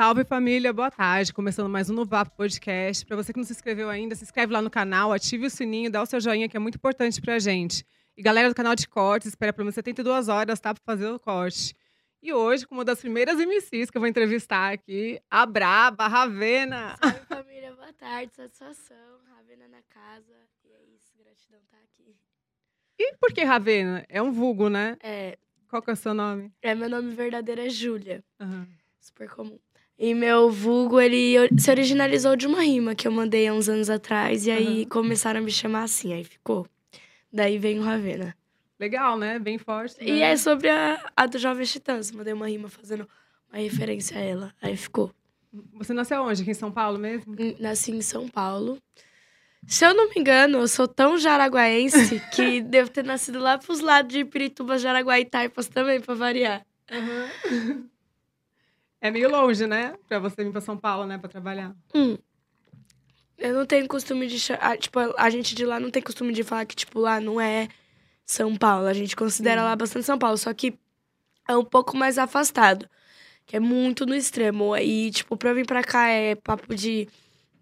Salve 0.00 0.24
família, 0.24 0.72
boa 0.72 0.90
tarde. 0.90 1.30
Começando 1.30 1.68
mais 1.68 1.90
um 1.90 1.92
no 1.92 2.06
Vapo 2.06 2.34
Podcast. 2.34 3.04
Para 3.04 3.16
você 3.16 3.34
que 3.34 3.38
não 3.38 3.44
se 3.44 3.52
inscreveu 3.52 3.90
ainda, 3.90 4.14
se 4.14 4.24
inscreve 4.24 4.50
lá 4.50 4.62
no 4.62 4.70
canal, 4.70 5.12
ative 5.12 5.44
o 5.44 5.50
sininho, 5.50 5.90
dá 5.90 6.00
o 6.00 6.06
seu 6.06 6.18
joinha 6.18 6.48
que 6.48 6.56
é 6.56 6.58
muito 6.58 6.76
importante 6.76 7.20
pra 7.20 7.38
gente. 7.38 7.84
E 8.16 8.22
galera 8.22 8.48
do 8.48 8.54
canal 8.54 8.74
de 8.74 8.88
cortes, 8.88 9.28
espera 9.28 9.52
pelo 9.52 9.66
menos 9.66 9.74
72 9.74 10.30
horas, 10.30 10.58
tá? 10.58 10.72
Pra 10.72 10.82
fazer 10.82 11.06
o 11.06 11.20
corte. 11.20 11.76
E 12.22 12.32
hoje, 12.32 12.66
com 12.66 12.76
uma 12.76 12.82
das 12.82 12.98
primeiras 12.98 13.36
MCs 13.38 13.90
que 13.90 13.98
eu 13.98 14.00
vou 14.00 14.08
entrevistar 14.08 14.72
aqui, 14.72 15.20
a 15.30 15.44
Braba, 15.44 16.04
a 16.04 16.08
Ravena. 16.08 16.96
Salve 16.98 17.20
família, 17.26 17.74
boa 17.74 17.92
tarde, 17.92 18.34
satisfação. 18.34 19.18
Ravena 19.36 19.68
na 19.68 19.82
casa. 19.82 20.34
E 20.64 20.72
é 20.72 20.82
isso, 20.96 21.12
gratidão 21.18 21.60
tá 21.70 21.76
aqui. 21.76 22.16
E 22.98 23.16
por 23.18 23.34
que 23.34 23.44
Ravena? 23.44 24.02
É 24.08 24.22
um 24.22 24.32
vulgo, 24.32 24.70
né? 24.70 24.96
É, 25.02 25.36
Qual 25.68 25.82
que 25.82 25.90
é 25.90 25.92
o 25.92 25.96
seu 25.96 26.14
nome? 26.14 26.50
é 26.62 26.74
meu 26.74 26.88
nome 26.88 27.14
verdadeiro 27.14 27.60
é 27.60 27.68
Júlia. 27.68 28.24
Aham. 28.40 28.66
Super 28.98 29.28
comum. 29.28 29.58
E 30.02 30.14
meu 30.14 30.50
vulgo, 30.50 30.98
ele 30.98 31.34
se 31.58 31.70
originalizou 31.70 32.34
de 32.34 32.46
uma 32.46 32.62
rima 32.62 32.94
que 32.94 33.06
eu 33.06 33.12
mandei 33.12 33.46
há 33.46 33.52
uns 33.52 33.68
anos 33.68 33.90
atrás. 33.90 34.46
E 34.46 34.50
aí 34.50 34.86
começaram 34.86 35.40
a 35.40 35.42
me 35.42 35.50
chamar 35.50 35.82
assim, 35.82 36.14
aí 36.14 36.24
ficou. 36.24 36.66
Daí 37.30 37.58
vem 37.58 37.78
o 37.78 37.82
Ravena. 37.82 38.34
Legal, 38.78 39.18
né? 39.18 39.38
Bem 39.38 39.58
forte. 39.58 39.96
E 40.00 40.12
né? 40.12 40.32
é 40.32 40.36
sobre 40.38 40.70
a, 40.70 41.12
a 41.14 41.26
do 41.26 41.38
Jovem 41.38 41.66
Titãs. 41.66 42.10
Mandei 42.12 42.32
uma 42.32 42.48
rima 42.48 42.70
fazendo 42.70 43.06
uma 43.52 43.60
referência 43.60 44.16
a 44.16 44.22
ela. 44.22 44.54
Aí 44.62 44.74
ficou. 44.74 45.12
Você 45.74 45.92
nasceu 45.92 46.22
onde? 46.22 46.40
Aqui 46.40 46.52
em 46.52 46.54
São 46.54 46.72
Paulo 46.72 46.98
mesmo? 46.98 47.36
Nasci 47.58 47.92
em 47.92 48.00
São 48.00 48.26
Paulo. 48.26 48.78
Se 49.66 49.84
eu 49.84 49.92
não 49.92 50.08
me 50.08 50.14
engano, 50.16 50.60
eu 50.60 50.68
sou 50.68 50.88
tão 50.88 51.18
jaraguaense 51.18 52.22
que 52.32 52.62
devo 52.62 52.88
ter 52.88 53.04
nascido 53.04 53.38
lá 53.38 53.58
pros 53.58 53.80
lados 53.80 54.10
de 54.10 54.24
Pirituba, 54.24 54.78
Jaraguá 54.78 55.20
e 55.20 55.26
Taipas 55.26 55.68
também, 55.68 56.00
pra 56.00 56.14
variar. 56.14 56.64
É 59.00 59.10
meio 59.10 59.30
longe, 59.30 59.66
né? 59.66 59.94
Pra 60.08 60.18
você 60.18 60.44
vir 60.44 60.52
pra 60.52 60.60
São 60.60 60.76
Paulo, 60.76 61.06
né? 61.06 61.16
Pra 61.18 61.28
trabalhar. 61.28 61.74
Hum. 61.94 62.16
Eu 63.38 63.54
não 63.54 63.64
tenho 63.66 63.88
costume 63.88 64.26
de. 64.26 64.38
ah, 64.60 64.76
Tipo, 64.76 64.98
a 65.16 65.30
gente 65.30 65.54
de 65.54 65.64
lá 65.64 65.80
não 65.80 65.90
tem 65.90 66.02
costume 66.02 66.32
de 66.32 66.42
falar 66.42 66.66
que, 66.66 66.76
tipo, 66.76 66.98
lá 67.00 67.18
não 67.20 67.40
é 67.40 67.68
São 68.26 68.54
Paulo. 68.56 68.86
A 68.86 68.92
gente 68.92 69.16
considera 69.16 69.62
Hum. 69.62 69.64
lá 69.64 69.76
bastante 69.76 70.04
São 70.04 70.18
Paulo, 70.18 70.36
só 70.36 70.52
que 70.52 70.74
é 71.48 71.56
um 71.56 71.64
pouco 71.64 71.96
mais 71.96 72.18
afastado. 72.18 72.86
Que 73.46 73.56
é 73.56 73.60
muito 73.60 74.04
no 74.04 74.14
extremo. 74.14 74.76
E, 74.76 75.10
tipo, 75.10 75.36
pra 75.36 75.54
vir 75.54 75.66
pra 75.66 75.82
cá 75.82 76.08
é 76.08 76.34
papo 76.34 76.74
de 76.74 77.08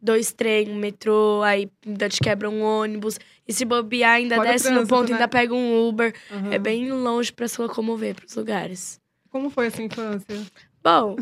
dois 0.03 0.33
trem, 0.33 0.69
um 0.71 0.77
metrô, 0.77 1.43
aí 1.43 1.71
ainda 1.87 2.09
te 2.09 2.21
quebra 2.21 2.51
um 2.51 2.63
ônibus. 2.63 3.19
E 3.47 3.53
se 3.53 3.65
bobear, 3.65 4.15
ainda 4.17 4.37
Fora 4.37 4.51
desce 4.51 4.69
no 4.69 4.75
trânsito, 4.75 4.95
ponto, 4.95 5.09
né? 5.11 5.15
ainda 5.15 5.29
pega 5.29 5.55
um 5.55 5.89
Uber. 5.89 6.13
Aham. 6.31 6.53
É 6.53 6.59
bem 6.59 6.91
longe 6.93 7.33
pra 7.33 7.47
se 7.47 7.61
locomover 7.61 8.17
pros 8.17 8.35
lugares. 8.35 9.01
Como 9.31 9.49
foi 9.49 9.69
a 9.69 9.71
sua 9.71 9.85
infância? 9.85 10.37
Bom. 10.83 11.17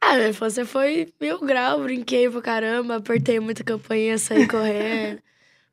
A 0.00 0.14
minha 0.16 0.28
infância 0.28 0.64
foi 0.66 1.12
mil 1.20 1.40
grau, 1.40 1.82
brinquei 1.82 2.28
pra 2.30 2.42
caramba, 2.42 2.96
apertei 2.96 3.40
muita 3.40 3.62
campainha, 3.64 4.18
saí 4.18 4.46
correndo. 4.48 5.22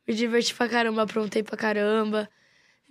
me 0.08 0.14
diverti 0.14 0.54
pra 0.54 0.68
caramba, 0.70 1.04
aprontei 1.04 1.44
pra 1.44 1.58
caramba. 1.58 2.30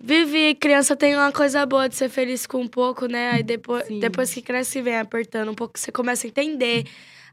Vivi, 0.03 0.55
criança 0.55 0.95
tem 0.95 1.15
uma 1.15 1.31
coisa 1.31 1.63
boa 1.65 1.87
de 1.87 1.95
ser 1.95 2.09
feliz 2.09 2.47
com 2.47 2.61
um 2.61 2.67
pouco, 2.67 3.05
né? 3.05 3.31
Aí 3.31 3.43
depois, 3.43 3.85
Sim. 3.85 3.99
depois 3.99 4.33
que 4.33 4.41
cresce 4.41 4.79
e 4.79 4.81
vem 4.81 4.97
apertando 4.97 5.51
um 5.51 5.55
pouco, 5.55 5.77
você 5.77 5.91
começa 5.91 6.25
a 6.25 6.29
entender 6.29 6.85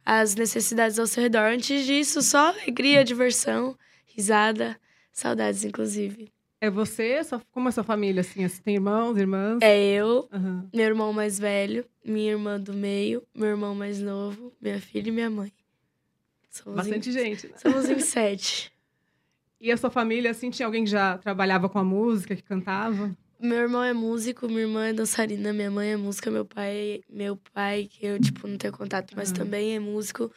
as 0.05 0.35
necessidades 0.35 0.99
ao 0.99 1.07
seu 1.07 1.23
redor. 1.23 1.51
Antes 1.51 1.87
disso, 1.87 2.21
só 2.21 2.49
alegria, 2.49 3.03
diversão, 3.03 3.75
risada, 4.07 4.79
saudades, 5.11 5.65
inclusive. 5.65 6.31
É 6.61 6.69
você? 6.71 7.23
Sua- 7.23 7.41
Como 7.53 7.69
é 7.69 7.71
a 7.71 7.73
sua 7.73 7.85
família, 7.85 8.21
assim? 8.21 8.47
Você 8.49 8.61
tem 8.61 8.75
irmãos, 8.75 9.17
irmãs? 9.17 9.59
É 9.63 9.79
eu, 9.81 10.29
Aham. 10.33 10.69
meu 10.75 10.85
irmão 10.87 11.13
mais 11.13 11.39
velho, 11.39 11.85
minha 12.05 12.33
irmã 12.33 12.59
do 12.59 12.73
meio, 12.75 13.23
meu 13.35 13.49
irmão 13.49 13.75
mais 13.75 14.01
novo, 14.01 14.53
minha 14.61 14.81
filha 14.81 15.09
e 15.09 15.13
minha 15.13 15.31
mãe. 15.31 15.53
Somos 16.51 16.77
Bastante 16.79 17.11
em, 17.11 17.13
gente, 17.13 17.47
né? 17.49 17.55
Somos 17.59 17.89
em 17.89 17.99
sete. 18.01 18.73
E 19.61 19.71
a 19.71 19.77
sua 19.77 19.91
família, 19.91 20.31
assim, 20.31 20.51
tinha 20.51 20.67
alguém 20.67 20.85
que 20.85 20.91
já 20.91 21.17
trabalhava 21.19 21.69
com 21.69 21.79
a 21.79 21.85
música, 21.85 22.35
que 22.35 22.43
cantava? 22.43 23.17
Meu 23.41 23.59
irmão 23.59 23.83
é 23.85 23.93
músico, 23.93 24.49
minha 24.49 24.63
irmã 24.63 24.87
é 24.87 24.93
dançarina, 24.93 25.53
minha 25.53 25.71
mãe 25.71 25.93
é 25.93 25.97
música, 25.97 26.29
meu 26.29 26.45
pai, 26.45 27.03
meu 27.09 27.37
pai, 27.55 27.89
que 27.89 28.05
eu, 28.05 28.19
tipo, 28.21 28.49
não 28.49 28.57
tenho 28.59 28.73
contato, 28.73 29.15
mas 29.17 29.31
Aham. 29.31 29.39
também 29.39 29.77
é 29.77 29.79
músico. 29.81 30.33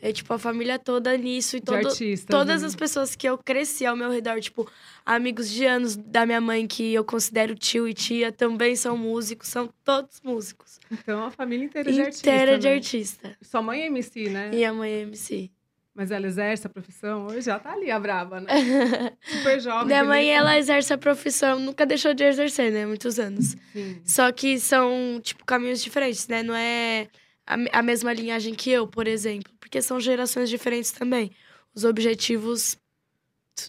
É, 0.00 0.12
tipo, 0.12 0.32
a 0.34 0.38
família 0.38 0.78
toda 0.78 1.16
nisso 1.16 1.56
e 1.56 1.60
De 1.60 1.66
todo, 1.66 1.88
artista. 1.88 2.30
todas 2.30 2.60
né? 2.60 2.68
as 2.68 2.76
pessoas 2.76 3.16
que 3.16 3.26
eu 3.26 3.38
cresci 3.38 3.86
ao 3.86 3.96
meu 3.96 4.10
redor, 4.10 4.38
tipo, 4.40 4.70
amigos 5.04 5.50
de 5.50 5.64
anos 5.64 5.96
da 5.96 6.26
minha 6.26 6.40
mãe 6.40 6.66
que 6.66 6.92
eu 6.92 7.02
considero 7.02 7.54
tio 7.54 7.88
e 7.88 7.94
tia, 7.94 8.30
também 8.30 8.76
são 8.76 8.96
músicos, 8.96 9.48
são 9.48 9.70
todos 9.82 10.20
músicos. 10.22 10.78
Então, 10.90 11.24
a 11.24 11.30
família 11.30 11.64
inteira 11.64 11.90
de 11.90 12.00
artista, 12.02 12.28
Inteira 12.30 12.58
de 12.58 12.68
né? 12.68 12.74
artista. 12.74 13.36
Sua 13.40 13.62
mãe 13.62 13.82
é 13.82 13.86
MC, 13.86 14.28
né? 14.28 14.50
E 14.52 14.64
a 14.64 14.72
mãe 14.72 14.90
é 14.92 15.00
MC. 15.00 15.50
Mas 15.94 16.10
ela 16.10 16.26
exerce 16.26 16.66
a 16.66 16.70
profissão 16.70 17.26
hoje? 17.26 17.40
Já 17.46 17.58
tá 17.58 17.72
ali, 17.72 17.90
a 17.90 17.98
braba, 17.98 18.38
né? 18.38 18.48
Super 19.26 19.58
jovem. 19.58 19.86
Minha 19.86 20.04
mãe, 20.04 20.28
ela 20.28 20.58
exerce 20.58 20.92
a 20.92 20.98
profissão, 20.98 21.58
nunca 21.58 21.86
deixou 21.86 22.12
de 22.12 22.22
exercer, 22.22 22.70
né? 22.70 22.84
Muitos 22.84 23.18
anos. 23.18 23.56
Sim. 23.72 24.02
Só 24.04 24.30
que 24.30 24.60
são, 24.60 25.18
tipo, 25.22 25.42
caminhos 25.46 25.82
diferentes, 25.82 26.28
né? 26.28 26.42
Não 26.42 26.54
é 26.54 27.08
a, 27.46 27.78
a 27.78 27.82
mesma 27.82 28.12
linhagem 28.12 28.54
que 28.54 28.70
eu, 28.70 28.86
por 28.86 29.06
exemplo. 29.06 29.52
Porque 29.60 29.80
são 29.80 30.00
gerações 30.00 30.50
diferentes 30.50 30.90
também. 30.90 31.30
Os 31.74 31.84
objetivos 31.84 32.76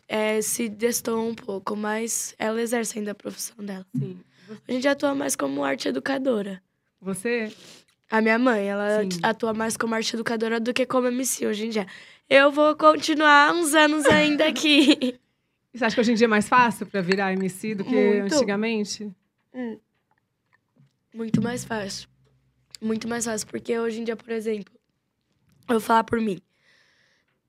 é, 0.07 0.41
se 0.41 0.68
destoam 0.68 1.29
um 1.29 1.35
pouco, 1.35 1.75
mas 1.75 2.33
ela 2.38 2.62
exerce 2.62 2.97
ainda 2.97 3.12
a 3.12 3.15
profissão 3.15 3.63
dela. 3.63 3.85
Sim. 3.97 4.19
A 4.68 4.71
gente 4.71 4.88
atua 4.88 5.13
mais 5.13 5.35
como 5.35 5.63
arte 5.63 5.88
educadora. 5.89 6.62
Você? 7.01 7.51
A 8.09 8.21
minha 8.21 8.39
mãe, 8.39 8.65
ela 8.68 9.03
Sim. 9.03 9.09
atua 9.21 9.53
mais 9.53 9.75
como 9.75 9.94
arte 9.94 10.15
educadora 10.15 10.59
do 10.59 10.73
que 10.73 10.85
como 10.85 11.07
MC 11.07 11.45
hoje 11.45 11.65
em 11.65 11.69
dia. 11.69 11.85
Eu 12.30 12.51
vou 12.51 12.75
continuar 12.75 13.53
uns 13.53 13.73
anos 13.73 14.06
ainda 14.06 14.47
aqui. 14.47 15.19
Você 15.73 15.85
acha 15.85 15.95
que 15.95 16.01
hoje 16.01 16.12
em 16.13 16.15
dia 16.15 16.25
é 16.25 16.27
mais 16.27 16.47
fácil 16.47 16.85
pra 16.88 17.01
virar 17.01 17.33
MC 17.33 17.75
do 17.75 17.83
que 17.83 17.94
Muito. 17.94 18.33
antigamente? 18.33 19.12
Muito 21.13 21.41
mais 21.41 21.63
fácil. 21.63 22.09
Muito 22.81 23.07
mais 23.07 23.25
fácil. 23.25 23.47
Porque 23.47 23.77
hoje 23.77 24.01
em 24.01 24.03
dia, 24.03 24.15
por 24.15 24.31
exemplo, 24.31 24.74
eu 25.68 25.74
vou 25.74 25.79
falar 25.79 26.03
por 26.03 26.19
mim. 26.19 26.40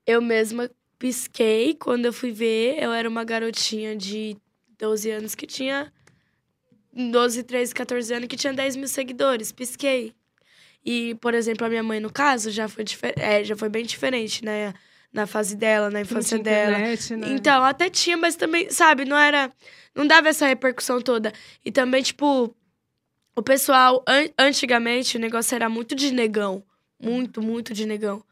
Eu 0.07 0.21
mesma 0.21 0.71
pisquei 0.99 1.75
quando 1.75 2.07
eu 2.07 2.12
fui 2.12 2.33
ver. 2.33 2.83
Eu 2.83 2.93
era 2.93 3.09
uma 3.09 3.25
garotinha 3.25 3.95
de 3.97 4.37
12 4.79 5.11
anos 5.11 5.35
que 5.35 5.47
tinha. 5.47 5.93
12, 6.93 7.45
13, 7.45 7.75
14 7.75 8.14
anos 8.14 8.29
que 8.29 8.37
tinha 8.37 8.53
10 8.53 8.76
mil 8.76 8.88
seguidores. 8.88 9.53
Pisquei. 9.53 10.14
E, 10.85 11.14
por 11.17 11.35
exemplo, 11.35 11.67
a 11.67 11.69
minha 11.69 11.83
mãe, 11.83 12.00
no 12.00 12.11
caso, 12.11 12.50
já 12.50 12.69
foi, 12.69 12.85
é, 13.17 13.45
já 13.45 13.57
foi 13.57 13.69
bem 13.69 13.85
diferente, 13.85 14.45
né? 14.45 14.73
Na 15.12 15.26
fase 15.26 15.57
dela, 15.57 15.91
na 15.91 16.00
infância 16.00 16.38
tinha 16.38 16.45
dela. 16.45 16.79
internet, 16.79 17.17
né? 17.17 17.29
Então, 17.33 17.64
até 17.64 17.88
tinha, 17.88 18.17
mas 18.17 18.37
também, 18.37 18.71
sabe, 18.71 19.05
não 19.05 19.17
era. 19.17 19.50
Não 19.95 20.07
dava 20.07 20.29
essa 20.29 20.47
repercussão 20.47 21.00
toda. 21.00 21.33
E 21.64 21.73
também, 21.73 22.03
tipo, 22.03 22.55
o 23.38 23.42
pessoal, 23.42 24.02
an- 24.07 24.30
antigamente, 24.38 25.16
o 25.16 25.21
negócio 25.21 25.54
era 25.54 25.68
muito 25.68 25.95
de 25.95 26.12
negão. 26.12 26.62
Muito, 27.00 27.40
muito 27.42 27.73
de 27.75 27.87
negão. 27.87 28.25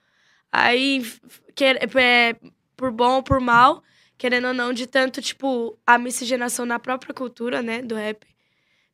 Aí, 0.52 1.00
f- 1.00 1.20
que, 1.54 1.64
é, 1.64 2.36
por 2.76 2.90
bom 2.92 3.16
ou 3.16 3.22
por 3.22 3.40
mal, 3.40 3.82
querendo 4.18 4.48
ou 4.48 4.54
não, 4.54 4.72
de 4.72 4.86
tanto, 4.86 5.22
tipo, 5.22 5.78
a 5.86 5.98
miscigenação 5.98 6.66
na 6.66 6.78
própria 6.78 7.14
cultura, 7.14 7.62
né, 7.62 7.82
do 7.82 7.94
rap, 7.96 8.26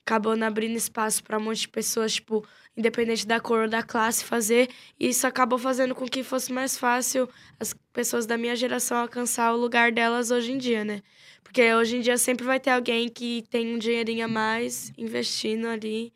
acabou 0.05 0.33
abrindo 0.43 0.77
espaço 0.77 1.23
pra 1.23 1.39
um 1.39 1.43
monte 1.43 1.61
de 1.63 1.69
pessoas, 1.69 2.15
tipo, 2.15 2.45
independente 2.77 3.27
da 3.27 3.41
cor 3.41 3.63
ou 3.63 3.69
da 3.69 3.83
classe, 3.83 4.25
fazer. 4.25 4.69
E 4.99 5.09
isso 5.09 5.27
acabou 5.27 5.59
fazendo 5.59 5.95
com 5.95 6.07
que 6.07 6.23
fosse 6.23 6.53
mais 6.53 6.77
fácil 6.77 7.29
as 7.59 7.75
pessoas 7.93 8.27
da 8.27 8.37
minha 8.37 8.57
geração 8.57 8.97
alcançar 8.99 9.53
o 9.55 9.57
lugar 9.57 9.93
delas 9.93 10.31
hoje 10.31 10.53
em 10.53 10.59
dia, 10.59 10.85
né? 10.85 11.01
Porque 11.43 11.73
hoje 11.75 11.97
em 11.97 12.01
dia 12.01 12.17
sempre 12.19 12.45
vai 12.45 12.59
ter 12.59 12.71
alguém 12.71 13.09
que 13.09 13.45
tem 13.49 13.75
um 13.75 13.79
dinheirinho 13.79 14.25
a 14.25 14.29
mais 14.29 14.93
investindo 14.99 15.67
ali, 15.67 16.13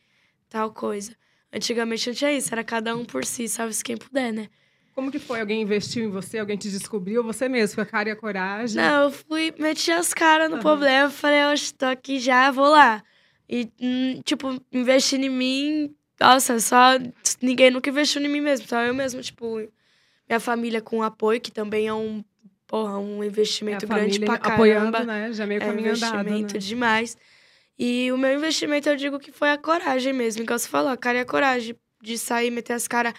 tal 0.48 0.72
coisa. 0.72 1.14
Antigamente 1.52 2.08
não 2.08 2.14
tinha 2.14 2.32
isso, 2.32 2.52
era 2.52 2.64
cada 2.64 2.96
um 2.96 3.04
por 3.04 3.24
si, 3.24 3.48
salve-se 3.48 3.84
quem 3.84 3.96
puder, 3.96 4.32
né? 4.32 4.48
Como 4.94 5.12
que 5.12 5.18
foi? 5.18 5.40
Alguém 5.40 5.60
investiu 5.60 6.04
em 6.04 6.08
você? 6.08 6.38
Alguém 6.38 6.56
te 6.56 6.70
descobriu? 6.70 7.22
Você 7.22 7.48
mesmo? 7.48 7.74
Foi 7.74 7.84
a 7.84 7.86
cara 7.86 8.08
e 8.08 8.12
a 8.12 8.16
coragem? 8.16 8.76
Não, 8.76 9.04
eu 9.04 9.10
fui, 9.10 9.54
meti 9.58 9.92
as 9.92 10.14
caras 10.14 10.48
no 10.48 10.56
Aham. 10.56 10.62
problema, 10.62 11.10
falei, 11.10 11.44
oxe, 11.52 11.72
tô 11.74 11.84
aqui 11.84 12.18
já, 12.18 12.50
vou 12.50 12.70
lá. 12.70 13.02
E, 13.48 13.68
hum, 13.80 14.20
tipo, 14.24 14.60
investindo 14.72 15.24
em 15.24 15.30
mim, 15.30 15.94
nossa, 16.20 16.58
só 16.60 16.92
ninguém 17.40 17.70
nunca 17.70 17.88
investiu 17.90 18.20
em 18.22 18.28
mim 18.28 18.40
mesmo, 18.40 18.66
só 18.66 18.80
eu 18.82 18.94
mesmo, 18.94 19.20
tipo, 19.22 19.56
minha 20.28 20.40
família 20.40 20.80
com 20.80 21.02
apoio, 21.02 21.40
que 21.40 21.52
também 21.52 21.86
é 21.86 21.94
um, 21.94 22.24
porra, 22.66 22.98
um 22.98 23.22
É, 23.22 23.26
investimento 23.26 23.84
a 23.84 23.88
grande 23.88 24.18
pra 24.20 24.38
caramba. 24.38 24.98
apoiando, 24.98 25.06
né? 25.06 25.32
Já 25.32 25.46
meio 25.46 25.60
É 25.60 25.64
um 25.64 25.68
caminho 25.68 25.92
andado, 25.92 26.24
né? 26.24 26.30
investimento 26.30 26.58
demais. 26.58 27.16
E 27.78 28.10
o 28.10 28.18
meu 28.18 28.34
investimento, 28.34 28.88
eu 28.88 28.96
digo 28.96 29.18
que 29.18 29.30
foi 29.30 29.50
a 29.50 29.58
coragem 29.58 30.12
mesmo, 30.12 30.42
igual 30.42 30.58
você 30.58 30.68
falou, 30.68 30.90
a 30.90 30.96
cara 30.96 31.18
e 31.18 31.20
a 31.20 31.26
coragem 31.26 31.76
de 32.02 32.18
sair, 32.18 32.50
meter 32.50 32.72
as 32.72 32.88
caras, 32.88 33.12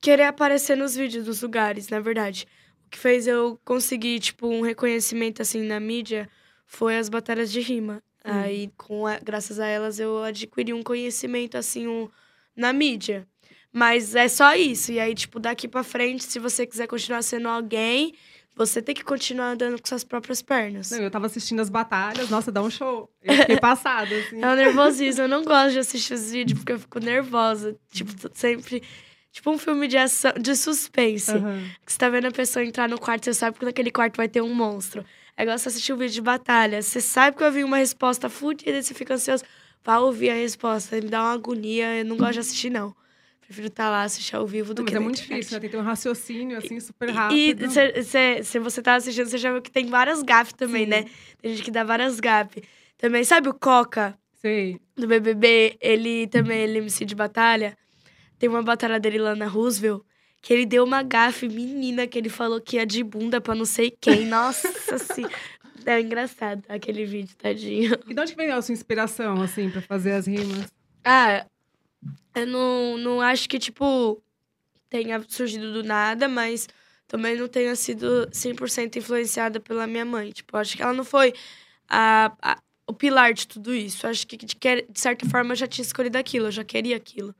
querer 0.00 0.24
aparecer 0.24 0.76
nos 0.76 0.94
vídeos 0.96 1.24
dos 1.26 1.42
lugares, 1.42 1.88
na 1.88 2.00
verdade. 2.00 2.46
O 2.86 2.90
que 2.90 2.98
fez 2.98 3.26
eu 3.26 3.58
conseguir, 3.64 4.20
tipo, 4.20 4.46
um 4.48 4.62
reconhecimento, 4.62 5.42
assim, 5.42 5.62
na 5.62 5.78
mídia 5.80 6.28
foi 6.66 6.96
as 6.96 7.08
batalhas 7.08 7.52
de 7.52 7.60
rima. 7.60 8.02
Aí, 8.24 8.70
com 8.76 9.06
a- 9.06 9.18
graças 9.18 9.60
a 9.60 9.66
elas, 9.66 10.00
eu 10.00 10.22
adquiri 10.22 10.72
um 10.72 10.82
conhecimento, 10.82 11.56
assim, 11.58 11.86
um, 11.86 12.08
na 12.56 12.72
mídia. 12.72 13.26
Mas 13.72 14.14
é 14.14 14.28
só 14.28 14.54
isso. 14.54 14.92
E 14.92 14.98
aí, 15.00 15.14
tipo, 15.14 15.38
daqui 15.38 15.68
pra 15.68 15.82
frente, 15.82 16.24
se 16.24 16.38
você 16.38 16.64
quiser 16.66 16.86
continuar 16.86 17.22
sendo 17.22 17.48
alguém, 17.48 18.14
você 18.56 18.80
tem 18.80 18.94
que 18.94 19.02
continuar 19.04 19.48
andando 19.50 19.80
com 19.80 19.86
suas 19.86 20.04
próprias 20.04 20.40
pernas. 20.40 20.90
Não, 20.92 21.00
eu 21.00 21.10
tava 21.10 21.26
assistindo 21.26 21.60
as 21.60 21.68
batalhas, 21.68 22.30
nossa, 22.30 22.52
dá 22.52 22.62
um 22.62 22.70
show. 22.70 23.10
Eu 23.22 23.34
fiquei 23.34 23.56
passada, 23.60 24.14
assim. 24.16 24.40
É 24.40 24.46
um 24.48 24.54
nervosismo. 24.54 25.22
Eu 25.24 25.28
não 25.28 25.44
gosto 25.44 25.72
de 25.72 25.80
assistir 25.80 26.14
os 26.14 26.30
vídeos 26.30 26.60
porque 26.60 26.72
eu 26.72 26.78
fico 26.78 27.00
nervosa. 27.00 27.76
Tipo, 27.90 28.12
sempre. 28.32 28.82
Tipo 29.32 29.50
um 29.50 29.58
filme 29.58 29.88
de 29.88 29.96
ação, 29.98 30.32
de 30.40 30.54
suspense. 30.54 31.32
Que 31.84 31.92
você 31.92 31.98
tá 31.98 32.08
vendo 32.08 32.26
a 32.28 32.30
pessoa 32.30 32.64
entrar 32.64 32.88
no 32.88 32.96
quarto, 33.00 33.24
você 33.24 33.34
sabe 33.34 33.58
que 33.58 33.64
naquele 33.64 33.90
quarto 33.90 34.16
vai 34.16 34.28
ter 34.28 34.40
um 34.40 34.54
monstro. 34.54 35.04
É 35.36 35.42
igual 35.42 35.58
você 35.58 35.68
assistir 35.68 35.92
um 35.92 35.96
vídeo 35.96 36.14
de 36.14 36.20
batalha. 36.20 36.80
Você 36.80 37.00
sabe 37.00 37.36
que 37.36 37.42
vai 37.42 37.50
vir 37.50 37.64
uma 37.64 37.76
resposta 37.78 38.28
fudida 38.28 38.70
e 38.78 38.82
você 38.82 38.94
fica 38.94 39.14
ansioso 39.14 39.42
pra 39.82 40.00
ouvir 40.00 40.30
a 40.30 40.34
resposta. 40.34 40.96
Me 40.96 41.02
dá 41.08 41.22
uma 41.22 41.32
agonia. 41.32 41.96
Eu 41.98 42.04
não 42.04 42.16
gosto 42.16 42.34
de 42.34 42.38
assistir, 42.40 42.70
não. 42.70 42.94
Prefiro 43.40 43.66
estar 43.66 43.90
lá, 43.90 44.04
assistir 44.04 44.36
ao 44.36 44.46
vivo 44.46 44.72
do 44.72 44.78
Não, 44.78 44.84
mas 44.84 44.90
que 44.90 44.96
é 44.96 44.98
na 45.00 45.04
muito 45.04 45.16
internet. 45.18 45.38
difícil, 45.40 45.56
né? 45.56 45.60
Tem 45.60 45.70
que 45.70 45.76
ter 45.76 45.82
um 45.82 45.84
raciocínio, 45.86 46.56
assim, 46.56 46.80
super 46.80 47.08
E 47.08 47.12
rápido. 47.12 47.70
cê- 47.70 48.02
cê- 48.02 48.42
se 48.42 48.58
você 48.58 48.80
tá 48.80 48.94
assistindo, 48.94 49.26
você 49.28 49.36
já 49.36 49.52
viu 49.52 49.60
que 49.60 49.70
tem 49.70 49.86
várias 49.86 50.22
gafes 50.22 50.54
também, 50.54 50.84
Sim. 50.84 50.90
né? 50.90 51.04
Tem 51.42 51.50
gente 51.54 51.62
que 51.62 51.70
dá 51.70 51.84
várias 51.84 52.20
gafes. 52.20 52.62
Também, 52.96 53.22
sabe 53.22 53.48
o 53.50 53.54
Coca, 53.54 54.16
Sei. 54.40 54.80
do 54.96 55.06
BBB? 55.06 55.76
Ele 55.80 56.26
também, 56.28 56.60
ele 56.62 56.78
é 56.78 56.80
MC 56.80 57.04
de 57.04 57.14
batalha. 57.14 57.76
Tem 58.38 58.48
uma 58.48 58.62
batalha 58.62 58.98
dele 58.98 59.18
lá 59.18 59.34
na 59.36 59.46
Roosevelt, 59.46 60.02
que 60.44 60.52
ele 60.52 60.66
deu 60.66 60.84
uma 60.84 61.02
gafe 61.02 61.48
menina, 61.48 62.06
que 62.06 62.18
ele 62.18 62.28
falou 62.28 62.60
que 62.60 62.76
ia 62.76 62.84
de 62.84 63.02
bunda 63.02 63.40
pra 63.40 63.54
não 63.54 63.64
sei 63.64 63.90
quem. 63.90 64.26
Nossa, 64.26 64.68
assim... 64.94 65.24
É 65.86 66.00
engraçado 66.00 66.62
aquele 66.68 67.04
vídeo, 67.04 67.34
tadinho. 67.36 67.92
E 68.08 68.14
de 68.14 68.20
onde 68.20 68.34
vem 68.34 68.50
a 68.50 68.62
sua 68.62 68.72
inspiração, 68.72 69.40
assim, 69.42 69.68
pra 69.68 69.82
fazer 69.82 70.12
as 70.12 70.26
rimas? 70.26 70.72
Ah, 71.04 71.44
eu 72.34 72.46
não, 72.46 72.96
não 72.96 73.20
acho 73.20 73.48
que, 73.48 73.58
tipo, 73.58 74.22
tenha 74.88 75.22
surgido 75.28 75.72
do 75.74 75.82
nada, 75.82 76.26
mas 76.28 76.68
também 77.06 77.36
não 77.36 77.48
tenha 77.48 77.74
sido 77.76 78.26
100% 78.32 78.96
influenciada 78.96 79.60
pela 79.60 79.86
minha 79.86 80.04
mãe. 80.04 80.30
Tipo, 80.30 80.56
acho 80.56 80.76
que 80.76 80.82
ela 80.82 80.92
não 80.94 81.04
foi 81.04 81.34
a, 81.88 82.32
a- 82.40 82.62
o 82.86 82.92
pilar 82.94 83.34
de 83.34 83.46
tudo 83.46 83.74
isso. 83.74 84.06
Acho 84.06 84.26
que, 84.26 84.36
de, 84.38 84.56
que- 84.56 84.86
de 84.88 85.00
certa 85.00 85.28
forma, 85.28 85.52
eu 85.52 85.56
já 85.56 85.66
tinha 85.66 85.84
escolhido 85.84 86.16
aquilo, 86.16 86.46
eu 86.46 86.52
já 86.52 86.64
queria 86.64 86.96
aquilo. 86.96 87.34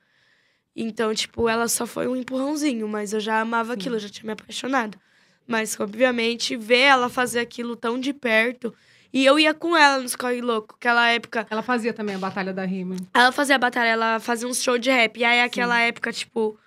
Então, 0.77 1.15
tipo, 1.15 1.49
ela 1.49 1.69
só 1.69 1.87
foi 1.87 2.09
um 2.09 2.17
empurrãozinho, 2.17 2.89
mas 2.89 3.13
eu 3.13 3.21
já 3.21 3.41
amava 3.41 3.73
Sim. 3.73 3.79
aquilo, 3.79 3.97
eu 3.97 4.01
já 4.01 4.09
tinha 4.09 4.27
me 4.27 4.33
apaixonado. 4.33 4.99
Mas, 5.47 5.79
obviamente, 5.79 6.57
ver 6.57 6.81
ela 6.81 7.09
fazer 7.09 7.41
aquilo 7.41 7.77
tão 7.77 8.01
de 8.01 8.13
perto. 8.13 8.75
E 9.13 9.25
eu 9.25 9.39
ia 9.39 9.55
com 9.55 9.77
ela 9.77 10.01
nos 10.01 10.17
Corre 10.17 10.41
Louco, 10.41 10.75
aquela 10.77 11.09
época. 11.09 11.47
Ela 11.49 11.63
fazia 11.63 11.93
também 11.93 12.17
a 12.17 12.19
Batalha 12.19 12.53
da 12.53 12.65
Rima. 12.65 12.97
Ela 13.15 13.31
fazia 13.31 13.57
batalha, 13.57 13.91
ela 13.91 14.19
fazia 14.19 14.49
uns 14.49 14.61
shows 14.61 14.81
de 14.81 14.91
rap. 14.91 15.17
E 15.19 15.25
aí, 15.25 15.41
aquela 15.41 15.79
época, 15.81 16.13
tipo. 16.13 16.59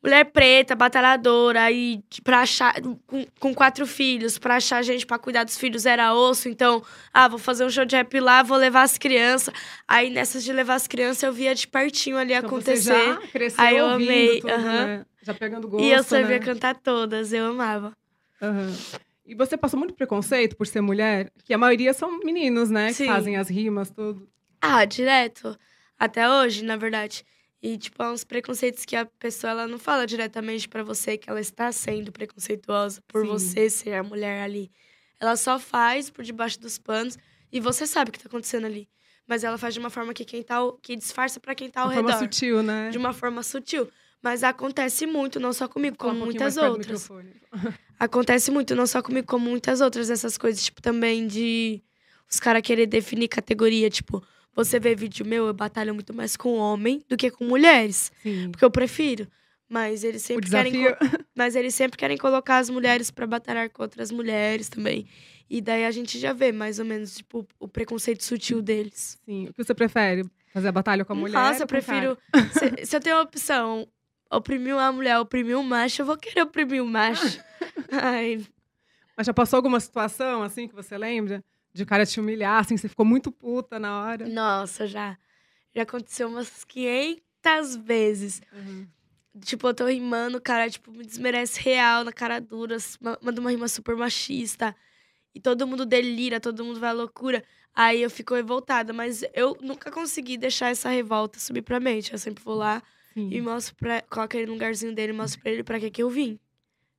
Mulher 0.00 0.24
preta, 0.26 0.76
batalhadora, 0.76 1.62
aí 1.62 2.00
pra 2.22 2.40
achar. 2.40 2.74
Com, 3.06 3.26
com 3.40 3.54
quatro 3.54 3.84
filhos, 3.86 4.38
pra 4.38 4.56
achar 4.56 4.80
gente 4.82 5.04
pra 5.04 5.18
cuidar 5.18 5.42
dos 5.42 5.58
filhos 5.58 5.84
era 5.86 6.14
osso. 6.14 6.48
Então, 6.48 6.82
ah, 7.12 7.26
vou 7.26 7.38
fazer 7.38 7.64
um 7.64 7.70
show 7.70 7.84
de 7.84 7.96
rap 7.96 8.20
lá, 8.20 8.42
vou 8.44 8.56
levar 8.56 8.82
as 8.82 8.96
crianças. 8.96 9.52
Aí 9.88 10.08
nessas 10.08 10.44
de 10.44 10.52
levar 10.52 10.74
as 10.76 10.86
crianças, 10.86 11.22
eu 11.24 11.32
via 11.32 11.52
de 11.54 11.66
pertinho 11.66 12.16
ali 12.16 12.32
Então 12.32 12.48
acontecer. 12.48 12.92
você 12.92 13.06
já 13.06 13.16
cresceu 13.26 13.64
Aí 13.64 13.76
eu 13.76 13.86
amei, 13.86 14.40
tudo, 14.40 14.56
né? 14.56 15.04
Já 15.22 15.34
pegando 15.34 15.68
gosto, 15.68 15.84
e 15.84 15.90
eu 15.90 16.02
sabia 16.04 16.38
né? 16.38 16.38
cantar 16.38 16.76
todas, 16.76 17.32
eu 17.32 17.46
amava. 17.46 17.92
Aham. 18.40 18.72
E 19.26 19.34
você 19.34 19.56
passou 19.58 19.78
muito 19.78 19.94
preconceito 19.94 20.56
por 20.56 20.66
ser 20.66 20.80
mulher? 20.80 21.30
Que 21.44 21.52
a 21.52 21.58
maioria 21.58 21.92
são 21.92 22.18
meninos, 22.20 22.70
né? 22.70 22.92
Sim. 22.92 23.04
Que 23.04 23.10
fazem 23.12 23.36
as 23.36 23.50
rimas, 23.50 23.90
tudo. 23.90 24.26
Ah, 24.60 24.84
direto. 24.84 25.58
Até 25.98 26.30
hoje, 26.30 26.64
na 26.64 26.76
verdade. 26.76 27.26
E, 27.62 27.76
tipo, 27.76 28.00
há 28.02 28.12
uns 28.12 28.22
preconceitos 28.22 28.84
que 28.84 28.94
a 28.94 29.04
pessoa 29.04 29.50
ela 29.50 29.66
não 29.66 29.78
fala 29.78 30.06
diretamente 30.06 30.68
pra 30.68 30.82
você 30.84 31.18
que 31.18 31.28
ela 31.28 31.40
está 31.40 31.72
sendo 31.72 32.12
preconceituosa 32.12 33.02
por 33.08 33.22
Sim. 33.22 33.28
você 33.28 33.68
ser 33.70 33.94
a 33.94 34.02
mulher 34.02 34.42
ali. 34.42 34.70
Ela 35.20 35.36
só 35.36 35.58
faz 35.58 36.08
por 36.08 36.24
debaixo 36.24 36.60
dos 36.60 36.78
panos 36.78 37.18
e 37.52 37.58
você 37.58 37.86
sabe 37.86 38.10
o 38.10 38.12
que 38.12 38.18
tá 38.20 38.26
acontecendo 38.28 38.66
ali. 38.66 38.88
Mas 39.26 39.42
ela 39.42 39.58
faz 39.58 39.74
de 39.74 39.80
uma 39.80 39.90
forma 39.90 40.14
que 40.14 40.24
quem 40.24 40.42
tá 40.42 40.58
que 40.80 40.94
disfarça 40.96 41.40
pra 41.40 41.54
quem 41.54 41.68
tá 41.68 41.82
ao 41.82 41.88
De 41.88 41.94
forma 41.94 42.10
redor. 42.10 42.22
sutil, 42.22 42.62
né? 42.62 42.90
De 42.90 42.96
uma 42.98 43.12
forma 43.12 43.42
sutil. 43.42 43.88
Mas 44.22 44.42
acontece 44.42 45.06
muito, 45.06 45.38
não 45.38 45.52
só 45.52 45.68
comigo, 45.68 45.96
como 45.96 46.22
um 46.22 46.24
muitas 46.26 46.56
outras. 46.56 47.08
Acontece 47.98 48.50
muito, 48.50 48.74
não 48.74 48.86
só 48.86 49.02
comigo, 49.02 49.26
como 49.26 49.48
muitas 49.50 49.80
outras 49.80 50.08
dessas 50.08 50.38
coisas. 50.38 50.64
Tipo, 50.64 50.80
também 50.80 51.26
de 51.26 51.82
os 52.30 52.38
caras 52.40 52.62
querer 52.62 52.86
definir 52.86 53.28
categoria. 53.28 53.90
Tipo, 53.90 54.24
você 54.54 54.78
vê 54.80 54.94
vídeo 54.94 55.24
meu, 55.26 55.46
eu 55.46 55.54
batalho 55.54 55.94
muito 55.94 56.12
mais 56.12 56.36
com 56.36 56.56
homem 56.56 57.04
do 57.08 57.16
que 57.16 57.30
com 57.30 57.44
mulheres. 57.44 58.12
Sim. 58.22 58.50
Porque 58.50 58.64
eu 58.64 58.70
prefiro. 58.70 59.26
Mas 59.68 60.02
eles 60.02 60.22
sempre 60.22 60.48
querem. 60.48 60.72
Mas 61.36 61.54
eles 61.54 61.74
sempre 61.74 61.98
querem 61.98 62.16
colocar 62.16 62.58
as 62.58 62.70
mulheres 62.70 63.10
pra 63.10 63.26
batalhar 63.26 63.68
com 63.70 63.82
outras 63.82 64.10
mulheres 64.10 64.68
também. 64.68 65.06
E 65.50 65.60
daí 65.60 65.84
a 65.84 65.90
gente 65.90 66.18
já 66.18 66.32
vê 66.32 66.52
mais 66.52 66.78
ou 66.78 66.84
menos, 66.84 67.16
tipo, 67.16 67.46
o 67.58 67.68
preconceito 67.68 68.24
sutil 68.24 68.60
deles. 68.60 69.18
Sim. 69.24 69.46
O 69.48 69.54
que 69.54 69.64
você 69.64 69.74
prefere? 69.74 70.24
Fazer 70.52 70.68
a 70.68 70.72
batalha 70.72 71.04
com 71.04 71.12
a 71.12 71.16
mulher? 71.16 71.34
Nossa, 71.34 71.62
eu 71.62 71.66
prefiro. 71.66 72.18
Se, 72.52 72.86
se 72.86 72.96
eu 72.96 73.00
tenho 73.00 73.16
a 73.16 73.22
opção 73.22 73.86
oprimir 74.30 74.74
uma 74.74 74.92
mulher, 74.92 75.18
oprimir 75.18 75.56
um 75.56 75.62
macho, 75.62 76.02
eu 76.02 76.06
vou 76.06 76.16
querer 76.16 76.42
oprimir 76.42 76.82
um 76.82 76.86
macho. 76.86 77.42
Ai, 77.90 78.44
Mas 79.16 79.26
já 79.26 79.34
passou 79.34 79.56
alguma 79.56 79.80
situação, 79.80 80.42
assim, 80.42 80.68
que 80.68 80.74
você 80.74 80.96
lembra? 80.98 81.42
De 81.72 81.82
o 81.82 81.86
cara 81.86 82.04
te 82.06 82.18
humilhar, 82.18 82.60
assim, 82.60 82.76
você 82.76 82.88
ficou 82.88 83.04
muito 83.04 83.30
puta 83.30 83.78
na 83.78 84.02
hora? 84.02 84.28
Nossa, 84.28 84.86
já. 84.86 85.16
Já 85.74 85.82
aconteceu 85.82 86.28
umas 86.28 86.64
500 86.64 87.76
vezes. 87.76 88.42
Uhum. 88.52 88.86
Tipo, 89.40 89.68
eu 89.68 89.74
tô 89.74 89.86
rimando, 89.86 90.38
o 90.38 90.40
cara, 90.40 90.68
tipo, 90.68 90.90
me 90.90 91.04
desmerece 91.04 91.60
real 91.60 92.02
na 92.02 92.12
cara 92.12 92.40
dura, 92.40 92.76
manda 93.22 93.40
uma 93.40 93.50
rima 93.50 93.68
super 93.68 93.94
machista. 93.96 94.74
E 95.34 95.40
todo 95.40 95.66
mundo 95.66 95.86
delira, 95.86 96.40
todo 96.40 96.64
mundo 96.64 96.80
vai 96.80 96.90
à 96.90 96.92
loucura. 96.92 97.44
Aí 97.74 98.02
eu 98.02 98.10
fico 98.10 98.34
revoltada, 98.34 98.92
mas 98.92 99.22
eu 99.34 99.56
nunca 99.60 99.90
consegui 99.90 100.36
deixar 100.36 100.70
essa 100.70 100.88
revolta 100.88 101.38
subir 101.38 101.62
pra 101.62 101.78
mente. 101.78 102.12
Eu 102.12 102.18
sempre 102.18 102.42
vou 102.42 102.56
lá 102.56 102.82
Sim. 103.14 103.28
e 103.30 103.40
mostro 103.40 103.76
pra. 103.76 104.02
Coloco 104.02 104.36
ele 104.36 104.46
no 104.46 104.54
lugarzinho 104.54 104.92
dele 104.92 105.12
e 105.12 105.16
mostro 105.16 105.40
pra 105.40 105.52
ele 105.52 105.62
pra 105.62 105.78
que 105.78 105.90
que 105.90 106.02
eu 106.02 106.10
vim. 106.10 106.40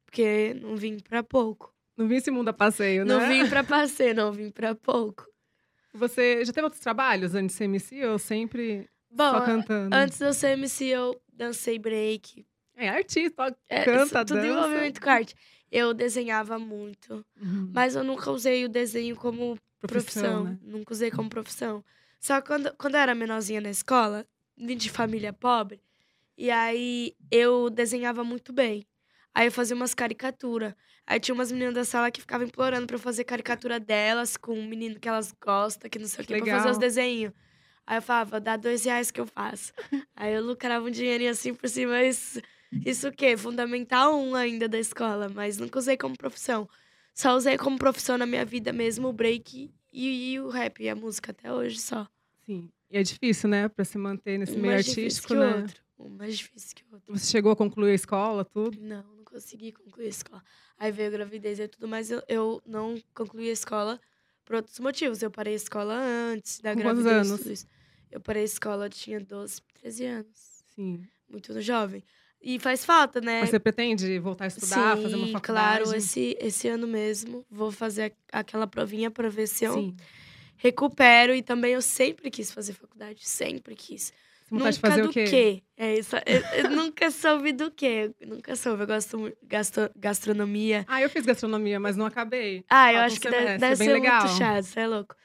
Porque 0.05 0.53
não 0.61 0.77
vim 0.77 0.99
pra 0.99 1.21
pouco. 1.21 1.73
Não 1.99 2.07
vi 2.07 2.15
esse 2.15 2.31
mundo 2.31 2.47
a 2.47 2.53
passeio, 2.53 3.03
né? 3.03 3.13
Não 3.13 3.27
vim 3.27 3.49
pra 3.49 3.61
passeio, 3.61 4.15
não 4.15 4.31
vim 4.31 4.49
pra 4.49 4.73
pouco. 4.73 5.27
Você 5.93 6.45
já 6.45 6.53
teve 6.53 6.63
outros 6.63 6.81
trabalhos 6.81 7.35
antes 7.35 7.53
de 7.55 7.57
ser 7.57 7.63
MC 7.65 8.05
ou 8.05 8.17
sempre 8.17 8.89
Bom, 9.11 9.31
só 9.31 9.41
cantando? 9.41 9.93
antes 9.95 10.17
de 10.17 10.23
eu 10.25 10.33
ser 10.33 10.51
MC, 10.57 10.85
eu 10.85 11.21
dancei 11.33 11.77
break, 11.77 12.45
É 12.75 12.87
artista, 12.87 13.53
É, 13.67 13.83
canta, 13.83 14.23
tudo 14.23 14.37
dança. 14.39 14.47
em 14.47 14.55
movimento 14.55 15.01
com 15.01 15.09
arte. 15.09 15.35
Eu 15.69 15.93
desenhava 15.93 16.57
muito, 16.57 17.25
Uhum. 17.41 17.69
mas 17.73 17.95
eu 17.95 18.03
nunca 18.05 18.31
usei 18.31 18.63
o 18.63 18.69
desenho 18.69 19.15
como 19.17 19.59
profissão. 19.81 20.45
né? 20.45 20.57
Nunca 20.61 20.93
usei 20.93 21.11
como 21.11 21.29
profissão. 21.29 21.83
Só 22.19 22.39
que 22.39 22.47
quando, 22.47 22.73
quando 22.77 22.95
eu 22.95 23.01
era 23.01 23.13
menorzinha 23.13 23.59
na 23.59 23.69
escola, 23.69 24.25
vim 24.57 24.77
de 24.77 24.89
família 24.89 25.33
pobre, 25.33 25.81
e 26.37 26.49
aí 26.49 27.13
eu 27.29 27.69
desenhava 27.69 28.23
muito 28.23 28.53
bem. 28.53 28.85
Aí 29.33 29.47
eu 29.47 29.51
fazia 29.51 29.75
umas 29.75 29.93
caricaturas. 29.93 30.73
Aí 31.05 31.19
tinha 31.19 31.33
umas 31.33 31.51
meninas 31.51 31.73
da 31.73 31.83
sala 31.85 32.11
que 32.11 32.21
ficavam 32.21 32.45
implorando 32.47 32.85
pra 32.85 32.95
eu 32.95 32.99
fazer 32.99 33.23
caricatura 33.23 33.79
delas 33.79 34.37
com 34.37 34.53
um 34.53 34.67
menino 34.67 34.99
que 34.99 35.07
elas 35.09 35.33
gostam, 35.43 35.89
que 35.89 35.97
não 35.97 36.07
sei 36.07 36.23
o 36.23 36.27
que, 36.27 36.37
pra 36.37 36.45
fazer 36.45 36.69
os 36.69 36.77
desenhos. 36.77 37.33
Aí 37.85 37.97
eu 37.97 38.01
falava, 38.01 38.39
dá 38.39 38.55
dois 38.55 38.85
reais 38.85 39.09
que 39.09 39.19
eu 39.19 39.25
faço. 39.25 39.73
aí 40.15 40.33
eu 40.33 40.43
lucrava 40.43 40.85
um 40.85 40.91
dinheirinho 40.91 41.31
assim 41.31 41.53
por 41.53 41.67
cima, 41.67 41.93
mas 41.93 42.39
isso 42.85 43.07
o 43.07 43.11
quê? 43.11 43.35
Fundamental 43.35 44.15
um 44.19 44.35
ainda 44.35 44.67
da 44.67 44.77
escola, 44.77 45.27
mas 45.27 45.57
nunca 45.57 45.79
usei 45.79 45.97
como 45.97 46.15
profissão. 46.15 46.67
Só 47.15 47.35
usei 47.35 47.57
como 47.57 47.77
profissão 47.77 48.17
na 48.17 48.25
minha 48.25 48.45
vida 48.45 48.71
mesmo 48.71 49.07
o 49.07 49.13
break 49.13 49.73
e, 49.91 50.33
e 50.33 50.39
o 50.39 50.49
rap 50.49 50.81
e 50.83 50.89
a 50.89 50.95
música 50.95 51.31
até 51.31 51.51
hoje 51.51 51.79
só. 51.79 52.07
Sim. 52.45 52.69
E 52.91 52.97
é 52.97 53.03
difícil, 53.03 53.49
né? 53.49 53.67
Pra 53.67 53.83
se 53.83 53.97
manter 53.97 54.37
nesse 54.37 54.53
um 54.53 54.61
meio 54.61 54.73
mais 54.73 54.85
difícil 54.85 55.09
artístico, 55.09 55.33
né? 55.35 55.61
outro. 55.61 55.83
Um 55.99 56.09
mais 56.09 56.37
difícil 56.37 56.75
que 56.75 56.83
o 56.83 56.93
outro. 56.93 57.17
Você 57.17 57.31
chegou 57.31 57.51
a 57.51 57.55
concluir 57.55 57.91
a 57.91 57.95
escola, 57.95 58.45
tudo? 58.45 58.79
Não 58.79 59.18
consegui 59.39 59.71
concluir 59.71 60.05
a 60.05 60.09
escola. 60.09 60.43
Aí 60.77 60.91
veio 60.91 61.07
a 61.07 61.11
gravidez 61.11 61.59
e 61.59 61.67
tudo, 61.67 61.87
mas 61.87 62.11
eu, 62.11 62.21
eu 62.27 62.61
não 62.65 63.01
concluí 63.13 63.49
a 63.49 63.53
escola 63.53 63.99
por 64.45 64.57
outros 64.57 64.79
motivos. 64.79 65.21
Eu 65.23 65.31
parei 65.31 65.53
a 65.53 65.55
escola 65.55 65.95
antes 65.95 66.59
da 66.59 66.73
Com 66.75 66.81
quantos 66.81 67.05
gravidez. 67.05 67.27
anos? 67.29 67.41
tudo 67.41 67.53
isso. 67.53 67.67
Eu 68.11 68.19
parei 68.19 68.41
a 68.41 68.45
escola, 68.45 68.85
eu 68.85 68.89
tinha 68.89 69.19
12, 69.19 69.61
13 69.81 70.05
anos. 70.05 70.63
Sim. 70.75 71.03
Muito 71.29 71.59
jovem. 71.61 72.03
E 72.41 72.57
faz 72.59 72.85
falta, 72.85 73.19
né? 73.21 73.41
Mas 73.41 73.49
você 73.49 73.59
pretende 73.59 74.17
voltar 74.19 74.45
a 74.45 74.47
estudar, 74.47 74.95
Sim, 74.95 75.03
fazer 75.03 75.15
uma 75.15 75.27
faculdade? 75.27 75.83
claro. 75.83 75.95
Esse, 75.95 76.37
esse 76.39 76.67
ano 76.67 76.87
mesmo, 76.87 77.45
vou 77.49 77.71
fazer 77.71 78.13
aquela 78.31 78.65
provinha 78.65 79.11
pra 79.11 79.29
ver 79.29 79.47
se 79.47 79.65
eu 79.65 79.73
Sim. 79.73 79.95
recupero. 80.57 81.35
E 81.35 81.41
também 81.41 81.73
eu 81.73 81.81
sempre 81.81 82.31
quis 82.31 82.51
fazer 82.51 82.73
faculdade, 82.73 83.27
sempre 83.27 83.75
quis. 83.75 84.13
De 84.51 84.57
nunca 84.57 84.73
fazer 84.73 85.01
do 85.03 85.09
o 85.09 85.13
quê? 85.13 85.23
quê? 85.25 85.63
É 85.77 85.95
isso. 85.97 86.15
Eu, 86.25 86.41
eu 86.63 86.69
nunca 86.71 87.09
soube 87.11 87.51
do 87.53 87.69
quê. 87.71 88.11
Eu 88.19 88.27
nunca 88.27 88.55
soube. 88.55 88.83
Eu 88.83 88.87
gosto 88.87 89.33
gastro- 89.43 89.89
gastronomia. 89.95 90.85
Ah, 90.87 91.01
eu 91.01 91.09
fiz 91.09 91.25
gastronomia, 91.25 91.79
mas 91.79 91.95
não 91.95 92.05
acabei. 92.05 92.63
Ah, 92.69 92.91
eu 92.93 92.99
acho 93.01 93.19
que 93.19 93.29
deve, 93.29 93.37
semestre, 93.43 93.59
deve 93.69 93.83
é 93.83 93.85
ser 93.85 93.93
legal. 93.93 94.23
muito 94.23 94.37
chato, 94.37 94.63
você 94.63 94.79
é 94.81 94.87
louco. 94.87 95.15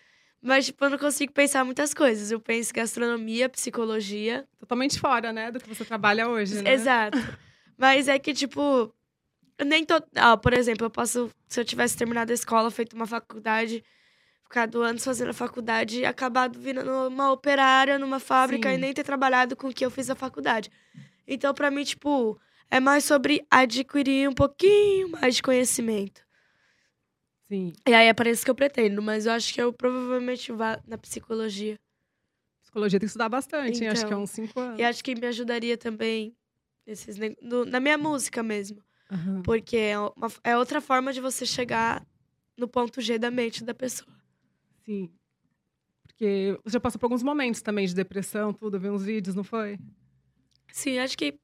Mas, 0.41 0.67
tipo, 0.67 0.85
eu 0.85 0.91
não 0.91 0.99
consigo 0.99 1.33
pensar 1.33 1.65
muitas 1.65 1.95
coisas. 1.95 2.31
Eu 2.31 2.39
penso 2.39 2.73
gastronomia, 2.75 3.49
psicologia. 3.49 4.47
Totalmente 4.59 5.01
fora, 5.01 5.33
né? 5.33 5.51
Do 5.51 5.59
que 5.59 5.69
você 5.69 5.85
trabalha 5.85 6.29
hoje, 6.29 6.63
né? 6.63 6.73
Exato. 6.73 7.17
Mas 7.79 8.09
é 8.09 8.19
que, 8.19 8.35
tipo, 8.35 8.95
nem 9.65 9.85
todo. 9.85 10.05
Ah, 10.15 10.37
por 10.37 10.53
exemplo, 10.53 10.85
eu 10.87 10.91
posso. 10.91 11.31
Se 11.49 11.59
eu 11.61 11.65
tivesse 11.65 11.97
terminado 11.97 12.31
a 12.31 12.35
escola, 12.35 12.71
feito 12.71 12.95
uma 12.95 13.07
faculdade, 13.07 13.83
ficado 14.55 14.83
anos 14.83 15.03
fazendo 15.05 15.31
a 15.31 15.35
faculdade 15.35 15.99
e 16.01 16.05
acabado 16.05 16.61
virando 16.61 17.09
uma 17.09 17.33
operária 17.33 17.99
numa 17.99 18.21
fábrica 18.21 18.69
Sim. 18.69 18.77
e 18.77 18.79
nem 18.79 18.93
ter 18.95 19.03
trabalhado 19.03 19.57
com 19.57 19.67
o 19.69 19.75
que 19.75 19.85
eu 19.85 19.91
fiz 19.91 20.09
a 20.09 20.15
faculdade. 20.15 20.71
Então, 21.27 21.53
pra 21.53 21.73
mim, 21.73 21.83
tipo, 21.83 22.39
é 22.71 22.79
mais 22.79 23.05
sobre 23.05 23.45
adquirir 23.51 24.29
um 24.29 24.33
pouquinho 24.33 25.09
mais 25.09 25.35
de 25.35 25.43
conhecimento. 25.43 26.23
Sim. 27.49 27.73
E 27.85 27.93
aí 27.93 28.07
é 28.07 28.15
para 28.15 28.31
isso 28.31 28.45
que 28.45 28.51
eu 28.51 28.55
pretendo, 28.55 29.03
mas 29.03 29.27
eu 29.27 29.33
acho 29.33 29.53
que 29.53 29.61
eu 29.61 29.73
provavelmente 29.73 30.53
vá 30.53 30.81
na 30.87 30.97
psicologia. 30.97 31.77
Psicologia 32.63 33.01
tem 33.01 33.07
que 33.07 33.11
estudar 33.11 33.29
bastante, 33.29 33.83
hein? 33.83 33.89
Acho 33.89 34.03
que 34.03 34.07
é 34.07 34.09
Então, 34.11 34.23
uns 34.23 34.31
cinco 34.31 34.61
anos. 34.61 34.79
E 34.79 34.85
acho 34.85 35.03
que 35.03 35.17
me 35.17 35.27
ajudaria 35.27 35.77
também 35.77 36.33
nesses, 36.87 37.17
ne- 37.19 37.37
no- 37.43 37.65
na 37.65 37.81
minha 37.81 37.99
música 37.99 38.41
mesmo. 38.41 38.81
Aham. 39.11 39.43
Porque 39.43 39.77
é, 39.77 39.99
uma- 39.99 40.31
é 40.45 40.57
outra 40.57 40.81
forma 40.81 41.13
de 41.13 41.21
você 41.21 41.45
chegar 41.45 42.07
no 42.57 42.69
ponto 42.69 43.01
G 43.01 43.19
da 43.19 43.33
mente 43.33 43.65
da 43.65 43.75
pessoa. 43.75 44.14
Sim. 44.85 45.11
Porque 46.07 46.59
você 46.65 46.75
já 46.75 46.81
passou 46.81 46.99
por 47.01 47.07
alguns 47.07 47.23
momentos 47.23 47.63
também 47.63 47.87
de 47.87 47.95
depressão, 47.95 48.53
tudo, 48.53 48.79
vi 48.81 48.91
uns 48.91 49.05
vídeos, 49.05 49.35
não 49.37 49.45
foi? 49.45 49.79
Sim, 50.73 50.99
acho 50.99 51.17
que 51.17 51.39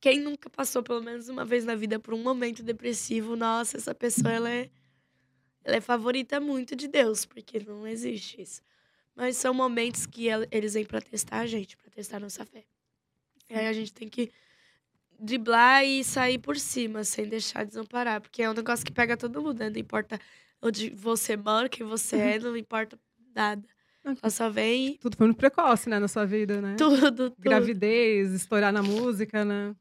quem 0.00 0.20
nunca 0.20 0.50
passou 0.50 0.82
pelo 0.82 1.02
menos 1.02 1.28
uma 1.28 1.44
vez 1.44 1.64
na 1.64 1.74
vida 1.74 1.98
por 2.00 2.14
um 2.14 2.22
momento 2.22 2.62
depressivo, 2.62 3.36
nossa, 3.36 3.76
essa 3.78 3.94
pessoa 3.94 4.32
ela 4.32 4.50
é, 4.50 4.70
ela 5.64 5.76
é 5.76 5.80
favorita 5.80 6.40
muito 6.40 6.76
de 6.76 6.88
Deus, 6.88 7.26
porque 7.26 7.60
não 7.60 7.86
existe 7.86 8.40
isso. 8.42 8.62
Mas 9.16 9.36
são 9.36 9.54
momentos 9.54 10.06
que 10.06 10.28
el- 10.28 10.46
eles 10.50 10.74
vêm 10.74 10.86
pra 10.86 11.00
testar 11.00 11.40
a 11.40 11.46
gente, 11.46 11.76
pra 11.76 11.90
testar 11.90 12.18
a 12.18 12.20
nossa 12.20 12.44
fé. 12.46 12.64
E 13.50 13.54
aí 13.54 13.66
a 13.68 13.72
gente 13.72 13.92
tem 13.92 14.08
que 14.08 14.32
driblar 15.18 15.84
e 15.84 16.04
sair 16.04 16.38
por 16.38 16.56
cima, 16.58 17.04
sem 17.04 17.28
deixar 17.28 17.64
desamparar, 17.64 18.20
porque 18.20 18.42
é 18.42 18.50
um 18.50 18.54
negócio 18.54 18.84
que 18.84 18.92
pega 18.92 19.16
todo 19.16 19.42
mundo, 19.42 19.58
né? 19.60 19.70
Não 19.70 19.78
importa 19.78 20.18
onde 20.64 20.90
você 20.90 21.36
mora, 21.36 21.68
quem 21.68 21.86
você 21.86 22.16
é, 22.16 22.38
não 22.38 22.56
importa 22.56 22.98
nada. 23.34 23.62
Ela 24.02 24.30
só 24.30 24.50
vem 24.50 24.96
Tudo 24.98 25.16
foi 25.16 25.26
muito 25.26 25.38
precoce, 25.38 25.88
né, 25.88 25.98
na 25.98 26.08
sua 26.08 26.24
vida, 26.24 26.60
né? 26.60 26.74
tudo, 26.76 27.12
tudo. 27.12 27.34
Gravidez, 27.38 28.32
estourar 28.32 28.72
na 28.72 28.82
música, 28.82 29.44
né? 29.44 29.74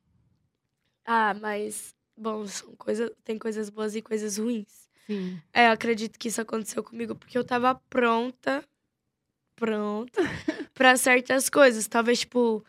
Ah, 1.06 1.34
mas, 1.34 1.94
bom, 2.18 2.46
são 2.46 2.76
coisas, 2.76 3.10
tem 3.24 3.38
coisas 3.38 3.70
boas 3.70 3.96
e 3.96 4.02
coisas 4.02 4.38
ruins. 4.38 4.90
Sim. 5.06 5.42
É, 5.52 5.68
eu 5.68 5.72
acredito 5.72 6.18
que 6.18 6.30
isso 6.30 6.40
aconteceu 6.42 6.82
comigo 6.84 7.16
porque 7.16 7.38
eu 7.38 7.44
tava 7.44 7.76
pronta, 7.90 8.64
pronta, 9.56 10.22
pra 10.74 10.96
certas 10.96 11.50
coisas. 11.50 11.88
Talvez, 11.88 12.20
tipo, 12.20 12.64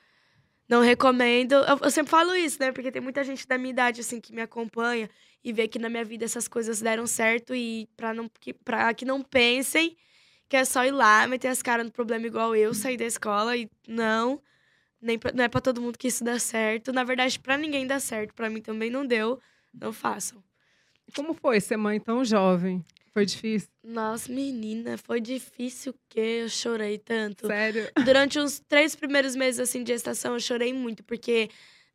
não 0.68 0.82
recomendo. 0.82 1.52
Eu, 1.52 1.78
eu 1.82 1.90
sempre 1.90 2.10
falo 2.10 2.34
isso, 2.34 2.58
né? 2.60 2.72
Porque 2.72 2.90
tem 2.90 3.02
muita 3.02 3.22
gente 3.22 3.46
da 3.46 3.56
minha 3.56 3.70
idade, 3.70 4.00
assim, 4.00 4.20
que 4.20 4.32
me 4.32 4.42
acompanha 4.42 5.08
e 5.44 5.52
vê 5.52 5.68
que 5.68 5.78
na 5.78 5.88
minha 5.90 6.04
vida 6.04 6.24
essas 6.24 6.48
coisas 6.48 6.80
deram 6.80 7.06
certo 7.06 7.54
e 7.54 7.86
pra, 7.96 8.14
não, 8.14 8.28
que, 8.40 8.52
pra 8.54 8.92
que 8.94 9.04
não 9.04 9.20
pensem 9.22 9.94
que 10.48 10.56
é 10.56 10.64
só 10.64 10.84
ir 10.84 10.90
lá, 10.90 11.26
meter 11.26 11.48
as 11.48 11.62
caras 11.62 11.84
no 11.86 11.92
problema 11.92 12.26
igual 12.26 12.56
eu, 12.56 12.72
sair 12.74 12.96
da 12.96 13.04
escola 13.04 13.56
e 13.56 13.68
não. 13.86 14.40
Nem 15.00 15.18
pra- 15.18 15.32
não 15.32 15.44
é 15.44 15.48
pra 15.48 15.60
todo 15.60 15.80
mundo 15.82 15.98
que 15.98 16.08
isso 16.08 16.24
dá 16.24 16.38
certo. 16.38 16.92
Na 16.92 17.04
verdade, 17.04 17.38
pra 17.38 17.58
ninguém 17.58 17.86
dá 17.86 18.00
certo. 18.00 18.32
Pra 18.34 18.48
mim 18.48 18.60
também 18.62 18.88
não 18.90 19.04
deu. 19.06 19.38
Não 19.72 19.92
façam. 19.92 20.42
Como 21.14 21.34
foi 21.34 21.60
ser 21.60 21.76
mãe 21.76 22.00
tão 22.00 22.24
jovem? 22.24 22.82
Foi 23.12 23.26
difícil? 23.26 23.68
Nossa, 23.82 24.32
menina, 24.32 24.96
foi 24.98 25.20
difícil 25.20 25.94
que 26.08 26.18
eu 26.18 26.48
chorei 26.48 26.98
tanto. 26.98 27.46
Sério? 27.46 27.88
Durante 28.04 28.38
uns 28.40 28.60
três 28.60 28.96
primeiros 28.96 29.36
meses 29.36 29.60
assim 29.60 29.82
de 29.84 29.92
gestação, 29.92 30.34
eu 30.34 30.40
chorei 30.40 30.72
muito, 30.72 31.04
porque 31.04 31.48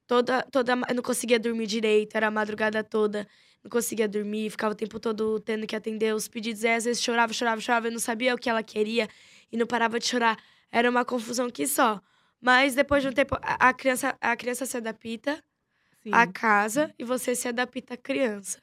toda, 0.09 0.41
toda 0.51 0.73
eu 0.89 0.95
não 0.95 1.03
conseguia 1.03 1.39
dormir 1.39 1.67
direito, 1.67 2.15
era 2.15 2.27
a 2.27 2.31
madrugada 2.31 2.83
toda, 2.83 3.27
não 3.63 3.69
conseguia 3.69 4.07
dormir, 4.07 4.49
ficava 4.49 4.73
o 4.73 4.75
tempo 4.75 4.99
todo 4.99 5.39
tendo 5.39 5.67
que 5.67 5.75
atender 5.75 6.15
os 6.15 6.27
pedidos, 6.27 6.65
aí 6.65 6.73
às 6.73 6.85
vezes 6.85 7.03
chorava, 7.03 7.31
chorava, 7.31 7.61
chorava, 7.61 7.87
eu 7.87 7.91
não 7.91 7.99
sabia 7.99 8.33
o 8.33 8.37
que 8.37 8.49
ela 8.49 8.63
queria 8.63 9.07
e 9.51 9.55
não 9.55 9.67
parava 9.67 9.99
de 9.99 10.07
chorar. 10.07 10.35
Era 10.71 10.89
uma 10.89 11.05
confusão 11.05 11.47
que 11.51 11.67
só. 11.67 12.01
Mas 12.41 12.73
depois 12.73 13.03
de 13.03 13.09
um 13.09 13.11
tempo, 13.11 13.35
a, 13.39 13.69
a 13.69 13.73
criança, 13.73 14.17
a 14.19 14.35
criança 14.35 14.65
se 14.65 14.77
adapta 14.77 15.43
Sim. 16.01 16.09
a 16.11 16.25
casa 16.25 16.91
e 16.97 17.03
você 17.03 17.35
se 17.35 17.47
adapta 17.47 17.93
à 17.93 17.97
criança. 17.97 18.59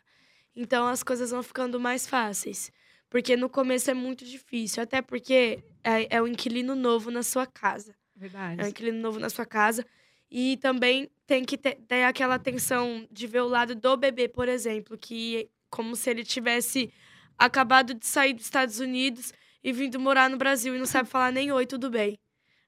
Então 0.56 0.88
as 0.88 1.04
coisas 1.04 1.30
vão 1.30 1.44
ficando 1.44 1.78
mais 1.78 2.08
fáceis. 2.08 2.72
Porque 3.08 3.36
no 3.36 3.48
começo 3.48 3.88
é 3.88 3.94
muito 3.94 4.24
difícil, 4.24 4.82
até 4.82 5.00
porque 5.00 5.62
é, 5.84 6.16
é 6.16 6.20
um 6.20 6.26
inquilino 6.26 6.74
novo 6.74 7.08
na 7.08 7.22
sua 7.22 7.46
casa. 7.46 7.94
Verdade. 8.16 8.60
É 8.60 8.64
um 8.64 8.68
inquilino 8.68 8.98
novo 9.00 9.20
na 9.20 9.30
sua 9.30 9.46
casa. 9.46 9.86
E 10.30 10.56
também 10.58 11.08
tem 11.26 11.44
que 11.44 11.56
ter, 11.56 11.76
ter 11.88 12.04
aquela 12.04 12.34
atenção 12.34 13.06
de 13.10 13.26
ver 13.26 13.40
o 13.42 13.48
lado 13.48 13.74
do 13.74 13.96
bebê, 13.96 14.28
por 14.28 14.48
exemplo, 14.48 14.96
que 14.98 15.48
como 15.70 15.94
se 15.96 16.10
ele 16.10 16.24
tivesse 16.24 16.92
acabado 17.38 17.94
de 17.94 18.06
sair 18.06 18.32
dos 18.32 18.44
Estados 18.44 18.80
Unidos 18.80 19.32
e 19.62 19.72
vindo 19.72 19.98
morar 20.00 20.28
no 20.30 20.36
Brasil 20.36 20.74
e 20.74 20.78
não 20.78 20.86
sabe 20.86 21.08
falar 21.10 21.30
nem 21.32 21.52
oi, 21.52 21.66
tudo 21.66 21.90
bem. 21.90 22.18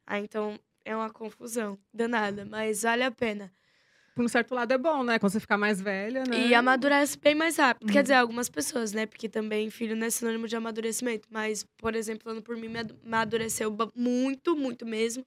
Ah, 0.06 0.18
então 0.18 0.58
é 0.84 0.94
uma 0.94 1.10
confusão 1.10 1.78
danada, 1.92 2.44
mas 2.44 2.82
vale 2.82 3.02
a 3.02 3.10
pena. 3.10 3.52
Por 4.14 4.24
um 4.24 4.28
certo 4.28 4.52
lado 4.52 4.72
é 4.72 4.78
bom, 4.78 5.04
né? 5.04 5.16
Quando 5.18 5.30
você 5.32 5.38
ficar 5.38 5.56
mais 5.56 5.80
velha, 5.80 6.24
né? 6.24 6.48
E 6.48 6.52
amadurece 6.54 7.16
bem 7.18 7.36
mais 7.36 7.56
rápido. 7.56 7.86
Uhum. 7.86 7.92
Quer 7.92 8.02
dizer, 8.02 8.14
algumas 8.14 8.48
pessoas, 8.48 8.92
né? 8.92 9.06
Porque 9.06 9.28
também 9.28 9.70
filho 9.70 9.94
não 9.94 10.06
é 10.06 10.10
sinônimo 10.10 10.48
de 10.48 10.56
amadurecimento. 10.56 11.28
Mas, 11.30 11.62
por 11.76 11.94
exemplo, 11.94 12.24
falando 12.24 12.42
por 12.42 12.56
mim, 12.56 12.66
me 12.68 12.80
adu- 12.80 12.98
amadureceu 13.04 13.72
muito, 13.94 14.56
muito 14.56 14.84
mesmo. 14.84 15.24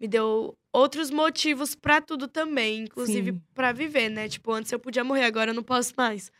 Me 0.00 0.06
deu 0.06 0.56
outros 0.72 1.10
motivos 1.10 1.74
pra 1.74 2.00
tudo 2.00 2.28
também, 2.28 2.84
inclusive 2.84 3.32
pra 3.54 3.72
viver, 3.72 4.08
né? 4.08 4.28
Tipo, 4.28 4.52
antes 4.52 4.70
eu 4.70 4.78
podia 4.78 5.02
morrer, 5.02 5.24
agora 5.24 5.50
eu 5.50 5.54
não 5.54 5.62
posso 5.62 5.92
mais. 5.96 6.30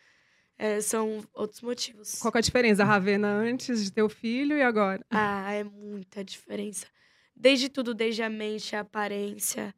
É, 0.57 0.81
são 0.81 1.23
outros 1.33 1.61
motivos. 1.61 2.15
Qual 2.19 2.31
é 2.35 2.37
a 2.37 2.41
diferença 2.41 2.83
Ravena 2.83 3.29
antes 3.29 3.83
de 3.83 3.91
ter 3.91 4.03
o 4.03 4.09
filho 4.09 4.57
e 4.57 4.61
agora? 4.61 5.01
Ah, 5.09 5.53
é 5.53 5.63
muita 5.63 6.23
diferença. 6.23 6.85
Desde 7.33 7.69
tudo, 7.69 7.93
desde 7.93 8.21
a 8.21 8.29
mente, 8.29 8.75
a 8.75 8.81
aparência. 8.81 9.73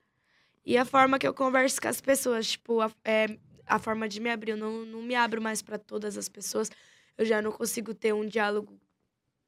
E 0.65 0.77
a 0.77 0.83
forma 0.83 1.19
que 1.19 1.27
eu 1.27 1.33
converso 1.35 1.79
com 1.79 1.87
as 1.87 2.01
pessoas. 2.01 2.51
Tipo, 2.51 2.81
a, 2.81 2.91
é, 3.05 3.37
a 3.67 3.77
forma 3.77 4.09
de 4.09 4.19
me 4.19 4.31
abrir. 4.31 4.51
Eu 4.51 4.57
não, 4.57 4.83
não 4.83 5.03
me 5.03 5.13
abro 5.13 5.39
mais 5.39 5.61
para 5.61 5.77
todas 5.77 6.17
as 6.17 6.27
pessoas. 6.27 6.71
Eu 7.15 7.25
já 7.25 7.43
não 7.43 7.51
consigo 7.51 7.93
ter 7.93 8.13
um 8.13 8.25
diálogo 8.25 8.80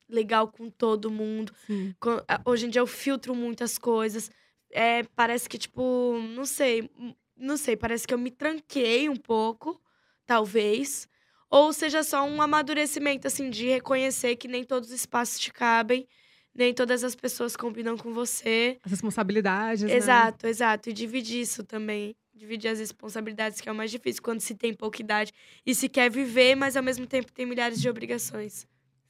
legal 0.09 0.47
com 0.47 0.69
todo 0.69 1.09
mundo. 1.11 1.53
Sim. 1.67 1.93
Co- 1.99 2.23
a- 2.27 2.41
Hoje 2.45 2.65
em 2.65 2.69
dia 2.69 2.81
eu 2.81 2.87
filtro 2.87 3.33
muitas 3.35 3.77
coisas. 3.77 4.29
É, 4.71 5.03
parece 5.15 5.47
que, 5.47 5.57
tipo, 5.57 6.17
não 6.35 6.45
sei. 6.45 6.89
m- 6.97 7.15
Não 7.35 7.57
sei, 7.57 7.75
parece 7.75 8.05
que 8.07 8.13
eu 8.13 8.17
me 8.17 8.29
tranquei 8.31 9.09
um 9.09 9.15
pouco, 9.15 9.81
talvez. 10.25 11.07
Ou 11.49 11.71
seja 11.73 12.03
só 12.03 12.23
um 12.25 12.41
amadurecimento, 12.41 13.27
assim, 13.27 13.49
de 13.49 13.67
reconhecer 13.67 14.35
que 14.35 14.47
nem 14.47 14.63
todos 14.63 14.89
os 14.89 14.95
espaços 14.95 15.39
te 15.39 15.51
cabem, 15.51 16.07
nem 16.53 16.73
todas 16.73 17.03
as 17.03 17.15
pessoas 17.15 17.55
combinam 17.55 17.97
com 17.97 18.13
você. 18.13 18.77
As 18.83 18.91
responsabilidades, 18.91 19.83
né? 19.83 19.95
Exato, 19.97 20.47
exato. 20.47 20.89
E 20.89 20.93
dividir 20.93 21.41
isso 21.41 21.63
também. 21.63 22.15
Dividir 22.33 22.69
as 22.71 22.79
responsabilidades, 22.79 23.61
que 23.61 23.69
é 23.69 23.71
o 23.71 23.75
mais 23.75 23.91
difícil 23.91 24.21
quando 24.23 24.39
se 24.39 24.55
tem 24.55 24.73
pouca 24.73 25.01
idade 25.01 25.31
e 25.65 25.75
se 25.75 25.87
quer 25.87 26.09
viver, 26.09 26.55
mas 26.55 26.75
ao 26.75 26.81
mesmo 26.83 27.05
tempo 27.05 27.31
tem 27.31 27.45
milhares 27.45 27.79
de 27.81 27.87
obrigações. 27.89 28.65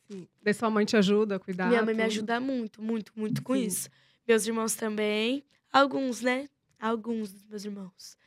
Sim. 0.10 0.28
Daí 0.42 0.54
sua 0.54 0.70
mãe 0.70 0.86
te 0.86 0.96
ajuda 0.98 1.36
a 1.36 1.40
cuidar. 1.40 1.68
Minha 1.70 1.82
mãe 1.84 1.94
me 1.94 2.02
tudo. 2.02 2.08
ajuda 2.12 2.40
muito, 2.40 2.82
muito, 2.82 3.12
muito 3.16 3.42
com 3.42 3.56
Sim. 3.56 3.66
isso. 3.66 3.90
Meus 4.28 4.46
irmãos 4.46 4.76
também. 4.76 5.44
Alguns, 5.72 6.22
né? 6.22 6.50
Alguns 6.80 7.32
dos 7.32 7.44
meus 7.46 7.66
irmãos. 7.66 8.18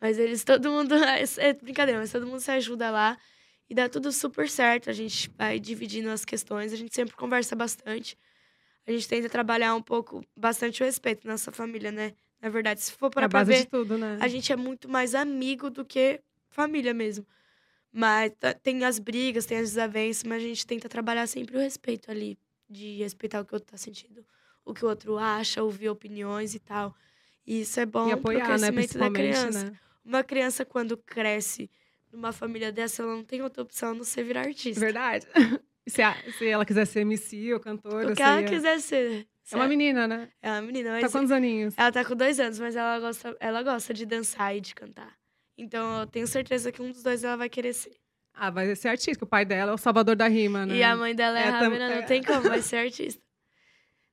Mas 0.00 0.18
eles, 0.18 0.44
todo 0.44 0.70
mundo. 0.70 0.94
É 1.38 1.52
brincadeira, 1.54 2.00
mas 2.00 2.12
todo 2.12 2.26
mundo 2.26 2.40
se 2.40 2.50
ajuda 2.50 2.90
lá. 2.90 3.16
E 3.70 3.74
dá 3.74 3.88
tudo 3.88 4.12
super 4.12 4.48
certo. 4.48 4.90
A 4.90 4.92
gente 4.92 5.30
vai 5.38 5.58
dividindo 5.58 6.10
as 6.10 6.24
questões. 6.24 6.72
A 6.72 6.76
gente 6.76 6.94
sempre 6.94 7.14
conversa 7.16 7.56
bastante. 7.56 8.18
A 8.86 8.92
gente 8.92 9.08
tenta 9.08 9.28
trabalhar 9.28 9.74
um 9.74 9.82
pouco, 9.82 10.24
bastante 10.36 10.82
o 10.82 10.86
respeito 10.86 11.26
na 11.26 11.34
nossa 11.34 11.52
família, 11.52 11.92
né? 11.92 12.12
Na 12.40 12.48
verdade, 12.48 12.80
se 12.80 12.92
for 12.92 13.06
É 13.06 13.10
para 13.10 13.26
a 13.26 13.28
base 13.28 13.52
ver, 13.52 13.60
de 13.64 13.68
tudo, 13.68 13.96
né? 13.96 14.18
a 14.20 14.26
gente 14.28 14.52
é 14.52 14.56
muito 14.56 14.88
mais 14.88 15.14
amigo 15.14 15.70
do 15.70 15.84
que 15.84 16.20
família 16.50 16.92
mesmo. 16.92 17.24
Mas 17.92 18.32
tá- 18.40 18.54
tem 18.54 18.84
as 18.84 18.98
brigas, 18.98 19.44
tem 19.44 19.58
as 19.58 19.70
desavenças, 19.70 20.24
mas 20.24 20.42
a 20.42 20.46
gente 20.46 20.66
tenta 20.66 20.88
trabalhar 20.88 21.26
sempre 21.26 21.56
o 21.56 21.60
respeito 21.60 22.10
ali. 22.10 22.38
De 22.68 22.96
respeitar 22.98 23.40
o 23.40 23.44
que 23.44 23.52
o 23.52 23.56
outro 23.56 23.70
tá 23.70 23.76
sentindo, 23.76 24.24
o 24.64 24.72
que 24.72 24.82
o 24.84 24.88
outro 24.88 25.18
acha, 25.18 25.62
ouvir 25.62 25.90
opiniões 25.90 26.54
e 26.54 26.58
tal. 26.58 26.94
E 27.46 27.60
isso 27.60 27.78
é 27.78 27.84
bom 27.84 28.06
E 28.06 28.10
pro 28.12 28.20
apoiar, 28.20 28.48
né? 28.48 28.72
crescimento 28.72 28.98
da 28.98 29.10
Principalmente, 29.10 29.36
criança. 29.36 29.64
né? 29.70 29.78
Uma 30.04 30.24
criança, 30.24 30.64
quando 30.64 30.96
cresce 30.96 31.70
numa 32.10 32.32
família 32.32 32.72
dessa, 32.72 33.02
ela 33.02 33.14
não 33.14 33.24
tem 33.24 33.42
outra 33.42 33.62
opção 33.62 33.90
a 33.90 33.94
não 33.94 34.04
ser 34.04 34.24
virar 34.24 34.46
artista. 34.46 34.80
Verdade. 34.80 35.26
Se, 35.86 36.00
a- 36.00 36.16
se 36.38 36.46
ela 36.46 36.64
quiser 36.64 36.86
ser 36.86 37.00
MC 37.00 37.52
ou 37.54 37.58
cantora, 37.60 38.12
O 38.12 38.14
que 38.16 38.22
ela 38.22 38.40
ia- 38.40 38.46
quiser 38.48 38.78
ser. 38.80 39.26
É 39.50 39.56
uma 39.56 39.66
menina, 39.66 40.06
né? 40.06 40.28
É 40.40 40.48
uma 40.52 40.62
menina, 40.62 40.90
Tá 40.94 41.00
mas 41.02 41.10
quantos 41.12 41.32
aninhos? 41.32 41.74
Ela 41.76 41.90
tá 41.90 42.04
com 42.04 42.14
dois 42.14 42.38
anos, 42.38 42.58
mas 42.60 42.76
ela 42.76 43.00
gosta, 43.00 43.36
ela 43.40 43.62
gosta 43.64 43.92
de 43.92 44.06
dançar 44.06 44.56
e 44.56 44.60
de 44.60 44.76
cantar. 44.76 45.12
Então 45.56 46.00
eu 46.00 46.06
tenho 46.06 46.26
certeza 46.26 46.72
que 46.72 46.80
um 46.82 46.90
dos 46.90 47.02
dois 47.02 47.22
ela 47.24 47.36
vai 47.36 47.48
querer 47.48 47.72
ser. 47.72 47.94
Ah, 48.34 48.50
vai 48.50 48.74
ser 48.74 48.88
artista. 48.88 49.24
O 49.24 49.28
pai 49.28 49.44
dela 49.44 49.72
é 49.72 49.74
o 49.74 49.78
salvador 49.78 50.16
da 50.16 50.26
rima, 50.26 50.64
né? 50.64 50.76
E 50.76 50.82
a 50.82 50.96
mãe 50.96 51.14
dela 51.14 51.38
é, 51.38 51.42
É, 51.42 51.48
a 51.48 51.52
tam- 51.52 51.60
Ravena, 51.70 51.92
é. 51.92 52.00
não 52.00 52.06
tem 52.06 52.22
como, 52.22 52.42
vai 52.42 52.62
ser 52.62 52.76
artista. 52.84 53.22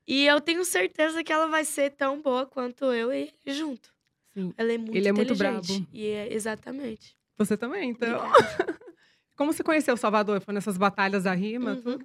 E 0.05 0.25
eu 0.25 0.41
tenho 0.41 0.65
certeza 0.65 1.23
que 1.23 1.31
ela 1.31 1.47
vai 1.47 1.63
ser 1.63 1.91
tão 1.91 2.21
boa 2.21 2.45
quanto 2.45 2.85
eu 2.85 3.13
e 3.13 3.31
ele 3.45 3.55
junto. 3.55 3.93
Sim. 4.33 4.53
Ela 4.57 4.73
é 4.73 4.77
muito 4.77 4.95
Ele 4.95 5.07
é 5.07 5.11
muito 5.11 5.35
brabo. 5.35 5.87
E 5.93 6.07
é 6.07 6.33
exatamente. 6.33 7.15
Você 7.37 7.55
também, 7.55 7.91
então. 7.91 8.19
Como 9.37 9.53
você 9.53 9.63
conheceu 9.63 9.93
o 9.93 9.97
Salvador? 9.97 10.41
Foi 10.41 10.53
nessas 10.53 10.77
batalhas 10.77 11.23
da 11.23 11.33
rima? 11.33 11.79
Uhum. 11.85 11.99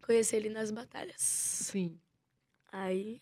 Conheci 0.00 0.36
ele 0.36 0.48
nas 0.48 0.70
batalhas. 0.70 1.20
Sim. 1.20 1.98
Aí. 2.72 3.20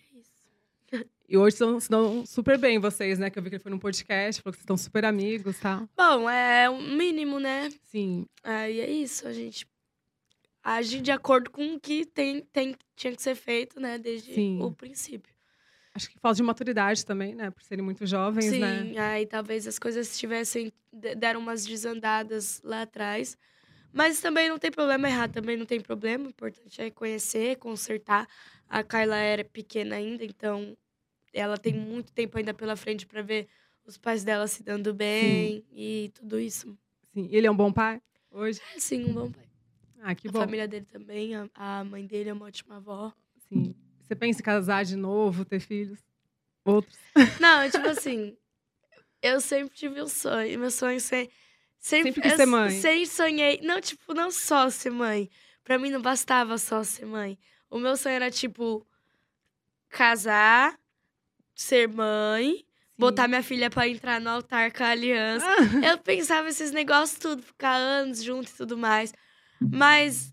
E 1.35 1.37
hoje 1.37 1.55
estão 1.57 1.81
se 1.81 1.91
dão 1.91 2.25
super 2.25 2.57
bem 2.57 2.79
vocês, 2.79 3.19
né? 3.19 3.29
Que 3.29 3.37
eu 3.37 3.43
vi 3.43 3.49
que 3.51 3.57
ele 3.57 3.63
foi 3.63 3.73
num 3.73 3.79
podcast, 3.81 4.41
falou 4.41 4.53
que 4.53 4.59
vocês 4.59 4.63
estão 4.63 4.77
super 4.77 5.05
amigos, 5.05 5.59
tá? 5.59 5.85
Bom, 5.97 6.31
é 6.31 6.71
o 6.71 6.81
mínimo, 6.81 7.41
né? 7.41 7.71
Sim. 7.83 8.25
Aí 8.45 8.79
é 8.79 8.89
isso. 8.89 9.27
A 9.27 9.33
gente 9.33 9.67
age 10.63 11.01
de 11.01 11.11
acordo 11.11 11.51
com 11.51 11.75
o 11.75 11.81
que 11.81 12.07
tem, 12.07 12.41
tem, 12.53 12.77
tinha 12.95 13.13
que 13.17 13.21
ser 13.21 13.35
feito, 13.35 13.81
né? 13.81 13.99
Desde 13.99 14.33
Sim. 14.33 14.63
o 14.63 14.71
princípio. 14.71 15.35
Acho 15.93 16.09
que 16.09 16.21
falta 16.21 16.37
de 16.37 16.45
maturidade 16.45 17.05
também, 17.05 17.35
né? 17.35 17.51
Por 17.51 17.65
serem 17.65 17.85
muito 17.85 18.07
jovens, 18.07 18.45
Sim, 18.51 18.61
né? 18.61 18.95
aí 18.97 19.27
talvez 19.27 19.67
as 19.67 19.77
coisas 19.77 20.17
tivessem. 20.17 20.73
de- 20.93 21.17
deram 21.17 21.41
umas 21.41 21.67
desandadas 21.67 22.61
lá 22.63 22.83
atrás. 22.83 23.37
Mas 23.93 24.21
também 24.21 24.49
não 24.49 24.59
tem 24.61 24.71
problema 24.71 25.09
errar, 25.09 25.29
também 25.29 25.57
não 25.57 25.67
tem 25.67 25.81
problema. 25.81 26.27
O 26.27 26.31
importante 26.31 26.81
é 26.81 26.91
conhecer, 26.93 27.57
consertar. 27.57 28.29
A 28.69 28.85
Kyla 28.85 29.17
era 29.17 29.45
pequena 29.45 29.97
ainda, 29.97 30.25
então 30.25 30.77
ela 31.35 31.59
tem 31.59 31.75
muito 31.75 32.13
tempo 32.13 32.39
ainda 32.39 32.55
pela 32.55 32.77
frente 32.77 33.07
para 33.07 33.21
ver 33.21 33.49
os 33.85 33.99
pais 33.99 34.25
dela 34.25 34.47
se 34.47 34.63
dando 34.63 34.95
bem 34.95 35.65
e 35.73 36.11
tudo 36.15 36.41
isso. 36.41 36.79
Sim. 37.13 37.29
Ele 37.31 37.47
é 37.47 37.51
um 37.51 37.57
bom 37.57 37.73
pai 37.73 38.01
hoje? 38.31 38.61
É 38.75 38.81
sim, 38.81 39.05
um 39.11 39.13
bom 39.13 39.31
pai. 39.31 39.45
Ah, 40.01 40.15
que 40.15 40.29
a 40.29 40.33
bom. 40.33 40.41
família 40.41 40.69
dele 40.69 40.87
também, 40.87 41.35
a, 41.35 41.49
a 41.55 41.85
mãe 41.85 42.07
dele 42.07 42.31
é 42.31 42.33
uma 42.33 42.47
ótima 42.47 42.77
avó. 42.77 43.13
Sim. 43.49 43.75
Você 44.01 44.15
pensa 44.15 44.41
em 44.41 44.45
casar 44.45 44.85
de 44.85 44.97
novo, 44.97 45.45
ter 45.45 45.61
filhos? 45.61 45.99
Outros? 46.65 46.99
Não, 47.41 47.61
é 47.63 47.71
tipo 47.71 47.87
assim, 47.89 48.37
eu 49.23 49.41
sempre 49.41 49.75
tive 49.75 50.03
um 50.03 50.07
sonho. 50.07 50.59
Meu 50.59 50.71
sonho 50.71 51.01
sempre. 51.01 51.33
Sempre, 51.79 52.13
Sempre 52.13 52.23
quis 52.23 52.33
eu 52.33 52.37
ser 52.39 52.47
mãe. 52.47 52.71
Sempre 52.71 53.07
sonhei. 53.07 53.61
Não, 53.63 53.79
tipo, 53.79 54.15
não 54.15 54.31
só 54.31 54.71
ser 54.71 54.91
mãe. 54.91 55.29
Pra 55.63 55.79
mim 55.79 55.91
não 55.91 56.01
bastava 56.01 56.57
só 56.57 56.83
ser 56.83 57.05
mãe. 57.05 57.39
O 57.71 57.79
meu 57.79 57.95
sonho 57.95 58.15
era, 58.15 58.31
tipo, 58.31 58.87
casar, 59.91 60.79
ser 61.55 61.89
mãe, 61.89 62.65
botar 62.99 63.29
minha 63.29 63.43
filha 63.43 63.71
pra 63.71 63.89
entrar 63.89 64.21
no 64.21 64.31
altar 64.31 64.73
com 64.73 64.83
a 64.85 64.89
aliança. 64.91 65.47
Ah, 65.47 65.57
Eu 65.93 65.99
pensava 65.99 66.49
esses 66.49 66.71
negócios 66.73 67.19
tudo, 67.19 67.43
ficar 67.43 67.75
anos 67.75 68.23
junto 68.23 68.51
e 68.51 68.55
tudo 68.55 68.77
mais. 68.77 69.13
Mas 69.61 70.33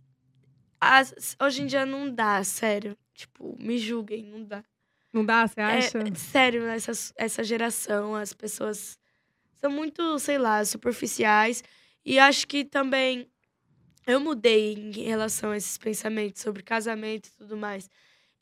as- 0.80 1.36
hoje 1.42 1.64
em 1.64 1.66
dia 1.66 1.86
não 1.86 2.10
dá, 2.14 2.44
sério. 2.44 2.98
Tipo, 3.14 3.56
me 3.60 3.78
julguem, 3.78 4.24
não 4.26 4.44
dá. 4.44 4.64
não 5.14 5.24
dá, 5.26 5.48
você 5.48 5.60
É, 5.62 5.64
acha? 5.64 6.00
é 6.00 6.16
sério, 6.16 6.64
essa, 6.66 6.92
essa 7.16 7.44
geração, 7.44 8.16
as 8.16 8.34
pessoas 8.34 8.98
são 9.60 9.70
muito, 9.72 10.18
sei 10.20 10.38
lá, 10.40 10.64
superficiais. 10.66 11.64
E 12.06 12.18
acho 12.18 12.48
que 12.48 12.66
também 12.66 13.30
eu 14.08 14.20
mudei 14.20 14.74
em 14.74 15.04
relação 15.04 15.52
a 15.52 15.58
esses 15.58 15.78
pensamentos 15.78 16.42
sobre 16.42 16.64
casamento 16.64 17.28
e 17.28 17.32
tudo 17.38 17.56
mais. 17.58 17.90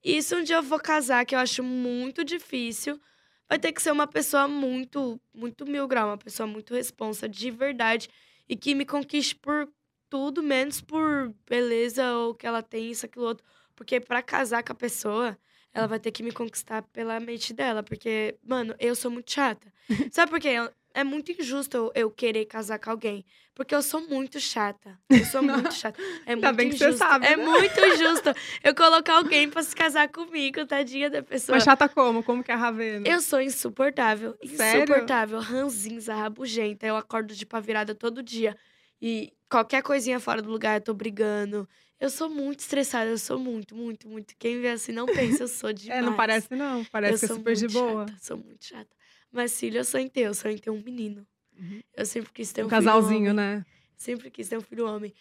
E 0.04 0.22
se 0.22 0.36
um 0.36 0.44
dia 0.44 0.58
eu 0.58 0.64
for 0.64 0.82
casar, 0.82 1.26
que 1.26 1.36
eu 1.36 1.40
acho 1.40 1.62
muito 1.64 2.24
difícil, 2.24 3.00
vai 3.48 3.60
ter 3.60 3.72
que 3.72 3.82
ser 3.82 3.92
uma 3.92 4.08
pessoa 4.08 4.48
muito, 4.48 5.20
muito 5.34 5.66
mil 5.66 5.88
grau, 5.88 6.10
uma 6.10 6.18
pessoa 6.18 6.48
muito 6.48 6.74
responsa, 6.74 7.28
de 7.28 7.52
verdade, 7.52 8.10
e 8.48 8.56
que 8.56 8.74
me 8.76 8.86
conquiste 8.86 9.36
por 9.36 9.68
tudo, 10.10 10.42
menos 10.42 10.82
por 10.82 11.34
beleza 11.48 12.14
ou 12.14 12.34
que 12.34 12.48
ela 12.48 12.64
tem 12.64 12.90
isso, 12.92 13.06
aquilo 13.06 13.26
outro. 13.26 13.46
Porque 13.76 14.00
pra 14.00 14.22
casar 14.22 14.64
com 14.64 14.72
a 14.74 14.76
pessoa, 14.76 15.38
ela 15.74 15.88
vai 15.88 16.00
ter 16.00 16.12
que 16.12 16.24
me 16.24 16.32
conquistar 16.32 16.82
pela 16.84 17.20
mente 17.20 17.54
dela. 17.54 17.84
Porque, 17.84 18.38
mano, 18.44 18.76
eu 18.80 18.96
sou 18.96 19.12
muito 19.12 19.32
chata. 19.32 19.72
Sabe 20.12 20.32
por 20.32 20.40
quê? 20.40 20.56
É 20.94 21.04
muito 21.04 21.32
injusto 21.32 21.78
eu, 21.78 21.92
eu 21.96 22.12
querer 22.12 22.46
casar 22.46 22.80
com 22.80 22.90
alguém. 22.90 23.26
Porque 23.54 23.76
eu 23.76 23.82
sou 23.82 24.02
muito 24.08 24.40
chata. 24.40 24.98
Eu 25.10 25.26
sou 25.26 25.42
muito 25.44 25.74
chata. 25.74 26.02
É 26.26 26.36
muito 26.36 26.46
Ainda 26.46 26.54
bem 26.54 26.70
que 26.70 26.78
você 26.78 26.86
injusto. 26.88 27.06
sabe, 27.06 27.26
É 27.28 27.36
né? 27.38 27.46
muito 27.46 27.80
injusto 27.80 28.34
eu 28.64 28.74
colocar 28.74 29.16
alguém 29.18 29.50
pra 29.50 29.62
se 29.62 29.76
casar 29.76 30.08
comigo, 30.10 30.66
tadinha 30.66 31.10
da 31.10 31.22
pessoa. 31.22 31.56
Mas 31.56 31.64
chata 31.64 31.88
como? 31.90 32.24
Como 32.24 32.44
que 32.44 32.52
é 32.52 32.54
a 32.54 32.58
Ravena? 32.58 33.08
Eu 33.08 33.22
sou 33.22 33.42
insuportável. 33.42 34.36
Sério? 34.56 34.84
Insuportável. 34.84 35.40
Ranzinza, 35.40 36.16
rabugenta. 36.16 36.86
Eu 36.88 36.96
acordo 36.96 37.36
de 37.36 37.46
pá 37.46 37.60
virada 37.60 37.94
todo 37.94 38.24
dia. 38.24 38.58
E 39.02 39.32
qualquer 39.50 39.82
coisinha 39.84 40.20
fora 40.20 40.42
do 40.42 40.50
lugar 40.50 40.78
eu 40.80 40.84
tô 40.84 40.94
brigando. 40.94 41.68
Eu 42.00 42.10
sou 42.10 42.30
muito 42.30 42.62
estressada. 42.62 43.10
Eu 43.10 43.18
sou 43.18 43.38
muito, 43.38 43.76
muito, 43.76 44.08
muito. 44.08 44.34
Quem 44.40 44.60
vê 44.62 44.70
assim 44.70 44.94
não 44.94 45.06
pensa, 45.06 45.44
eu 45.44 45.48
sou 45.50 45.72
demais. 45.74 46.00
É, 46.00 46.02
não 46.02 46.16
parece 46.16 46.56
não. 46.56 46.84
Parece 46.86 47.26
eu 47.26 47.28
que 47.28 47.34
é 47.34 47.36
super 47.36 47.56
de 47.56 47.62
muito 47.66 47.74
boa. 47.74 48.08
Chata, 48.08 48.20
sou 48.22 48.38
muito 48.38 48.66
chata. 48.66 48.99
Mas 49.32 49.60
filho, 49.60 49.78
eu 49.78 49.86
sonho 49.86 50.06
em 50.06 50.10
ter. 50.10 50.22
Eu 50.22 50.52
em 50.52 50.58
ter 50.58 50.70
um 50.70 50.82
menino. 50.82 51.26
Uhum. 51.58 51.82
Eu 51.96 52.06
sempre 52.06 52.32
quis 52.32 52.52
ter 52.52 52.64
um, 52.64 52.68
Um 52.68 52.70
casalzinho, 52.70 53.34
né? 53.34 53.66
Sempre 53.98 54.32
quis 54.32 54.48
ter 54.48 54.58
um 54.58 54.62
filho 54.62 54.88
homem. 54.88 55.14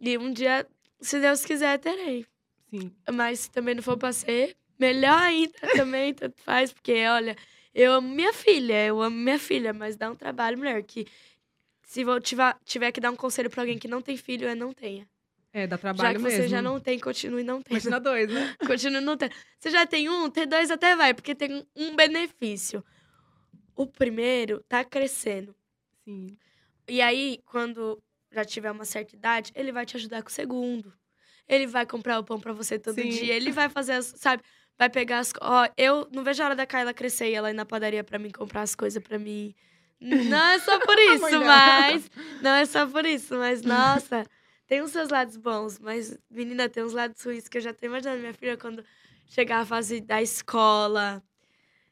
E 0.00 0.18
um 0.18 0.32
dia, 0.32 0.66
se 1.00 1.20
Deus 1.20 1.44
quiser, 1.44 1.78
terei. 1.78 2.26
Sim. 2.70 2.92
Mas 3.12 3.40
se 3.40 3.50
também 3.50 3.74
não 3.74 3.82
for 3.82 3.96
pra 3.96 4.12
ser, 4.12 4.56
melhor 4.78 5.18
ainda 5.18 5.52
também, 5.76 6.12
tanto 6.14 6.40
faz. 6.42 6.72
Porque, 6.72 7.06
olha, 7.06 7.36
eu 7.74 7.92
amo 7.92 8.08
minha 8.08 8.32
filha, 8.32 8.86
eu 8.86 9.00
amo 9.00 9.16
minha 9.16 9.38
filha, 9.38 9.72
mas 9.72 9.96
dá 9.96 10.10
um 10.10 10.14
trabalho, 10.14 10.58
mulher, 10.58 10.82
que 10.82 11.06
se 11.82 12.02
eu 12.02 12.20
tiver, 12.20 12.56
tiver 12.64 12.92
que 12.92 13.00
dar 13.00 13.10
um 13.10 13.16
conselho 13.16 13.48
pra 13.48 13.62
alguém 13.62 13.78
que 13.78 13.88
não 13.88 14.02
tem 14.02 14.16
filho, 14.16 14.46
é 14.46 14.54
não 14.54 14.72
tenha. 14.72 15.08
É, 15.52 15.66
dá 15.66 15.76
já 15.76 15.80
trabalho 15.80 16.18
que 16.18 16.24
mesmo. 16.24 16.42
você 16.42 16.48
já 16.48 16.60
não 16.60 16.78
tem, 16.78 16.98
continue 16.98 17.42
não 17.42 17.62
tendo. 17.62 17.72
Imagina 17.72 17.98
dois, 17.98 18.30
né? 18.30 18.54
Continue 18.66 19.00
não 19.00 19.16
tendo. 19.16 19.34
Você 19.58 19.70
já 19.70 19.86
tem 19.86 20.08
um, 20.08 20.28
ter 20.28 20.46
dois 20.46 20.70
até 20.70 20.94
vai, 20.94 21.14
porque 21.14 21.34
tem 21.34 21.66
um 21.74 21.96
benefício. 21.96 22.84
O 23.78 23.86
primeiro 23.86 24.60
tá 24.68 24.84
crescendo. 24.84 25.54
Sim. 26.04 26.36
E 26.88 27.00
aí, 27.00 27.40
quando 27.46 28.02
já 28.32 28.44
tiver 28.44 28.72
uma 28.72 28.84
certa 28.84 29.14
idade, 29.14 29.52
ele 29.54 29.70
vai 29.70 29.86
te 29.86 29.96
ajudar 29.96 30.20
com 30.20 30.28
o 30.28 30.32
segundo. 30.32 30.92
Ele 31.46 31.64
vai 31.64 31.86
comprar 31.86 32.18
o 32.18 32.24
pão 32.24 32.40
pra 32.40 32.52
você 32.52 32.76
todo 32.76 32.96
Sim. 32.96 33.08
dia. 33.08 33.32
Ele 33.32 33.52
vai 33.52 33.68
fazer, 33.68 33.92
as, 33.92 34.06
sabe? 34.16 34.42
Vai 34.76 34.90
pegar 34.90 35.20
as. 35.20 35.32
Ó, 35.40 35.68
eu 35.76 36.08
não 36.12 36.24
vejo 36.24 36.42
a 36.42 36.46
hora 36.46 36.56
da 36.56 36.66
Kyla 36.66 36.92
crescer 36.92 37.30
e 37.30 37.34
ela 37.34 37.50
ir 37.50 37.54
na 37.54 37.64
padaria 37.64 38.02
pra 38.02 38.18
mim 38.18 38.30
comprar 38.30 38.62
as 38.62 38.74
coisas 38.74 39.00
pra 39.00 39.16
mim. 39.16 39.54
Não 40.00 40.46
é 40.50 40.58
só 40.58 40.78
por 40.80 40.98
isso, 40.98 41.40
mas. 41.40 42.10
Não 42.42 42.50
é 42.50 42.64
só 42.66 42.86
por 42.86 43.04
isso, 43.04 43.36
mas 43.36 43.62
nossa, 43.62 44.24
tem 44.66 44.80
os 44.80 44.92
seus 44.92 45.08
lados 45.08 45.36
bons, 45.36 45.78
mas, 45.80 46.16
menina, 46.30 46.68
tem 46.68 46.84
uns 46.84 46.92
lados 46.92 47.20
ruins 47.24 47.48
que 47.48 47.58
eu 47.58 47.62
já 47.62 47.72
tô 47.72 47.86
imaginando 47.86 48.20
minha 48.20 48.34
filha 48.34 48.56
quando 48.56 48.84
chegar 49.26 49.58
a 49.60 49.66
fase 49.66 50.00
da 50.00 50.22
escola, 50.22 51.20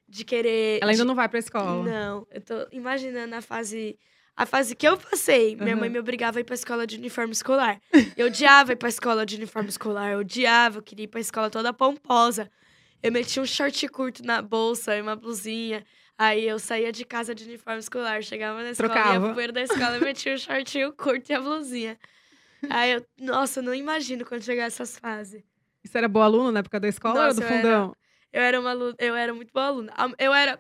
de 0.09 0.25
querer. 0.25 0.79
Ela 0.83 0.91
ainda 0.93 1.03
de- 1.03 1.09
não 1.09 1.15
vai 1.15 1.29
pra 1.29 1.39
escola. 1.39 1.83
não, 1.85 2.27
eu 2.31 2.41
tô 2.41 2.55
imaginando 2.73 3.35
a 3.35 3.41
fase. 3.43 3.99
A 4.37 4.45
fase 4.45 4.77
que 4.77 4.87
eu 4.87 4.99
passei. 4.99 5.57
Minha 5.57 5.75
mãe 5.77 5.89
me 5.89 5.99
obrigava 5.99 6.39
a 6.39 6.41
ir 6.43 6.45
pra 6.45 6.55
escola 6.55 6.87
de 6.87 6.97
uniforme 6.99 7.33
escolar. 7.33 7.81
Eu 8.17 8.27
odiava 8.27 8.73
ir 8.73 8.77
pra 8.77 8.89
escola 8.89 9.25
de 9.25 9.37
uniforme 9.37 9.71
escolar. 9.71 10.13
Eu 10.13 10.19
odiava, 10.19 10.77
eu 10.79 10.83
queria 10.83 11.05
ir 11.05 11.09
pra 11.09 11.19
escola 11.21 11.49
toda 11.49 11.73
pomposa. 11.73 12.51
Eu 13.03 13.11
metia 13.11 13.43
um 13.43 13.47
short 13.47 13.89
curto 13.89 14.23
na 14.23 14.43
bolsa 14.43 14.95
e 14.95 15.01
uma 15.01 15.17
blusinha. 15.17 15.85
Aí 16.19 16.47
eu 16.47 16.59
saía 16.59 16.93
de 16.93 17.03
casa 17.05 17.35
de 17.35 17.45
uniforme 17.45 17.79
escolar, 17.79 18.23
chegava 18.23 18.63
na 18.63 18.71
escola, 18.73 18.89
ia 18.91 18.95
Trocava. 18.95 19.25
pro 19.27 19.35
banheiro 19.35 19.53
da 19.55 19.63
escola, 19.63 19.97
eu 19.97 20.01
metia 20.03 20.35
o 20.35 20.39
shortinho 20.39 20.93
curto 20.93 21.31
e 21.31 21.35
a 21.35 21.41
blusinha. 21.41 21.99
Aí 22.69 22.93
eu, 22.93 23.07
nossa, 23.19 23.61
eu 23.61 23.65
não 23.65 23.75
imagino 23.75 24.25
quando 24.25 24.43
chegar 24.43 24.65
essas 24.65 24.99
fases. 24.99 25.43
Isso 25.85 25.97
era 25.97 26.09
boa 26.09 26.25
aluna 26.27 26.53
na 26.53 26.61
época 26.61 26.79
da 26.81 26.89
escola 26.89 27.27
Nossa, 27.27 27.29
ou 27.29 27.35
do 27.35 27.43
era- 27.55 27.57
fundão? 27.63 27.97
Eu 28.37 28.43
era 28.43 28.61
uma 28.61 28.69
aluna, 28.71 28.95
eu 28.99 29.15
era 29.17 29.33
muito 29.33 29.51
boa 29.51 29.65
aluna. 29.67 29.93
A- 29.97 30.13
Eu 30.19 30.35
era 30.35 30.59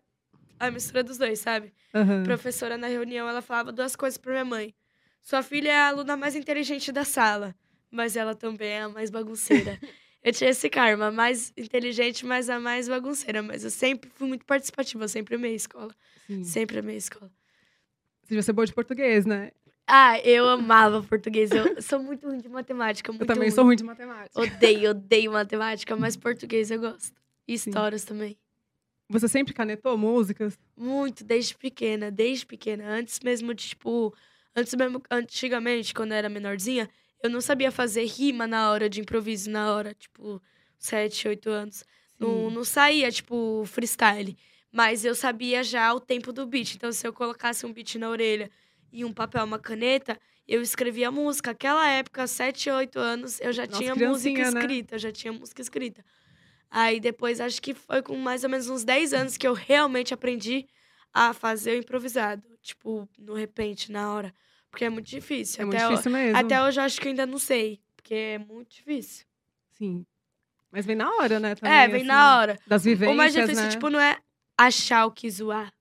a 0.59 0.71
mistura 0.71 1.03
dos 1.05 1.19
dois, 1.19 1.39
sabe? 1.41 1.75
Aham. 1.95 2.23
professora 2.25 2.79
na 2.79 2.87
reunião, 2.87 3.29
ela 3.29 3.43
falava 3.43 3.71
duas 3.71 3.95
coisas 3.95 4.17
pra 4.17 4.33
minha 4.33 4.45
mãe. 4.47 4.75
Sua 5.23 5.43
filha 5.43 5.69
é 5.71 5.77
a 5.77 5.89
aluna 5.89 6.17
mais 6.17 6.35
inteligente 6.35 6.91
da 6.91 7.05
sala, 7.05 7.55
mas 7.91 8.17
ela 8.17 8.35
também 8.35 8.69
é 8.69 8.81
a 8.83 8.89
mais 8.89 9.11
bagunceira. 9.11 9.79
eu 10.25 10.33
tinha 10.33 10.49
esse 10.49 10.71
karma, 10.71 11.09
a 11.09 11.12
mais 11.12 11.53
inteligente, 11.55 12.25
mas 12.25 12.49
a 12.49 12.59
mais 12.59 12.89
bagunceira. 12.89 13.43
Mas 13.43 13.62
eu 13.62 13.71
sempre 13.71 14.09
fui 14.15 14.27
muito 14.27 14.47
participativa, 14.47 15.05
eu 15.05 15.09
sempre 15.09 15.35
amei 15.35 15.53
a 15.53 15.57
escola. 15.57 15.95
Sim. 16.27 16.45
Sempre 16.45 16.79
amei 16.79 16.95
a 16.95 16.99
escola. 16.99 17.31
Você 18.23 18.29
devia 18.31 18.43
ser 18.43 18.53
boa 18.55 18.65
de 18.65 18.73
português, 18.73 19.27
né? 19.27 19.51
Ah, 19.87 20.19
eu 20.21 20.49
amava 20.49 21.03
português. 21.03 21.51
Eu 21.53 21.81
sou 21.83 21.99
muito 22.03 22.27
ruim 22.27 22.39
de 22.39 22.49
matemática, 22.49 23.12
muito 23.12 23.21
eu 23.23 23.27
também 23.27 23.49
ruim. 23.49 23.55
sou 23.55 23.65
ruim 23.65 23.77
de 23.77 23.85
matemática. 23.85 24.41
Odeio, 24.41 24.91
odeio 24.91 25.31
matemática, 25.33 25.95
mas 25.95 26.17
português 26.17 26.71
eu 26.71 26.81
gosto. 26.81 27.15
E 27.47 27.55
histórias 27.55 28.05
também. 28.05 28.37
Você 29.09 29.29
sempre 29.29 29.55
canetou 29.55 29.97
músicas? 29.97 30.59
Muito, 30.77 31.23
desde 31.23 31.55
pequena, 31.57 32.11
desde 32.11 32.45
pequena. 32.45 32.89
Antes 32.89 33.21
mesmo 33.21 33.55
de, 33.55 33.69
tipo. 33.69 34.15
Antes 34.55 34.75
mesmo, 34.75 35.03
antigamente, 35.11 35.95
quando 35.95 36.13
eu 36.13 36.17
era 36.17 36.29
menorzinha, 36.29 36.89
eu 37.23 37.31
não 37.31 37.41
sabia 37.41 37.71
fazer 37.71 38.05
rima 38.07 38.47
na 38.47 38.71
hora 38.71 38.89
de 38.89 39.01
improviso, 39.01 39.51
na 39.51 39.73
hora, 39.73 39.95
tipo, 39.95 40.43
sete, 40.79 41.29
oito 41.29 41.51
anos. 41.51 41.85
Não, 42.19 42.49
Sim. 42.49 42.55
não 42.55 42.65
saía, 42.65 43.11
tipo, 43.13 43.65
freestyle. 43.67 44.37
Mas 44.73 45.05
eu 45.05 45.15
sabia 45.15 45.63
já 45.63 45.93
o 45.95 46.01
tempo 46.01 46.33
do 46.33 46.47
beat. 46.47 46.75
Então, 46.75 46.91
se 46.91 47.07
eu 47.07 47.13
colocasse 47.13 47.65
um 47.65 47.73
beat 47.73 47.95
na 47.97 48.09
orelha 48.11 48.51
e 48.91 49.05
um 49.05 49.13
papel, 49.13 49.45
uma 49.45 49.59
caneta, 49.59 50.19
eu 50.49 50.63
escrevia 50.63 51.11
música. 51.11 51.53
Aquela 51.53 51.87
época, 51.89 52.27
7, 52.27 52.71
8 52.71 52.99
anos, 52.99 53.41
eu 53.41 53.53
já 53.53 53.67
Nossa, 53.67 53.79
tinha 53.79 53.95
música 53.95 54.51
né? 54.51 54.61
escrita, 54.61 54.95
eu 54.95 54.99
já 54.99 55.13
tinha 55.13 55.33
música 55.33 55.63
escrita. 55.63 56.05
Aí 56.71 56.99
depois, 57.01 57.41
acho 57.41 57.61
que 57.63 57.73
foi 57.75 58.03
com 58.03 58.17
mais 58.17 58.45
ou 58.45 58.51
menos 58.51 58.69
uns 58.69 58.85
10 58.85 59.13
anos 59.13 59.37
que 59.37 59.47
eu 59.47 59.53
realmente 59.55 60.13
aprendi 60.13 60.67
a 61.13 61.33
fazer 61.33 61.73
o 61.73 61.79
improvisado. 61.79 62.43
Tipo, 62.63 63.09
no 63.19 63.35
repente, 63.35 63.91
na 63.93 64.13
hora. 64.13 64.35
Porque 64.71 64.85
é 64.85 64.91
muito 64.91 65.07
difícil. 65.07 65.63
É 65.63 65.65
muito 65.65 65.77
até, 65.77 65.87
ho- 65.87 65.91
difícil 65.91 66.11
mesmo. 66.13 66.37
até 66.37 66.63
hoje 66.63 66.81
eu 66.81 66.85
acho 66.85 67.01
que 67.01 67.09
ainda 67.09 67.25
não 67.25 67.39
sei. 67.39 67.81
Porque 67.95 68.15
é 68.15 68.39
muito 68.39 68.71
difícil. 68.75 69.25
Sim. 69.71 70.05
Mas 70.71 70.85
vem 70.85 70.97
na 70.97 71.09
hora, 71.15 71.39
né? 71.41 71.55
Também, 71.55 71.73
é, 71.75 71.87
vem 71.89 71.97
assim, 71.99 72.07
na 72.07 72.37
hora. 72.39 72.59
Das 72.67 72.85
vivências, 72.85 73.15
o 73.15 73.17
mais 73.17 73.33
difícil, 73.33 73.63
né? 73.65 73.71
tipo, 73.71 73.89
não 73.89 74.01
é 74.01 74.19
achar 74.59 75.07
o 75.07 75.11
que 75.13 75.31
zoar. 75.31 75.73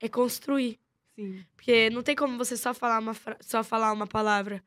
É 0.00 0.08
construir. 0.08 0.78
Sim. 1.14 1.44
Porque 1.56 1.88
não 1.90 2.02
tem 2.02 2.14
como 2.14 2.36
você 2.36 2.56
só 2.56 2.74
falar 2.74 2.98
uma, 2.98 3.14
só 3.40 3.62
falar 3.64 3.92
uma 3.92 4.06
palavra. 4.06 4.62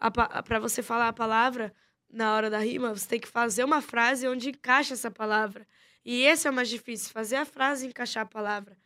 A 0.00 0.10
pa- 0.10 0.42
Pra 0.42 0.58
você 0.58 0.82
falar 0.82 1.08
a 1.08 1.12
palavra, 1.12 1.72
na 2.12 2.34
hora 2.34 2.50
da 2.50 2.58
rima, 2.58 2.94
você 2.94 3.08
tem 3.08 3.20
que 3.20 3.28
fazer 3.28 3.64
uma 3.64 3.80
frase 3.80 4.28
onde 4.28 4.50
encaixa 4.50 4.94
essa 4.94 5.10
palavra. 5.10 5.66
E 6.04 6.22
esse 6.22 6.46
é 6.46 6.50
o 6.50 6.54
mais 6.54 6.68
difícil, 6.68 7.10
fazer 7.10 7.36
a 7.36 7.44
frase 7.44 7.86
e 7.86 7.88
encaixar 7.88 8.24
a 8.24 8.26
palavra. 8.26 8.76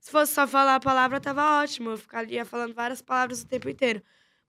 Se 0.00 0.10
fosse 0.10 0.34
só 0.34 0.46
falar 0.46 0.74
a 0.74 0.80
palavra, 0.80 1.18
tava 1.18 1.62
ótimo. 1.62 1.90
Eu 1.90 1.96
ficaria 1.96 2.44
falando 2.44 2.74
várias 2.74 3.00
palavras 3.00 3.42
o 3.42 3.46
tempo 3.46 3.70
inteiro. 3.70 4.02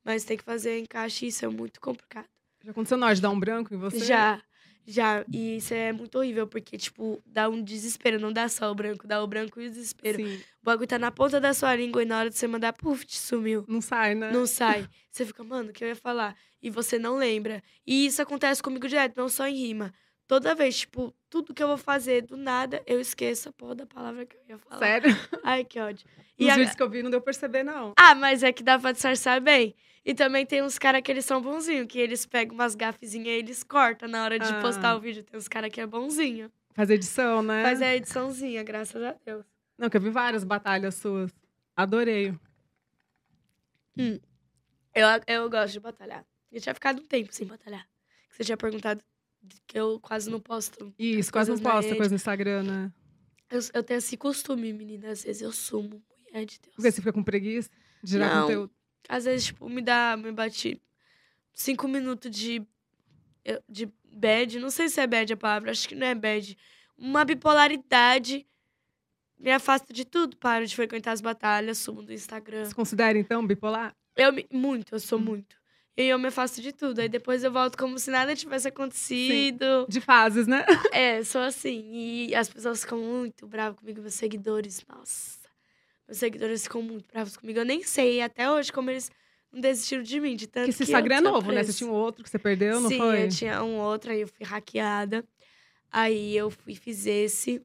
Mas 0.03 0.25
tem 0.25 0.35
que 0.35 0.43
fazer 0.43 0.79
encaixe, 0.79 1.27
isso 1.27 1.45
é 1.45 1.47
muito 1.47 1.79
complicado. 1.79 2.27
Já 2.63 2.71
aconteceu 2.71 2.97
na 2.97 3.05
hora 3.05 3.15
de 3.15 3.21
dar 3.21 3.29
um 3.29 3.39
branco 3.39 3.73
em 3.73 3.77
você? 3.77 3.99
Já, 3.99 4.41
já. 4.85 5.23
E 5.31 5.57
isso 5.57 5.73
é 5.73 5.93
muito 5.93 6.17
horrível, 6.17 6.45
porque, 6.45 6.77
tipo, 6.77 7.21
dá 7.25 7.47
um 7.47 7.63
desespero. 7.63 8.19
Não 8.19 8.33
dá 8.33 8.49
só 8.49 8.69
o 8.71 8.75
branco, 8.75 9.07
dá 9.07 9.23
o 9.23 9.27
branco 9.27 9.61
e 9.61 9.67
o 9.67 9.69
desespero. 9.69 10.17
Sim. 10.17 10.35
O 10.61 10.65
bagulho 10.65 10.87
tá 10.87 10.99
na 10.99 11.09
ponta 11.11 11.39
da 11.39 11.53
sua 11.53 11.75
língua 11.75 12.03
e 12.03 12.05
na 12.05 12.19
hora 12.19 12.29
de 12.29 12.35
você 12.35 12.47
mandar, 12.47 12.73
puf, 12.73 13.05
te 13.05 13.17
sumiu. 13.17 13.63
Não 13.67 13.81
sai, 13.81 14.13
né? 14.13 14.31
Não 14.31 14.45
sai. 14.45 14.87
Você 15.09 15.25
fica, 15.25 15.43
mano, 15.43 15.69
o 15.69 15.73
que 15.73 15.83
eu 15.83 15.87
ia 15.87 15.95
falar? 15.95 16.35
E 16.65 16.69
você 16.71 16.97
não 16.97 17.15
lembra. 17.17 17.61
E 17.85 18.07
isso 18.07 18.19
acontece 18.23 18.63
comigo 18.63 18.87
direto, 18.87 19.15
não 19.15 19.29
só 19.29 19.47
em 19.47 19.53
rima. 19.55 19.93
Toda 20.27 20.55
vez, 20.55 20.79
tipo, 20.79 21.13
tudo 21.29 21.53
que 21.53 21.61
eu 21.61 21.67
vou 21.67 21.77
fazer, 21.77 22.23
do 22.23 22.35
nada, 22.35 22.81
eu 22.87 22.99
esqueço 22.99 23.49
a 23.49 23.53
porra 23.53 23.75
da 23.75 23.85
palavra 23.85 24.25
que 24.25 24.35
eu 24.35 24.41
ia 24.49 24.57
falar. 24.57 24.79
Sério? 24.79 25.09
Ai, 25.45 25.63
que 25.63 25.79
ódio. 25.79 26.07
Nos 26.39 26.47
E 26.47 26.49
a- 26.49 26.55
vídeos 26.55 26.75
que 26.75 26.81
eu 26.81 26.89
vi 26.89 27.03
não 27.03 27.11
deu 27.11 27.21
pra 27.21 27.25
perceber, 27.31 27.61
não. 27.61 27.93
Ah, 27.95 28.15
mas 28.15 28.41
é 28.41 28.51
que 28.51 28.63
dá 28.63 28.79
pra 28.79 28.91
disfarçar 28.93 29.39
bem. 29.39 29.75
E 30.03 30.15
também 30.15 30.43
tem 30.43 30.63
uns 30.63 30.79
caras 30.79 31.03
que 31.03 31.11
eles 31.11 31.23
são 31.25 31.39
bonzinhos, 31.39 31.85
que 31.87 31.99
eles 31.99 32.25
pegam 32.25 32.55
umas 32.55 32.73
gafezinhas 32.73 33.27
e 33.27 33.29
eles 33.37 33.63
cortam 33.63 34.09
na 34.09 34.23
hora 34.23 34.39
de 34.39 34.51
Ah. 34.51 34.59
postar 34.59 34.95
o 34.95 34.99
vídeo. 34.99 35.23
Tem 35.23 35.37
uns 35.37 35.47
caras 35.47 35.69
que 35.71 35.79
é 35.79 35.85
bonzinho. 35.85 36.51
Faz 36.73 36.89
edição, 36.89 37.43
né? 37.43 37.61
Faz 37.61 37.79
a 37.83 37.95
ediçãozinha, 37.95 38.63
graças 38.63 39.03
a 39.03 39.15
Deus. 39.23 39.45
Não, 39.77 39.87
que 39.87 39.97
eu 39.97 40.01
vi 40.01 40.09
várias 40.09 40.43
batalhas 40.43 40.95
suas. 40.95 41.31
Adorei. 41.75 42.33
Eu, 44.93 45.07
eu 45.27 45.49
gosto 45.49 45.73
de 45.73 45.79
batalhar. 45.79 46.25
Eu 46.55 46.61
tinha 46.61 46.73
ficado 46.73 47.01
um 47.01 47.05
tempo 47.05 47.33
sem 47.35 47.45
batalhar. 47.45 47.85
Que 48.29 48.37
Você 48.37 48.45
tinha 48.45 48.55
perguntado 48.55 49.03
que 49.67 49.77
eu 49.77 49.99
quase 49.99 50.29
não 50.29 50.39
posto. 50.39 50.93
Isso, 50.97 51.29
quase 51.29 51.51
não 51.51 51.59
posta 51.59 51.93
coisa 51.95 52.11
no 52.11 52.15
Instagram, 52.15 52.63
né? 52.63 52.93
Eu, 53.51 53.59
eu 53.73 53.83
tenho 53.83 53.97
esse 53.97 54.15
costume, 54.15 54.71
menina. 54.71 55.09
Às 55.09 55.23
vezes 55.25 55.41
eu 55.41 55.51
sumo. 55.51 56.01
Mulher 56.25 56.45
de 56.45 56.57
Deus. 56.61 56.73
Porque 56.75 56.89
você 56.91 57.01
fica 57.01 57.11
com 57.11 57.21
preguiça 57.21 57.69
de 58.01 58.11
gerar 58.11 58.33
Não. 58.33 58.41
conteúdo. 58.43 58.73
Às 59.09 59.25
vezes, 59.25 59.47
tipo, 59.47 59.67
me 59.67 59.81
dá, 59.81 60.15
me 60.17 60.31
bate 60.31 60.81
cinco 61.53 61.89
minutos 61.89 62.31
de, 62.31 62.65
de 63.67 63.91
bad. 64.13 64.57
Não 64.57 64.69
sei 64.69 64.87
se 64.87 65.01
é 65.01 65.05
bad 65.05 65.33
a 65.33 65.37
palavra, 65.37 65.71
acho 65.71 65.89
que 65.89 65.93
não 65.95 66.07
é 66.07 66.15
bad. 66.15 66.57
Uma 66.97 67.25
bipolaridade. 67.25 68.47
Me 69.37 69.51
afasta 69.51 69.91
de 69.93 70.05
tudo, 70.05 70.37
paro 70.37 70.65
de 70.65 70.73
frequentar 70.73 71.11
as 71.11 71.19
batalhas, 71.19 71.79
sumo 71.79 72.01
do 72.01 72.13
Instagram. 72.13 72.63
Você 72.63 72.73
considera, 72.73 73.17
então, 73.19 73.45
bipolar? 73.45 73.93
Eu 74.15 74.31
me, 74.31 74.47
muito, 74.49 74.95
eu 74.95 74.99
sou 75.01 75.19
Hum. 75.19 75.23
muito. 75.23 75.57
E 75.97 76.03
eu 76.07 76.19
me 76.19 76.27
afasto 76.27 76.61
de 76.61 76.73
tudo. 76.73 76.99
Aí 76.99 77.07
depois 77.07 77.43
eu 77.43 77.51
volto 77.51 77.77
como 77.77 77.97
se 77.97 78.11
nada 78.11 78.35
tivesse 78.35 78.67
acontecido. 78.67 79.85
De 79.87 80.01
fases, 80.01 80.45
né? 80.45 80.65
É, 80.93 81.23
sou 81.23 81.41
assim. 81.41 81.89
E 81.93 82.35
as 82.35 82.49
pessoas 82.49 82.81
ficam 82.81 82.99
muito 82.99 83.47
bravas 83.47 83.79
comigo, 83.79 84.01
meus 84.01 84.13
seguidores. 84.15 84.83
Nossa. 84.87 85.39
Meus 86.07 86.17
seguidores 86.17 86.63
ficam 86.63 86.81
muito 86.81 87.05
bravos 87.11 87.37
comigo. 87.37 87.59
Eu 87.59 87.65
nem 87.65 87.81
sei 87.83 88.21
até 88.21 88.51
hoje 88.51 88.71
como 88.73 88.89
eles 88.91 89.09
não 89.51 89.61
desistiram 89.61 90.03
de 90.03 90.19
mim, 90.19 90.35
de 90.35 90.47
tanto 90.47 90.65
Porque 90.65 90.69
esse 90.71 90.77
que 90.79 90.91
Instagram 90.91 91.15
é 91.17 91.21
novo, 91.21 91.51
né? 91.51 91.63
Você 91.63 91.73
tinha 91.73 91.89
um 91.89 91.93
outro 91.93 92.23
que 92.23 92.29
você 92.29 92.37
perdeu, 92.37 92.81
não 92.81 92.89
Sim, 92.89 92.97
foi? 92.97 93.23
eu 93.23 93.29
tinha 93.29 93.63
um 93.63 93.77
outro, 93.79 94.11
aí 94.11 94.21
eu 94.21 94.27
fui 94.27 94.45
hackeada. 94.45 95.23
Aí 95.89 96.35
eu 96.35 96.51
fui 96.51 96.75
fiz 96.75 97.05
esse. 97.05 97.61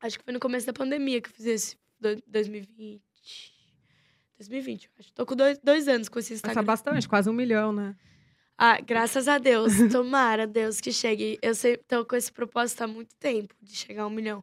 Acho 0.00 0.18
que 0.18 0.24
foi 0.24 0.34
no 0.34 0.40
começo 0.40 0.66
da 0.66 0.72
pandemia 0.72 1.20
que 1.20 1.28
eu 1.28 1.32
fiz 1.32 1.46
esse. 1.46 1.76
do- 2.00 2.20
2020. 2.26 3.00
2020, 4.38 4.84
eu 4.84 4.90
acho. 5.00 5.12
Tô 5.12 5.24
com 5.26 5.36
dois, 5.36 5.58
dois 5.62 5.88
anos 5.88 6.08
com 6.08 6.18
esse 6.18 6.34
Passa 6.34 6.46
Instagram. 6.48 6.64
bastante, 6.64 7.08
quase 7.08 7.28
um 7.30 7.32
milhão, 7.32 7.72
né? 7.72 7.94
Ah, 8.56 8.80
graças 8.80 9.26
a 9.28 9.38
Deus. 9.38 9.72
Tomara, 9.92 10.46
Deus, 10.46 10.80
que 10.80 10.92
chegue. 10.92 11.38
Eu 11.42 11.54
sei, 11.54 11.76
tô 11.76 12.04
com 12.04 12.16
esse 12.16 12.30
propósito 12.32 12.82
há 12.82 12.86
muito 12.86 13.14
tempo, 13.16 13.54
de 13.60 13.74
chegar 13.74 14.02
a 14.04 14.06
um 14.06 14.10
milhão. 14.10 14.42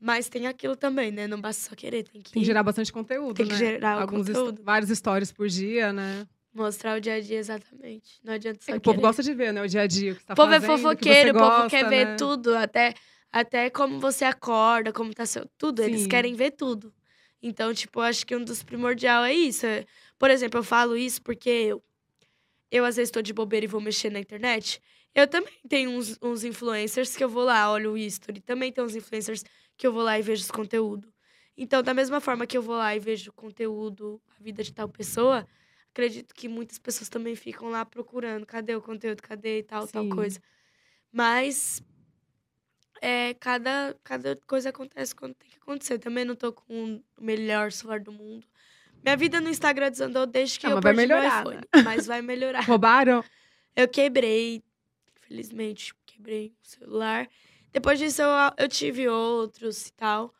Mas 0.00 0.28
tem 0.28 0.46
aquilo 0.46 0.76
também, 0.76 1.10
né? 1.10 1.26
Não 1.26 1.40
basta 1.40 1.68
só 1.70 1.74
querer, 1.74 2.04
tem 2.04 2.22
que, 2.22 2.30
Tem 2.30 2.42
que 2.42 2.46
gerar 2.46 2.62
bastante 2.62 2.92
conteúdo, 2.92 3.34
tem 3.34 3.46
que 3.46 3.52
né? 3.52 3.58
gerar 3.58 3.98
o 3.98 4.00
Alguns 4.02 4.28
conteúdo. 4.28 4.62
vários 4.62 4.90
stories 4.96 5.32
por 5.32 5.48
dia, 5.48 5.92
né? 5.92 6.26
mostrar 6.54 6.96
o 6.96 7.00
dia 7.00 7.14
a 7.14 7.20
dia 7.20 7.38
exatamente. 7.38 8.18
Não 8.22 8.32
adianta 8.32 8.58
só 8.60 8.72
o 8.72 8.80
querer. 8.80 8.80
povo 8.80 9.00
gosta 9.00 9.22
de 9.22 9.32
ver, 9.32 9.52
né? 9.52 9.62
O 9.62 9.68
dia 9.68 9.82
a 9.82 9.86
dia, 9.86 10.12
o 10.12 10.14
que 10.16 10.20
você 10.20 10.26
tá 10.26 10.32
O 10.32 10.36
povo 10.36 10.52
é 10.52 10.60
fazendo, 10.60 10.72
o 10.72 10.76
que 10.76 10.82
fofoqueiro, 10.82 11.30
o 11.30 11.32
povo 11.34 11.50
gosta, 11.50 11.70
quer 11.70 11.88
ver 11.88 12.06
né? 12.06 12.16
tudo, 12.16 12.56
até, 12.56 12.94
até 13.32 13.70
como 13.70 14.00
você 14.00 14.24
acorda, 14.24 14.92
como 14.92 15.12
tá 15.14 15.24
seu. 15.24 15.48
Tudo, 15.56 15.82
eles 15.82 16.02
Sim. 16.02 16.08
querem 16.08 16.34
ver 16.34 16.50
tudo. 16.52 16.92
Então, 17.42 17.72
tipo, 17.72 18.00
acho 18.00 18.26
que 18.26 18.34
um 18.34 18.42
dos 18.44 18.62
primordial 18.62 19.24
é 19.24 19.32
isso. 19.32 19.64
é- 19.66 19.84
Por 20.18 20.30
exemplo, 20.30 20.58
eu 20.60 20.64
falo 20.64 20.96
isso 20.96 21.22
porque 21.22 21.48
eu, 21.48 21.82
eu 22.70 22.84
às 22.84 22.96
vezes 22.96 23.10
tô 23.10 23.22
de 23.22 23.32
bobeira 23.32 23.64
e 23.64 23.68
vou 23.68 23.80
mexer 23.80 24.10
na 24.10 24.18
internet. 24.18 24.80
Eu 25.14 25.26
também 25.26 25.52
tenho 25.68 25.90
uns, 25.90 26.18
uns 26.22 26.44
influencers 26.44 27.16
que 27.16 27.22
eu 27.24 27.28
vou 27.28 27.44
lá, 27.44 27.70
olho 27.70 27.92
o 27.92 27.98
history. 27.98 28.40
Também 28.40 28.72
tem 28.72 28.82
uns 28.84 28.94
influencers 28.94 29.44
que 29.76 29.86
eu 29.86 29.92
vou 29.92 30.02
lá 30.02 30.18
e 30.18 30.22
vejo 30.22 30.42
os 30.42 30.50
conteúdo. 30.50 31.12
Então, 31.56 31.82
da 31.82 31.92
mesma 31.94 32.20
forma 32.20 32.46
que 32.46 32.56
eu 32.56 32.62
vou 32.62 32.76
lá 32.76 32.94
e 32.94 33.00
vejo 33.00 33.30
o 33.30 33.32
conteúdo, 33.32 34.20
a 34.38 34.42
vida 34.42 34.62
de 34.62 34.72
tal 34.72 34.88
pessoa, 34.88 35.46
acredito 35.90 36.34
que 36.34 36.48
muitas 36.48 36.78
pessoas 36.78 37.08
também 37.08 37.34
ficam 37.34 37.68
lá 37.68 37.84
procurando. 37.84 38.46
Cadê 38.46 38.76
o 38.76 38.82
conteúdo? 38.82 39.22
Cadê 39.22 39.58
e 39.58 39.62
tal, 39.62 39.86
tal 39.88 40.04
Sim. 40.04 40.10
coisa. 40.10 40.40
Mas 41.12 41.82
é, 43.00 43.34
cada, 43.34 43.96
cada 44.04 44.36
coisa 44.46 44.68
acontece 44.70 45.14
quando 45.14 45.34
tem 45.34 45.48
que 45.50 45.56
acontecer. 45.56 45.98
Também 45.98 46.24
não 46.24 46.34
tô 46.34 46.52
com 46.52 47.00
o 47.18 47.22
melhor 47.24 47.72
celular 47.72 48.00
do 48.00 48.12
mundo. 48.12 48.46
Minha 49.02 49.16
vida 49.16 49.40
no 49.40 49.48
Instagram 49.48 49.90
desandou 49.90 50.26
desde 50.26 50.58
que 50.58 50.66
Ah, 50.66 50.70
eu 50.70 50.80
perdi 50.80 51.06
meu 51.06 51.18
iPhone. 51.18 51.60
Mas 51.84 52.06
vai 52.06 52.20
melhorar. 52.20 52.60
Roubaram? 52.64 53.22
Eu 53.76 53.86
quebrei, 53.88 54.62
infelizmente, 55.16 55.94
quebrei 56.04 56.52
o 56.62 56.66
celular. 56.68 57.28
Depois 57.72 57.98
disso, 57.98 58.22
eu, 58.22 58.28
eu 58.58 58.68
tive 58.68 59.08
outros 59.08 59.86
e 59.86 59.92
tal. 59.92 60.34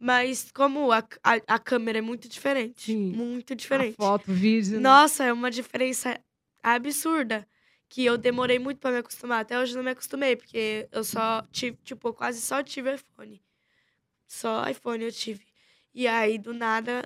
Mas 0.00 0.50
como 0.52 0.90
a, 0.92 0.98
a, 1.22 1.40
a 1.46 1.58
câmera 1.58 1.98
é 1.98 2.00
muito 2.00 2.28
diferente. 2.28 2.82
Sim. 2.84 3.12
Muito 3.12 3.52
A 3.52 3.56
diferente. 3.56 3.96
foto, 3.96 4.32
vídeo. 4.32 4.74
né? 4.74 4.78
Nossa, 4.80 5.24
é 5.24 5.32
uma 5.32 5.50
diferença 5.50 6.18
absurda. 6.62 7.46
Que 7.88 8.04
eu 8.04 8.18
demorei 8.18 8.58
muito 8.58 8.78
pra 8.78 8.90
me 8.90 8.98
acostumar. 8.98 9.40
Até 9.40 9.58
hoje 9.58 9.72
eu 9.72 9.76
não 9.76 9.84
me 9.84 9.90
acostumei, 9.90 10.36
porque 10.36 10.88
eu 10.92 11.02
só 11.02 11.42
tive, 11.50 11.78
tipo, 11.82 12.08
eu 12.08 12.14
quase 12.14 12.40
só 12.40 12.62
tive 12.62 12.94
iPhone. 12.94 13.42
Só 14.26 14.68
iPhone 14.68 15.04
eu 15.04 15.12
tive. 15.12 15.46
E 15.94 16.06
aí, 16.06 16.38
do 16.38 16.52
nada, 16.52 17.02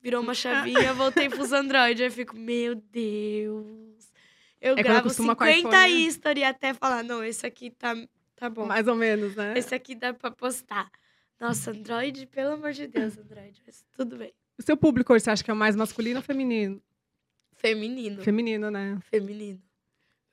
virou 0.00 0.20
uma 0.20 0.34
chavinha, 0.34 0.92
voltei 0.94 1.28
pros 1.28 1.52
Android. 1.54 2.02
Aí 2.02 2.10
fico, 2.10 2.36
meu 2.36 2.74
Deus. 2.74 4.10
Eu 4.60 4.74
quando 4.74 4.84
gravo 4.84 4.98
acostuma 5.00 5.36
com 5.36 5.44
50 5.44 5.58
iPhone, 5.58 5.72
né? 5.72 5.88
history 5.88 6.44
até 6.44 6.74
falar, 6.74 7.02
não, 7.02 7.24
esse 7.24 7.46
aqui 7.46 7.70
tá, 7.70 7.94
tá 8.36 8.50
bom. 8.50 8.66
Mais 8.66 8.86
ou 8.86 8.94
menos, 8.94 9.34
né? 9.34 9.54
Esse 9.56 9.74
aqui 9.74 9.94
dá 9.94 10.12
pra 10.12 10.30
postar. 10.30 10.90
Nossa, 11.40 11.70
Android, 11.70 12.26
pelo 12.26 12.52
amor 12.52 12.72
de 12.72 12.86
Deus, 12.86 13.16
Android. 13.16 13.62
Mas 13.64 13.86
tudo 13.96 14.18
bem. 14.18 14.34
O 14.58 14.62
seu 14.62 14.76
público 14.76 15.14
hoje, 15.14 15.24
você 15.24 15.30
acha 15.30 15.42
que 15.42 15.50
é 15.50 15.54
mais 15.54 15.74
masculino 15.74 16.18
ou 16.18 16.22
feminino? 16.22 16.82
Feminino. 17.52 18.22
Feminino, 18.22 18.70
né? 18.70 18.98
feminino. 19.10 19.62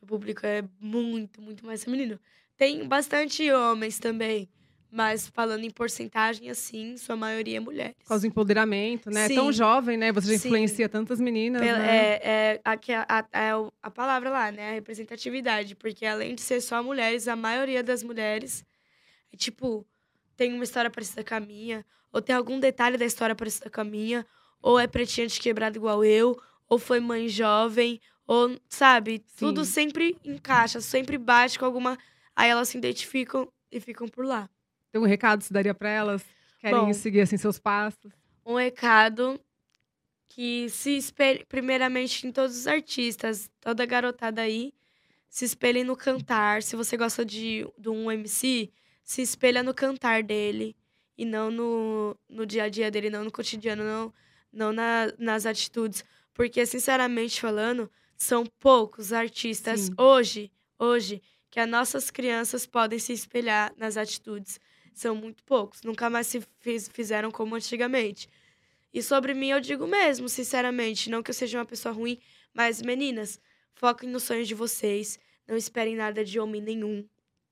O 0.07 0.11
público 0.11 0.45
é 0.45 0.63
muito, 0.79 1.41
muito 1.41 1.65
mais 1.65 1.83
feminino. 1.83 2.17
Tem 2.55 2.87
bastante 2.87 3.51
homens 3.51 3.99
também, 3.99 4.47
mas 4.89 5.27
falando 5.27 5.65
em 5.65 5.69
porcentagem, 5.69 6.49
assim, 6.49 6.95
sua 6.95 7.17
maioria 7.17 7.57
é 7.57 7.59
mulheres. 7.59 7.97
Por 7.99 8.07
causa 8.07 8.21
do 8.25 8.31
empoderamento, 8.31 9.09
né? 9.11 9.25
É 9.25 9.27
Tão 9.35 9.47
Sim. 9.51 9.57
jovem, 9.57 9.97
né? 9.97 10.13
Você 10.13 10.27
já 10.31 10.37
Sim. 10.37 10.47
influencia 10.47 10.87
tantas 10.87 11.19
meninas, 11.19 11.61
Pela- 11.61 11.79
né? 11.79 12.13
É, 12.13 12.21
é, 12.23 12.61
aqui 12.63 12.93
a, 12.93 13.05
a, 13.09 13.37
é 13.37 13.51
a 13.83 13.91
palavra 13.91 14.29
lá, 14.29 14.49
né? 14.49 14.69
A 14.69 14.73
representatividade. 14.75 15.75
Porque 15.75 16.05
além 16.05 16.35
de 16.35 16.41
ser 16.41 16.61
só 16.61 16.81
mulheres, 16.81 17.27
a 17.27 17.35
maioria 17.35 17.83
das 17.83 18.01
mulheres 18.01 18.63
é 19.33 19.35
tipo, 19.35 19.85
tem 20.37 20.53
uma 20.53 20.63
história 20.63 20.89
parecida 20.89 21.21
com 21.21 21.35
a 21.35 21.39
minha, 21.41 21.85
ou 22.13 22.21
tem 22.21 22.33
algum 22.33 22.61
detalhe 22.61 22.95
da 22.97 23.03
história 23.03 23.35
parecida 23.35 23.69
com 23.69 23.81
a 23.81 23.83
minha, 23.83 24.25
ou 24.61 24.79
é 24.79 24.87
pretinha 24.87 25.27
de 25.27 25.37
quebrado 25.37 25.77
igual 25.77 26.01
eu, 26.05 26.41
ou 26.69 26.79
foi 26.79 27.01
mãe 27.01 27.27
jovem, 27.27 27.99
ou, 28.27 28.59
sabe? 28.67 29.23
Tudo 29.37 29.63
Sim. 29.63 29.71
sempre 29.71 30.17
encaixa, 30.23 30.81
sempre 30.81 31.17
bate 31.17 31.57
com 31.57 31.65
alguma. 31.65 31.97
Aí 32.35 32.49
elas 32.49 32.69
se 32.69 32.77
identificam 32.77 33.51
e 33.71 33.79
ficam 33.79 34.07
por 34.07 34.25
lá. 34.25 34.49
Tem 34.91 35.01
um 35.01 35.05
recado 35.05 35.39
que 35.39 35.45
você 35.45 35.53
daria 35.53 35.73
pra 35.73 35.89
elas? 35.89 36.23
Querem 36.59 36.77
Bom. 36.77 36.93
seguir, 36.93 37.21
assim, 37.21 37.37
seus 37.37 37.57
passos? 37.57 38.11
Um 38.45 38.55
recado 38.55 39.39
que 40.27 40.69
se 40.69 40.97
espelhe, 40.97 41.45
primeiramente, 41.47 42.27
em 42.27 42.31
todos 42.31 42.55
os 42.57 42.67
artistas, 42.67 43.49
toda 43.61 43.85
garotada 43.85 44.41
aí, 44.41 44.73
se 45.29 45.45
espelhem 45.45 45.83
no 45.83 45.95
cantar. 45.95 46.61
Se 46.61 46.75
você 46.75 46.97
gosta 46.97 47.25
de, 47.25 47.65
de 47.77 47.89
um 47.89 48.11
MC, 48.11 48.71
se 49.03 49.21
espelha 49.21 49.63
no 49.63 49.73
cantar 49.73 50.21
dele 50.21 50.75
e 51.17 51.25
não 51.25 51.49
no, 51.49 52.17
no 52.29 52.45
dia 52.45 52.63
a 52.63 52.69
dia 52.69 52.91
dele, 52.91 53.09
não 53.09 53.23
no 53.23 53.31
cotidiano, 53.31 53.83
não, 53.83 54.13
não 54.51 54.73
na, 54.73 55.11
nas 55.17 55.45
atitudes. 55.45 56.03
Porque, 56.33 56.65
sinceramente 56.65 57.41
falando, 57.41 57.89
são 58.17 58.45
poucos 58.59 59.13
artistas 59.13 59.81
Sim. 59.81 59.93
hoje, 59.97 60.51
hoje, 60.79 61.21
que 61.49 61.59
as 61.59 61.69
nossas 61.69 62.09
crianças 62.09 62.65
podem 62.65 62.99
se 62.99 63.13
espelhar 63.13 63.71
nas 63.77 63.95
atitudes. 63.95 64.59
São 64.93 65.15
muito 65.15 65.43
poucos. 65.43 65.81
Nunca 65.83 66.09
mais 66.09 66.27
se 66.27 66.41
fiz- 66.59 66.89
fizeram 66.91 67.29
como 67.31 67.55
antigamente. 67.55 68.27
E 68.93 69.01
sobre 69.03 69.33
mim 69.33 69.49
eu 69.49 69.61
digo 69.61 69.85
mesmo, 69.85 70.27
sinceramente, 70.27 71.09
não 71.09 71.21
que 71.21 71.29
eu 71.29 71.35
seja 71.35 71.59
uma 71.59 71.65
pessoa 71.65 71.93
ruim, 71.93 72.17
mas 72.53 72.81
meninas, 72.81 73.39
foquem 73.75 74.09
nos 74.09 74.23
sonhos 74.23 74.47
de 74.47 74.55
vocês, 74.55 75.19
não 75.47 75.55
esperem 75.55 75.95
nada 75.95 76.25
de 76.25 76.39
homem 76.39 76.61
nenhum, 76.61 77.07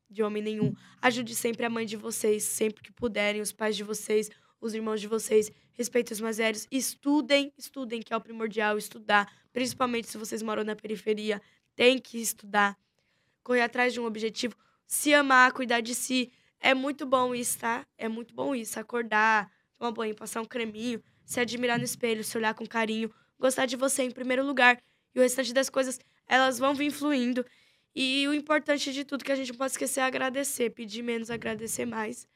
de 0.09 0.23
homem 0.23 0.41
nenhum. 0.41 0.73
Ajude 1.01 1.35
sempre 1.35 1.65
a 1.65 1.69
mãe 1.69 1.85
de 1.85 1.95
vocês, 1.95 2.43
sempre 2.43 2.81
que 2.81 2.91
puderem, 2.91 3.41
os 3.41 3.51
pais 3.51 3.75
de 3.75 3.83
vocês, 3.83 4.29
os 4.59 4.73
irmãos 4.73 5.01
de 5.01 5.07
vocês, 5.07 5.51
respeitem 5.73 6.13
os 6.13 6.21
mais 6.21 6.37
velhos, 6.37 6.67
estudem, 6.71 7.51
estudem, 7.57 8.01
que 8.01 8.13
é 8.13 8.17
o 8.17 8.21
primordial, 8.21 8.77
estudar, 8.77 9.31
principalmente 9.51 10.07
se 10.07 10.17
vocês 10.17 10.41
moram 10.41 10.63
na 10.63 10.75
periferia, 10.75 11.41
tem 11.75 11.99
que 11.99 12.19
estudar, 12.19 12.77
correr 13.43 13.61
atrás 13.61 13.93
de 13.93 13.99
um 13.99 14.05
objetivo, 14.05 14.55
se 14.87 15.13
amar, 15.13 15.51
cuidar 15.51 15.81
de 15.81 15.93
si. 15.93 16.31
É 16.59 16.73
muito 16.73 17.05
bom 17.05 17.35
isso, 17.35 17.59
tá? 17.59 17.85
É 17.97 18.07
muito 18.07 18.33
bom 18.33 18.55
isso, 18.55 18.79
acordar, 18.79 19.51
tomar 19.77 19.91
banho, 19.91 20.15
passar 20.15 20.41
um 20.41 20.45
creminho, 20.45 21.03
se 21.25 21.39
admirar 21.39 21.77
no 21.77 21.85
espelho, 21.85 22.23
se 22.23 22.37
olhar 22.37 22.53
com 22.53 22.65
carinho, 22.65 23.11
gostar 23.39 23.65
de 23.65 23.75
você 23.75 24.03
em 24.03 24.11
primeiro 24.11 24.45
lugar. 24.45 24.81
E 25.13 25.19
o 25.19 25.21
restante 25.21 25.53
das 25.53 25.69
coisas, 25.69 25.99
elas 26.27 26.57
vão 26.57 26.73
vir 26.73 26.91
fluindo. 26.91 27.45
E 27.95 28.27
o 28.27 28.33
importante 28.33 28.91
de 28.91 29.05
tudo 29.05 29.23
que 29.23 29.31
a 29.31 29.35
gente 29.35 29.51
não 29.51 29.57
pode 29.57 29.71
esquecer 29.71 30.01
é 30.01 30.03
agradecer, 30.03 30.69
pedir 30.71 31.01
menos, 31.01 31.29
agradecer 31.29 31.85
mais. 31.85 32.27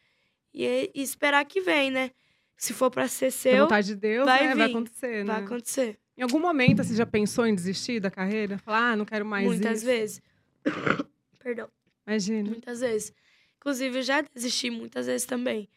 E, 0.53 0.91
e 0.93 1.01
esperar 1.01 1.45
que 1.45 1.61
vem, 1.61 1.91
né? 1.91 2.11
Se 2.57 2.73
for 2.73 2.91
pra 2.91 3.07
ser 3.07 3.31
seu, 3.31 3.63
vontade 3.63 3.87
de 3.87 3.95
Deus, 3.95 4.25
vai 4.25 4.47
né? 4.47 4.55
Vai 4.55 4.69
acontecer, 4.69 5.23
vai 5.23 5.39
né? 5.39 5.45
acontecer. 5.45 5.99
Em 6.17 6.21
algum 6.21 6.39
momento 6.39 6.83
você 6.83 6.93
já 6.93 7.05
pensou 7.05 7.45
em 7.45 7.55
desistir 7.55 8.01
da 8.01 8.11
carreira? 8.11 8.57
Falar, 8.57 8.91
ah, 8.91 8.95
não 8.95 9.05
quero 9.05 9.25
mais 9.25 9.45
Muitas 9.45 9.77
isso. 9.77 9.85
vezes. 9.85 10.21
Perdão. 11.39 11.69
Imagina. 12.05 12.49
Muitas 12.49 12.81
vezes. 12.81 13.13
Inclusive, 13.57 13.99
eu 13.99 14.03
já 14.03 14.21
desisti 14.21 14.69
muitas 14.69 15.05
vezes 15.05 15.25
também. 15.25 15.69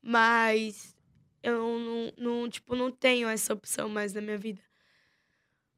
Mas 0.00 0.96
eu 1.42 1.78
não, 1.78 2.12
não, 2.16 2.48
tipo, 2.48 2.74
não 2.74 2.90
tenho 2.90 3.28
essa 3.28 3.52
opção 3.52 3.88
mais 3.88 4.14
na 4.14 4.22
minha 4.22 4.38
vida. 4.38 4.62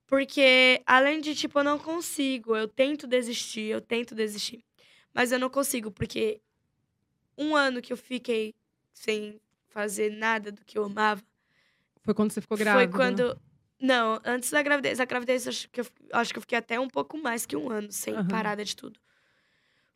Porque, 0.06 0.80
além 0.86 1.20
de, 1.20 1.34
tipo, 1.34 1.58
eu 1.58 1.64
não 1.64 1.78
consigo. 1.78 2.56
Eu 2.56 2.68
tento 2.68 3.06
desistir, 3.06 3.70
eu 3.70 3.80
tento 3.80 4.14
desistir. 4.14 4.64
Mas 5.12 5.32
eu 5.32 5.38
não 5.38 5.50
consigo, 5.50 5.90
porque 5.90 6.40
um 7.36 7.54
ano 7.54 7.80
que 7.82 7.92
eu 7.92 7.96
fiquei 7.96 8.54
sem 8.92 9.40
fazer 9.68 10.10
nada 10.10 10.50
do 10.50 10.64
que 10.64 10.78
eu 10.78 10.84
amava 10.84 11.22
Foi 12.02 12.14
quando 12.14 12.30
você 12.32 12.40
ficou 12.40 12.56
grávida? 12.56 12.90
foi 12.92 12.96
quando. 12.98 13.40
Não, 13.80 14.20
antes 14.24 14.50
da 14.50 14.62
gravidez. 14.62 14.98
A 15.00 15.04
gravidez, 15.04 15.46
acho 15.46 15.68
que 15.68 15.80
eu, 15.80 15.86
acho 16.12 16.32
que 16.32 16.38
eu 16.38 16.40
fiquei 16.40 16.56
até 16.56 16.80
um 16.80 16.88
pouco 16.88 17.18
mais 17.18 17.44
que 17.44 17.54
um 17.56 17.70
ano, 17.70 17.92
sem 17.92 18.14
Aham. 18.14 18.28
parada 18.28 18.64
de 18.64 18.74
tudo. 18.74 18.98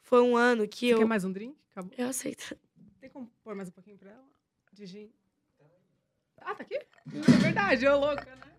Foi 0.03 0.21
um 0.21 0.37
ano 0.37 0.69
que 0.69 0.89
Você 0.89 0.95
eu. 0.95 0.99
quer 0.99 1.07
mais 1.07 1.25
um 1.25 1.33
drink? 1.33 1.57
Acabou. 1.71 1.95
Eu 1.97 2.09
aceito. 2.09 2.57
Tem 3.01 3.09
como 3.09 3.31
pôr 3.43 3.55
mais 3.55 3.69
um 3.69 3.73
pouquinho 3.73 3.97
pra 3.97 4.11
ela? 4.11 4.29
De 4.73 4.85
gin. 4.87 5.11
Ah, 6.43 6.55
tá 6.55 6.63
aqui? 6.63 6.75
É 6.77 7.39
verdade, 7.43 7.85
eu 7.85 7.99
louca, 7.99 8.35
né? 8.37 8.53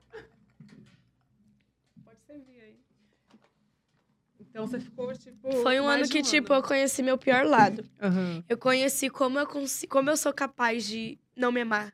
Pode 2.04 2.20
servir 2.26 2.62
aí. 2.62 2.80
Então 4.52 4.68
você 4.68 4.80
ficou, 4.82 5.12
tipo. 5.14 5.50
Foi 5.64 5.80
um 5.80 5.88
ano 5.88 6.08
que, 6.08 6.22
tipo, 6.22 6.52
eu 6.52 6.58
ano. 6.58 6.68
conheci 6.68 7.02
meu 7.02 7.18
pior 7.18 7.46
lado. 7.46 7.86
Aham. 8.02 8.44
Eu 8.50 8.58
conheci 8.58 9.10
como 9.10 9.40
eu, 9.40 9.48
como 9.90 10.10
eu 10.10 10.18
sou 10.18 10.34
capaz 10.34 10.86
de 10.86 11.18
não 11.36 11.54
me 11.54 11.62
amar. 11.62 11.94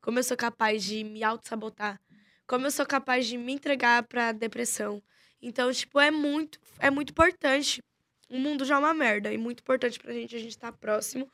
Como 0.00 0.18
eu 0.18 0.24
sou 0.24 0.36
capaz 0.36 0.82
de 0.82 1.04
me 1.04 1.22
auto-sabotar. 1.22 2.00
Como 2.48 2.66
eu 2.66 2.70
sou 2.72 2.84
capaz 2.84 3.26
de 3.26 3.38
me 3.38 3.52
entregar 3.52 4.02
pra 4.02 4.32
depressão. 4.32 5.00
Então, 5.40 5.72
tipo, 5.72 6.00
é 6.00 6.10
muito, 6.10 6.58
é 6.80 6.90
muito 6.90 7.10
importante. 7.10 7.80
O 8.28 8.38
mundo 8.38 8.64
já 8.64 8.74
é 8.74 8.78
uma 8.78 8.92
merda. 8.92 9.32
E 9.32 9.38
muito 9.38 9.60
importante 9.60 9.98
pra 9.98 10.12
gente 10.12 10.34
a 10.34 10.38
gente 10.38 10.50
estar 10.50 10.72
próximo 10.72 11.30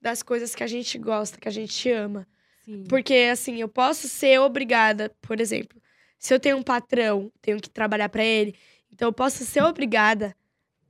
das 0.00 0.22
coisas 0.22 0.54
que 0.54 0.62
a 0.62 0.66
gente 0.68 0.96
gosta, 0.96 1.38
que 1.40 1.48
a 1.48 1.52
gente 1.52 1.90
ama. 1.90 2.26
Sim. 2.64 2.84
Porque, 2.88 3.28
assim, 3.32 3.60
eu 3.60 3.68
posso 3.68 4.06
ser 4.06 4.38
obrigada, 4.38 5.10
por 5.20 5.40
exemplo, 5.40 5.82
se 6.18 6.32
eu 6.32 6.38
tenho 6.38 6.56
um 6.56 6.62
patrão, 6.62 7.32
tenho 7.40 7.60
que 7.60 7.68
trabalhar 7.68 8.08
pra 8.08 8.24
ele, 8.24 8.54
então 8.98 9.06
eu 9.06 9.12
posso 9.12 9.44
ser 9.44 9.62
obrigada 9.62 10.34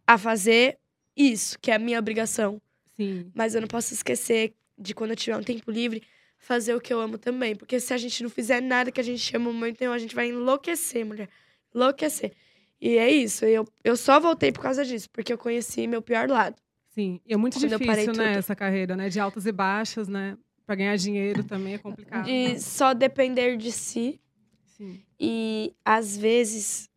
a 0.06 0.16
fazer 0.16 0.78
isso, 1.14 1.58
que 1.60 1.70
é 1.70 1.74
a 1.74 1.78
minha 1.78 1.98
obrigação. 1.98 2.58
Sim. 2.96 3.30
Mas 3.34 3.54
eu 3.54 3.60
não 3.60 3.68
posso 3.68 3.92
esquecer 3.92 4.54
de 4.78 4.94
quando 4.94 5.10
eu 5.10 5.16
tiver 5.16 5.36
um 5.36 5.42
tempo 5.42 5.70
livre, 5.70 6.02
fazer 6.38 6.74
o 6.74 6.80
que 6.80 6.90
eu 6.90 6.98
amo 7.02 7.18
também. 7.18 7.54
Porque 7.54 7.78
se 7.78 7.92
a 7.92 7.98
gente 7.98 8.22
não 8.22 8.30
fizer 8.30 8.62
nada 8.62 8.90
que 8.90 8.98
a 8.98 9.04
gente 9.04 9.36
ama 9.36 9.52
muito, 9.52 9.74
então 9.74 9.92
a 9.92 9.98
gente 9.98 10.14
vai 10.14 10.30
enlouquecer, 10.30 11.04
mulher. 11.04 11.28
Enlouquecer. 11.74 12.32
E 12.80 12.96
é 12.96 13.10
isso. 13.10 13.44
Eu, 13.44 13.68
eu 13.84 13.94
só 13.94 14.18
voltei 14.18 14.52
por 14.52 14.62
causa 14.62 14.86
disso, 14.86 15.10
porque 15.10 15.30
eu 15.30 15.36
conheci 15.36 15.86
meu 15.86 16.00
pior 16.00 16.30
lado. 16.30 16.56
Sim. 16.88 17.20
E 17.26 17.34
é 17.34 17.36
muito 17.36 17.58
Quando 17.58 17.68
difícil, 17.76 18.14
né, 18.14 18.28
tudo. 18.28 18.38
essa 18.38 18.56
carreira, 18.56 18.96
né? 18.96 19.10
De 19.10 19.20
altas 19.20 19.44
e 19.44 19.52
baixas, 19.52 20.08
né? 20.08 20.34
Pra 20.64 20.74
ganhar 20.74 20.96
dinheiro 20.96 21.44
também 21.44 21.74
é 21.74 21.78
complicado. 21.78 22.24
De 22.24 22.58
só 22.58 22.94
depender 22.94 23.58
de 23.58 23.70
si. 23.70 24.18
Sim. 24.64 25.02
E 25.20 25.74
às 25.84 26.16
vezes, 26.16 26.87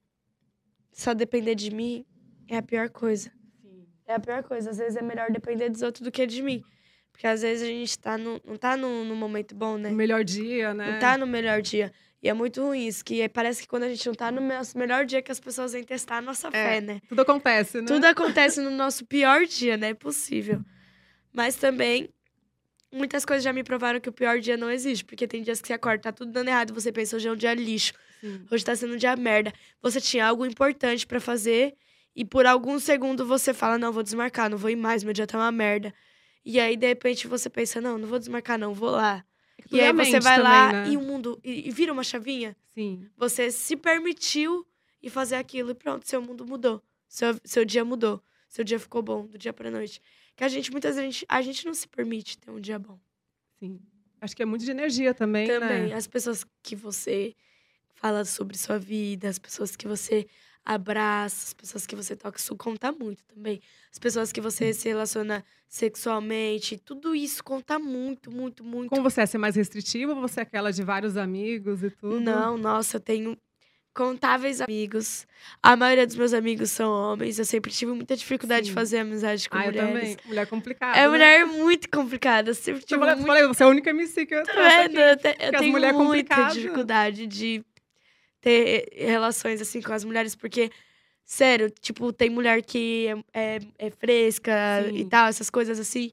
só 0.92 1.14
depender 1.14 1.56
de 1.56 1.72
mim 1.72 2.06
é 2.48 2.58
a 2.58 2.62
pior 2.62 2.90
coisa. 2.90 3.32
Sim. 3.62 3.88
É 4.08 4.14
a 4.14 4.20
pior 4.20 4.44
coisa. 4.44 4.72
Às 4.72 4.78
vezes 4.78 4.96
é 4.96 5.02
melhor 5.02 5.32
depender 5.32 5.70
dos 5.70 5.82
outros 5.82 6.04
do 6.04 6.12
que 6.12 6.26
de 6.26 6.42
mim. 6.42 6.64
Porque 7.12 7.28
às 7.28 7.42
vezes 7.42 7.64
a 7.64 7.68
gente 7.68 8.00
tá 8.00 8.18
no, 8.18 8.42
não 8.46 8.56
tá 8.56 8.76
num, 8.78 9.06
num 9.06 9.16
momento 9.16 9.54
bom, 9.54 9.78
né? 9.78 9.90
O 9.90 9.94
melhor 9.94 10.24
dia, 10.24 10.74
né? 10.74 10.94
Não 10.94 11.00
tá 11.00 11.18
no 11.18 11.28
melhor 11.28 11.62
dia. 11.62 11.92
E 12.24 12.30
é 12.30 12.34
muito 12.34 12.62
ruim 12.62 12.86
isso, 12.88 13.04
que 13.04 13.28
parece 13.30 13.64
que 13.64 13.68
quando 13.68 13.84
a 13.84 13.90
gente 13.90 14.06
não 14.06 14.14
tá 14.14 14.32
no 14.32 14.42
nosso 14.42 14.78
melhor 14.78 15.06
dia 15.06 15.24
que 15.24 15.32
as 15.32 15.40
pessoas 15.40 15.74
vêm 15.74 15.84
testar 15.84 16.18
a 16.18 16.22
nossa 16.22 16.52
fé, 16.52 16.80
né? 16.80 17.02
Tudo 17.10 17.22
acontece, 17.22 17.82
né? 17.82 17.88
Tudo 17.88 18.06
acontece 18.06 18.62
no 18.62 18.70
nosso 18.70 19.06
pior 19.06 19.44
dia, 19.46 19.76
né? 19.76 19.90
É 19.90 19.94
possível. 19.96 20.62
Mas 21.34 21.56
também, 21.56 22.10
muitas 22.92 23.26
coisas 23.26 23.44
já 23.44 23.52
me 23.52 23.64
provaram 23.64 24.00
que 24.00 24.10
o 24.10 24.14
pior 24.14 24.40
dia 24.40 24.56
não 24.56 24.70
existe. 24.70 25.04
Porque 25.04 25.28
tem 25.28 25.42
dias 25.42 25.60
que 25.62 25.68
você 25.68 25.74
acorda, 25.74 26.04
tá 26.04 26.12
tudo 26.12 26.32
dando 26.32 26.50
errado, 26.50 26.70
e 26.70 26.74
você 26.74 26.92
pensa, 26.92 27.16
hoje 27.16 27.28
é 27.28 27.32
um 27.32 27.36
dia 27.36 27.56
lixo. 27.56 27.94
Sim. 28.22 28.46
Hoje 28.50 28.64
tá 28.64 28.76
sendo 28.76 28.94
um 28.94 28.98
dia 28.98 29.16
merda. 29.16 29.52
Você 29.82 30.00
tinha 30.00 30.26
algo 30.28 30.46
importante 30.46 31.06
pra 31.06 31.20
fazer 31.20 31.76
e 32.16 32.24
por 32.24 32.46
algum 32.46 32.80
segundo 32.80 33.26
você 33.26 33.54
fala: 33.54 33.78
Não, 33.78 33.92
vou 33.92 34.04
desmarcar, 34.04 34.50
não 34.50 34.58
vou 34.58 34.70
ir 34.70 34.76
mais, 34.76 35.04
meu 35.04 35.12
dia 35.14 35.28
tá 35.28 35.38
uma 35.38 35.52
merda. 35.52 35.94
E 36.46 36.60
aí, 36.60 36.78
de 36.78 36.88
repente, 36.88 37.28
você 37.28 37.50
pensa: 37.50 37.82
Não, 37.82 37.98
não 37.98 38.08
vou 38.08 38.20
desmarcar, 38.20 38.58
não, 38.58 38.74
vou 38.74 38.92
lá. 38.92 39.26
Tudo 39.64 39.76
E 39.76 39.80
é 39.80 39.88
aí 39.88 39.94
você 39.94 40.12
mente 40.14 40.24
vai 40.24 40.38
também, 40.38 40.52
lá 40.52 40.72
né? 40.72 40.90
e 40.90 40.98
o 40.98 41.02
mundo. 41.02 41.40
E, 41.44 41.68
e 41.68 41.72
vira 41.72 41.92
uma 41.92 42.04
chavinha. 42.04 42.56
Sim. 42.74 43.08
Você 43.18 43.52
se 43.52 43.76
permitiu 43.76 44.66
e 45.04 45.10
fazer 45.10 45.36
aquilo 45.36 45.72
e 45.72 45.76
pronto, 45.76 46.08
seu 46.08 46.22
mundo 46.22 46.46
mudou. 46.46 46.82
Seu, 47.08 47.36
seu 47.44 47.66
dia 47.66 47.84
mudou. 47.84 48.22
Seu 48.48 48.64
dia 48.64 48.80
ficou 48.80 49.02
bom, 49.02 49.26
do 49.28 49.38
dia 49.38 49.54
pra 49.54 49.70
noite. 49.72 50.02
Que 50.36 50.44
a 50.44 50.48
gente, 50.48 50.72
muitas 50.72 50.96
vezes, 50.96 51.08
a 51.08 51.12
gente, 51.12 51.26
a 51.30 51.42
gente 51.42 51.66
não 51.66 51.74
se 51.74 51.88
permite 51.88 52.38
ter 52.38 52.52
um 52.52 52.60
dia 52.60 52.78
bom. 52.78 53.00
Sim. 53.60 53.80
Acho 54.20 54.36
que 54.36 54.44
é 54.44 54.46
muito 54.46 54.64
de 54.66 54.72
energia 54.72 55.14
também, 55.14 55.48
Também, 55.48 55.88
né? 55.90 55.94
as 55.96 56.06
pessoas 56.08 56.46
que 56.62 56.76
você 56.76 57.36
fala 58.02 58.26
sobre 58.26 58.58
sua 58.58 58.80
vida, 58.80 59.30
as 59.30 59.38
pessoas 59.38 59.76
que 59.76 59.88
você 59.88 60.26
abraça, 60.66 61.48
as 61.48 61.54
pessoas 61.54 61.86
que 61.86 61.96
você 61.96 62.16
toca, 62.16 62.38
isso 62.40 62.56
conta 62.56 62.92
muito 62.92 63.24
também. 63.26 63.60
As 63.92 64.00
pessoas 64.00 64.32
que 64.32 64.42
você 64.42 64.74
se 64.74 64.88
relaciona 64.90 65.44
sexualmente, 65.68 66.78
tudo 66.78 67.16
isso 67.16 67.44
conta 67.44 67.78
muito, 67.80 68.32
muito, 68.32 68.64
muito. 68.64 68.90
Como 68.90 69.04
você 69.04 69.22
é? 69.22 69.26
Você 69.26 69.38
é 69.38 69.40
mais 69.40 69.56
restritiva 69.56 70.14
ou 70.14 70.22
você 70.22 70.40
é 70.40 70.44
aquela 70.44 70.72
de 70.72 70.84
vários 70.84 71.18
amigos 71.18 71.84
e 71.84 71.90
tudo? 71.90 72.20
Não, 72.20 72.58
nossa, 72.58 72.98
eu 72.98 73.02
tenho 73.02 73.38
contáveis 73.94 74.62
amigos. 74.62 75.28
A 75.62 75.76
maioria 75.76 76.08
dos 76.08 76.16
meus 76.16 76.34
amigos 76.34 76.72
são 76.72 76.92
homens. 76.92 77.38
Eu 77.40 77.46
sempre 77.46 77.72
tive 77.72 77.92
muita 77.92 78.16
dificuldade 78.16 78.66
de 78.66 78.70
Sim. 78.72 78.76
fazer 78.76 79.00
amizade 79.00 79.50
com 79.50 79.58
Ah, 79.58 79.66
eu 79.66 79.72
mulheres. 79.72 79.94
também. 79.94 80.18
Mulher 80.26 80.48
complicada. 80.48 80.98
É 80.98 81.02
né? 81.04 81.08
mulher 81.10 81.46
muito 81.46 81.90
complicada. 81.90 82.52
Eu 82.52 82.56
sempre 82.56 82.82
Eu 82.82 82.86
tive 82.88 83.00
falei, 83.00 83.16
muito 83.16 83.28
falei, 83.28 83.48
você 83.48 83.64
é 83.64 83.66
a 83.66 83.70
única 83.70 83.90
MC 83.90 84.26
que 84.26 84.36
eu 84.36 84.44
Tá 84.44 84.52
trouxe 84.54 84.78
vendo? 84.78 84.98
Eu, 85.00 85.18
te- 85.18 85.28
eu 85.40 85.52
tenho 85.60 85.78
é 85.78 85.92
muita 85.92 85.94
complicada. 85.94 86.54
dificuldade 86.54 87.28
de 87.28 87.66
ter 88.42 88.90
relações 88.98 89.62
assim 89.62 89.82
com 89.82 89.94
as 89.94 90.04
mulheres, 90.04 90.36
porque, 90.36 90.72
sério, 91.24 91.70
tipo, 91.70 92.12
tem 92.12 92.30
mulher 92.30 92.62
que 92.64 93.08
é, 93.34 93.56
é, 93.56 93.60
é 93.78 93.90
fresca 93.92 94.52
e 94.92 95.00
Sim. 95.00 95.10
tal, 95.10 95.28
essas 95.28 95.50
coisas 95.50 95.80
assim. 95.80 96.12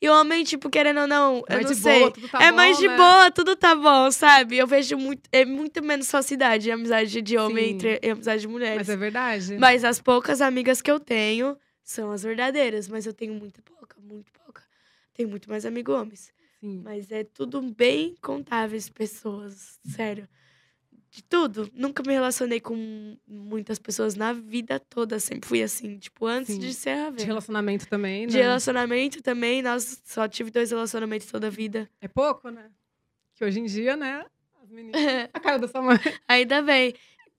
E 0.00 0.08
homem, 0.08 0.44
tipo, 0.44 0.68
querendo 0.68 1.00
ou 1.00 1.06
não, 1.06 1.36
eu 1.48 1.56
Mais 1.56 1.66
não 1.66 1.72
de 1.72 1.80
sei. 1.80 1.98
boa, 2.00 2.10
tudo 2.10 2.28
tá 2.28 2.38
é 2.42 2.50
bom, 2.50 2.56
mais 2.56 2.78
de 2.78 2.88
né? 2.88 2.96
boa, 2.96 3.30
tudo 3.30 3.56
tá 3.56 3.74
bom, 3.74 4.10
sabe? 4.10 4.58
Eu 4.58 4.66
vejo 4.66 4.96
muito, 4.96 5.28
é 5.32 5.44
muito 5.44 5.82
menos 5.82 6.10
em 6.12 6.70
amizade 6.70 7.22
de 7.22 7.36
homem 7.38 7.64
Sim. 7.68 7.70
entre 7.74 8.00
em 8.02 8.10
amizade 8.10 8.42
de 8.42 8.48
mulheres. 8.48 8.76
Mas 8.76 8.88
é 8.88 8.96
verdade. 8.96 9.58
Mas 9.58 9.82
as 9.84 10.00
poucas 10.00 10.40
amigas 10.40 10.82
que 10.82 10.90
eu 10.90 11.00
tenho 11.00 11.56
são 11.82 12.10
as 12.12 12.22
verdadeiras, 12.22 12.88
mas 12.88 13.06
eu 13.06 13.12
tenho 13.14 13.34
muito 13.34 13.62
pouca, 13.62 13.96
muito 14.00 14.30
pouca. 14.32 14.62
Tenho 15.14 15.28
muito 15.28 15.48
mais 15.48 15.64
amigo 15.64 15.92
homens. 15.92 16.32
Sim. 16.60 16.82
Mas 16.84 17.10
é 17.10 17.24
tudo 17.24 17.62
bem 17.62 18.14
contáveis 18.20 18.88
pessoas, 18.88 19.78
sério. 19.86 20.28
De 21.14 21.22
tudo. 21.22 21.70
Nunca 21.72 22.02
me 22.04 22.12
relacionei 22.12 22.58
com 22.60 23.16
muitas 23.24 23.78
pessoas 23.78 24.16
na 24.16 24.32
vida 24.32 24.80
toda. 24.80 25.20
Sempre 25.20 25.48
fui 25.48 25.62
assim, 25.62 25.96
tipo, 25.96 26.26
antes 26.26 26.54
Sim. 26.56 26.60
de 26.60 26.74
ser 26.74 26.90
a 26.90 27.10
De 27.10 27.24
relacionamento 27.24 27.86
também, 27.86 28.22
né? 28.22 28.32
De 28.32 28.38
relacionamento 28.38 29.22
também, 29.22 29.62
nossa, 29.62 29.96
só 30.04 30.26
tive 30.26 30.50
dois 30.50 30.72
relacionamentos 30.72 31.28
toda 31.28 31.46
a 31.46 31.50
vida. 31.50 31.88
É 32.00 32.08
pouco, 32.08 32.48
né? 32.50 32.68
Que 33.34 33.44
hoje 33.44 33.60
em 33.60 33.64
dia, 33.64 33.96
né? 33.96 34.26
As 34.60 34.68
meninas. 34.68 35.00
A 35.32 35.38
cara 35.38 35.58
da 35.60 35.68
sua 35.68 35.82
mãe. 35.82 35.98
Ainda 36.26 36.60
bem. 36.62 36.94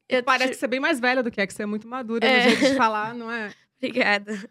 Eu 0.08 0.24
Parece 0.24 0.52
que 0.54 0.58
você 0.58 0.66
é 0.66 0.68
bem 0.70 0.80
mais 0.80 0.98
velha 1.02 1.22
do 1.22 1.30
que 1.30 1.42
é, 1.42 1.46
que 1.48 1.54
você 1.54 1.64
é 1.64 1.66
muito 1.66 1.86
madura 1.86 2.26
É. 2.26 2.46
no 2.46 2.50
jeito 2.52 2.72
de 2.72 2.78
falar, 2.78 3.14
não 3.14 3.30
é? 3.30 3.52
Obrigada. 3.78 4.50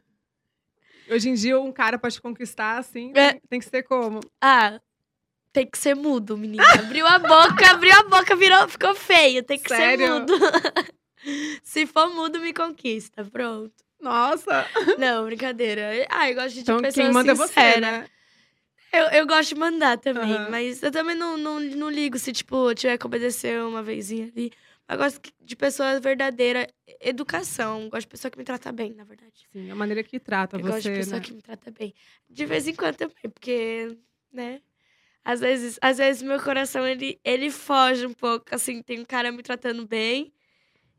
Hoje 1.10 1.30
em 1.30 1.34
dia, 1.34 1.58
um 1.58 1.72
cara 1.72 1.98
pra 1.98 2.10
te 2.10 2.20
conquistar, 2.20 2.76
assim, 2.78 3.10
É. 3.14 3.32
tem, 3.32 3.40
tem 3.48 3.58
que 3.60 3.66
ser 3.66 3.82
como? 3.84 4.20
Ah, 4.38 4.78
tem 5.54 5.64
que 5.66 5.78
ser 5.78 5.94
mudo, 5.94 6.36
menina. 6.36 6.64
Abriu 6.80 7.06
a 7.06 7.16
boca, 7.20 7.70
abriu 7.70 7.92
a 7.94 8.02
boca, 8.02 8.34
virou, 8.34 8.68
ficou 8.68 8.92
feio. 8.94 9.40
Tem 9.44 9.56
que 9.58 9.68
Sério? 9.68 10.04
ser 10.06 10.12
mudo. 10.20 10.32
Se 11.62 11.86
for 11.86 12.12
mudo, 12.12 12.40
me 12.40 12.52
conquista. 12.52 13.24
Pronto. 13.24 13.72
Nossa! 14.00 14.66
Não, 14.98 15.24
brincadeira. 15.24 16.06
Ah, 16.10 16.28
eu 16.28 16.34
gosto 16.34 16.54
de 16.56 16.60
Então, 16.62 16.78
pessoas 16.82 16.94
quem 17.06 17.12
manda 17.14 17.30
é 17.30 17.34
você, 17.34 17.46
sinceras. 17.54 17.80
né? 17.80 18.06
Eu, 18.92 19.04
eu 19.06 19.26
gosto 19.26 19.50
de 19.50 19.54
mandar 19.60 19.96
também, 19.98 20.32
Aham. 20.34 20.50
mas 20.50 20.82
eu 20.82 20.90
também 20.90 21.16
não, 21.16 21.36
não, 21.38 21.58
não 21.60 21.88
ligo 21.90 22.18
se, 22.18 22.32
tipo, 22.32 22.70
eu 22.70 22.74
tiver 22.74 22.98
que 22.98 23.06
obedecer 23.06 23.60
uma 23.62 23.82
vezinha 23.82 24.26
ali. 24.26 24.52
Eu 24.88 24.98
gosto 24.98 25.20
de 25.40 25.56
pessoa 25.56 25.98
verdadeira, 26.00 26.66
educação. 27.00 27.88
Gosto 27.88 28.02
de 28.02 28.08
pessoa 28.08 28.30
que 28.30 28.38
me 28.38 28.44
trata 28.44 28.70
bem, 28.72 28.92
na 28.92 29.04
verdade. 29.04 29.48
Sim, 29.52 29.70
a 29.70 29.74
maneira 29.74 30.02
que 30.02 30.18
trata 30.20 30.56
eu 30.56 30.60
gosto 30.60 30.82
de 30.82 30.88
você, 30.90 30.96
pessoa 30.96 31.16
né? 31.20 31.24
que 31.24 31.32
me 31.32 31.40
trata 31.42 31.70
bem. 31.70 31.94
De 32.28 32.44
vez 32.44 32.68
em 32.68 32.74
quando 32.74 32.96
também, 32.96 33.14
porque, 33.32 33.96
né? 34.32 34.60
Às 35.24 35.40
vezes, 35.40 35.78
às 35.80 35.98
vezes 35.98 36.22
meu 36.22 36.38
coração, 36.40 36.86
ele, 36.86 37.18
ele 37.24 37.50
foge 37.50 38.06
um 38.06 38.12
pouco. 38.12 38.44
Assim, 38.54 38.82
tem 38.82 39.00
um 39.00 39.04
cara 39.04 39.32
me 39.32 39.42
tratando 39.42 39.86
bem 39.86 40.32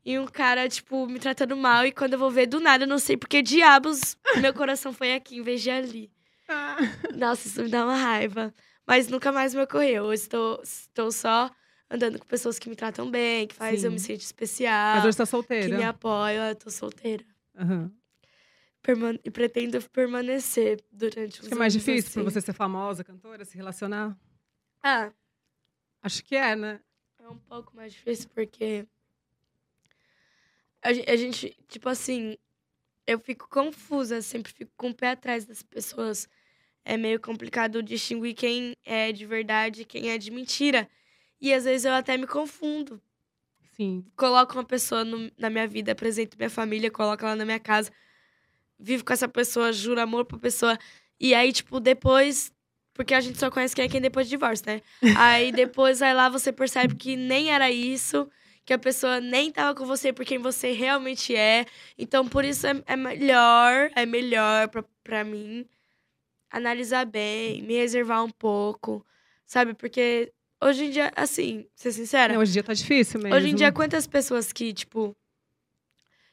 e 0.03 0.17
um 0.17 0.25
cara, 0.25 0.67
tipo, 0.67 1.07
me 1.07 1.19
tratando 1.19 1.55
mal. 1.55 1.85
E 1.85 1.91
quando 1.91 2.13
eu 2.13 2.19
vou 2.19 2.31
ver 2.31 2.47
do 2.47 2.59
nada, 2.59 2.83
eu 2.85 2.87
não 2.87 2.97
sei 2.99 3.15
porque 3.17 3.41
diabos 3.41 4.17
meu 4.41 4.53
coração 4.53 4.91
foi 4.91 5.13
aqui 5.13 5.37
em 5.37 5.41
vez 5.41 5.61
de 5.61 5.69
ali. 5.69 6.11
Ah, 6.47 6.77
Nossa, 7.15 7.47
isso 7.47 7.61
me 7.63 7.69
dá 7.69 7.85
uma 7.85 7.95
raiva. 7.95 8.53
Mas 8.87 9.07
nunca 9.07 9.31
mais 9.31 9.53
me 9.53 9.61
ocorreu. 9.61 10.05
Eu 10.05 10.13
estou, 10.13 10.61
estou 10.63 11.11
só 11.11 11.49
andando 11.89 12.19
com 12.19 12.25
pessoas 12.25 12.59
que 12.59 12.69
me 12.69 12.75
tratam 12.75 13.09
bem, 13.09 13.47
que 13.47 13.55
faz 13.55 13.83
eu 13.83 13.91
me 13.91 13.99
sentir 13.99 14.23
especial, 14.23 14.95
Mas 14.97 15.05
hoje 15.05 15.17
tá 15.17 15.25
que 15.25 15.29
solteira. 15.31 15.77
me 15.77 15.83
apoiam. 15.83 16.45
Eu 16.47 16.55
tô 16.55 16.69
solteira. 16.69 17.23
Aham. 17.57 17.91
Perman- 18.85 19.19
e 19.23 19.31
pretendo 19.31 19.81
permanecer 19.89 20.79
durante 20.91 21.41
os 21.41 21.51
é 21.51 21.55
mais 21.55 21.73
difícil 21.73 22.09
assim. 22.09 22.21
pra 22.21 22.31
você 22.31 22.39
ser 22.41 22.53
famosa, 22.53 23.03
cantora, 23.03 23.43
se 23.43 23.55
relacionar. 23.57 24.15
Ah, 24.83 25.11
Acho 26.03 26.23
que 26.23 26.35
é, 26.35 26.55
né? 26.55 26.79
é 27.19 27.27
um 27.27 27.37
pouco 27.37 27.75
mais 27.75 27.91
difícil 27.93 28.29
porque 28.29 28.85
a 30.81 30.89
a 30.89 31.15
gente, 31.15 31.57
tipo 31.67 31.89
assim, 31.89 32.37
eu 33.07 33.19
fico 33.19 33.47
confusa, 33.49 34.21
sempre 34.21 34.53
fico 34.53 34.71
com 34.77 34.89
o 34.89 34.93
pé 34.95 35.09
atrás 35.11 35.45
das 35.45 35.63
pessoas. 35.63 36.29
É 36.83 36.95
meio 36.97 37.19
complicado 37.19 37.81
distinguir 37.81 38.35
quem 38.35 38.75
é 38.85 39.11
de 39.11 39.25
verdade 39.25 39.81
e 39.81 39.85
quem 39.85 40.11
é 40.11 40.17
de 40.19 40.29
mentira. 40.29 40.87
E 41.41 41.51
às 41.51 41.63
vezes 41.63 41.85
eu 41.85 41.93
até 41.93 42.15
me 42.15 42.27
confundo. 42.27 43.01
Sim. 43.75 44.05
Coloco 44.15 44.53
uma 44.53 44.63
pessoa 44.63 45.03
no- 45.03 45.31
na 45.37 45.49
minha 45.49 45.67
vida, 45.67 45.91
apresento 45.93 46.37
minha 46.37 46.49
família, 46.49 46.91
coloco 46.91 47.25
ela 47.25 47.35
na 47.35 47.43
minha 47.45 47.59
casa, 47.59 47.91
vivo 48.79 49.03
com 49.03 49.13
essa 49.13 49.27
pessoa, 49.27 49.73
juro 49.73 50.01
amor 50.01 50.25
pra 50.25 50.37
pessoa. 50.37 50.77
E 51.19 51.33
aí, 51.33 51.51
tipo, 51.51 51.79
depois. 51.79 52.53
Porque 52.93 53.13
a 53.13 53.19
gente 53.19 53.37
só 53.37 53.51
conhece 53.51 53.75
quem 53.75 53.85
é 53.85 53.89
quem 53.89 53.99
depois 53.99 54.27
do 54.27 54.29
divórcio, 54.29 54.65
né? 54.67 54.81
Aí 55.19 55.51
depois, 55.51 56.01
aí 56.01 56.13
lá 56.13 56.29
você 56.29 56.49
percebe 56.49 56.95
que 56.95 57.17
nem 57.17 57.51
era 57.51 57.69
isso, 57.69 58.25
que 58.63 58.71
a 58.71 58.79
pessoa 58.79 59.19
nem 59.19 59.51
tava 59.51 59.75
com 59.77 59.85
você 59.85 60.13
por 60.13 60.23
quem 60.23 60.37
você 60.37 60.71
realmente 60.71 61.35
é. 61.35 61.65
Então, 61.97 62.25
por 62.25 62.45
isso 62.45 62.65
é, 62.65 62.81
é 62.85 62.95
melhor, 62.95 63.91
é 63.93 64.05
melhor 64.05 64.69
pra, 64.69 64.81
pra 65.03 65.25
mim 65.25 65.67
analisar 66.49 67.05
bem, 67.05 67.61
me 67.63 67.75
reservar 67.75 68.23
um 68.23 68.29
pouco, 68.29 69.05
sabe? 69.45 69.73
Porque 69.73 70.31
hoje 70.61 70.85
em 70.85 70.89
dia, 70.89 71.11
assim, 71.15 71.67
ser 71.75 71.91
sincera, 71.91 72.33
Não, 72.33 72.41
hoje 72.41 72.51
em 72.51 72.53
dia 72.53 72.63
tá 72.63 72.73
difícil 72.73 73.19
mesmo. 73.19 73.35
Hoje 73.35 73.49
em 73.49 73.55
dia, 73.55 73.71
quantas 73.71 74.07
pessoas 74.07 74.53
que, 74.53 74.73
tipo, 74.73 75.15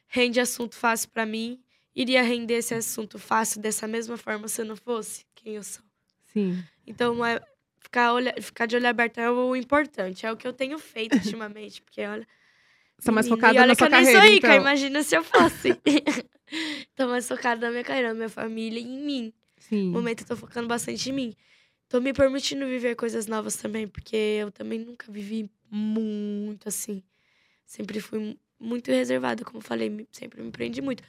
rende 0.07 0.39
assunto 0.39 0.75
fácil 0.75 1.09
pra 1.09 1.25
mim, 1.25 1.62
iria 1.95 2.21
render 2.23 2.55
esse 2.55 2.73
assunto 2.73 3.17
fácil 3.19 3.61
dessa 3.61 3.87
mesma 3.87 4.17
forma 4.17 4.47
se 4.47 4.61
eu 4.61 4.65
não 4.65 4.75
fosse 4.75 5.25
quem 5.35 5.55
eu 5.55 5.63
sou? 5.63 5.83
Sim. 6.33 6.63
Então, 6.87 7.23
é, 7.25 7.39
ficar, 7.79 8.13
olha, 8.13 8.33
ficar 8.41 8.65
de 8.65 8.75
olho 8.75 8.87
aberto 8.87 9.19
é 9.19 9.29
o 9.29 9.55
importante, 9.55 10.25
é 10.25 10.31
o 10.31 10.37
que 10.37 10.47
eu 10.47 10.53
tenho 10.53 10.77
feito 10.79 11.15
ultimamente, 11.15 11.81
porque 11.81 12.01
olha. 12.01 12.27
Você 12.97 13.05
tá 13.07 13.11
mais 13.11 13.27
focada 13.27 13.53
e 13.53 13.57
olha 13.57 13.67
na 13.67 13.73
que 13.75 13.79
sua 13.79 13.87
eu 13.87 13.91
nem 13.91 13.99
carreira, 13.99 14.21
sou 14.21 14.29
rica, 14.33 14.47
então. 14.47 14.61
imagina 14.61 15.03
se 15.03 15.15
eu 15.15 15.23
fosse. 15.23 15.79
tô 16.95 17.07
mais 17.07 17.27
focada 17.27 17.65
na 17.67 17.71
minha 17.71 17.83
carreira, 17.83 18.09
na 18.09 18.13
minha 18.15 18.29
família 18.29 18.79
e 18.79 18.83
em 18.83 19.03
mim. 19.05 19.33
Sim. 19.59 19.85
No 19.87 19.91
momento 19.93 20.21
eu 20.21 20.27
tô 20.27 20.35
focando 20.35 20.67
bastante 20.67 21.09
em 21.09 21.13
mim. 21.13 21.35
Tô 21.89 21.99
me 21.99 22.13
permitindo 22.13 22.65
viver 22.65 22.95
coisas 22.95 23.27
novas 23.27 23.55
também, 23.55 23.87
porque 23.87 24.15
eu 24.15 24.51
também 24.51 24.79
nunca 24.79 25.11
vivi 25.11 25.49
muito 25.69 26.67
assim. 26.69 27.03
Sempre 27.65 27.99
fui 27.99 28.19
mu- 28.19 28.39
muito 28.59 28.89
reservada, 28.91 29.43
como 29.43 29.57
eu 29.57 29.61
falei, 29.61 30.07
sempre 30.11 30.41
me 30.41 30.51
prendi 30.51 30.81
muito. 30.81 31.03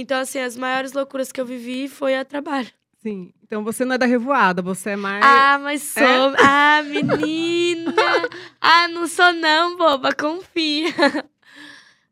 Então, 0.00 0.20
assim, 0.20 0.38
as 0.38 0.56
maiores 0.56 0.92
loucuras 0.92 1.32
que 1.32 1.40
eu 1.40 1.44
vivi 1.44 1.88
foi 1.88 2.16
a 2.16 2.24
trabalho. 2.24 2.68
Sim. 3.02 3.32
Então 3.42 3.64
você 3.64 3.84
não 3.84 3.96
é 3.96 3.98
da 3.98 4.06
revoada, 4.06 4.62
você 4.62 4.90
é 4.90 4.96
mais. 4.96 5.24
Ah, 5.24 5.58
mas 5.60 5.82
sou. 5.82 6.34
Ah, 6.38 6.80
menina! 6.84 7.92
ah, 8.60 8.86
não 8.86 9.08
sou 9.08 9.32
não, 9.32 9.76
boba, 9.76 10.14
confia. 10.14 10.94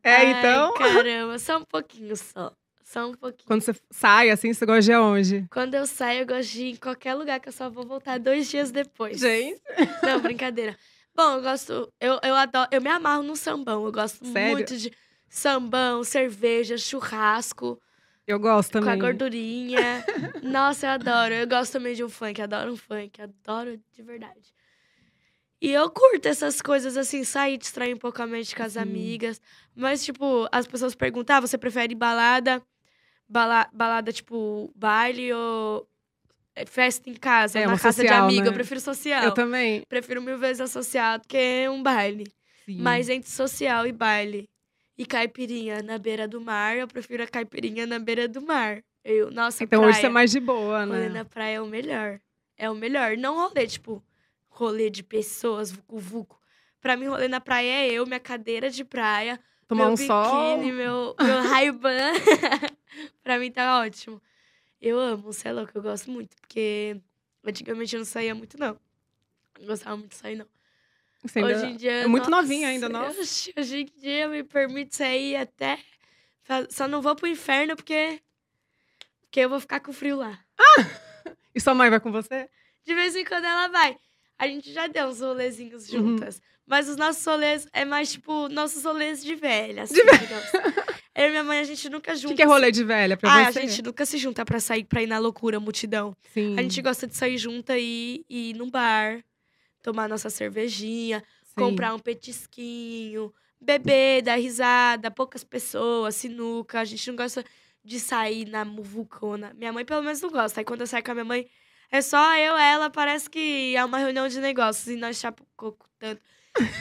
é, 0.03 0.15
Ai, 0.15 0.31
então. 0.31 0.73
Caramba, 0.73 1.39
só 1.39 1.59
um 1.59 1.63
pouquinho 1.63 2.17
só. 2.17 2.51
Só 2.83 3.07
um 3.07 3.13
pouquinho. 3.13 3.47
Quando 3.47 3.61
você 3.61 3.73
sai, 3.89 4.31
assim, 4.31 4.53
você 4.53 4.65
gosta 4.65 4.81
de 4.81 4.91
ir 4.91 4.95
aonde? 4.95 5.47
Quando 5.49 5.75
eu 5.75 5.87
saio, 5.87 6.21
eu 6.21 6.27
gosto 6.27 6.51
de 6.51 6.63
ir 6.63 6.71
em 6.71 6.75
qualquer 6.75 7.13
lugar 7.13 7.39
que 7.39 7.47
eu 7.47 7.53
só 7.53 7.69
vou 7.69 7.85
voltar 7.85 8.19
dois 8.19 8.49
dias 8.49 8.69
depois. 8.69 9.17
Gente. 9.17 9.61
Não, 10.03 10.19
brincadeira. 10.19 10.75
Bom, 11.15 11.35
eu 11.35 11.41
gosto. 11.41 11.93
Eu, 12.01 12.19
eu 12.21 12.35
adoro. 12.35 12.67
Eu 12.69 12.81
me 12.81 12.89
amarro 12.89 13.23
no 13.23 13.37
sambão. 13.37 13.85
Eu 13.85 13.91
gosto 13.93 14.25
Sério? 14.25 14.51
muito 14.57 14.75
de 14.75 14.91
sambão, 15.29 16.03
cerveja, 16.03 16.77
churrasco, 16.77 17.79
Eu 18.25 18.39
gosto 18.39 18.71
com 18.73 18.77
a 18.79 18.81
também. 18.81 18.99
gordurinha. 18.99 20.03
Nossa, 20.43 20.85
eu 20.87 20.91
adoro. 20.91 21.33
Eu 21.33 21.47
gosto 21.47 21.73
também 21.73 21.95
de 21.95 22.03
um 22.03 22.09
funk, 22.09 22.41
adoro 22.41 22.73
um 22.73 22.77
funk, 22.77 23.21
adoro 23.21 23.79
de 23.93 24.01
verdade. 24.03 24.53
E 25.59 25.71
eu 25.71 25.89
curto 25.89 26.27
essas 26.27 26.61
coisas 26.61 26.95
assim, 26.97 27.23
sair, 27.23 27.57
distrair 27.57 27.93
um 27.93 27.97
pouco 27.97 28.21
a 28.21 28.27
mente 28.27 28.55
com 28.55 28.61
as 28.63 28.73
Sim. 28.73 28.79
amigas. 28.79 29.41
Mas, 29.75 30.03
tipo, 30.05 30.47
as 30.51 30.67
pessoas 30.67 30.93
perguntam: 30.93 31.35
ah, 31.37 31.39
você 31.39 31.57
prefere 31.57 31.95
balada? 31.95 32.61
Bala, 33.27 33.67
balada, 33.73 34.13
tipo, 34.13 34.71
baile 34.75 35.33
ou 35.33 35.87
é, 36.55 36.65
festa 36.65 37.09
em 37.09 37.13
casa, 37.13 37.59
É, 37.59 37.63
na 37.65 37.73
uma 37.73 37.79
casa 37.79 38.01
de 38.01 38.07
social, 38.07 38.25
amigo? 38.25 38.43
né? 38.43 38.49
Eu 38.49 38.53
prefiro 38.53 38.79
social. 38.79 39.23
Eu 39.23 39.33
também. 39.33 39.81
Prefiro 39.89 40.21
mil 40.21 40.37
vezes 40.37 40.61
associado 40.61 41.23
que 41.27 41.67
um 41.69 41.81
baile. 41.81 42.25
Sim. 42.65 42.77
Mas 42.79 43.09
entre 43.09 43.29
social 43.29 43.85
e 43.87 43.91
baile 43.91 44.47
e 44.97 45.05
caipirinha 45.05 45.81
na 45.83 45.97
beira 45.97 46.27
do 46.27 46.41
mar, 46.41 46.75
eu 46.77 46.87
prefiro 46.87 47.23
a 47.23 47.27
caipirinha 47.27 47.85
na 47.85 47.99
beira 47.99 48.27
do 48.27 48.41
mar. 48.41 48.83
Eu, 49.03 49.31
nossa, 49.31 49.63
Então 49.63 49.79
praia. 49.79 49.91
hoje 49.91 50.01
você 50.01 50.05
é 50.07 50.09
mais 50.09 50.31
de 50.31 50.39
boa, 50.39 50.83
Rolê 50.85 51.07
né? 51.07 51.09
na 51.09 51.25
praia 51.25 51.55
é 51.57 51.61
o 51.61 51.67
melhor. 51.67 52.19
É 52.57 52.69
o 52.69 52.75
melhor. 52.75 53.15
Não 53.15 53.35
rolê, 53.35 53.67
tipo, 53.67 54.03
rolê 54.49 54.89
de 54.89 55.03
pessoas, 55.03 55.71
vucu-vucu. 55.71 56.37
Pra 56.81 56.97
mim, 56.97 57.05
rolê 57.05 57.27
na 57.27 57.39
praia 57.39 57.85
é 57.87 57.91
eu, 57.91 58.05
minha 58.05 58.19
cadeira 58.19 58.69
de 58.69 58.83
praia, 58.83 59.39
Tomar 59.67 59.83
meu 59.85 59.93
um 59.93 59.95
biquíni, 59.95 60.07
sol. 60.07 60.57
meu, 60.57 60.73
meu 60.73 61.15
Ray-Ban. 61.49 62.13
pra 63.23 63.37
mim 63.37 63.51
tá 63.51 63.79
ótimo. 63.79 64.21
Eu 64.81 64.97
amo, 64.99 65.23
você 65.23 65.49
é 65.49 65.51
louco, 65.53 65.71
eu 65.75 65.81
gosto 65.81 66.09
muito. 66.11 66.35
Porque 66.41 66.97
antigamente 67.45 67.95
eu 67.95 67.99
não 67.99 68.05
saía 68.05 68.33
muito, 68.35 68.57
não. 68.59 68.77
Não 69.59 69.67
gostava 69.67 69.95
muito 69.97 70.11
de 70.11 70.15
sair, 70.17 70.35
não. 70.35 70.45
Você 71.27 71.39
ainda 71.39 71.55
Hoje 71.55 71.65
em 71.65 71.75
dia. 71.75 71.91
é 71.91 72.07
muito 72.07 72.29
novinha 72.29 72.67
ainda, 72.69 72.87
nossa. 72.89 73.19
Hoje, 73.57 73.77
em 73.81 74.01
dia 74.01 74.27
me 74.27 74.43
permito 74.43 74.95
sair 74.95 75.35
até. 75.35 75.79
Só 76.69 76.87
não 76.87 77.01
vou 77.01 77.15
pro 77.15 77.27
inferno 77.27 77.75
porque. 77.75 78.19
Porque 79.21 79.39
eu 79.41 79.49
vou 79.49 79.59
ficar 79.59 79.79
com 79.81 79.91
frio 79.93 80.17
lá. 80.17 80.39
E 81.53 81.59
sua 81.59 81.73
mãe 81.73 81.89
vai 81.89 81.99
com 81.99 82.11
você? 82.11 82.47
De 82.85 82.93
vez 82.93 83.15
em 83.15 83.25
quando 83.25 83.45
ela 83.45 83.67
vai. 83.69 83.97
A 84.37 84.47
gente 84.47 84.71
já 84.71 84.85
deu 84.85 85.07
uns 85.07 85.21
rolezinhos 85.21 85.89
Uhum. 85.91 86.09
juntas. 86.09 86.39
Mas 86.67 86.87
os 86.87 86.95
nossos 86.95 87.25
rolês 87.25 87.67
é 87.73 87.83
mais 87.83 88.11
tipo 88.11 88.47
nossos 88.49 88.83
rolês 88.83 89.23
de 89.23 89.33
velha. 89.33 89.81
Assim, 89.83 89.95
digamos. 89.95 90.51
Eu 91.15 91.25
e 91.25 91.29
minha 91.31 91.43
mãe, 91.43 91.57
a 91.59 91.63
gente 91.63 91.89
nunca 91.89 92.13
O 92.13 92.15
junta. 92.15 92.27
que, 92.27 92.35
que 92.35 92.41
é 92.43 92.45
rolê 92.45 92.71
de 92.71 92.83
velha 92.83 93.17
pra 93.17 93.33
Ah, 93.47 93.51
você? 93.51 93.57
a 93.59 93.61
gente 93.65 93.81
nunca 93.81 94.05
se 94.05 94.19
junta 94.19 94.45
pra 94.45 94.59
sair, 94.59 94.83
pra 94.83 95.01
ir 95.01 95.07
na 95.07 95.17
loucura, 95.17 95.59
multidão. 95.59 96.15
Sim. 96.31 96.55
A 96.59 96.61
gente 96.61 96.79
gosta 96.79 97.07
de 97.07 97.15
sair 97.15 97.39
junta 97.39 97.75
e 97.75 98.23
e 98.29 98.51
ir 98.51 98.53
num 98.53 98.69
bar, 98.69 99.23
tomar 99.87 100.09
nossa 100.09 100.29
cervejinha, 100.29 101.23
sim. 101.43 101.53
comprar 101.55 101.93
um 101.95 101.99
petisquinho, 101.99 103.33
beber, 103.59 104.21
dar 104.21 104.35
risada, 104.35 105.09
poucas 105.09 105.45
pessoas, 105.45 106.15
sinuca. 106.15 106.81
A 106.81 106.85
gente 106.85 107.07
não 107.09 107.15
gosta 107.15 107.41
de 107.85 107.97
sair 107.97 108.45
na 108.45 108.65
muvucona. 108.65 109.53
Minha 109.57 109.71
mãe, 109.71 109.85
pelo 109.85 110.03
menos, 110.03 110.19
não 110.19 110.29
gosta. 110.29 110.59
Aí 110.59 110.65
quando 110.65 110.81
eu 110.81 110.87
saio 110.87 111.01
com 111.05 111.11
a 111.11 111.13
minha 111.13 111.23
mãe, 111.25 111.47
É 111.89 112.01
só 112.01 112.35
eu, 112.37 112.57
ela, 112.57 112.89
parece 112.89 113.29
que 113.29 113.73
é 113.75 113.85
uma 113.85 113.97
reunião 113.97 114.27
de 114.27 114.41
negócios 114.41 114.87
e 114.89 114.97
nós 114.97 115.17
chapa 115.17 115.41
o 115.41 115.47
coco 115.55 115.87
tanto. 115.97 116.21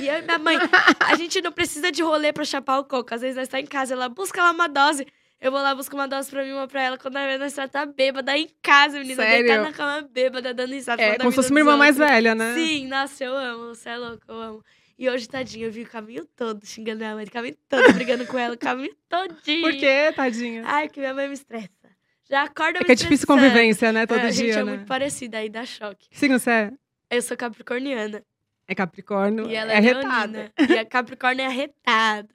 E 0.00 0.08
eu 0.08 0.18
e 0.18 0.22
minha 0.22 0.38
mãe, 0.38 0.56
a 0.98 1.14
gente 1.14 1.40
não 1.40 1.52
precisa 1.52 1.92
de 1.92 2.02
rolê 2.02 2.32
pra 2.32 2.44
chapar 2.44 2.80
o 2.80 2.84
coco. 2.84 3.14
Às 3.14 3.20
vezes 3.20 3.36
nós 3.36 3.46
tá 3.48 3.60
em 3.60 3.66
casa, 3.66 3.94
ela 3.94 4.08
busca 4.08 4.42
lá 4.42 4.50
uma 4.50 4.68
dose. 4.68 5.06
Eu 5.40 5.50
vou 5.52 5.60
lá, 5.60 5.74
busco 5.74 5.94
uma 5.94 6.08
dose 6.08 6.30
pra 6.30 6.42
mim, 6.44 6.52
uma 6.52 6.66
pra 6.66 6.82
ela. 6.82 6.98
Quando 6.98 7.16
a 7.16 7.26
vez 7.26 7.38
nós 7.38 7.70
tá 7.70 7.84
bêbada 7.84 8.36
em 8.36 8.48
casa, 8.62 8.98
menina. 8.98 9.22
Sério? 9.22 9.44
Deitada 9.46 9.62
na 9.68 9.72
cama 9.72 10.08
bêbada, 10.10 10.54
dando 10.54 10.72
risada. 10.72 11.02
É 11.02 11.18
como 11.18 11.30
se 11.30 11.36
fosse 11.36 11.50
uma 11.50 11.60
dos 11.60 11.66
irmã 11.68 11.76
mais 11.76 11.96
velha, 11.96 12.34
né? 12.34 12.54
Sim, 12.54 12.86
nossa, 12.88 13.24
eu 13.24 13.36
amo. 13.36 13.74
Você 13.74 13.90
é 13.90 13.96
louco, 13.98 14.22
eu 14.26 14.40
amo. 14.40 14.64
E 14.98 15.10
hoje, 15.10 15.28
tadinha, 15.28 15.66
eu 15.66 15.70
vi 15.72 15.82
o 15.82 15.88
caminho 15.88 16.24
todo 16.34 16.64
xingando 16.64 16.98
minha 16.98 17.14
mãe. 17.14 17.24
O 17.26 17.30
caminho 17.30 17.56
todo 17.68 17.92
brigando 17.92 18.26
com 18.26 18.38
ela, 18.38 18.54
o 18.54 18.58
caminho 18.58 18.94
todinho. 19.10 19.60
Por 19.60 19.72
quê, 19.72 20.10
tadinha? 20.16 20.62
Ai, 20.64 20.88
que 20.88 21.00
minha 21.00 21.12
mãe 21.12 21.28
me 21.28 21.34
estressa. 21.34 21.68
Já 22.28 22.42
acorda 22.44 22.78
É 22.78 22.80
me 22.80 22.86
que 22.86 22.92
é 22.92 22.94
difícil 22.94 23.26
convivência, 23.26 23.92
né? 23.92 24.06
Todo 24.06 24.20
É, 24.20 24.22
a 24.26 24.30
gente 24.30 24.46
dia, 24.46 24.54
é 24.54 24.64
né? 24.64 24.72
muito 24.72 24.86
parecida, 24.86 25.38
aí 25.38 25.50
dá 25.50 25.66
choque. 25.66 26.08
Que 26.08 26.18
signo 26.18 26.38
você 26.38 26.50
é? 26.50 26.72
Eu 27.10 27.22
sou 27.22 27.36
capricorniana. 27.36 28.22
É 28.66 28.74
Capricórnio. 28.74 29.48
E 29.48 29.54
ela 29.54 29.72
é 29.72 29.76
é, 29.76 29.80
retada. 29.80 30.52
E 30.68 30.78
a 30.78 30.84
Capricórnio 30.84 31.42
é 31.44 31.46
arretada. 31.46 32.28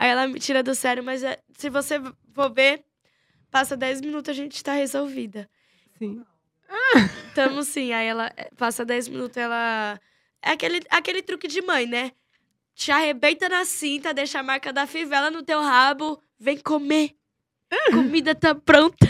Aí 0.00 0.08
ela 0.08 0.26
me 0.26 0.40
tira 0.40 0.62
do 0.62 0.74
sério, 0.74 1.04
mas 1.04 1.22
é- 1.22 1.38
se 1.58 1.68
você 1.68 2.00
for 2.32 2.50
ver, 2.50 2.82
passa 3.50 3.76
10 3.76 4.00
minutos 4.00 4.30
a 4.30 4.32
gente 4.32 4.64
tá 4.64 4.72
resolvida. 4.72 5.46
Sim. 5.98 6.24
Tamo 7.34 7.62
sim. 7.62 7.92
Aí 7.92 8.06
ela 8.06 8.32
é, 8.34 8.48
passa 8.56 8.82
10 8.82 9.08
minutos, 9.08 9.36
ela. 9.36 10.00
É 10.40 10.52
aquele, 10.52 10.80
aquele 10.88 11.20
truque 11.20 11.46
de 11.46 11.60
mãe, 11.60 11.84
né? 11.84 12.12
Te 12.74 12.90
arrebenta 12.90 13.46
na 13.46 13.66
cinta, 13.66 14.14
deixa 14.14 14.38
a 14.40 14.42
marca 14.42 14.72
da 14.72 14.86
fivela 14.86 15.30
no 15.30 15.42
teu 15.42 15.60
rabo, 15.60 16.18
vem 16.38 16.56
comer. 16.56 17.14
Comida 17.92 18.34
tá 18.34 18.54
pronta. 18.54 19.06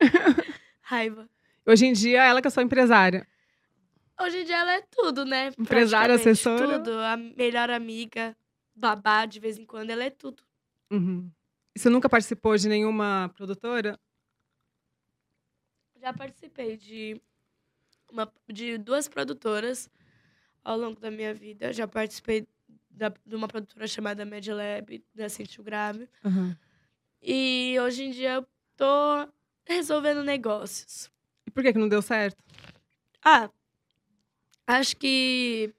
Raiva. 0.80 1.28
Hoje 1.66 1.84
em 1.84 1.92
dia, 1.92 2.24
ela 2.24 2.40
que 2.40 2.48
é 2.48 2.50
sua 2.50 2.62
empresária. 2.62 3.28
Hoje 4.18 4.38
em 4.38 4.44
dia 4.44 4.56
ela 4.56 4.72
é 4.72 4.82
tudo, 4.90 5.26
né? 5.26 5.50
Empresária, 5.58 6.14
assessora. 6.14 6.78
Tudo. 6.78 6.98
A 6.98 7.18
melhor 7.18 7.68
amiga, 7.68 8.34
babá, 8.80 9.26
de 9.26 9.38
vez 9.38 9.58
em 9.58 9.64
quando, 9.64 9.90
ela 9.90 10.04
é 10.04 10.10
tudo. 10.10 10.42
Uhum. 10.90 11.30
E 11.74 11.78
você 11.78 11.88
nunca 11.88 12.08
participou 12.08 12.56
de 12.56 12.68
nenhuma 12.68 13.30
produtora? 13.36 13.98
Já 16.00 16.12
participei 16.12 16.76
de, 16.76 17.20
uma, 18.10 18.32
de 18.48 18.78
duas 18.78 19.06
produtoras 19.06 19.88
ao 20.64 20.76
longo 20.78 20.98
da 20.98 21.10
minha 21.10 21.34
vida. 21.34 21.72
Já 21.72 21.86
participei 21.86 22.48
da, 22.90 23.12
de 23.24 23.36
uma 23.36 23.46
produtora 23.46 23.86
chamada 23.86 24.24
Media 24.24 24.54
Lab, 24.54 25.04
da 25.14 25.28
Sentiu 25.28 25.62
Grave. 25.62 26.08
Uhum. 26.24 26.56
E 27.22 27.76
hoje 27.80 28.04
em 28.04 28.10
dia 28.10 28.34
eu 28.34 28.46
tô 28.76 29.28
resolvendo 29.64 30.24
negócios. 30.24 31.10
E 31.46 31.50
por 31.50 31.62
que, 31.62 31.72
que 31.72 31.78
não 31.78 31.88
deu 31.88 32.00
certo? 32.00 32.42
Ah, 33.22 33.50
acho 34.66 34.96
que. 34.96 35.74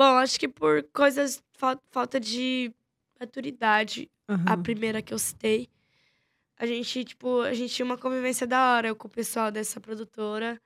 Bom, 0.00 0.16
acho 0.16 0.40
que 0.40 0.48
por 0.48 0.82
coisas. 0.94 1.42
fal- 1.58 1.78
falta 1.90 2.18
de 2.18 2.72
maturidade 3.20 4.10
Uhum. 4.30 4.44
a 4.46 4.56
primeira 4.56 5.02
que 5.02 5.12
eu 5.12 5.18
citei. 5.18 5.68
A 6.56 6.64
gente, 6.64 7.04
tipo, 7.04 7.42
a 7.42 7.52
gente 7.52 7.74
tinha 7.74 7.84
uma 7.84 7.98
convivência 7.98 8.46
da 8.46 8.72
hora 8.76 8.94
com 8.94 9.06
o 9.08 9.10
pessoal 9.10 9.50
dessa 9.50 9.78
produtora. 9.78 10.58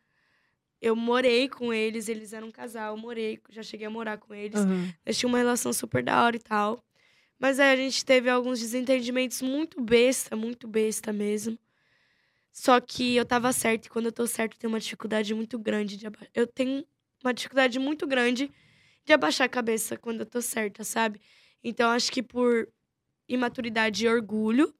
Eu 0.80 0.94
morei 0.94 1.48
com 1.48 1.72
eles, 1.74 2.08
eles 2.08 2.32
eram 2.32 2.46
um 2.46 2.52
casal, 2.52 2.94
eu 2.94 3.02
morei, 3.02 3.40
já 3.50 3.60
cheguei 3.64 3.88
a 3.88 3.90
morar 3.90 4.18
com 4.18 4.32
eles. 4.32 4.60
Uhum. 4.60 4.88
Eles 5.04 5.18
tinham 5.18 5.30
uma 5.32 5.38
relação 5.38 5.72
super 5.72 6.00
da 6.04 6.22
hora 6.22 6.36
e 6.36 6.38
tal. 6.38 6.80
Mas 7.36 7.58
aí 7.58 7.72
a 7.72 7.76
gente 7.76 8.04
teve 8.04 8.30
alguns 8.30 8.60
desentendimentos 8.60 9.42
muito 9.42 9.80
besta, 9.80 10.36
muito 10.36 10.68
besta 10.68 11.12
mesmo. 11.12 11.58
Só 12.52 12.80
que 12.80 13.16
eu 13.16 13.24
tava 13.24 13.52
certa 13.52 13.88
e 13.88 13.90
quando 13.90 14.06
eu 14.06 14.12
tô 14.12 14.28
certa 14.28 14.54
eu 14.54 14.60
tenho 14.60 14.72
uma 14.72 14.78
dificuldade 14.78 15.34
muito 15.34 15.58
grande 15.58 15.96
de. 15.96 16.06
Eu 16.32 16.46
tenho 16.46 16.84
uma 17.24 17.34
dificuldade 17.34 17.80
muito 17.80 18.06
grande 18.06 18.48
de 19.04 19.12
abaixar 19.12 19.46
a 19.46 19.48
cabeça 19.48 19.96
quando 19.96 20.20
eu 20.20 20.26
tô 20.26 20.40
certa, 20.40 20.84
sabe? 20.84 21.20
Então 21.62 21.90
acho 21.90 22.10
que 22.10 22.22
por 22.22 22.68
imaturidade 23.28 24.04
e 24.04 24.08
orgulho, 24.08 24.74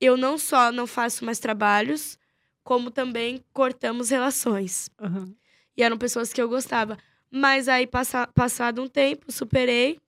eu 0.00 0.16
não 0.16 0.38
só 0.38 0.70
não 0.72 0.86
faço 0.86 1.24
mais 1.24 1.38
trabalhos, 1.38 2.18
como 2.62 2.90
também 2.90 3.44
cortamos 3.52 4.10
relações. 4.10 4.90
Uhum. 5.00 5.34
E 5.76 5.82
eram 5.82 5.96
pessoas 5.98 6.32
que 6.32 6.40
eu 6.40 6.48
gostava. 6.48 6.98
Mas 7.30 7.68
aí, 7.68 7.86
passa, 7.86 8.26
passado 8.28 8.82
um 8.82 8.88
tempo, 8.88 9.30
superei 9.30 9.98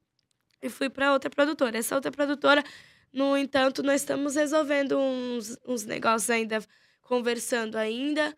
e 0.62 0.68
fui 0.68 0.88
para 0.90 1.12
outra 1.12 1.30
produtora. 1.30 1.78
Essa 1.78 1.94
outra 1.94 2.10
produtora, 2.10 2.64
no 3.12 3.36
entanto, 3.36 3.82
nós 3.82 4.00
estamos 4.00 4.34
resolvendo 4.34 4.98
uns, 4.98 5.56
uns 5.66 5.84
negócios 5.84 6.30
ainda, 6.30 6.60
conversando 7.02 7.76
ainda, 7.76 8.34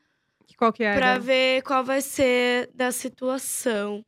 Qual 0.57 0.73
que 0.73 0.83
era? 0.83 0.99
para 0.99 1.19
ver 1.19 1.63
qual 1.63 1.85
vai 1.85 2.01
ser 2.01 2.71
da 2.75 2.93
situação. 2.93 4.05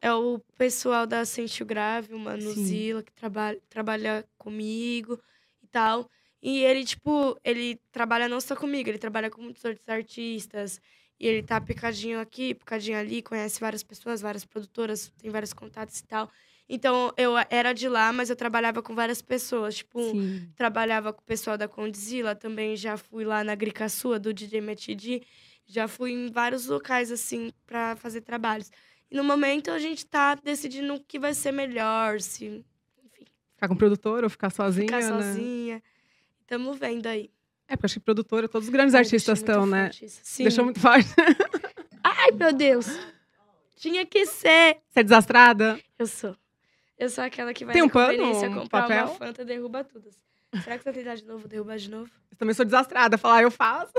É 0.00 0.12
o 0.12 0.38
pessoal 0.56 1.06
da 1.06 1.24
Sentiu 1.24 1.66
Grave, 1.66 2.14
o 2.14 2.18
Manuzila, 2.18 3.02
que 3.02 3.12
trabalha, 3.12 3.60
trabalha 3.68 4.28
comigo 4.36 5.20
e 5.62 5.66
tal. 5.66 6.08
E 6.42 6.62
ele, 6.62 6.84
tipo, 6.84 7.38
ele 7.44 7.80
trabalha 7.90 8.28
não 8.28 8.40
só 8.40 8.54
comigo, 8.54 8.88
ele 8.88 8.98
trabalha 8.98 9.30
com 9.30 9.42
muitos 9.42 9.64
outros 9.64 9.88
artistas. 9.88 10.80
E 11.20 11.26
ele 11.26 11.42
tá 11.42 11.60
picadinho 11.60 12.20
aqui, 12.20 12.54
picadinho 12.54 12.96
ali, 12.96 13.22
conhece 13.22 13.58
várias 13.60 13.82
pessoas, 13.82 14.20
várias 14.20 14.44
produtoras, 14.44 15.12
tem 15.18 15.30
vários 15.30 15.52
contatos 15.52 15.98
e 15.98 16.06
tal. 16.06 16.30
Então, 16.68 17.12
eu 17.16 17.32
era 17.50 17.72
de 17.72 17.88
lá, 17.88 18.12
mas 18.12 18.30
eu 18.30 18.36
trabalhava 18.36 18.82
com 18.82 18.94
várias 18.94 19.22
pessoas. 19.22 19.76
Tipo, 19.76 20.00
Sim. 20.00 20.52
trabalhava 20.54 21.12
com 21.12 21.20
o 21.20 21.24
pessoal 21.24 21.56
da 21.56 21.66
Condzilla, 21.66 22.34
também 22.34 22.76
já 22.76 22.96
fui 22.96 23.24
lá 23.24 23.42
na 23.42 23.54
Gricaçua, 23.54 24.18
do 24.18 24.32
DJ 24.32 24.60
Metidi. 24.60 25.22
Já 25.66 25.88
fui 25.88 26.12
em 26.12 26.30
vários 26.30 26.66
locais, 26.66 27.10
assim, 27.10 27.50
pra 27.66 27.96
fazer 27.96 28.20
trabalhos. 28.20 28.70
E 29.10 29.16
no 29.16 29.24
momento 29.24 29.70
a 29.70 29.78
gente 29.78 30.04
tá 30.06 30.34
decidindo 30.34 30.94
o 30.94 31.00
que 31.00 31.18
vai 31.18 31.32
ser 31.34 31.52
melhor, 31.52 32.20
se, 32.20 32.64
enfim, 33.04 33.24
Ficar 33.54 33.68
com 33.68 33.76
produtora 33.76 34.26
ou 34.26 34.30
ficar 34.30 34.50
sozinha, 34.50 34.86
ficar 34.86 35.00
né? 35.00 35.08
sozinha. 35.08 35.82
Tamo 36.46 36.72
vendo 36.74 37.06
aí. 37.06 37.30
É, 37.66 37.76
porque 37.76 37.86
acho 37.86 37.94
que 37.94 38.00
produtora, 38.00 38.48
todos 38.48 38.68
os 38.68 38.72
grandes 38.72 38.94
Ai, 38.94 39.00
artistas 39.02 39.38
estão, 39.38 39.66
né? 39.66 39.90
isso. 40.02 40.20
Sim. 40.22 40.44
Deixou 40.44 40.64
muito 40.64 40.80
forte. 40.80 41.08
Ai, 42.04 42.30
meu 42.32 42.52
Deus! 42.52 42.86
Tinha 43.76 44.04
que 44.06 44.26
ser. 44.26 44.78
Você 44.88 45.00
é 45.00 45.02
desastrada? 45.02 45.78
Eu 45.98 46.06
sou. 46.06 46.36
Eu 46.98 47.08
sou 47.08 47.22
aquela 47.22 47.54
que 47.54 47.64
vai 47.64 47.72
Tem 47.74 47.82
na 47.82 47.86
um 47.86 47.90
pano, 47.90 48.24
um 48.24 48.54
comprar 48.54 48.82
papel? 48.82 49.06
uma 49.06 49.14
Fanta 49.14 49.44
derruba 49.44 49.84
tudo. 49.84 50.10
Será 50.64 50.76
que 50.76 50.82
se 50.82 50.88
eu 50.88 50.92
tentar 50.94 51.14
de 51.14 51.24
novo, 51.24 51.46
derrubar 51.46 51.76
de 51.76 51.90
novo? 51.90 52.10
Eu 52.30 52.36
também 52.36 52.54
sou 52.54 52.64
desastrada. 52.64 53.16
Falar, 53.18 53.42
eu 53.42 53.50
faço. 53.50 53.92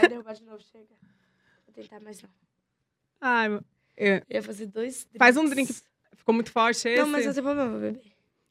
Vai 0.00 0.08
derrubar 0.08 0.32
de 0.34 0.42
novo, 0.44 0.60
chega. 0.72 0.84
Vou 1.66 1.74
tentar 1.74 2.00
mais 2.00 2.20
não. 2.22 2.30
Ai, 3.20 3.48
meu- 3.48 3.64
é, 3.96 4.16
Eu 4.28 4.36
ia 4.36 4.42
fazer 4.42 4.66
dois 4.66 5.06
Faz 5.16 5.36
um 5.36 5.48
drinks. 5.48 5.80
drink. 5.82 5.94
ficou 6.16 6.34
muito 6.34 6.50
forte 6.50 6.88
esse. 6.88 7.00
Não, 7.00 7.08
mas 7.08 7.26
não 7.26 7.34
tem 7.34 7.42
problema, 7.42 7.78
bebê. 7.78 8.00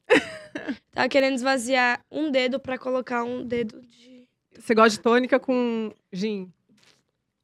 Tava 0.92 1.08
querendo 1.08 1.34
esvaziar 1.34 2.04
um 2.10 2.30
dedo 2.30 2.58
pra 2.60 2.78
colocar 2.78 3.24
um 3.24 3.44
dedo 3.44 3.80
de. 3.82 4.26
Você 4.58 4.74
gosta 4.74 4.90
de 4.96 5.00
tônica 5.00 5.38
com 5.40 5.92
gin? 6.12 6.52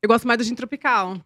Eu 0.02 0.08
gosto 0.08 0.26
mais 0.26 0.38
do 0.38 0.44
gin 0.44 0.54
tropical. 0.54 1.20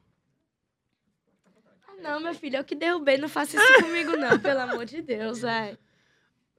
Ah, 1.87 1.93
não, 2.03 2.21
meu 2.21 2.35
filho, 2.35 2.57
eu 2.57 2.65
que 2.65 2.75
derrubei. 2.75 3.19
Não 3.19 3.29
faça 3.29 3.57
isso 3.57 3.83
comigo, 3.83 4.17
não, 4.17 4.39
pelo 4.41 4.61
amor 4.61 4.85
de 4.87 5.03
Deus, 5.03 5.41
vai. 5.43 5.79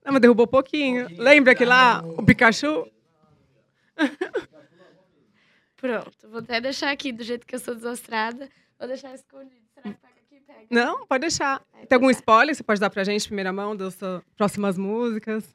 Não, 0.03 0.13
mas 0.13 0.21
derrubou 0.21 0.45
pouquinho. 0.47 1.07
Lembra 1.17 1.55
que 1.55 1.65
lá, 1.65 2.01
o 2.05 2.23
Pikachu? 2.23 2.87
Pronto, 5.77 6.29
vou 6.29 6.39
até 6.39 6.61
deixar 6.61 6.91
aqui 6.91 7.11
do 7.11 7.23
jeito 7.23 7.45
que 7.45 7.53
eu 7.55 7.59
sou 7.59 7.75
desastrada. 7.75 8.49
Vou 8.79 8.87
deixar 8.87 9.13
escondido. 9.15 9.65
Será 9.73 9.89
que 9.89 9.97
pega 9.99 10.13
aqui? 10.21 10.39
Pega. 10.41 10.67
Não, 10.69 11.05
pode 11.07 11.21
deixar. 11.21 11.61
Vai 11.71 11.85
Tem 11.87 11.95
algum 11.95 12.07
pegar. 12.07 12.19
spoiler 12.19 12.53
que 12.53 12.57
você 12.57 12.63
pode 12.63 12.79
dar 12.79 12.89
pra 12.89 13.03
gente, 13.03 13.27
primeira 13.27 13.53
mão, 13.53 13.75
das 13.75 13.95
suas 13.95 14.21
próximas 14.35 14.77
músicas? 14.77 15.45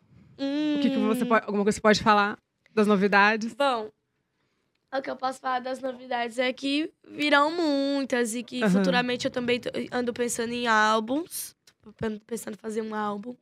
O 0.74 0.78
que, 0.80 0.90
que 0.90 0.98
você 0.98 1.24
Hum, 1.24 1.28
pode, 1.28 1.44
alguma 1.46 1.64
coisa 1.64 1.76
que 1.76 1.80
você 1.80 1.82
pode 1.82 2.02
falar 2.02 2.38
das 2.74 2.86
novidades? 2.86 3.54
Bom, 3.54 3.90
o 4.92 5.02
que 5.02 5.10
eu 5.10 5.16
posso 5.16 5.38
falar 5.40 5.60
das 5.60 5.80
novidades 5.80 6.38
é 6.38 6.52
que 6.52 6.92
virão 7.06 7.50
muitas 7.50 8.34
e 8.34 8.42
que 8.42 8.62
Aham. 8.62 8.70
futuramente 8.72 9.26
eu 9.26 9.30
também 9.30 9.60
ando 9.92 10.12
pensando 10.12 10.52
em 10.52 10.66
álbuns. 10.66 11.54
Pensando 12.26 12.54
em 12.54 12.58
fazer 12.58 12.82
um 12.82 12.94
álbum. 12.94 13.36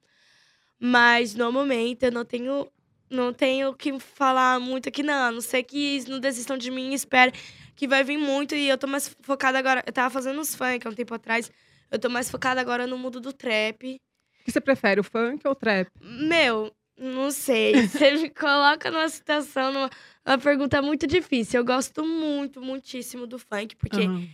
Mas 0.79 1.35
no 1.35 1.51
momento 1.53 2.05
eu 2.05 2.13
não 2.13 2.25
tenho 2.25 2.69
não 3.11 3.33
tenho 3.33 3.71
o 3.71 3.75
que 3.75 3.99
falar 3.99 4.61
muito 4.61 4.89
aqui, 4.89 5.03
não. 5.03 5.29
A 5.29 5.33
não 5.33 5.41
ser 5.41 5.63
que 5.63 6.05
não 6.09 6.21
desistam 6.21 6.59
de 6.59 6.71
mim 6.71 6.91
e 6.91 6.95
esperem 6.95 7.33
que 7.79 7.87
vai 7.87 8.03
vir 8.03 8.19
muito. 8.19 8.57
E 8.57 8.69
eu 8.69 8.77
tô 8.77 8.89
mais 8.89 9.09
focada 9.23 9.57
agora. 9.57 9.85
Eu 9.87 9.93
tava 9.93 10.11
fazendo 10.11 10.41
uns 10.41 10.53
funk 10.55 10.85
há 10.85 10.91
um 10.91 10.95
tempo 10.95 11.15
atrás. 11.15 11.51
Eu 11.91 11.99
tô 11.99 12.11
mais 12.11 12.29
focada 12.29 12.61
agora 12.61 12.89
no 12.89 12.99
mundo 12.99 13.21
do 13.21 13.33
trap. 13.33 13.95
O 14.41 14.45
que 14.45 14.51
você 14.51 14.61
prefere, 14.61 15.01
o 15.01 15.05
funk 15.05 15.47
ou 15.47 15.53
o 15.53 15.55
trap? 15.55 15.89
Meu, 16.01 16.75
não 16.99 17.31
sei. 17.31 17.75
Você 17.87 18.17
me 18.17 18.31
coloca 18.31 18.91
numa 18.91 19.09
situação, 19.09 19.73
numa 19.73 19.91
uma 20.27 20.39
pergunta 20.39 20.83
muito 20.83 21.07
difícil. 21.07 21.61
Eu 21.61 21.65
gosto 21.65 22.05
muito, 22.05 22.61
muitíssimo 22.61 23.27
do 23.27 23.39
funk, 23.39 23.77
porque 23.77 24.03
Aham. 24.03 24.27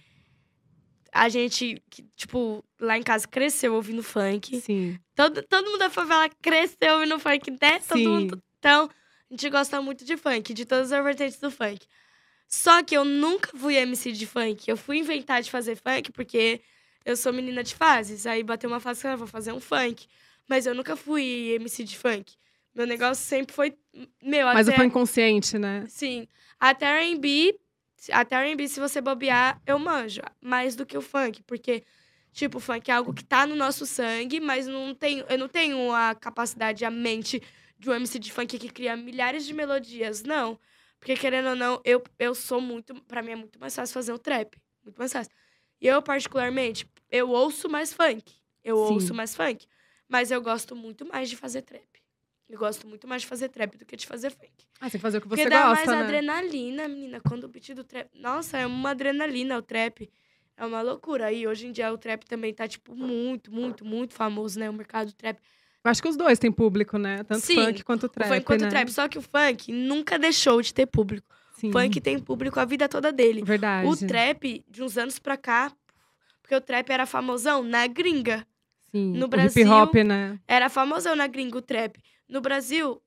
a 1.12 1.28
gente, 1.28 1.82
tipo, 2.16 2.64
lá 2.80 2.96
em 2.96 3.02
casa 3.02 3.28
cresceu 3.28 3.74
ouvindo 3.74 4.02
funk. 4.02 4.60
Sim. 4.60 4.98
Todo, 5.14 5.42
todo 5.42 5.66
mundo 5.66 5.78
da 5.78 5.90
favela 5.90 6.28
cresceu 6.40 6.94
ouvindo 6.94 7.18
funk, 7.18 7.50
né? 7.50 7.78
Todo 7.86 7.98
Sim. 7.98 8.08
mundo. 8.08 8.42
Então, 8.58 8.88
a 9.30 9.34
gente 9.34 9.50
gosta 9.50 9.82
muito 9.82 10.04
de 10.04 10.16
funk, 10.16 10.54
de 10.54 10.64
todas 10.64 10.92
as 10.92 11.04
vertentes 11.04 11.38
do 11.38 11.50
funk. 11.50 11.86
Só 12.46 12.82
que 12.82 12.96
eu 12.96 13.04
nunca 13.04 13.56
fui 13.56 13.76
MC 13.76 14.12
de 14.12 14.26
funk. 14.26 14.68
Eu 14.68 14.76
fui 14.76 14.98
inventar 14.98 15.42
de 15.42 15.50
fazer 15.50 15.76
funk 15.76 16.12
porque 16.12 16.60
eu 17.04 17.16
sou 17.16 17.32
menina 17.32 17.62
de 17.62 17.74
fases. 17.74 18.26
Aí 18.26 18.42
bateu 18.42 18.68
uma 18.70 18.80
fase 18.80 19.00
que 19.00 19.06
eu 19.06 19.18
vou 19.18 19.26
fazer 19.26 19.52
um 19.52 19.60
funk. 19.60 20.06
Mas 20.48 20.66
eu 20.66 20.74
nunca 20.74 20.96
fui 20.96 21.52
MC 21.54 21.84
de 21.84 21.98
funk. 21.98 22.34
Meu 22.74 22.86
negócio 22.86 23.24
sempre 23.24 23.54
foi. 23.54 23.76
Meu, 24.22 24.46
Mas 24.46 24.68
até... 24.68 24.76
o 24.76 24.80
funk 24.80 24.92
consciente, 24.92 25.58
né? 25.58 25.84
Sim. 25.88 26.26
Até 26.58 26.86
R&B, 26.86 27.56
até 28.10 28.36
R&B, 28.36 28.68
se 28.68 28.80
você 28.80 29.00
bobear, 29.00 29.60
eu 29.66 29.78
manjo. 29.78 30.20
Mais 30.40 30.74
do 30.74 30.84
que 30.84 30.98
o 30.98 31.02
funk. 31.02 31.42
Porque, 31.44 31.84
tipo, 32.32 32.58
o 32.58 32.60
funk 32.60 32.90
é 32.90 32.94
algo 32.94 33.14
que 33.14 33.24
tá 33.24 33.46
no 33.46 33.54
nosso 33.54 33.86
sangue, 33.86 34.40
mas 34.40 34.66
não 34.66 34.94
tenho, 34.94 35.24
eu 35.28 35.38
não 35.38 35.48
tenho 35.48 35.92
a 35.92 36.14
capacidade, 36.14 36.84
a 36.84 36.90
mente 36.90 37.40
de 37.78 37.88
um 37.88 37.94
MC 37.94 38.18
de 38.18 38.32
funk 38.32 38.58
que 38.58 38.68
cria 38.68 38.96
milhares 38.96 39.46
de 39.46 39.54
melodias. 39.54 40.24
Não. 40.24 40.58
Porque, 41.04 41.18
querendo 41.18 41.50
ou 41.50 41.54
não, 41.54 41.82
eu, 41.84 42.02
eu 42.18 42.34
sou 42.34 42.62
muito. 42.62 42.94
Pra 43.02 43.22
mim 43.22 43.32
é 43.32 43.36
muito 43.36 43.60
mais 43.60 43.76
fácil 43.76 43.92
fazer 43.92 44.10
o 44.10 44.18
trap. 44.18 44.56
Muito 44.82 44.96
mais 44.96 45.12
fácil. 45.12 45.30
E 45.78 45.86
eu, 45.86 46.00
particularmente, 46.00 46.88
eu 47.10 47.28
ouço 47.28 47.68
mais 47.68 47.92
funk. 47.92 48.32
Eu 48.64 48.78
Sim. 48.78 48.94
ouço 48.94 49.12
mais 49.12 49.36
funk. 49.36 49.66
Mas 50.08 50.30
eu 50.30 50.40
gosto 50.40 50.74
muito 50.74 51.04
mais 51.04 51.28
de 51.28 51.36
fazer 51.36 51.60
trap. 51.60 51.86
Eu 52.48 52.58
gosto 52.58 52.88
muito 52.88 53.06
mais 53.06 53.20
de 53.20 53.28
fazer 53.28 53.50
trap 53.50 53.76
do 53.76 53.84
que 53.84 53.96
de 53.96 54.06
fazer 54.06 54.30
funk. 54.30 54.66
Ah, 54.80 54.88
você 54.88 54.98
fazer 54.98 55.18
o 55.18 55.20
que 55.20 55.28
Porque 55.28 55.42
você 55.42 55.50
dá 55.50 55.68
gosta, 55.68 55.74
mais 55.74 56.00
né? 56.00 56.04
adrenalina, 56.06 56.88
menina. 56.88 57.20
Quando 57.20 57.44
o 57.44 57.48
beat 57.48 57.74
do 57.74 57.84
trap. 57.84 58.08
Nossa, 58.14 58.56
é 58.56 58.66
uma 58.66 58.92
adrenalina 58.92 59.58
o 59.58 59.62
trap. 59.62 60.10
É 60.56 60.64
uma 60.64 60.80
loucura. 60.80 61.30
E 61.30 61.46
hoje 61.46 61.66
em 61.66 61.72
dia 61.72 61.92
o 61.92 61.98
trap 61.98 62.24
também 62.24 62.54
tá, 62.54 62.66
tipo, 62.66 62.96
muito, 62.96 63.52
muito, 63.52 63.84
muito 63.84 64.14
famoso, 64.14 64.58
né? 64.58 64.70
O 64.70 64.72
mercado 64.72 65.08
do 65.08 65.14
trap. 65.14 65.38
Eu 65.84 65.90
acho 65.90 66.00
que 66.02 66.08
os 66.08 66.16
dois 66.16 66.38
têm 66.38 66.50
público, 66.50 66.96
né? 66.96 67.22
Tanto 67.24 67.40
Sim, 67.44 67.56
funk 67.66 67.84
quanto 67.84 68.08
trap, 68.08 68.28
funk 68.28 68.44
quanto 68.44 68.62
né? 68.62 68.68
trap. 68.70 68.88
Só 68.90 69.06
que 69.06 69.18
o 69.18 69.22
funk 69.22 69.70
nunca 69.70 70.18
deixou 70.18 70.62
de 70.62 70.72
ter 70.72 70.86
público. 70.86 71.26
Sim, 71.58 71.68
O 71.68 71.72
funk 71.72 72.00
tem 72.00 72.18
público 72.18 72.58
a 72.58 72.64
vida 72.64 72.88
toda 72.88 73.12
dele. 73.12 73.42
verdade. 73.44 73.86
O 73.86 73.94
trap, 73.96 74.64
de 74.68 74.82
uns 74.82 74.96
anos 74.96 75.18
pra 75.18 75.36
cá, 75.36 75.70
porque 76.42 76.54
o 76.54 76.60
trap 76.60 76.88
era 76.90 77.04
famosão 77.04 77.62
na 77.62 77.86
gringa. 77.86 78.46
Sim, 78.90 79.12
no 79.12 79.28
Brasil- 79.28 79.62
hip 79.62 79.70
hop, 79.70 79.94
né? 79.96 80.38
Era 80.48 80.68
famosão 80.70 81.14
na 81.14 81.26
gringa 81.26 81.58
o 81.58 81.62
trap. 81.62 82.00
No 82.28 82.40
Brasil, 82.40 83.02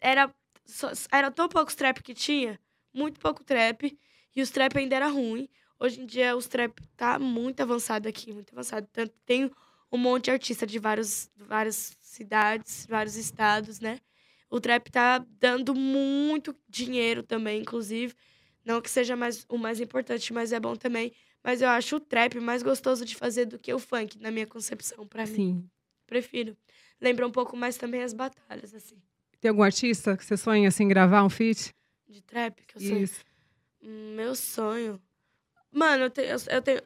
era, 0.00 0.30
só- 0.64 0.92
era 1.10 1.30
tão 1.30 1.48
poucos 1.48 1.74
trap 1.74 2.02
que 2.02 2.14
tinha, 2.14 2.58
muito 2.94 3.18
pouco 3.18 3.42
trap, 3.42 3.96
e 4.36 4.42
os 4.42 4.50
trap 4.50 4.76
ainda 4.78 4.94
era 4.96 5.08
ruim. 5.08 5.48
Hoje 5.80 6.00
em 6.00 6.06
dia, 6.06 6.36
os 6.36 6.46
trap 6.46 6.78
tá 6.96 7.18
muito 7.18 7.60
avançado 7.60 8.08
aqui, 8.08 8.32
muito 8.32 8.52
avançado. 8.52 8.86
Tanto 8.92 9.12
tem 9.26 9.50
um 9.92 9.98
monte 9.98 10.24
de 10.24 10.30
artista 10.30 10.66
de 10.66 10.78
vários, 10.78 11.30
várias 11.36 11.96
cidades, 12.00 12.86
vários 12.88 13.16
estados, 13.16 13.78
né? 13.78 14.00
O 14.50 14.60
trap 14.60 14.90
tá 14.90 15.24
dando 15.40 15.74
muito 15.74 16.54
dinheiro 16.68 17.22
também, 17.22 17.60
inclusive. 17.60 18.14
Não 18.64 18.80
que 18.80 18.90
seja 18.90 19.14
mais, 19.16 19.44
o 19.48 19.58
mais 19.58 19.80
importante, 19.80 20.32
mas 20.32 20.52
é 20.52 20.60
bom 20.60 20.74
também. 20.76 21.12
Mas 21.42 21.60
eu 21.60 21.68
acho 21.68 21.96
o 21.96 22.00
trap 22.00 22.38
mais 22.40 22.62
gostoso 22.62 23.04
de 23.04 23.16
fazer 23.16 23.46
do 23.46 23.58
que 23.58 23.72
o 23.72 23.78
funk, 23.78 24.18
na 24.20 24.30
minha 24.30 24.46
concepção, 24.46 25.06
pra 25.06 25.24
mim. 25.26 25.34
Sim. 25.34 25.70
Prefiro. 26.06 26.56
Lembra 27.00 27.26
um 27.26 27.30
pouco 27.32 27.56
mais 27.56 27.76
também 27.76 28.02
as 28.02 28.12
batalhas, 28.12 28.74
assim, 28.74 28.96
Tem 29.40 29.48
algum 29.48 29.62
artista 29.62 30.16
que 30.16 30.24
você 30.24 30.36
sonha, 30.36 30.68
assim, 30.68 30.86
gravar 30.86 31.24
um 31.24 31.30
feat? 31.30 31.74
de 32.08 32.20
trap, 32.22 32.62
que 32.66 32.76
eu 32.76 32.80
sei. 32.80 33.02
Isso. 33.02 33.24
Hum, 33.82 34.14
Meu 34.14 34.34
sonho. 34.36 35.00
Mano, 35.72 36.04
eu 36.04 36.10
tenho, 36.10 36.36
eu 36.50 36.62
tenho. 36.62 36.82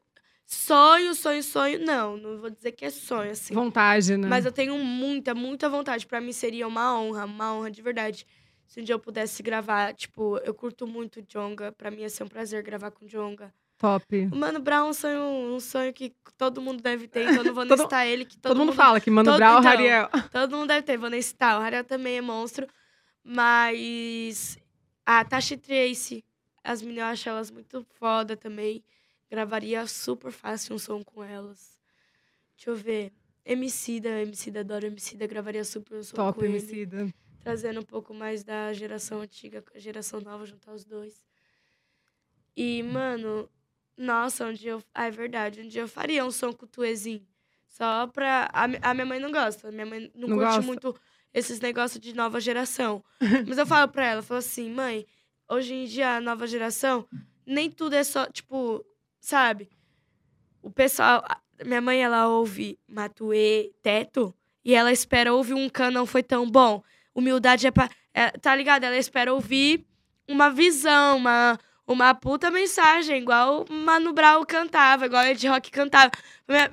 Sonho, 0.47 1.15
sonho, 1.15 1.43
sonho. 1.43 1.85
Não, 1.85 2.17
não 2.17 2.39
vou 2.39 2.49
dizer 2.51 2.73
que 2.73 2.85
é 2.85 2.91
sonho, 2.91 3.33
assim. 3.33 3.53
Vontade, 3.53 4.17
né? 4.17 4.29
Mas 4.29 4.45
eu 4.47 4.53
tenho 4.53 4.79
muita, 4.79 5.35
muita 5.35 5.69
vontade. 5.69 6.07
Pra 6.07 6.21
mim 6.21 6.33
seria 6.33 6.67
uma 6.69 6.99
honra, 6.99 7.25
uma 7.25 7.53
honra 7.55 7.71
de 7.71 7.83
verdade. 7.83 8.25
Se 8.67 8.81
um 8.81 8.85
dia 8.85 8.95
eu 8.95 8.99
pudesse 8.99 9.43
gravar, 9.43 9.93
tipo, 9.93 10.39
eu 10.39 10.55
curto 10.55 10.87
muito 10.87 11.21
Jonga. 11.23 11.73
Pra 11.73 11.91
mim 11.91 12.03
ia 12.03 12.09
ser 12.09 12.23
um 12.25 12.29
prazer 12.29 12.63
gravar 12.63 12.91
com 12.93 13.07
Jonga. 13.07 13.53
Top. 13.79 14.05
O 14.33 14.37
Mano 14.37 14.59
Brown 14.61 14.87
é 14.87 14.91
um 14.91 14.93
sonho, 14.95 15.21
um 15.55 15.61
sonho 15.61 15.93
que 15.93 16.15
todo 16.39 16.63
mundo 16.63 16.83
deve 16.83 17.07
ter, 17.07 17.25
então 17.25 17.37
eu 17.39 17.45
não 17.45 17.53
vou 17.55 17.65
Todo- 17.67 17.71
necessitar 17.77 18.07
ele, 18.07 18.25
que 18.25 18.39
todo, 18.39 18.53
Todo, 18.55 18.59
mundo 18.65 18.73
fala 18.73 18.99
que 19.01 19.11
Mano 19.11 19.29
todo- 19.31 19.37
Brown, 19.37 19.59
então, 19.59 19.63
Rariel. 19.71 20.09
Todo 20.33 20.57
mundo 20.57 20.69
deve 20.69 20.83
ter, 20.83 20.97
vou 20.97 21.11
nem 21.11 21.21
citar. 21.21 21.59
O 21.61 21.63
Harel 21.63 21.85
também 21.85 22.17
é 22.17 22.21
monstro. 22.23 22.67
Mas 23.23 24.57
a 25.05 25.25
Tashi 25.25 25.57
Trace, 25.57 26.25
as 26.65 26.81
meninas, 26.81 27.03
eu 27.05 27.13
acho 27.13 27.29
elas 27.29 27.51
muito 27.51 27.85
foda 27.99 28.37
também. 28.37 28.83
Gravaria 29.31 29.87
super 29.87 30.31
fácil 30.31 30.75
um 30.75 30.79
som 30.79 31.03
com 31.03 31.23
elas. 31.23 31.79
Deixa 32.57 32.71
eu 32.71 32.77
ver. 32.77 33.13
Emicida, 33.45 34.21
Emicida, 34.21 34.61
adoro 34.61 34.87
Emicida, 34.87 35.27
gravaria 35.27 35.65
super 35.65 35.99
um 35.99 36.03
som 36.03 36.17
Top, 36.17 36.39
com 36.39 36.45
ele. 36.45 36.59
Emicida. 36.59 37.13
Trazendo 37.41 37.81
um 37.81 37.85
pouco 37.85 38.13
mais 38.13 38.43
da 38.43 38.73
geração 38.73 39.21
antiga 39.21 39.63
com 39.63 39.77
a 39.77 39.81
geração 39.81 40.21
nova, 40.21 40.45
juntar 40.45 40.73
os 40.73 40.85
dois. 40.85 41.25
E, 42.57 42.83
mano, 42.83 43.49
nossa, 43.97 44.47
um 44.47 44.53
dia 44.53 44.73
eu... 44.73 44.83
Ah, 44.93 45.07
é 45.07 45.11
verdade, 45.11 45.61
um 45.61 45.69
dia 45.69 45.83
eu 45.83 45.89
faria 45.89 46.25
um 46.25 46.31
som 46.31 46.53
com 46.53 46.65
o 46.65 46.69
Tuezinho. 46.69 47.25
Só 47.69 48.07
pra... 48.09 48.51
A 48.53 48.95
minha 48.95 49.07
mãe 49.07 49.21
não 49.21 49.31
gosta, 49.31 49.71
minha 49.71 49.87
mãe 49.87 50.11
não, 50.15 50.29
Não 50.29 50.37
curte 50.39 50.55
gosta? 50.55 50.63
muito 50.63 51.01
esses 51.33 51.61
negócios 51.61 52.01
de 52.01 52.15
nova 52.15 52.41
geração. 52.41 53.05
Mas 53.47 53.59
eu 53.59 53.67
falo 53.67 53.93
pra 53.93 54.07
ela, 54.07 54.19
eu 54.21 54.25
falo 54.25 54.39
assim, 54.39 54.71
mãe, 54.71 55.07
hoje 55.49 55.75
em 55.75 55.85
dia 55.85 56.17
a 56.17 56.21
nova 56.21 56.47
geração, 56.47 57.07
nem 57.45 57.71
tudo 57.71 57.95
é 57.95 58.03
só, 58.03 58.27
tipo, 58.27 58.85
sabe? 59.27 59.69
O 60.63 60.71
pessoal... 60.71 61.25
a- 61.29 61.41
Minha 61.65 61.81
mãe, 61.81 62.03
ela 62.03 62.29
ouve 62.29 62.79
Matuê, 62.87 63.73
Teto, 63.83 64.33
e 64.65 64.75
ela 64.75 64.93
espera 64.93 65.33
ouvir 65.35 65.55
um 65.55 65.69
can 65.69 65.91
não 65.91 66.07
foi 66.07 66.23
tão 66.23 66.49
bom. 66.49 66.83
Humildade 67.15 67.67
é 67.67 67.71
pra... 67.71 67.89
é, 68.15 68.31
tá 68.31 68.55
ligado? 68.55 68.85
Ela 68.85 68.97
espera 68.97 69.33
ouvir 69.35 69.85
uma 70.29 70.49
visão, 70.51 71.17
uma, 71.17 71.59
uma 71.87 72.15
puta 72.15 72.51
mensagem, 72.51 73.19
igual 73.21 73.65
o 73.69 73.73
Mano 73.73 74.13
Brown 74.13 74.45
cantava, 74.45 75.07
igual 75.07 75.25
Ed 75.25 75.49
Rock 75.49 75.71
cantava. 75.71 76.11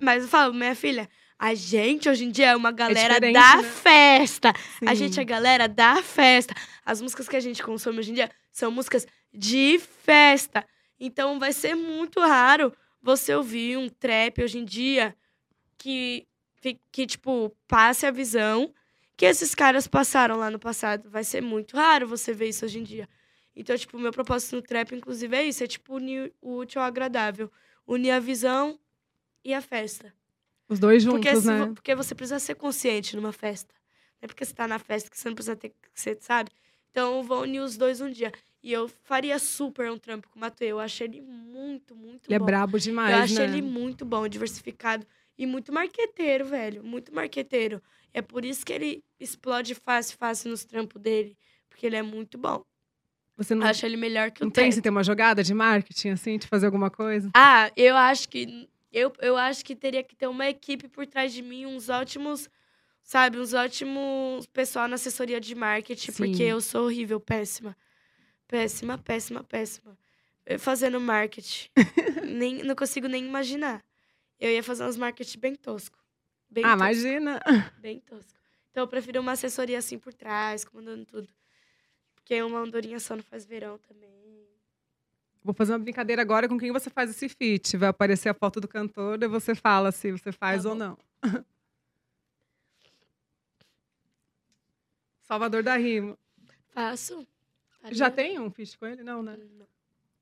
Mas 0.02 0.24
eu 0.24 0.30
falo, 0.30 0.54
minha 0.54 0.76
filha, 0.76 1.10
a 1.40 1.54
gente 1.56 2.08
hoje 2.10 2.26
em 2.26 2.30
dia 2.32 2.50
é 2.52 2.56
uma 2.56 2.72
galera 2.72 3.16
diferente, 3.16 3.34
da 3.34 3.56
né? 3.62 3.64
festa. 3.64 4.54
A 4.86 4.90
Sim. 4.90 4.96
gente 4.96 5.20
é 5.20 5.24
galera 5.24 5.68
da 5.68 6.04
festa. 6.04 6.54
As 6.86 7.02
músicas 7.02 7.28
que 7.30 7.36
a 7.36 7.40
gente 7.40 7.64
consome 7.64 8.00
hoje 8.00 8.12
em 8.12 8.16
dia 8.16 8.30
são 8.52 8.70
músicas 8.70 9.08
de 9.34 9.80
festa. 10.04 10.64
Então 11.00 11.40
vai 11.40 11.54
ser 11.54 11.76
muito 11.76 12.20
raro 12.20 12.74
você 13.02 13.36
ouvir 13.36 13.78
um 13.78 13.90
trap 13.90 14.42
hoje 14.42 14.58
em 14.58 14.66
dia 14.66 15.16
que, 15.78 16.28
que 16.92 17.06
tipo, 17.06 17.56
passe 17.68 18.06
a 18.06 18.12
visão 18.12 18.74
que 19.16 19.26
esses 19.26 19.54
caras 19.54 19.88
passaram 19.88 20.38
lá 20.38 20.50
no 20.50 20.60
passado. 20.60 21.10
Vai 21.10 21.24
ser 21.24 21.42
muito 21.42 21.76
raro 21.76 22.08
você 22.08 22.34
ver 22.34 22.50
isso 22.50 22.66
hoje 22.66 22.80
em 22.80 22.84
dia. 22.84 23.08
Então, 23.56 23.78
tipo, 23.78 23.98
o 23.98 24.00
meu 24.00 24.12
propósito 24.12 24.56
no 24.56 24.62
trap, 24.62 24.94
inclusive, 24.94 25.36
é 25.36 25.44
isso. 25.44 25.64
É, 25.64 25.68
tipo, 25.68 25.96
unir 25.96 26.34
o 26.42 26.58
útil 26.58 26.82
ao 26.82 26.88
agradável. 26.88 27.52
Unir 27.86 28.12
a 28.12 28.20
visão 28.20 28.80
e 29.44 29.54
a 29.54 29.62
festa. 29.62 30.14
Os 30.68 30.80
dois 30.80 31.06
Porque, 31.06 31.30
juntos, 31.30 31.44
se 31.44 31.52
né? 31.52 31.72
porque 31.74 31.94
você 31.94 32.16
precisa 32.16 32.40
ser 32.40 32.56
consciente 32.56 33.16
numa 33.16 33.32
festa. 33.32 33.74
Não 34.22 34.26
é 34.26 34.28
porque 34.28 34.44
você 34.44 34.54
tá 34.54 34.68
na 34.68 34.80
festa 34.80 35.10
que 35.10 35.20
você 35.20 35.28
não 35.28 35.36
precisa 35.36 35.56
ter 35.56 35.70
que 35.70 35.76
ser, 35.94 36.18
sabe? 36.22 36.50
Então, 36.90 37.18
eu 37.18 37.24
vou 37.24 37.42
unir 37.44 37.60
os 37.60 37.78
dois 37.78 38.02
um 38.02 38.10
dia. 38.10 38.32
E 38.64 38.72
eu 38.72 38.88
faria 38.88 39.38
super 39.38 39.92
um 39.92 39.98
trampo 39.98 40.30
com 40.30 40.38
o 40.38 40.40
Matuê. 40.40 40.68
Eu 40.68 40.80
achei 40.80 41.06
ele 41.06 41.22
muito, 41.22 41.94
muito 41.94 42.28
Ele 42.30 42.36
é 42.36 42.40
bom. 42.40 42.46
brabo 42.46 42.80
demais, 42.80 43.12
eu 43.18 43.24
achei 43.24 43.38
né? 43.40 43.58
ele 43.58 43.62
muito 43.62 44.06
bom, 44.06 44.26
diversificado. 44.28 45.06
E 45.38 45.46
muito 45.46 45.74
marqueteiro, 45.74 46.46
velho. 46.46 46.82
Muito 46.84 47.14
marqueteiro. 47.14 47.82
É 48.14 48.22
por 48.22 48.46
isso 48.46 48.66
que 48.66 48.72
ele 48.72 49.04
explode 49.20 49.76
fácil, 49.76 50.18
fácil 50.18 50.50
nos 50.52 50.64
trampos 50.64 51.02
dele. 51.02 51.36
Porque 51.70 51.86
ele 51.86 51.98
é 51.98 52.02
muito 52.02 52.38
bom. 52.38 52.64
Você 53.36 53.54
não, 53.56 53.64
Eu 53.66 53.70
acho 53.72 53.86
ele 53.86 53.98
melhor 53.98 54.32
que 54.32 54.44
o 54.44 54.46
não 54.46 54.52
pensa 54.52 54.68
em 54.68 54.72
Teto. 54.76 54.84
ter 54.84 54.90
uma 54.92 55.04
jogada 55.04 55.44
de 55.44 55.54
marketing, 55.54 56.10
assim, 56.10 56.38
de 56.38 56.48
fazer 56.48 56.68
alguma 56.68 56.90
coisa? 56.90 57.30
Ah, 57.36 57.70
eu 57.76 57.98
acho 57.98 58.30
que. 58.30 58.70
Eu, 58.92 59.12
eu 59.20 59.36
acho 59.36 59.66
que 59.66 59.76
teria 59.76 60.04
que 60.04 60.16
ter 60.16 60.28
uma 60.28 60.48
equipe 60.48 60.88
por 60.88 61.06
trás 61.08 61.34
de 61.34 61.42
mim, 61.42 61.66
uns 61.66 61.90
ótimos, 61.90 62.48
sabe, 63.02 63.40
uns 63.40 63.52
ótimos 63.52 64.46
pessoal 64.54 64.88
na 64.88 64.94
assessoria 64.96 65.42
de 65.42 65.56
marketing, 65.56 66.12
Sim. 66.12 66.28
porque 66.28 66.44
eu 66.44 66.62
sou 66.62 66.86
horrível, 66.86 67.20
péssima. 67.20 67.76
Péssima, 68.48 68.98
péssima, 68.98 69.44
péssima. 69.44 69.98
Eu 70.46 70.60
Fazendo 70.60 71.00
marketing. 71.00 71.70
nem, 72.28 72.64
não 72.64 72.76
consigo 72.76 73.08
nem 73.08 73.26
imaginar. 73.26 73.84
Eu 74.40 74.52
ia 74.52 74.64
fazer 74.64 74.84
uns 74.84 74.98
marketing 74.98 75.40
bem 75.40 75.56
tosco. 75.56 75.98
Bem 76.50 76.64
ah, 76.64 76.70
tosco, 76.70 76.84
imagina. 76.84 77.42
Bem 77.80 78.00
tosco. 78.00 78.40
Então 78.72 78.84
eu 78.84 78.88
prefiro 78.88 79.22
uma 79.22 79.34
assessoria 79.34 79.78
assim 79.78 79.98
por 79.98 80.14
trás, 80.14 80.66
comandando 80.66 81.06
tudo. 81.06 81.30
Porque 82.16 82.42
uma 82.42 82.60
andorinha 82.60 83.00
só 83.00 83.16
não 83.16 83.24
faz 83.24 83.46
verão 83.46 83.78
também. 83.78 84.48
Vou 85.44 85.54
fazer 85.54 85.74
uma 85.74 85.80
brincadeira 85.80 86.22
agora 86.22 86.48
com 86.48 86.58
quem 86.58 86.72
você 86.72 86.90
faz 86.90 87.10
esse 87.10 87.28
feat. 87.28 87.76
Vai 87.76 87.90
aparecer 87.90 88.30
a 88.30 88.34
foto 88.34 88.62
do 88.62 88.68
cantor 88.68 89.22
e 89.22 89.28
você 89.28 89.54
fala 89.54 89.92
se 89.92 90.12
você 90.12 90.32
faz 90.32 90.64
Tá 90.64 90.70
ou 90.70 90.76
não. 90.76 90.98
Salvador 95.22 95.64
da 95.64 95.76
Rima. 95.76 96.18
Faço. 96.70 97.28
Já 97.92 98.10
Faria. 98.10 98.12
tem 98.12 98.40
um 98.40 98.50
feat 98.50 98.78
com 98.78 98.86
ele? 98.86 99.04
Não, 99.04 99.22
né? 99.22 99.38
Não. 99.38 99.68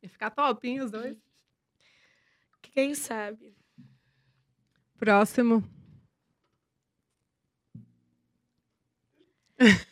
Ia 0.01 0.09
ficar 0.09 0.31
top, 0.31 0.67
hein, 0.67 0.81
os 0.81 0.89
dois. 0.89 1.17
Quem 2.61 2.95
sabe? 2.95 3.55
Próximo. 4.97 5.63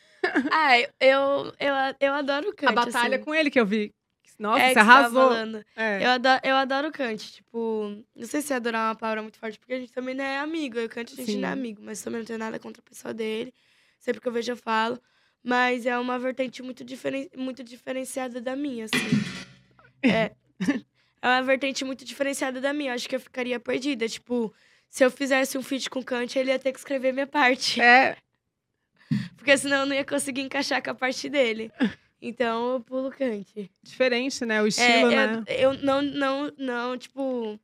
Ah, 0.51 0.77
eu, 0.77 1.53
eu, 1.59 1.73
eu, 1.99 2.13
adoro 2.13 2.49
o 2.49 2.53
Kant. 2.53 2.69
a 2.69 2.73
batalha 2.73 3.15
assim. 3.15 3.25
com 3.25 3.33
ele 3.33 3.49
que 3.49 3.59
eu 3.59 3.65
vi. 3.65 3.95
Nossa, 4.37 4.61
é, 4.61 4.73
você 4.73 4.79
arrasou. 4.79 5.31
É. 5.75 6.05
Eu 6.05 6.09
adoro, 6.11 6.41
eu 6.43 6.55
adoro 6.55 6.91
Kant, 6.91 7.31
tipo, 7.31 8.03
não 8.15 8.27
sei 8.27 8.41
se 8.41 8.53
adorar 8.53 8.81
é 8.81 8.89
uma 8.89 8.95
palavra 8.95 9.21
muito 9.21 9.39
forte, 9.39 9.57
porque 9.57 9.73
a 9.73 9.79
gente 9.79 9.91
também 9.91 10.13
não 10.13 10.23
é 10.23 10.39
amigo. 10.39 10.77
Eu 10.77 10.83
e 10.83 10.85
o 10.85 10.89
Kant 10.89 11.13
a 11.13 11.15
gente 11.15 11.37
não 11.37 11.49
é 11.49 11.53
Sim. 11.53 11.59
amigo, 11.59 11.81
mas 11.83 12.01
também 12.01 12.19
não 12.19 12.25
tenho 12.25 12.39
nada 12.39 12.59
contra 12.59 12.81
a 12.81 12.89
pessoa 12.89 13.13
dele. 13.13 13.53
Sempre 13.97 14.21
que 14.21 14.27
eu 14.27 14.31
vejo 14.31 14.51
eu 14.51 14.57
falo. 14.57 14.99
Mas 15.43 15.85
é 15.85 15.97
uma 15.97 16.19
vertente 16.19 16.61
muito, 16.61 16.83
diferen, 16.83 17.29
muito 17.35 17.63
diferenciada 17.63 18.41
da 18.41 18.55
minha, 18.55 18.85
assim. 18.85 18.97
É, 20.01 20.31
é 21.21 21.27
uma 21.27 21.41
vertente 21.43 21.83
muito 21.83 22.05
diferenciada 22.05 22.61
da 22.61 22.71
minha. 22.71 22.91
Eu 22.91 22.95
acho 22.95 23.09
que 23.09 23.15
eu 23.15 23.19
ficaria 23.19 23.59
perdida. 23.59 24.07
Tipo, 24.07 24.53
se 24.89 25.03
eu 25.03 25.11
fizesse 25.11 25.57
um 25.57 25.61
feat 25.61 25.89
com 25.89 25.99
o 25.99 26.03
Kant, 26.05 26.39
ele 26.39 26.51
ia 26.51 26.57
ter 26.57 26.71
que 26.71 26.79
escrever 26.79 27.11
minha 27.11 27.27
parte. 27.27 27.81
É, 27.81 28.15
Porque 29.35 29.57
senão 29.57 29.81
eu 29.81 29.85
não 29.87 29.95
ia 29.95 30.05
conseguir 30.05 30.41
encaixar 30.41 30.81
com 30.83 30.91
a 30.91 30.95
parte 30.95 31.29
dele. 31.29 31.71
Então 32.21 32.73
eu 32.73 32.79
pulo 32.81 33.09
Kant. 33.09 33.69
diferente, 33.81 34.45
né? 34.45 34.61
O 34.61 34.65
É, 34.65 34.69
estilo, 34.69 35.11
eu, 35.11 35.11
né? 35.11 35.43
eu 35.47 35.73
não, 35.73 36.01
não, 36.01 36.53
não, 36.57 36.97
tipo, 36.97 37.59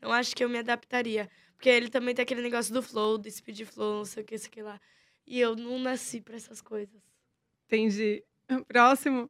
não 0.00 0.12
acho 0.12 0.34
que 0.34 0.44
eu 0.44 0.48
me 0.48 0.58
adaptaria. 0.58 1.28
Porque 1.56 1.68
ele 1.68 1.88
também 1.88 2.14
tem 2.14 2.22
aquele 2.22 2.42
negócio 2.42 2.72
do 2.72 2.82
flow, 2.82 3.16
do 3.18 3.30
speed 3.30 3.62
flow, 3.64 3.98
não 3.98 4.04
sei 4.04 4.22
o 4.22 4.26
que, 4.26 4.38
sei 4.38 4.48
o 4.48 4.50
que 4.52 4.62
lá. 4.62 4.80
E 5.26 5.40
eu 5.40 5.56
não 5.56 5.78
nasci 5.78 6.20
pra 6.20 6.36
essas 6.36 6.60
coisas. 6.60 7.00
Entendi. 7.66 8.22
Próximo. 8.68 9.28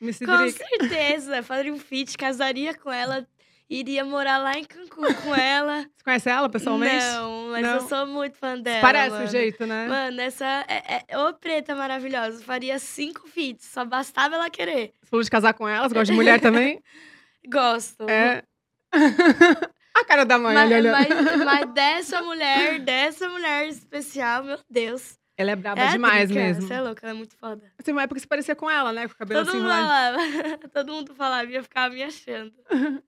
Missy 0.00 0.26
Com 0.26 0.36
Drica. 0.36 0.64
certeza, 0.64 1.42
faria 1.42 1.72
um 1.72 1.78
feat, 1.78 2.16
casaria 2.16 2.72
com 2.72 2.92
ela, 2.92 3.26
iria 3.68 4.04
morar 4.04 4.38
lá 4.38 4.52
em 4.56 4.64
Cancún 4.64 5.12
com 5.14 5.34
ela. 5.34 5.80
Você 5.96 6.04
conhece 6.04 6.28
ela 6.30 6.48
pessoalmente? 6.48 7.04
Não, 7.04 7.48
mas 7.50 7.66
eu 7.66 7.74
Não? 7.80 7.88
sou 7.88 8.06
muito 8.06 8.36
fã 8.36 8.56
dela. 8.60 8.80
Parece 8.80 9.10
mano. 9.10 9.24
o 9.24 9.28
jeito, 9.28 9.66
né? 9.66 9.88
Mano, 9.88 10.20
essa 10.20 10.64
é, 10.68 11.04
é 11.08 11.18
ô 11.18 11.34
preta 11.34 11.74
maravilhosa. 11.74 12.44
Faria 12.44 12.78
cinco 12.78 13.26
feats, 13.26 13.64
só 13.66 13.84
bastava 13.84 14.36
ela 14.36 14.48
querer. 14.50 14.92
Você 15.02 15.10
falou 15.10 15.24
de 15.24 15.30
casar 15.30 15.54
com 15.54 15.68
ela, 15.68 15.88
você 15.88 15.94
gosta 15.94 16.12
de 16.12 16.16
mulher 16.16 16.40
também? 16.40 16.80
Gosto. 17.50 18.08
É. 18.08 18.44
A 20.00 20.04
cara 20.04 20.24
da 20.24 20.38
mãe, 20.38 20.54
Mas, 20.54 20.72
olha, 20.72 20.92
olha. 20.92 20.92
mas, 20.92 21.44
mas 21.44 21.72
dessa 21.72 22.22
mulher, 22.22 22.78
dessa 22.80 23.28
mulher 23.28 23.68
especial, 23.68 24.44
meu 24.44 24.58
Deus. 24.70 25.18
Ela 25.36 25.52
é 25.52 25.56
braba 25.56 25.82
é 25.82 25.88
demais 25.88 26.30
mesmo. 26.30 26.66
Você 26.66 26.74
é 26.74 26.80
louca, 26.80 27.06
ela 27.06 27.12
é 27.12 27.16
muito 27.16 27.36
foda. 27.36 27.72
Tem 27.84 27.92
uma 27.94 28.02
época 28.02 28.16
que 28.16 28.22
você 28.22 28.26
parecia 28.28 28.56
com 28.56 28.68
ela, 28.70 28.92
né? 28.92 29.06
Com 29.06 29.14
o 29.14 29.16
cabelo 29.16 29.40
Todo 29.44 29.48
assim 29.50 29.58
mundo 29.58 29.70
falava, 29.70 30.18
todo 30.72 30.92
mundo 30.92 31.14
falava, 31.14 31.50
ia 31.50 31.62
ficar 31.62 31.90
me 31.90 32.02
achando. 32.02 32.52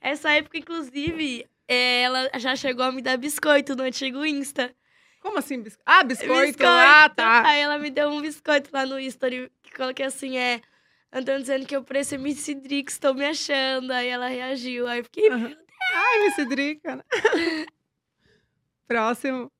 Essa 0.00 0.32
época, 0.32 0.58
inclusive, 0.58 1.46
é, 1.68 2.02
ela 2.02 2.30
já 2.36 2.56
chegou 2.56 2.84
a 2.84 2.92
me 2.92 3.00
dar 3.00 3.16
biscoito 3.16 3.76
no 3.76 3.84
antigo 3.84 4.24
Insta. 4.24 4.74
Como 5.20 5.38
assim? 5.38 5.62
bis- 5.62 5.78
Ah, 5.86 6.02
biscoito. 6.02 6.64
Ah, 6.66 7.08
tá. 7.08 7.46
Aí 7.46 7.60
ela 7.60 7.78
me 7.78 7.90
deu 7.90 8.08
um 8.08 8.20
biscoito 8.20 8.70
lá 8.72 8.84
no 8.84 8.98
History, 8.98 9.50
que 9.62 9.72
coloquei 9.72 10.06
assim, 10.06 10.36
é... 10.36 10.60
Andando 11.12 11.42
dizendo 11.42 11.66
que 11.66 11.76
eu 11.76 11.84
parecia 11.84 12.16
MC 12.16 12.54
Drix, 12.54 12.94
estou 12.94 13.14
me 13.14 13.24
achando. 13.24 13.92
Aí 13.92 14.08
ela 14.08 14.26
reagiu, 14.26 14.88
aí 14.88 15.02
fiquei... 15.04 15.30
Aham. 15.30 15.56
Ai, 15.92 16.18
Missy 16.20 16.44
Drica. 16.46 16.96
né? 16.96 17.02
Próximo. 18.86 19.50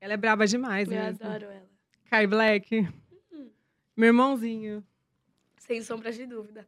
Ela 0.00 0.14
é 0.14 0.16
braba 0.16 0.46
demais, 0.46 0.88
Eu 0.90 0.94
mesmo. 0.94 1.24
adoro 1.26 1.46
ela. 1.46 1.68
Kai 2.10 2.26
Black. 2.26 2.88
Meu 3.96 4.08
irmãozinho. 4.08 4.84
Sem 5.58 5.82
sombra 5.82 6.12
de 6.12 6.26
dúvida. 6.26 6.66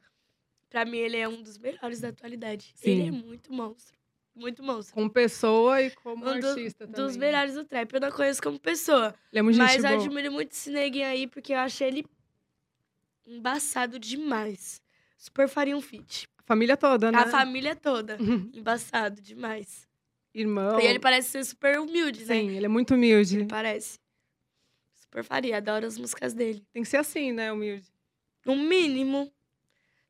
Pra 0.71 0.85
mim, 0.85 0.99
ele 0.99 1.17
é 1.17 1.29
um 1.29 1.43
dos 1.43 1.59
melhores 1.59 2.01
da 2.01 2.09
atualidade. 2.09 2.73
Sim. 2.75 2.91
Ele 2.91 3.09
é 3.09 3.11
muito 3.11 3.53
monstro. 3.53 3.97
Muito 4.35 4.63
monstro. 4.63 4.95
Como 4.95 5.11
pessoa 5.11 5.83
e 5.83 5.91
como 5.91 6.25
Um 6.29 6.39
do- 6.41 6.47
artista 6.49 6.87
também. 6.87 7.05
dos 7.05 7.17
melhores 7.17 7.55
do 7.55 7.65
trap. 7.65 7.93
Eu 7.93 8.01
não 8.01 8.11
conheço 8.13 8.43
como 8.43 8.59
pessoa. 8.59 9.15
Ele 9.33 9.39
é 9.41 9.43
muito 9.43 9.59
mas 9.59 9.85
admiro 9.85 10.31
muito 10.33 10.53
esse 10.53 10.71
neguinho 10.71 11.07
aí, 11.07 11.27
porque 11.27 11.53
eu 11.53 11.59
acho 11.59 11.83
ele 11.85 12.07
embaçado 13.27 13.99
demais. 13.99 14.81
Super 15.17 15.49
faria 15.49 15.77
um 15.77 15.81
feat. 15.81 16.29
A 16.49 16.55
família 16.57 16.79
toda, 16.79 17.13
né? 17.13 17.19
A 17.19 17.27
família 17.27 17.77
toda. 17.77 18.17
Embaçado 18.57 19.21
demais. 19.21 19.87
Irmão. 20.35 20.81
E 20.81 20.87
ele 20.87 20.99
parece 20.99 21.29
ser 21.29 21.45
super 21.45 21.79
humilde, 21.79 22.25
né? 22.25 22.35
Sim, 22.37 22.49
ele 22.57 22.65
é 22.65 22.69
muito 22.69 22.95
humilde. 22.95 23.45
Parece. 23.45 23.99
Super 24.95 25.23
faria. 25.23 25.59
Adoro 25.59 25.87
as 25.87 25.99
músicas 25.99 26.33
dele. 26.33 26.67
Tem 26.73 26.83
que 26.83 26.89
ser 26.89 26.97
assim, 26.97 27.33
né? 27.33 27.53
Humilde. 27.53 27.93
No 28.47 28.57
mínimo. 28.57 29.31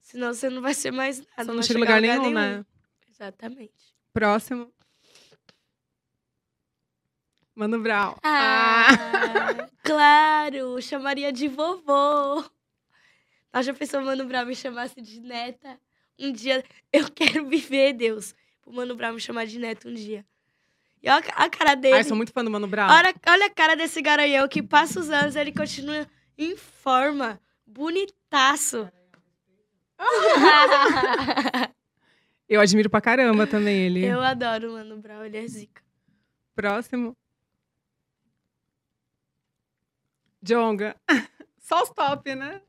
Senão 0.00 0.32
você 0.32 0.48
não 0.48 0.62
vai 0.62 0.74
ser 0.74 0.92
mais 0.92 1.18
nada. 1.18 1.32
Você 1.38 1.44
não 1.44 1.54
vai 1.54 1.62
chega 1.64 1.80
chegar 1.80 1.96
lugar 1.96 2.14
a 2.14 2.20
nenhum, 2.20 2.30
né? 2.32 2.64
Exatamente. 3.10 3.94
Próximo. 4.12 4.72
Mano 7.52 7.80
Brown. 7.80 8.14
Ah, 8.22 8.86
claro! 9.82 10.80
Chamaria 10.80 11.32
de 11.32 11.48
vovô. 11.48 12.44
Nós 13.52 13.66
já 13.66 13.74
pensou 13.74 14.02
Mano 14.02 14.24
Brown 14.24 14.46
me 14.46 14.54
chamasse 14.54 15.00
de 15.02 15.18
neta? 15.18 15.80
Um 16.18 16.32
dia 16.32 16.64
eu 16.92 17.10
quero 17.10 17.46
viver, 17.48 17.92
Deus. 17.92 18.34
O 18.66 18.72
Mano 18.72 18.94
Brown 18.94 19.14
me 19.14 19.20
chamar 19.20 19.46
de 19.46 19.58
neta 19.58 19.88
um 19.88 19.94
dia. 19.94 20.24
E 21.02 21.08
olha 21.08 21.24
a 21.34 21.48
cara 21.48 21.74
dele. 21.74 21.94
Ai, 21.96 22.04
sou 22.04 22.16
muito 22.16 22.32
fã 22.32 22.44
do 22.44 22.50
Mano 22.50 22.66
Brown. 22.66 22.90
olha, 22.90 23.14
olha 23.28 23.46
a 23.46 23.50
cara 23.50 23.76
desse 23.76 24.02
garanhão 24.02 24.48
que 24.48 24.62
passa 24.62 24.98
os 24.98 25.10
anos, 25.10 25.36
ele 25.36 25.52
continua 25.52 26.06
em 26.36 26.56
forma. 26.56 27.40
Bonitaço. 27.66 28.90
Eu 32.48 32.60
admiro 32.62 32.88
pra 32.88 33.00
caramba 33.00 33.46
também 33.46 33.76
ele. 33.76 34.06
eu 34.06 34.22
adoro 34.22 34.70
o 34.70 34.72
Mano 34.72 34.96
Brown, 34.96 35.22
ele 35.22 35.36
é 35.36 35.46
zica. 35.46 35.82
Próximo. 36.54 37.14
Jonga. 40.42 40.96
Só 41.60 41.82
os 41.82 41.90
top, 41.90 42.34
né? 42.34 42.62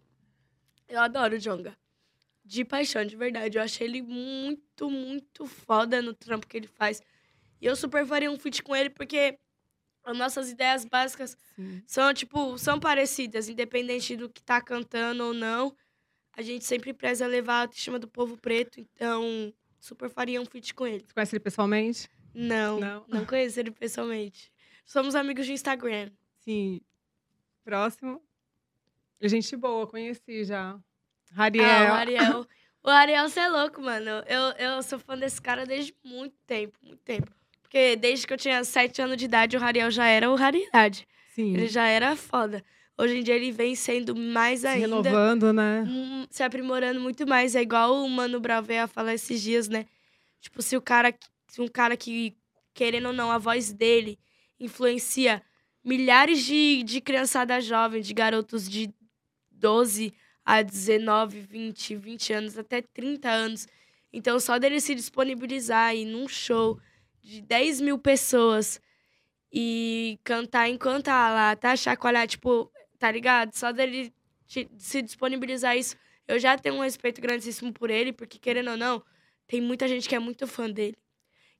Eu 0.88 1.00
adoro 1.00 1.36
o 1.36 1.39
Jonga. 1.39 1.78
De 2.50 2.66
paixão, 2.66 3.06
de 3.06 3.16
verdade. 3.16 3.60
Eu 3.60 3.62
achei 3.62 3.86
ele 3.86 4.02
muito, 4.02 4.89
muito 4.89 5.45
foda 5.45 6.02
no 6.02 6.16
trampo 6.16 6.47
que 6.47 6.58
ele 6.58 6.66
faz. 6.66 7.00
E 7.62 7.66
eu 7.68 7.76
super 7.76 8.08
faria 8.08 8.32
um 8.32 8.39
feat 8.39 8.64
com 8.64 8.76
ele 8.76 8.89
porque 8.89 9.38
as 10.04 10.18
nossas 10.18 10.50
ideias 10.50 10.84
básicas 10.84 11.38
Sim. 11.56 11.84
são, 11.86 12.12
tipo, 12.12 12.58
são 12.58 12.80
parecidas, 12.80 13.47
independente 13.50 14.16
do 14.18 14.28
que 14.28 14.41
tá 14.41 14.60
cantando 14.60 15.26
ou 15.26 15.32
não. 15.32 15.76
A 16.36 16.41
gente 16.41 16.66
sempre 16.66 16.91
preza 16.91 17.28
levar 17.28 17.54
a 17.54 17.62
autoestima 17.62 18.00
do 18.00 18.08
povo 18.08 18.36
preto, 18.36 18.80
então 18.80 19.54
super 19.80 20.10
faria 20.10 20.41
um 20.41 20.45
feat 20.45 20.74
com 20.74 20.88
ele. 20.88 21.06
Você 21.06 21.14
conhece 21.14 21.36
ele 21.36 21.43
pessoalmente? 21.43 22.10
Não, 22.34 22.80
Não. 22.80 23.06
não, 23.08 23.26
conheço 23.28 23.60
ele 23.60 23.70
pessoalmente. 23.70 24.52
Somos 24.88 25.14
amigos 25.14 25.45
de 25.45 25.54
Instagram. 25.54 26.10
Sim. 26.39 26.82
Próximo. 27.64 28.24
Gente 29.22 29.56
boa, 29.56 29.86
conheci 29.86 30.43
já. 30.45 30.80
Rariel. 31.34 31.65
Ah, 31.65 31.91
o 31.91 31.93
Ariel. 31.93 32.47
O 32.84 32.89
Ariel, 32.89 33.30
você 33.30 33.39
é 33.41 33.49
louco, 33.49 33.82
mano. 33.82 34.09
Eu, 34.27 34.41
eu 34.57 34.84
sou 34.84 34.97
fã 34.99 35.17
desse 35.17 35.41
cara 35.41 35.65
desde 35.65 35.93
muito 36.03 36.36
tempo, 36.47 36.77
muito 36.82 37.01
tempo. 37.03 37.32
Porque 37.61 37.95
desde 37.95 38.25
que 38.25 38.34
eu 38.34 38.38
tinha 38.38 38.63
sete 38.63 39.01
anos 39.01 39.17
de 39.17 39.25
idade, 39.25 39.57
o 39.57 39.63
Ariel 39.63 39.91
já 39.91 40.05
era 40.07 40.30
o 40.30 40.36
raridade. 40.36 41.07
Sim. 41.36 41.53
Ele 41.53 41.67
já 41.67 41.86
era 41.88 42.15
foda. 42.15 42.63
Hoje 42.97 43.17
em 43.17 43.23
dia 43.23 43.36
ele 43.36 43.51
vem 43.51 43.75
sendo 43.75 44.15
mais 44.15 44.61
Se 44.61 44.67
ainda. 44.67 44.88
renovando, 44.88 45.53
né? 45.53 45.86
hum, 45.88 46.25
se 46.30 46.41
aprimorando 46.43 46.99
muito 46.99 47.27
mais. 47.27 47.55
É 47.55 47.61
igual 47.61 47.95
o 48.03 48.09
Mano 48.09 48.39
Brown 48.39 48.61
veio 48.63 48.84
a 48.84 48.88
falar 48.88 49.13
esses 49.13 49.41
dias, 49.41 49.67
né? 49.69 49.86
Tipo, 50.41 50.61
se 50.61 50.75
o 50.75 50.82
cara, 50.82 51.13
se 51.47 51.61
um 51.61 51.67
cara 51.67 51.95
que, 51.95 52.36
querendo 52.73 53.07
ou 53.07 53.13
não, 53.13 53.32
a 53.32 53.38
voz 53.38 53.71
dele 53.71 54.17
influencia 54.59 55.41
milhares 55.84 56.43
de, 56.43 56.84
de 56.84 56.99
criançada 57.01 57.61
jovem, 57.61 58.01
de 58.01 58.13
garotos 58.13 58.67
de 58.69 58.89
12 59.51 60.13
a 60.52 60.64
19, 60.64 61.41
20, 61.41 61.95
20 61.95 62.34
anos, 62.34 62.58
até 62.58 62.82
30 62.82 63.30
anos. 63.30 63.68
Então, 64.12 64.39
só 64.39 64.58
dele 64.58 64.82
se 64.82 64.95
disponibilizar 64.95 65.95
e 65.95 66.06
num 66.06 66.28
show 66.28 66.80
de 67.22 67.39
10 67.41 67.80
mil 67.82 68.00
pessoas 68.00 68.82
e 69.52 70.20
cantar 70.24 70.68
enquanto 70.70 71.06
tá 71.06 71.30
lá, 71.32 71.56
tá? 71.56 71.76
Chacoalhar, 71.76 72.28
tipo, 72.28 72.72
tá 72.97 73.12
ligado? 73.12 73.54
Só 73.54 73.72
dele 73.72 74.14
te- 74.47 74.68
se 74.78 75.02
disponibilizar 75.02 75.78
isso, 75.78 75.95
eu 76.28 76.39
já 76.39 76.58
tenho 76.58 76.76
um 76.76 76.82
respeito 76.82 77.22
grandíssimo 77.22 77.72
por 77.72 77.89
ele, 77.89 78.12
porque 78.12 78.38
querendo 78.39 78.72
ou 78.72 78.78
não, 78.78 79.04
tem 79.47 79.62
muita 79.62 79.88
gente 79.88 80.10
que 80.10 80.16
é 80.16 80.20
muito 80.20 80.47
fã 80.47 80.70
dele. 80.70 80.97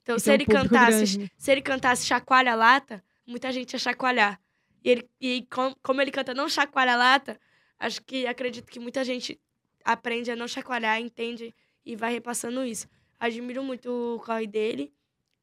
Então, 0.02 0.16
E 0.16 0.20
se 0.20 0.30
um 0.30 0.34
ele 0.34 0.46
cantasse, 0.46 1.18
grande. 1.18 1.32
se 1.38 1.52
ele 1.52 1.62
cantasse 1.62 2.06
chacoalha 2.08 2.56
lata, 2.56 3.04
muita 3.26 3.52
gente 3.52 3.74
ia 3.74 3.80
chacoalhar. 3.80 4.40
E, 4.84 4.90
ele, 4.90 5.10
e 5.22 5.46
com- 5.52 5.76
como 5.84 6.02
ele 6.02 6.10
canta 6.12 6.34
não 6.34 6.50
chacoalha 6.50 6.96
lata, 6.96 7.40
acho 7.80 8.01
que 8.03 8.27
acredito 8.27 8.69
que 8.69 8.80
muita 8.80 9.03
gente 9.03 9.39
aprende 9.84 10.30
a 10.32 10.36
não 10.36 10.47
chacoalhar, 10.47 10.99
entende 10.99 11.53
e 11.86 11.95
vai 11.95 12.11
repassando 12.11 12.63
isso. 12.63 12.88
Admiro 13.19 13.63
muito 13.63 13.89
o 13.89 14.19
corre 14.19 14.47
dele. 14.47 14.91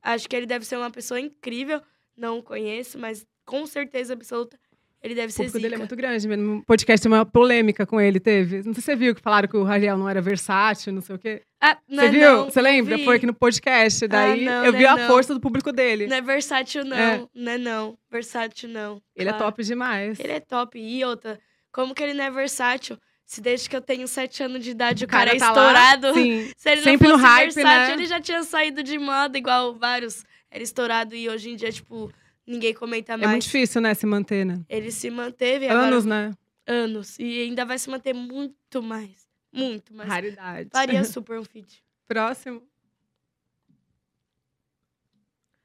Acho 0.03 0.29
que 0.29 0.37
ele 0.37 0.47
deve 0.47 0.65
ser 0.65 0.77
uma 0.77 0.91
pessoa 0.91 1.19
incrível. 1.21 1.81
Não 2.17 2.39
o 2.39 2.43
conheço, 2.43 2.99
mas 2.99 3.27
com 3.45 3.67
certeza 3.67 4.13
absoluta 4.15 4.59
ele 5.03 5.15
deve 5.15 5.29
O 5.29 5.31
ser 5.31 5.37
público 5.45 5.59
zica. 5.59 5.63
dele 5.63 5.75
é 5.75 5.79
muito 5.79 5.95
grande. 5.95 6.27
No 6.37 6.65
podcast 6.65 7.03
tem 7.03 7.13
uma 7.13 7.25
polêmica 7.27 7.87
com 7.87 8.01
ele, 8.01 8.19
teve. 8.19 8.57
Não 8.65 8.73
sei 8.73 8.75
se 8.75 8.83
você 8.83 8.97
viu 8.97 9.15
que 9.15 9.21
falaram 9.21 9.47
que 9.47 9.57
o 9.57 9.63
Rariel 9.63 9.97
não 9.99 10.09
era 10.09 10.21
versátil, 10.23 10.93
não 10.93 11.01
sei 11.03 11.15
o 11.15 11.19
quê. 11.19 11.43
Ah, 11.61 11.79
não 11.89 11.99
Você 12.03 12.07
é 12.07 12.11
viu? 12.11 12.21
não, 12.33 12.45
você 12.47 12.63
lembra? 12.63 12.97
vi. 12.97 13.05
Foi 13.05 13.17
aqui 13.17 13.27
no 13.27 13.35
podcast. 13.35 14.07
Daí 14.09 14.45
não, 14.45 14.65
eu 14.65 14.73
não 14.73 14.79
vi 14.79 14.85
é 14.85 14.89
a 14.89 15.07
força 15.07 15.33
do 15.35 15.41
público 15.41 15.71
dele. 15.71 16.07
Não 16.07 16.17
é 16.17 16.21
versátil, 16.23 16.85
não. 16.85 16.97
É. 16.97 17.27
Não 17.35 17.53
é 17.53 17.59
não. 17.59 17.99
Versátil, 18.11 18.69
não. 18.69 19.01
Ele 19.15 19.29
é 19.29 19.33
Claro. 19.33 19.45
top 19.53 19.63
demais. 19.63 20.19
Ele 20.19 20.33
é 20.33 20.41
top. 20.41 20.79
E 20.79 21.05
outra, 21.05 21.39
como 21.77 21.95
que 21.95 22.03
ele 22.03 22.15
não 22.15 22.25
é 22.25 22.31
versátil? 22.31 22.99
Se 23.27 23.41
desde 23.41 23.69
que 23.69 23.77
eu 23.77 23.83
tenho 23.83 24.09
sete 24.09 24.43
anos 24.43 24.65
de 24.65 24.71
idade 24.71 25.05
o, 25.05 25.07
O 25.07 25.11
cara, 25.11 25.27
cara 25.27 25.37
é 25.37 25.39
tá 25.39 25.51
lá, 25.53 25.61
estourado. 25.93 26.15
Sim. 26.15 26.51
Se 26.57 26.71
ele 26.71 26.81
Sempre 26.83 27.09
não 27.09 27.17
no 27.17 27.23
fosse 27.23 27.33
hype, 27.35 27.53
versátil, 27.55 27.87
né? 27.89 27.93
ele 27.93 28.07
já 28.07 28.21
tinha 28.21 28.43
saído 28.45 28.83
de 28.83 28.99
moda, 28.99 29.37
igual 29.37 29.75
vários. 29.75 30.25
Era 30.51 30.63
estourado 30.63 31.15
e 31.15 31.29
hoje 31.29 31.51
em 31.51 31.57
dia, 31.57 31.71
tipo, 31.71 32.11
ninguém 32.47 32.73
comenta 32.73 33.13
É 33.13 33.17
mais. 33.19 33.31
muito 33.31 33.43
difícil, 33.43 33.81
né, 33.83 33.93
se 33.95 34.07
manter, 34.07 34.47
né? 34.47 34.65
Ele 34.69 34.91
se 34.91 35.11
manteve 35.11 35.67
agora- 35.69 35.89
Anos, 35.89 36.05
né? 36.07 36.33
anos. 36.67 37.19
E 37.19 37.43
ainda 37.43 37.65
vai 37.67 37.79
se 37.79 37.91
manter 37.91 38.15
muito 38.15 38.83
mais. 38.83 39.27
Muito 39.53 39.93
mais. 39.93 40.09
Raridade. 40.09 40.71
Faria 40.73 41.05
super 41.05 41.39
um 41.39 41.45
feat. 41.45 41.85
Próximo. 42.09 42.63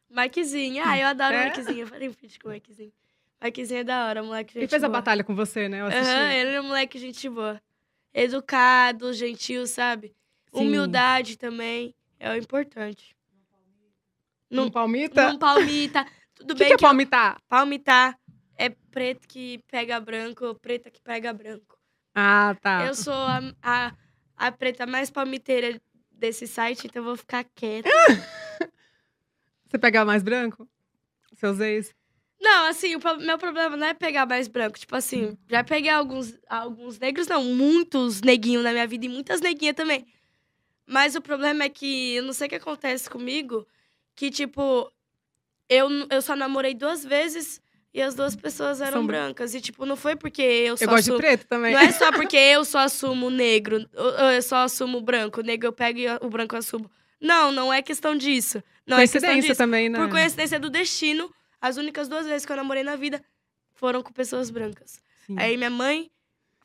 Mikezinho. 0.10 0.84
Ah, 0.86 0.98
eu 0.98 1.08
adoro 1.08 1.34
É? 1.34 1.46
Mikezinho. 1.46 1.80
Eu 1.82 1.88
faria 1.88 2.10
um 2.10 2.14
feat 2.14 2.38
com 2.40 2.50
o 2.50 2.52
Mikezinho. 2.52 2.92
Mikezinho 3.44 3.80
é 3.80 3.84
da 3.84 4.06
hora, 4.08 4.22
moleque 4.24 4.54
gente 4.54 4.64
Ele 4.64 4.68
fez 4.70 4.84
a 4.84 4.88
boa. 4.88 5.00
batalha 5.00 5.24
com 5.24 5.36
você, 5.36 5.68
né? 5.68 5.82
Eu. 5.82 5.88
Aham, 5.88 6.32
ele 6.32 6.52
é 6.52 6.62
um 6.62 6.66
moleque 6.68 7.00
gente 7.00 7.28
boa. 7.30 7.60
Educado, 8.14 9.12
gentil, 9.14 9.66
sabe? 9.66 10.14
Sim. 10.54 10.68
Humildade 10.68 11.38
também. 11.38 11.96
É 12.20 12.30
o 12.32 12.36
importante. 12.36 13.16
Num 14.50 14.70
palmita? 14.70 15.30
não 15.30 15.40
palmita. 15.40 16.06
Tudo 16.36 16.54
que, 16.54 16.60
bem 16.60 16.68
que 16.68 16.74
é 16.74 16.78
que 16.78 16.84
eu- 16.84 16.88
palmitar? 16.88 17.38
palmitar 17.48 18.20
é 18.58 18.70
preto 18.70 19.28
que 19.28 19.60
pega 19.72 20.00
branco, 20.00 20.54
preta 20.62 20.92
que 20.92 21.02
pega 21.02 21.32
branco. 21.34 21.80
Ah, 22.14 22.56
tá. 22.62 22.86
Eu 22.86 22.94
sou 22.94 23.14
a, 23.14 23.40
a, 23.64 23.94
a 24.36 24.52
preta 24.52 24.86
mais 24.86 25.10
palmiteira 25.10 25.82
desse 26.12 26.46
site, 26.46 26.86
então 26.88 27.00
eu 27.02 27.06
vou 27.06 27.16
ficar 27.16 27.44
quieta. 27.56 27.90
Você 29.68 29.80
pega 29.80 30.04
mais 30.04 30.22
branco? 30.22 30.68
Seus 31.36 31.60
ex? 31.60 31.96
Não, 32.42 32.66
assim, 32.66 32.96
o 32.96 33.00
pro- 33.00 33.20
meu 33.20 33.38
problema 33.38 33.78
não 33.78 33.86
é 33.88 33.94
pegar 33.94 34.26
mais 34.26 34.48
branco. 34.48 34.80
Tipo 34.80 34.96
assim, 34.96 35.38
já 35.48 35.64
peguei 35.64 35.92
alguns, 35.92 36.34
alguns 36.50 36.98
negros, 36.98 37.28
não, 37.28 37.44
muitos 37.44 38.22
neguinhos 38.22 38.64
na 38.64 38.72
minha 38.72 38.88
vida 38.88 39.06
e 39.06 39.10
muitas 39.10 39.40
neguinhas 39.42 39.76
também. 39.76 40.06
Mas 40.88 41.16
o 41.16 41.22
problema 41.22 41.64
é 41.66 41.70
que 41.70 42.16
eu 42.16 42.24
não 42.24 42.34
sei 42.34 42.48
o 42.48 42.50
que 42.50 42.56
acontece 42.56 43.08
comigo, 43.10 43.66
que, 44.16 44.32
tipo, 44.32 44.92
eu, 45.70 45.88
eu 46.10 46.22
só 46.22 46.36
namorei 46.36 46.74
duas 46.74 47.06
vezes 47.06 47.62
e 47.94 48.02
as 48.02 48.16
duas 48.16 48.36
pessoas 48.36 48.82
eram 48.82 48.94
São- 49.00 49.06
brancas. 49.08 49.54
E, 49.54 49.62
tipo, 49.62 49.86
não 49.86 49.96
foi 49.96 50.16
porque 50.16 50.42
eu 50.42 50.76
só 50.78 50.86
Eu 50.86 50.90
gosto 50.90 51.06
sou- 51.06 51.16
de 51.18 51.22
preto 51.22 51.46
também. 51.48 51.74
Não 51.74 51.80
é 51.82 51.92
só 51.92 52.12
porque 52.12 52.38
eu 52.38 52.66
só 52.66 52.80
assumo 52.80 53.30
negro, 53.30 53.88
eu 54.34 54.42
só 54.42 54.64
assumo 54.64 55.00
branco, 55.00 55.42
o 55.42 55.44
negro 55.44 55.68
eu 55.68 55.74
pego 55.74 56.00
e 56.00 56.08
o 56.22 56.30
branco 56.30 56.56
eu 56.56 56.60
assumo. 56.60 56.90
Não, 57.22 57.52
não 57.52 57.72
é 57.72 57.84
questão 57.84 58.16
disso. 58.16 58.64
Não 58.88 58.98
é 58.98 59.02
questão 59.02 59.22
Coincidência 59.22 59.50
disso. 59.52 59.58
também, 59.60 59.88
né? 59.90 60.00
Por 60.00 60.10
coincidência 60.10 60.60
do 60.60 60.72
destino, 60.72 61.32
as 61.62 61.78
únicas 61.78 62.08
duas 62.10 62.26
vezes 62.26 62.46
que 62.46 62.52
eu 62.52 62.56
namorei 62.58 62.84
na 62.84 62.96
vida 62.96 63.24
foram 63.74 64.02
com 64.02 64.12
pessoas 64.12 64.50
brancas. 64.50 65.02
Sim. 65.28 65.36
Aí 65.40 65.56
minha 65.58 65.70
mãe 65.70 66.10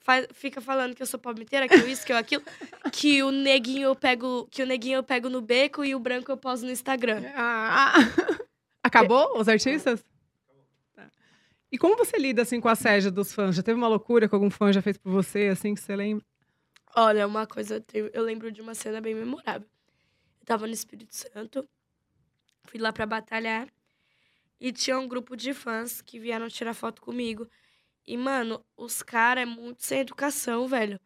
fa- 0.01 0.27
fica 0.33 0.61
falando 0.61 0.95
que 0.95 1.03
eu 1.03 1.07
sou 1.07 1.21
palmiteira, 1.21 1.69
que 1.69 1.75
eu 1.75 1.89
isso, 1.89 2.05
que 2.07 2.13
eu 2.13 2.17
aquilo, 2.17 2.43
que 2.93 3.23
o 3.23 3.31
neguinho 3.31 3.83
eu 3.89 3.95
pego, 3.97 4.47
que 4.51 4.63
o 4.63 4.67
neguinho 4.67 4.97
eu 4.99 5.03
pego 5.03 5.29
no 5.29 5.41
beco 5.41 5.85
e 5.85 5.95
o 5.95 5.99
branco 6.01 6.31
eu 6.33 6.37
poso 6.37 6.65
no 6.65 6.73
Instagram. 6.73 7.23
Ah, 7.35 7.95
ah. 7.95 8.01
Acabou 8.83 9.39
os 9.39 9.49
artistas? 9.49 10.05
Tá. 10.95 11.11
E 11.73 11.77
como 11.77 11.97
você 11.97 12.17
lida 12.17 12.43
assim 12.43 12.61
com 12.61 12.69
a 12.69 12.73
assédio 12.73 13.11
dos 13.11 13.33
fãs? 13.33 13.55
Já 13.57 13.63
teve 13.63 13.77
uma 13.77 13.89
loucura 13.89 14.29
que 14.29 14.35
algum 14.35 14.49
fã 14.51 14.73
já 14.73 14.81
fez 14.81 14.97
por 14.97 15.11
você, 15.11 15.49
assim, 15.49 15.75
que 15.75 15.81
você 15.81 15.95
lembra? 15.97 16.25
Olha, 16.95 17.27
uma 17.27 17.47
coisa, 17.47 17.85
eu- 17.93 18.09
eu 18.15 18.23
lembro 18.23 18.51
de 18.51 18.63
uma 18.63 18.75
cena 18.75 19.01
bem 19.01 19.15
memorável. 19.15 19.69
Eu 20.41 20.47
tava 20.47 20.67
no 20.67 20.73
Espírito 20.73 21.15
Santo, 21.15 21.69
fui 22.65 22.79
lá 22.81 22.93
pra 22.93 23.05
batalhar 23.05 23.67
e 24.61 24.73
tinha 24.73 24.99
um 24.99 25.07
grupo 25.09 25.37
de 25.37 25.53
fãs 25.53 26.01
que 26.01 26.19
vieram 26.19 26.49
tirar 26.49 26.75
foto 26.75 27.03
comigo. 27.03 27.49
E, 28.07 28.17
mano, 28.17 28.65
os 28.77 29.03
caras 29.03 29.43
é 29.43 29.47
muito 29.47 29.85
sem 29.85 30.01
educação, 30.01 30.67
velho. 30.67 31.01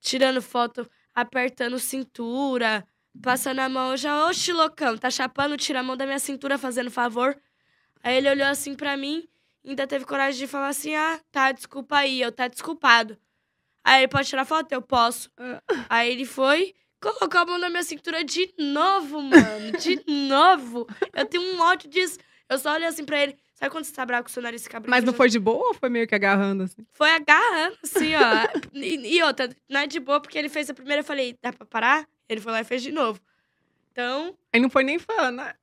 Tirando 0.00 0.40
foto, 0.40 0.88
apertando 1.14 1.78
cintura, 1.78 2.86
passando 3.22 3.60
a 3.60 3.68
mão. 3.68 3.92
Eu 3.92 3.96
já, 3.96 4.26
oxe, 4.26 4.52
loucão, 4.52 4.96
tá 4.96 5.10
chapando, 5.10 5.56
tira 5.56 5.80
a 5.80 5.82
mão 5.82 5.96
da 5.96 6.06
minha 6.06 6.18
cintura 6.18 6.56
fazendo 6.56 6.90
favor. 6.90 7.38
Aí 8.02 8.16
ele 8.16 8.30
olhou 8.30 8.46
assim 8.46 8.74
pra 8.74 8.96
mim, 8.96 9.28
ainda 9.64 9.86
teve 9.86 10.04
coragem 10.04 10.38
de 10.38 10.46
falar 10.46 10.68
assim: 10.68 10.94
ah, 10.94 11.20
tá, 11.30 11.52
desculpa 11.52 11.98
aí, 11.98 12.20
eu 12.20 12.32
tá 12.32 12.48
desculpado. 12.48 13.18
Aí 13.84 14.00
ele 14.02 14.08
pode 14.08 14.28
tirar 14.28 14.44
foto? 14.44 14.72
Eu 14.72 14.82
posso. 14.82 15.30
Ah. 15.36 15.62
Aí 15.88 16.12
ele 16.12 16.24
foi, 16.24 16.74
colocou 17.00 17.40
a 17.40 17.46
mão 17.46 17.58
na 17.58 17.70
minha 17.70 17.82
cintura 17.82 18.22
de 18.24 18.52
novo, 18.58 19.20
mano. 19.22 19.72
De 19.78 20.02
novo. 20.28 20.86
Eu 21.14 21.26
tenho 21.26 21.42
um 21.54 21.60
ódio 21.60 21.88
disso. 21.88 22.18
Eu 22.48 22.58
só 22.58 22.72
olhei 22.74 22.86
assim 22.88 23.04
pra 23.04 23.20
ele. 23.20 23.36
Sabe 23.54 23.70
quando 23.70 23.84
você 23.84 23.92
tá 23.92 24.06
bravo 24.06 24.24
com 24.24 24.30
o 24.30 24.32
seu 24.32 24.42
nariz 24.42 24.66
cabrito? 24.68 24.90
Mas 24.90 25.04
não 25.04 25.12
foi 25.12 25.28
de 25.28 25.38
boa 25.38 25.68
ou 25.68 25.74
foi 25.74 25.88
meio 25.88 26.06
que 26.06 26.14
agarrando, 26.14 26.62
assim? 26.62 26.86
Foi 26.92 27.10
agarrando, 27.10 27.76
assim, 27.82 28.14
ó. 28.14 28.48
e, 28.72 29.16
e 29.16 29.22
outra, 29.22 29.48
não 29.68 29.80
é 29.80 29.86
de 29.86 29.98
boa, 30.00 30.20
porque 30.20 30.38
ele 30.38 30.48
fez 30.48 30.70
a 30.70 30.74
primeira, 30.74 31.00
eu 31.00 31.04
falei, 31.04 31.36
dá 31.42 31.52
pra 31.52 31.66
parar? 31.66 32.08
Ele 32.28 32.40
foi 32.40 32.52
lá 32.52 32.60
e 32.60 32.64
fez 32.64 32.82
de 32.82 32.92
novo. 32.92 33.20
Então, 33.92 34.36
Aí 34.52 34.60
não 34.60 34.70
foi 34.70 34.84
nem 34.84 34.98
fã, 34.98 35.30
né? 35.30 35.54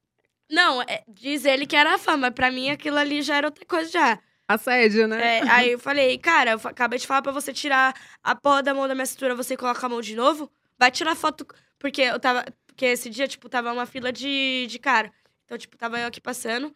não, 0.51 0.81
é- 0.81 1.03
diz 1.07 1.45
ele 1.45 1.65
que 1.65 1.75
era 1.75 1.97
fã, 1.97 2.17
mas 2.17 2.33
pra 2.33 2.51
mim 2.51 2.69
aquilo 2.69 2.97
ali 2.97 3.21
já 3.21 3.38
era 3.38 3.47
outra 3.47 3.65
coisa 3.65 3.89
já. 3.89 4.19
Assédio, 4.47 5.07
né? 5.07 5.39
É, 5.39 5.49
aí 5.49 5.71
eu 5.71 5.79
falei, 5.79 6.17
cara, 6.19 6.51
eu 6.51 6.59
acabei 6.65 6.99
de 6.99 7.07
falar 7.07 7.21
pra 7.21 7.31
você 7.31 7.51
tirar 7.51 7.95
a 8.23 8.36
porra 8.36 8.61
da 8.61 8.73
mão 8.75 8.88
da 8.88 8.93
minha 8.93 9.05
cintura, 9.05 9.33
você 9.33 9.57
coloca 9.57 9.83
a 9.83 9.89
mão 9.89 10.01
de 10.01 10.15
novo? 10.15 10.51
Vai 10.77 10.91
tirar 10.91 11.15
foto. 11.15 11.47
Porque 11.79 12.01
eu 12.03 12.19
tava. 12.19 12.45
Porque 12.67 12.86
esse 12.86 13.09
dia, 13.09 13.27
tipo, 13.27 13.49
tava 13.49 13.71
uma 13.73 13.86
fila 13.86 14.11
de, 14.11 14.67
de 14.69 14.77
cara. 14.77 15.11
Então, 15.46 15.58
tipo, 15.58 15.78
tava 15.78 16.00
eu 16.00 16.08
aqui 16.08 16.20
passando. 16.20 16.76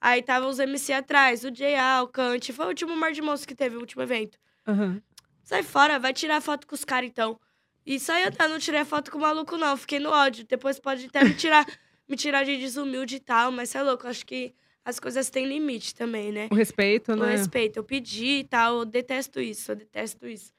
Aí 0.00 0.22
tava 0.22 0.46
os 0.46 0.58
MC 0.58 0.92
atrás, 0.92 1.44
o 1.44 1.50
J.A., 1.50 2.02
o 2.02 2.08
Kant. 2.08 2.52
Foi 2.52 2.66
o 2.66 2.68
último 2.68 2.94
Mar 2.94 3.12
de 3.12 3.22
Monstros 3.22 3.46
que 3.46 3.54
teve, 3.54 3.76
o 3.76 3.80
último 3.80 4.02
evento. 4.02 4.38
Aham. 4.66 5.02
Sai 5.42 5.62
fora, 5.62 5.98
vai 5.98 6.12
tirar 6.12 6.40
foto 6.40 6.66
com 6.66 6.74
os 6.74 6.84
caras, 6.84 7.08
então. 7.08 7.38
E 7.86 7.98
sai 7.98 8.24
andando, 8.24 8.52
não 8.52 8.58
tirei 8.58 8.84
foto 8.84 9.10
com 9.10 9.18
o 9.18 9.20
maluco, 9.20 9.56
não. 9.56 9.76
Fiquei 9.76 9.98
no 9.98 10.10
ódio. 10.10 10.44
Depois 10.46 10.78
pode 10.78 11.06
até 11.06 11.24
me 11.24 11.34
tirar, 11.34 11.66
me 12.08 12.16
tirar 12.16 12.44
de 12.44 12.56
desumilde 12.58 13.16
e 13.16 13.20
tal, 13.20 13.50
mas 13.50 13.70
você 13.70 13.78
é 13.78 13.82
louco. 13.82 14.06
Acho 14.06 14.24
que 14.26 14.54
as 14.84 14.98
coisas 15.00 15.30
têm 15.30 15.46
limite 15.46 15.94
também, 15.94 16.30
né? 16.32 16.48
O 16.50 16.54
respeito, 16.54 17.12
O 17.12 17.16
né? 17.16 17.30
respeito. 17.32 17.78
Eu 17.78 17.84
pedi 17.84 18.40
e 18.40 18.44
tal, 18.44 18.80
eu 18.80 18.84
detesto 18.84 19.40
isso, 19.40 19.72
eu 19.72 19.76
detesto 19.76 20.26
isso. 20.26 20.52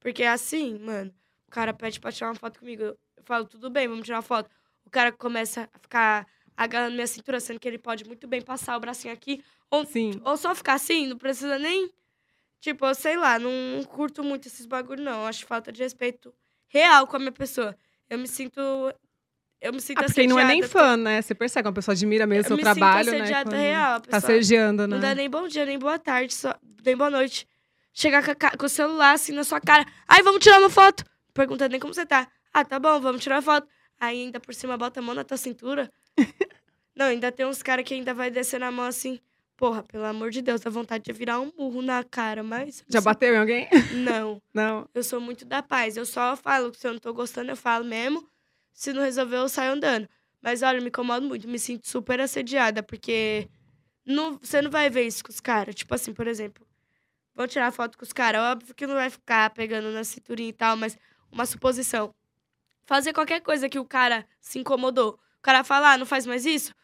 Porque 0.00 0.22
assim, 0.24 0.78
mano, 0.78 1.12
o 1.46 1.50
cara 1.50 1.72
pede 1.72 1.98
pra 1.98 2.12
tirar 2.12 2.28
uma 2.28 2.34
foto 2.34 2.58
comigo. 2.60 2.82
Eu 2.82 2.98
falo, 3.24 3.46
tudo 3.46 3.70
bem, 3.70 3.88
vamos 3.88 4.04
tirar 4.04 4.16
uma 4.16 4.22
foto. 4.22 4.50
O 4.84 4.90
cara 4.90 5.10
começa 5.12 5.68
a 5.72 5.78
ficar 5.78 6.26
agarrando 6.56 6.94
minha 6.94 7.06
cintura, 7.06 7.38
sendo 7.40 7.60
que 7.60 7.68
ele 7.68 7.78
pode 7.78 8.04
muito 8.04 8.26
bem 8.26 8.40
passar 8.40 8.76
o 8.76 8.80
bracinho 8.80 9.12
aqui. 9.12 9.42
Ou, 9.70 9.84
Sim. 9.84 10.20
ou 10.24 10.36
só 10.36 10.54
ficar 10.54 10.74
assim, 10.74 11.06
não 11.06 11.16
precisa 11.18 11.58
nem. 11.58 11.90
Tipo, 12.60 12.86
eu 12.86 12.94
sei 12.94 13.16
lá, 13.16 13.38
não 13.38 13.50
curto 13.84 14.24
muito 14.24 14.48
esses 14.48 14.66
bagulho, 14.66 15.02
não. 15.02 15.26
Acho 15.26 15.44
falta 15.46 15.70
de 15.70 15.82
respeito 15.82 16.32
real 16.68 17.06
com 17.06 17.16
a 17.16 17.18
minha 17.18 17.32
pessoa. 17.32 17.76
Eu 18.08 18.18
me 18.18 18.26
sinto. 18.26 18.60
Eu 19.60 19.72
me 19.72 19.80
sinto 19.80 19.98
Ah, 20.00 20.04
porque 20.04 20.26
não 20.26 20.38
é 20.38 20.44
nem 20.44 20.62
fã, 20.62 20.96
né? 20.96 21.20
Você 21.22 21.34
percebe, 21.34 21.66
uma 21.68 21.74
pessoa 21.74 21.94
admira 21.94 22.26
mesmo 22.26 22.54
o 22.54 22.58
Eu 22.60 22.64
seu 22.64 22.74
trabalho, 22.74 23.10
né? 23.12 23.42
quando 23.42 23.54
real, 23.54 23.96
a 23.96 24.00
Tá 24.00 24.00
pessoa. 24.00 24.18
assediando, 24.18 24.86
né? 24.86 24.94
Não 24.96 25.00
dá 25.00 25.14
nem 25.14 25.30
bom 25.30 25.48
dia, 25.48 25.64
nem 25.64 25.78
boa 25.78 25.98
tarde, 25.98 26.34
só, 26.34 26.54
nem 26.84 26.96
boa 26.96 27.08
noite. 27.10 27.46
Chegar 27.92 28.22
com, 28.24 28.30
a 28.30 28.34
ca- 28.34 28.56
com 28.56 28.66
o 28.66 28.68
celular 28.68 29.12
assim 29.14 29.32
na 29.32 29.44
sua 29.44 29.60
cara. 29.60 29.84
Ai, 30.06 30.22
vamos 30.22 30.42
tirar 30.42 30.58
uma 30.60 30.68
foto. 30.68 31.04
Perguntando 31.32 31.70
nem 31.72 31.80
como 31.80 31.94
você 31.94 32.04
tá. 32.04 32.28
Ah, 32.52 32.64
tá 32.64 32.78
bom, 32.78 33.00
vamos 33.00 33.22
tirar 33.22 33.36
uma 33.36 33.42
foto. 33.42 33.66
Aí 33.98 34.22
ainda 34.24 34.38
por 34.38 34.54
cima 34.54 34.76
bota 34.76 35.00
a 35.00 35.02
mão 35.02 35.14
na 35.14 35.24
tua 35.24 35.38
cintura. 35.38 35.90
Não, 36.94 37.06
ainda 37.06 37.30
tem 37.30 37.44
uns 37.44 37.62
caras 37.62 37.84
que 37.84 37.94
ainda 37.94 38.14
vai 38.14 38.30
descer 38.30 38.58
na 38.60 38.70
mão 38.70 38.84
assim. 38.86 39.20
Porra, 39.56 39.82
pelo 39.82 40.04
amor 40.04 40.30
de 40.30 40.42
Deus, 40.42 40.60
dá 40.60 40.70
vontade 40.70 41.04
de 41.04 41.12
virar 41.12 41.40
um 41.40 41.50
murro 41.56 41.80
na 41.80 42.04
cara, 42.04 42.42
mas. 42.42 42.84
Já 42.88 43.00
bateu 43.00 43.34
em 43.34 43.38
alguém? 43.38 43.68
Não, 43.94 44.40
Não. 44.52 44.88
eu 44.94 45.02
sou 45.02 45.20
muito 45.20 45.44
da 45.44 45.62
paz. 45.62 45.96
Eu 45.96 46.04
só 46.04 46.36
falo 46.36 46.70
que 46.70 46.78
se 46.78 46.86
eu 46.86 46.92
não 46.92 47.00
tô 47.00 47.12
gostando, 47.14 47.50
eu 47.50 47.56
falo 47.56 47.84
mesmo. 47.84 48.28
Se 48.72 48.92
não 48.92 49.02
resolver, 49.02 49.36
eu 49.36 49.48
saio 49.48 49.72
andando. 49.72 50.08
Mas 50.42 50.62
olha, 50.62 50.80
me 50.80 50.88
incomodo 50.88 51.26
muito, 51.26 51.48
me 51.48 51.58
sinto 51.58 51.88
super 51.88 52.20
assediada, 52.20 52.82
porque 52.82 53.48
não, 54.04 54.38
você 54.38 54.60
não 54.60 54.70
vai 54.70 54.88
ver 54.90 55.06
isso 55.06 55.24
com 55.24 55.30
os 55.30 55.40
caras. 55.40 55.74
Tipo 55.74 55.94
assim, 55.94 56.12
por 56.12 56.26
exemplo, 56.26 56.66
vão 57.34 57.46
tirar 57.46 57.70
foto 57.72 57.96
com 57.96 58.04
os 58.04 58.12
caras. 58.12 58.40
Óbvio 58.42 58.74
que 58.74 58.86
não 58.86 58.94
vai 58.94 59.08
ficar 59.08 59.50
pegando 59.50 59.90
na 59.90 60.04
cinturinha 60.04 60.50
e 60.50 60.52
tal, 60.52 60.76
mas 60.76 60.98
uma 61.32 61.46
suposição. 61.46 62.14
Fazer 62.84 63.12
qualquer 63.14 63.40
coisa 63.40 63.68
que 63.68 63.78
o 63.78 63.84
cara 63.84 64.26
se 64.38 64.58
incomodou. 64.58 65.18
O 65.46 65.52
cara 65.54 65.62
fala, 65.62 65.92
ah, 65.92 65.98
não 65.98 66.04
faz 66.04 66.26
mais 66.26 66.44
isso? 66.44 66.74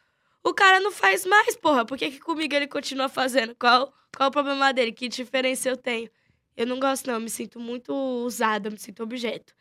O 0.40 0.54
cara 0.54 0.78
não 0.78 0.92
faz 0.92 1.26
mais, 1.26 1.56
porra. 1.56 1.84
Por 1.84 1.98
que, 1.98 2.12
que 2.12 2.20
comigo 2.20 2.54
ele 2.54 2.68
continua 2.68 3.08
fazendo? 3.08 3.56
Qual, 3.56 3.92
qual 4.16 4.28
o 4.28 4.32
problema 4.32 4.72
dele? 4.72 4.92
Que 4.92 5.08
diferença 5.08 5.68
eu 5.68 5.76
tenho? 5.76 6.08
Eu 6.56 6.64
não 6.64 6.78
gosto, 6.78 7.08
não. 7.08 7.14
Eu 7.14 7.20
me 7.20 7.28
sinto 7.28 7.58
muito 7.58 7.92
usada, 7.92 8.70
me 8.70 8.78
sinto 8.78 9.02
objeto. 9.02 9.52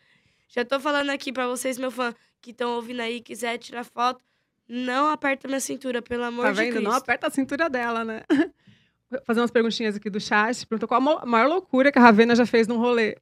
Já 0.47 0.63
tô 0.63 0.79
falando 0.79 1.09
aqui 1.09 1.33
pra 1.33 1.47
vocês, 1.47 1.79
meu 1.79 1.89
fã, 1.89 2.13
que 2.39 2.51
estão 2.51 2.75
ouvindo 2.75 2.99
aí, 2.99 3.21
quiser 3.21 3.57
tirar 3.57 3.83
foto, 3.85 4.23
não 4.69 5.09
aperta 5.09 5.47
minha 5.47 5.59
cintura, 5.59 5.99
pelo 5.99 6.23
amor 6.23 6.45
Tá 6.45 6.51
de 6.51 6.57
vendo? 6.59 6.73
Cristo. 6.73 6.87
Não 6.87 6.95
aperta 6.95 7.25
a 7.25 7.31
cintura 7.31 7.67
dela, 7.71 8.05
né? 8.05 8.21
Vou 9.09 9.19
fazer 9.25 9.39
umas 9.41 9.49
perguntinhas 9.49 9.95
aqui 9.95 10.11
do 10.11 10.19
chat. 10.19 10.67
Perguntou 10.67 10.87
qual 10.87 11.01
a 11.17 11.25
maior 11.25 11.47
loucura 11.47 11.91
que 11.91 11.97
a 11.97 12.01
Ravena 12.03 12.35
já 12.35 12.45
fez 12.45 12.67
num 12.67 12.77
rolê. 12.77 13.17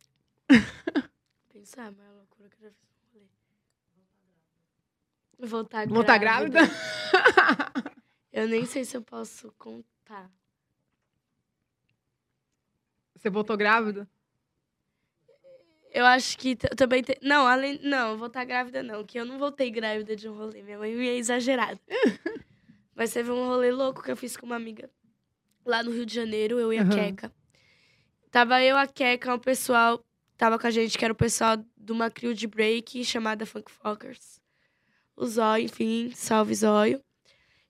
Pensar, 1.54 1.86
a 1.88 1.92
maior 1.92 2.16
loucura 2.16 2.50
que 2.50 2.58
eu 2.66 2.68
já 2.68 2.72
fiz 2.76 2.90
no 2.90 3.14
rolê. 3.14 3.26
Voltar 5.40 5.86
grávida. 5.86 5.94
Voltar 5.94 6.18
grávida? 6.18 6.60
Eu 8.32 8.48
nem 8.48 8.66
sei 8.66 8.86
se 8.86 8.96
eu 8.96 9.02
posso 9.02 9.52
contar. 9.58 10.30
Você 13.16 13.30
voltou 13.30 13.58
grávida? 13.58 14.08
Eu 15.92 16.06
acho 16.06 16.38
que 16.38 16.56
também 16.56 17.04
tem. 17.04 17.18
Não, 17.22 17.48
além. 17.48 17.80
Não, 17.82 18.18
vou 18.18 18.28
estar 18.28 18.46
grávida, 18.46 18.84
não. 18.84 19.04
Que 19.04 19.20
eu 19.20 19.26
não 19.26 19.40
voltei 19.40 19.72
grávida 19.72 20.16
de 20.16 20.30
um 20.30 20.36
rolê. 20.36 20.62
Minha 20.62 20.78
mãe 20.78 21.08
é 21.08 21.18
exagerada. 21.18 21.80
Mas 22.96 23.12
teve 23.12 23.32
um 23.32 23.46
rolê 23.46 23.72
louco 23.72 24.04
que 24.04 24.12
eu 24.12 24.16
fiz 24.16 24.38
com 24.38 24.46
uma 24.46 24.56
amiga 24.56 24.90
lá 25.66 25.82
no 25.82 25.92
Rio 25.92 26.06
de 26.06 26.14
Janeiro, 26.14 26.60
eu 26.60 26.72
e 26.72 26.78
a 26.78 26.82
Aham. 26.84 26.90
Queca. 26.90 27.34
Tava 28.30 28.62
eu, 28.64 28.78
a 28.78 28.86
Queca, 28.86 29.34
um 29.34 29.40
pessoal. 29.40 30.06
Tava 30.38 30.60
com 30.60 30.68
a 30.68 30.72
gente, 30.72 30.98
que 30.98 31.04
era 31.04 31.12
o 31.12 31.18
pessoal 31.18 31.58
de 31.58 31.92
uma 31.92 32.12
crew 32.12 32.34
de 32.34 32.48
break 32.48 33.04
chamada 33.04 33.46
Funk 33.46 33.72
Fockers. 33.72 34.39
O 35.20 35.26
Zóio, 35.28 35.66
enfim, 35.66 36.12
salve 36.16 36.56
Zóio. 36.56 37.04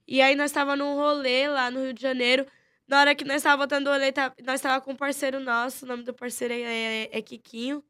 E 0.07 0.21
aí 0.21 0.35
nós 0.35 0.51
tava 0.51 0.75
num 0.75 0.95
rolê 0.95 1.47
lá 1.47 1.71
no 1.71 1.81
Rio 1.83 1.93
de 1.93 2.01
Janeiro. 2.01 2.45
Na 2.87 2.99
hora 2.99 3.15
que 3.15 3.25
nós 3.25 3.41
tava 3.41 3.57
voltando 3.57 3.85
do 3.85 3.89
rolê, 3.91 4.11
tá- 4.11 4.33
nós 4.45 4.61
tava 4.61 4.79
com 4.81 4.91
um 4.91 4.95
parceiro 4.95 5.39
nosso, 5.39 5.85
o 5.85 5.87
nome 5.87 6.03
do 6.03 6.13
parceiro 6.13 6.53
é, 6.53 6.61
é- 7.05 7.09
é 7.11 7.21
Kikinho. 7.21 7.83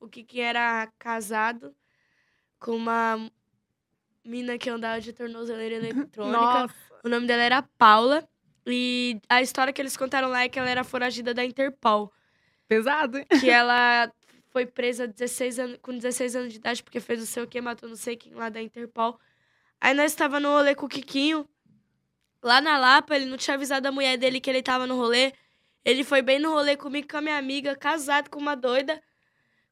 O 0.00 0.08
Kikinho 0.08 0.44
era 0.44 0.88
casado 0.98 1.74
com 2.58 2.72
uma 2.76 3.30
mina 4.24 4.58
que 4.58 4.68
andava 4.70 5.00
de 5.00 5.12
tornozeleira 5.12 5.76
eletrônica. 6.10 6.38
Nossa. 6.40 6.74
O 7.04 7.08
nome 7.08 7.26
dela 7.26 7.42
era 7.42 7.62
Paula. 7.78 8.28
E 8.66 9.20
a 9.28 9.42
história 9.42 9.72
que 9.72 9.80
eles 9.82 9.96
contaram 9.96 10.28
lá 10.28 10.42
é 10.44 10.48
que 10.48 10.58
ela 10.58 10.70
era 10.70 10.84
foragida 10.84 11.34
da 11.34 11.44
Interpol. 11.44 12.12
Pesado, 12.68 13.18
hein? 13.18 13.26
Que 13.40 13.50
ela 13.50 14.10
foi 14.52 14.66
presa 14.66 15.08
16 15.08 15.58
anos, 15.58 15.78
com 15.80 15.96
16 15.96 16.36
anos 16.36 16.52
de 16.52 16.58
idade 16.58 16.82
porque 16.82 17.00
fez 17.00 17.20
não 17.20 17.26
sei 17.26 17.42
o 17.42 17.46
que, 17.46 17.60
matou 17.60 17.88
não 17.88 17.96
sei 17.96 18.16
quem 18.16 18.34
lá 18.34 18.50
da 18.50 18.60
Interpol. 18.60 19.18
Aí 19.80 19.94
nós 19.94 20.14
tava 20.14 20.38
no 20.38 20.50
rolê 20.50 20.74
com 20.74 20.86
o 20.86 20.88
Kikinho. 20.88 21.48
Lá 22.42 22.60
na 22.60 22.76
Lapa, 22.76 23.16
ele 23.16 23.24
não 23.26 23.36
tinha 23.36 23.54
avisado 23.54 23.88
a 23.88 23.92
mulher 23.92 24.18
dele 24.18 24.40
que 24.40 24.50
ele 24.50 24.62
tava 24.62 24.86
no 24.86 24.96
rolê. 24.96 25.32
Ele 25.84 26.04
foi 26.04 26.22
bem 26.22 26.38
no 26.38 26.50
rolê 26.50 26.76
comigo 26.76 27.08
com 27.08 27.16
a 27.16 27.20
minha 27.20 27.38
amiga, 27.38 27.74
casado 27.74 28.28
com 28.28 28.38
uma 28.38 28.54
doida. 28.54 29.02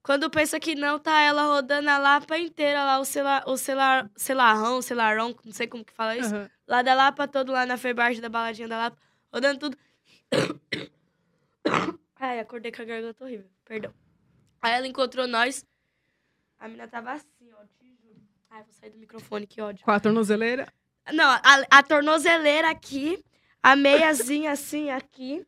Quando 0.02 0.30
pensa 0.30 0.58
que 0.58 0.74
não, 0.74 0.98
tá 0.98 1.20
ela 1.20 1.42
rodando 1.42 1.90
a 1.90 1.98
Lapa 1.98 2.38
inteira 2.38 2.82
lá, 2.82 2.98
o, 2.98 3.04
cela, 3.04 3.44
o 3.46 3.56
celar, 3.56 4.10
celarrão, 4.16 4.80
celarão, 4.80 5.36
não 5.44 5.52
sei 5.52 5.66
como 5.66 5.84
que 5.84 5.92
fala 5.92 6.16
isso. 6.16 6.34
Aham. 6.34 6.50
Lá 6.66 6.82
da 6.82 6.94
Lapa, 6.94 7.28
todo 7.28 7.52
lá 7.52 7.66
na 7.66 7.76
Febarge 7.76 8.20
da 8.20 8.28
baladinha 8.28 8.66
da 8.66 8.78
Lapa, 8.78 8.96
rodando 9.32 9.58
tudo. 9.60 9.76
Ai, 12.18 12.40
acordei 12.40 12.72
com 12.72 12.80
a 12.80 12.84
garganta 12.84 13.24
horrível, 13.24 13.50
perdão. 13.64 13.92
Aí 14.62 14.72
ela 14.72 14.86
encontrou 14.86 15.26
nós. 15.26 15.64
A 16.58 16.68
mina 16.68 16.86
tava 16.86 17.12
assim, 17.12 17.50
ó, 17.52 17.64
te 17.78 17.88
juro. 18.02 18.20
Ai, 18.50 18.62
vou 18.62 18.72
sair 18.72 18.90
do 18.90 18.98
microfone, 18.98 19.46
que 19.46 19.60
ódio. 19.60 19.84
Com 19.84 19.90
a 19.90 20.00
tornozeleira. 20.00 20.66
Não, 21.12 21.28
a, 21.28 21.40
a 21.70 21.82
tornozeleira 21.82 22.70
aqui, 22.70 23.24
a 23.62 23.74
meiazinha 23.74 24.52
assim 24.52 24.90
aqui. 24.90 25.46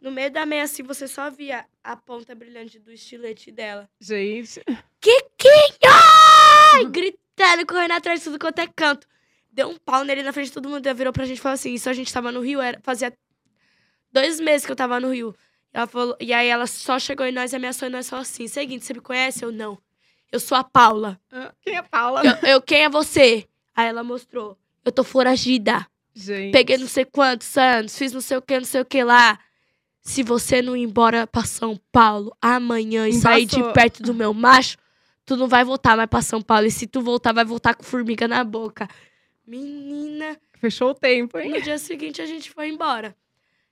No 0.00 0.10
meio 0.10 0.30
da 0.30 0.44
meia 0.44 0.64
assim, 0.64 0.82
você 0.82 1.08
só 1.08 1.30
via 1.30 1.66
a 1.82 1.96
ponta 1.96 2.34
brilhante 2.34 2.78
do 2.78 2.92
estilete 2.92 3.50
dela. 3.50 3.88
Gente. 4.00 4.62
Kikinho! 5.00 6.90
Gritando, 6.90 7.66
correndo 7.66 7.92
atrás 7.92 8.20
de 8.20 8.24
tudo 8.24 8.38
quanto 8.38 8.58
é 8.58 8.66
canto. 8.66 9.06
Deu 9.50 9.68
um 9.68 9.76
pau 9.76 10.04
nele 10.04 10.22
na 10.22 10.32
frente 10.32 10.46
de 10.46 10.52
todo 10.52 10.68
mundo. 10.68 10.86
Ela 10.86 10.94
virou 10.94 11.12
pra 11.12 11.24
gente 11.24 11.38
e 11.38 11.40
falou 11.40 11.54
assim: 11.54 11.72
Isso 11.72 11.88
a 11.88 11.92
gente 11.92 12.12
tava 12.12 12.32
no 12.32 12.40
Rio, 12.40 12.60
era, 12.60 12.78
fazia 12.82 13.16
dois 14.12 14.40
meses 14.40 14.66
que 14.66 14.72
eu 14.72 14.76
tava 14.76 15.00
no 15.00 15.12
Rio. 15.12 15.34
Ela 15.74 15.86
falou, 15.88 16.16
e 16.20 16.32
aí 16.32 16.46
ela 16.48 16.66
só 16.68 16.98
chegou 17.00 17.26
em 17.26 17.32
nós 17.32 17.52
e 17.52 17.56
ameaçou 17.56 17.88
e 17.88 17.90
nós 17.90 18.08
falou 18.08 18.22
assim: 18.22 18.46
Seguinte, 18.48 18.84
você 18.84 18.94
me 18.94 19.00
conhece? 19.00 19.44
Eu 19.44 19.50
não. 19.52 19.76
Eu 20.30 20.38
sou 20.40 20.56
a 20.56 20.62
Paula. 20.64 21.20
Ah, 21.32 21.52
Quem 21.60 21.74
é 21.76 21.82
Paula? 21.82 22.22
Eu, 22.24 22.48
eu- 22.48 22.62
quem 22.62 22.84
é 22.84 22.88
você? 22.88 23.46
Aí 23.74 23.88
ela 23.88 24.02
mostrou. 24.04 24.56
Eu 24.84 24.92
tô 24.92 25.02
foragida. 25.02 25.84
Gente. 26.14 26.52
Peguei 26.52 26.78
não 26.78 26.86
sei 26.86 27.04
quantos 27.04 27.56
anos, 27.58 27.98
fiz 27.98 28.12
não 28.12 28.20
sei 28.20 28.36
o 28.36 28.42
que, 28.42 28.56
não 28.56 28.64
sei 28.64 28.80
o 28.82 28.84
que 28.84 29.02
lá. 29.02 29.36
Se 30.00 30.22
você 30.22 30.62
não 30.62 30.76
ir 30.76 30.82
embora 30.82 31.26
pra 31.26 31.44
São 31.44 31.76
Paulo 31.90 32.36
amanhã 32.40 33.08
e 33.08 33.12
sair 33.14 33.46
de 33.46 33.60
perto 33.72 34.02
do 34.02 34.14
meu 34.14 34.32
macho, 34.32 34.76
tu 35.26 35.36
não 35.36 35.48
vai 35.48 35.64
voltar 35.64 35.96
mais 35.96 36.08
pra 36.08 36.22
São 36.22 36.40
Paulo. 36.40 36.66
E 36.66 36.70
se 36.70 36.86
tu 36.86 37.00
voltar, 37.00 37.32
vai 37.32 37.44
voltar 37.44 37.74
com 37.74 37.82
formiga 37.82 38.28
na 38.28 38.44
boca. 38.44 38.86
Menina, 39.46 40.38
Fechou 40.60 40.90
o 40.90 40.94
tempo, 40.94 41.38
hein? 41.38 41.50
no 41.50 41.60
dia 41.60 41.78
seguinte 41.78 42.22
a 42.22 42.26
gente 42.26 42.50
foi 42.50 42.68
embora. 42.68 43.14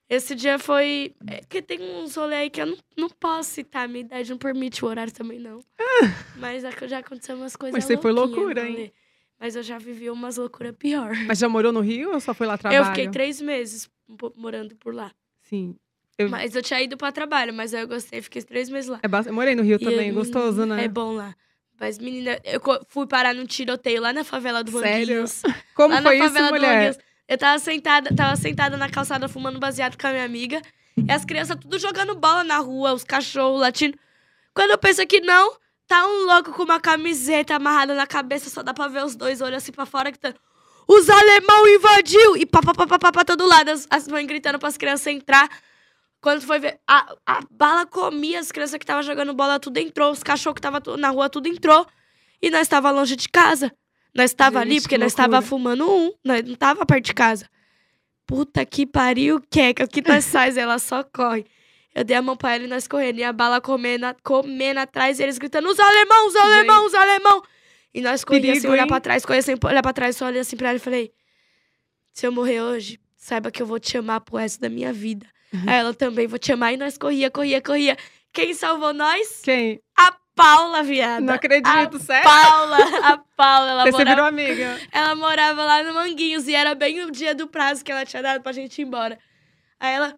Esse 0.09 0.35
dia 0.35 0.59
foi. 0.59 1.15
É 1.27 1.41
que 1.47 1.61
tem 1.61 1.79
uns 1.81 2.15
rolê 2.15 2.35
aí 2.35 2.49
que 2.49 2.61
eu 2.61 2.65
não, 2.67 2.77
não 2.97 3.09
posso 3.09 3.49
citar, 3.51 3.87
minha 3.87 4.01
idade 4.01 4.29
não 4.29 4.37
permite, 4.37 4.83
o 4.83 4.87
horário 4.87 5.11
também 5.13 5.39
não. 5.39 5.59
Mas 6.37 6.63
é 6.63 6.71
que 6.71 6.87
já 6.87 6.99
aconteceu 6.99 7.35
umas 7.35 7.55
coisas 7.55 7.73
Mas 7.73 7.85
você 7.85 7.97
foi 7.97 8.11
loucura, 8.11 8.67
hein? 8.67 8.91
Mas 9.39 9.55
eu 9.55 9.63
já 9.63 9.77
vivi 9.77 10.09
umas 10.09 10.37
loucuras 10.37 10.73
pior. 10.77 11.13
Mas 11.25 11.39
já 11.39 11.49
morou 11.49 11.71
no 11.71 11.81
Rio 11.81 12.13
ou 12.13 12.19
só 12.19 12.33
foi 12.33 12.47
lá 12.47 12.57
trabalho? 12.57 12.81
Eu 12.81 12.85
fiquei 12.85 13.09
três 13.09 13.41
meses 13.41 13.89
morando 14.35 14.75
por 14.75 14.93
lá. 14.93 15.11
Sim. 15.41 15.75
Eu- 16.17 16.29
Mas 16.29 16.55
eu 16.55 16.61
tinha 16.61 16.81
ido 16.81 16.95
pra 16.95 17.11
trabalho, 17.11 17.53
mas 17.53 17.73
aí 17.73 17.81
eu 17.81 17.87
gostei, 17.87 18.21
fiquei 18.21 18.41
três 18.43 18.69
meses 18.69 18.89
lá. 18.89 18.99
É 19.01 19.07
ba- 19.07 19.23
Eu 19.25 19.33
morei 19.33 19.55
no 19.55 19.63
Rio 19.63 19.77
E 19.81 19.83
também, 19.83 20.09
eu- 20.09 20.15
gostoso, 20.15 20.65
né? 20.65 20.83
É 20.85 20.87
bom 20.87 21.13
lá. 21.13 21.35
Mas, 21.79 21.97
menina, 21.97 22.39
eu 22.45 22.61
fui 22.87 23.07
parar 23.07 23.33
num 23.33 23.45
tiroteio 23.45 23.99
lá 24.01 24.13
na 24.13 24.23
favela 24.23 24.63
do 24.63 24.71
Sério? 24.79 25.07
Manguinhos. 25.23 25.41
Como 25.75 25.93
lá 25.95 26.01
foi 26.03 26.17
na 26.19 26.25
isso, 26.25 26.33
favela 26.33 26.47
do 26.47 26.53
mulher? 26.53 26.75
Manguinhos. 26.75 26.97
Eu 27.27 27.37
tava 27.37 27.57
sentada, 27.59 28.13
tava 28.15 28.35
sentada 28.35 28.77
na 28.77 28.89
calçada 28.89 29.27
fumando 29.29 29.59
baseado 29.59 29.97
com 29.97 30.07
a 30.07 30.11
minha 30.11 30.25
amiga. 30.25 30.61
E 30.97 31.11
as 31.11 31.25
crianças 31.25 31.57
tudo 31.59 31.79
jogando 31.79 32.15
bola 32.15 32.43
na 32.43 32.57
rua, 32.57 32.93
os 32.93 33.03
cachorros 33.03 33.59
latindo. 33.61 33.97
Quando 34.53 34.71
eu 34.71 34.77
penso 34.77 35.05
que 35.07 35.21
não, 35.21 35.55
tá 35.87 36.05
um 36.05 36.25
louco 36.25 36.51
com 36.51 36.63
uma 36.63 36.79
camiseta 36.79 37.55
amarrada 37.55 37.95
na 37.95 38.05
cabeça, 38.05 38.49
só 38.49 38.61
dá 38.61 38.73
pra 38.73 38.87
ver 38.87 39.03
os 39.03 39.15
dois 39.15 39.41
olhos 39.41 39.57
assim 39.57 39.71
pra 39.71 39.85
fora 39.85 40.11
gritando. 40.11 40.35
Os 40.87 41.09
alemão 41.09 41.67
invadiu! 41.67 42.35
E 42.37 42.45
pá, 42.45 42.61
pá, 42.61 42.73
pá, 42.73 42.85
pá, 42.85 42.99
pá, 42.99 43.11
pra 43.11 43.25
todo 43.25 43.47
lado. 43.47 43.69
As, 43.69 43.87
as 43.89 44.07
mães 44.07 44.27
gritando 44.27 44.59
pras 44.59 44.77
crianças 44.77 45.07
entrar. 45.07 45.49
Quando 46.21 46.41
foi 46.41 46.59
ver, 46.59 46.79
a, 46.87 47.15
a 47.25 47.39
bala 47.49 47.85
comia 47.85 48.39
as 48.39 48.51
crianças 48.51 48.77
que 48.77 48.83
estavam 48.83 49.01
jogando 49.01 49.33
bola, 49.33 49.59
tudo 49.59 49.77
entrou. 49.77 50.11
Os 50.11 50.21
cachorros 50.21 50.59
que 50.59 50.81
tu- 50.81 50.97
na 50.97 51.09
rua, 51.09 51.29
tudo 51.29 51.47
entrou. 51.47 51.87
E 52.41 52.49
nós 52.49 52.61
estava 52.61 52.91
longe 52.91 53.15
de 53.15 53.29
casa. 53.29 53.73
Nós 54.15 54.31
estava 54.31 54.59
ali 54.59 54.75
porque 54.79 54.95
que 54.95 54.97
nós 54.99 55.11
estava 55.11 55.41
fumando 55.41 55.89
um. 55.89 56.11
Nós 56.23 56.43
não 56.43 56.55
tava 56.55 56.85
perto 56.85 57.05
de 57.05 57.13
casa. 57.13 57.49
Puta 58.25 58.65
que 58.65 58.85
pariu, 58.85 59.41
Queca. 59.49 59.85
O 59.85 59.87
que 59.87 60.01
nós 60.07 60.25
faz? 60.31 60.55
Ela 60.55 60.77
só 60.79 61.03
corre. 61.03 61.45
Eu 61.95 62.03
dei 62.03 62.15
a 62.15 62.21
mão 62.21 62.35
pra 62.35 62.55
ela 62.55 62.63
e 62.63 62.67
nós 62.67 62.87
correndo. 62.87 63.19
E 63.19 63.23
a 63.23 63.33
bala 63.33 63.59
comendo, 63.59 64.05
comendo 64.23 64.79
atrás. 64.79 65.19
E 65.19 65.23
eles 65.23 65.37
gritando, 65.37 65.67
os 65.67 65.79
alemão, 65.79 66.27
os 66.27 66.35
alemão, 66.35 66.85
os 66.85 66.93
alemão. 66.93 67.41
E 67.93 68.01
nós 68.01 68.23
corríamos 68.23 68.61
sem 68.61 68.69
olhar 68.69 68.83
hein? 68.83 68.87
pra 68.87 68.99
trás, 68.99 69.25
corria 69.25 69.41
sem 69.41 69.55
olhar 69.63 69.81
pra 69.81 69.93
trás. 69.93 70.15
Só 70.15 70.25
olhei 70.25 70.41
assim 70.41 70.57
pra 70.57 70.69
ela 70.69 70.77
e 70.77 70.79
falei, 70.79 71.11
se 72.11 72.25
eu 72.25 72.31
morrer 72.31 72.61
hoje, 72.61 72.99
saiba 73.15 73.51
que 73.51 73.61
eu 73.61 73.65
vou 73.67 73.79
te 73.79 73.97
amar 73.97 74.21
pro 74.21 74.37
resto 74.37 74.59
da 74.59 74.69
minha 74.69 74.91
vida. 74.91 75.27
Uhum. 75.53 75.63
Aí 75.67 75.75
ela 75.75 75.93
também, 75.93 76.25
vou 76.25 76.39
te 76.39 76.51
amar. 76.51 76.73
E 76.73 76.77
nós 76.77 76.97
corria, 76.97 77.29
corria, 77.29 77.61
corria. 77.61 77.97
Quem 78.31 78.53
salvou 78.55 78.93
nós? 78.93 79.41
Quem? 79.43 79.79
A 79.95 80.11
Paula, 80.35 80.81
viada. 80.83 81.21
Não 81.21 81.33
acredito, 81.33 81.97
a 81.97 81.99
sério? 81.99 82.23
Paula, 82.23 82.77
a 83.03 83.17
Paula, 83.35 83.71
ela 83.71 83.83
Você 83.83 83.91
morava, 83.91 84.09
virou 84.09 84.25
amiga. 84.25 84.79
ela 84.91 85.15
morava 85.15 85.63
lá 85.63 85.83
no 85.83 85.93
Manguinhos 85.93 86.47
e 86.47 86.55
era 86.55 86.73
bem 86.73 87.03
o 87.03 87.11
dia 87.11 87.35
do 87.35 87.47
prazo 87.47 87.83
que 87.83 87.91
ela 87.91 88.05
tinha 88.05 88.21
dado 88.23 88.41
pra 88.41 88.51
gente 88.51 88.81
ir 88.81 88.85
embora. 88.85 89.19
Aí 89.79 89.93
ela, 89.93 90.17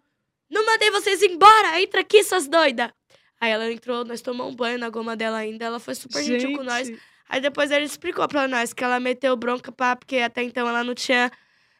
não 0.50 0.64
mandei 0.64 0.90
vocês 0.90 1.22
embora, 1.22 1.80
entra 1.80 2.00
aqui, 2.00 2.22
suas 2.24 2.48
doidas. 2.48 2.90
Aí 3.40 3.50
ela 3.50 3.70
entrou, 3.70 4.04
nós 4.04 4.22
tomamos 4.22 4.54
um 4.54 4.56
banho 4.56 4.78
na 4.78 4.88
goma 4.88 5.14
dela 5.14 5.36
ainda, 5.36 5.66
ela 5.66 5.78
foi 5.78 5.94
super 5.94 6.22
gentil 6.22 6.56
com 6.56 6.62
nós. 6.62 6.86
Gente, 6.86 7.00
Aí 7.28 7.40
depois 7.40 7.70
ele 7.70 7.84
explicou 7.84 8.26
pra 8.28 8.46
nós 8.46 8.72
que 8.72 8.84
ela 8.84 9.00
meteu 9.00 9.36
bronca 9.36 9.72
pá, 9.72 9.96
porque 9.96 10.18
até 10.18 10.42
então 10.42 10.68
ela 10.68 10.84
não 10.84 10.94
tinha. 10.94 11.30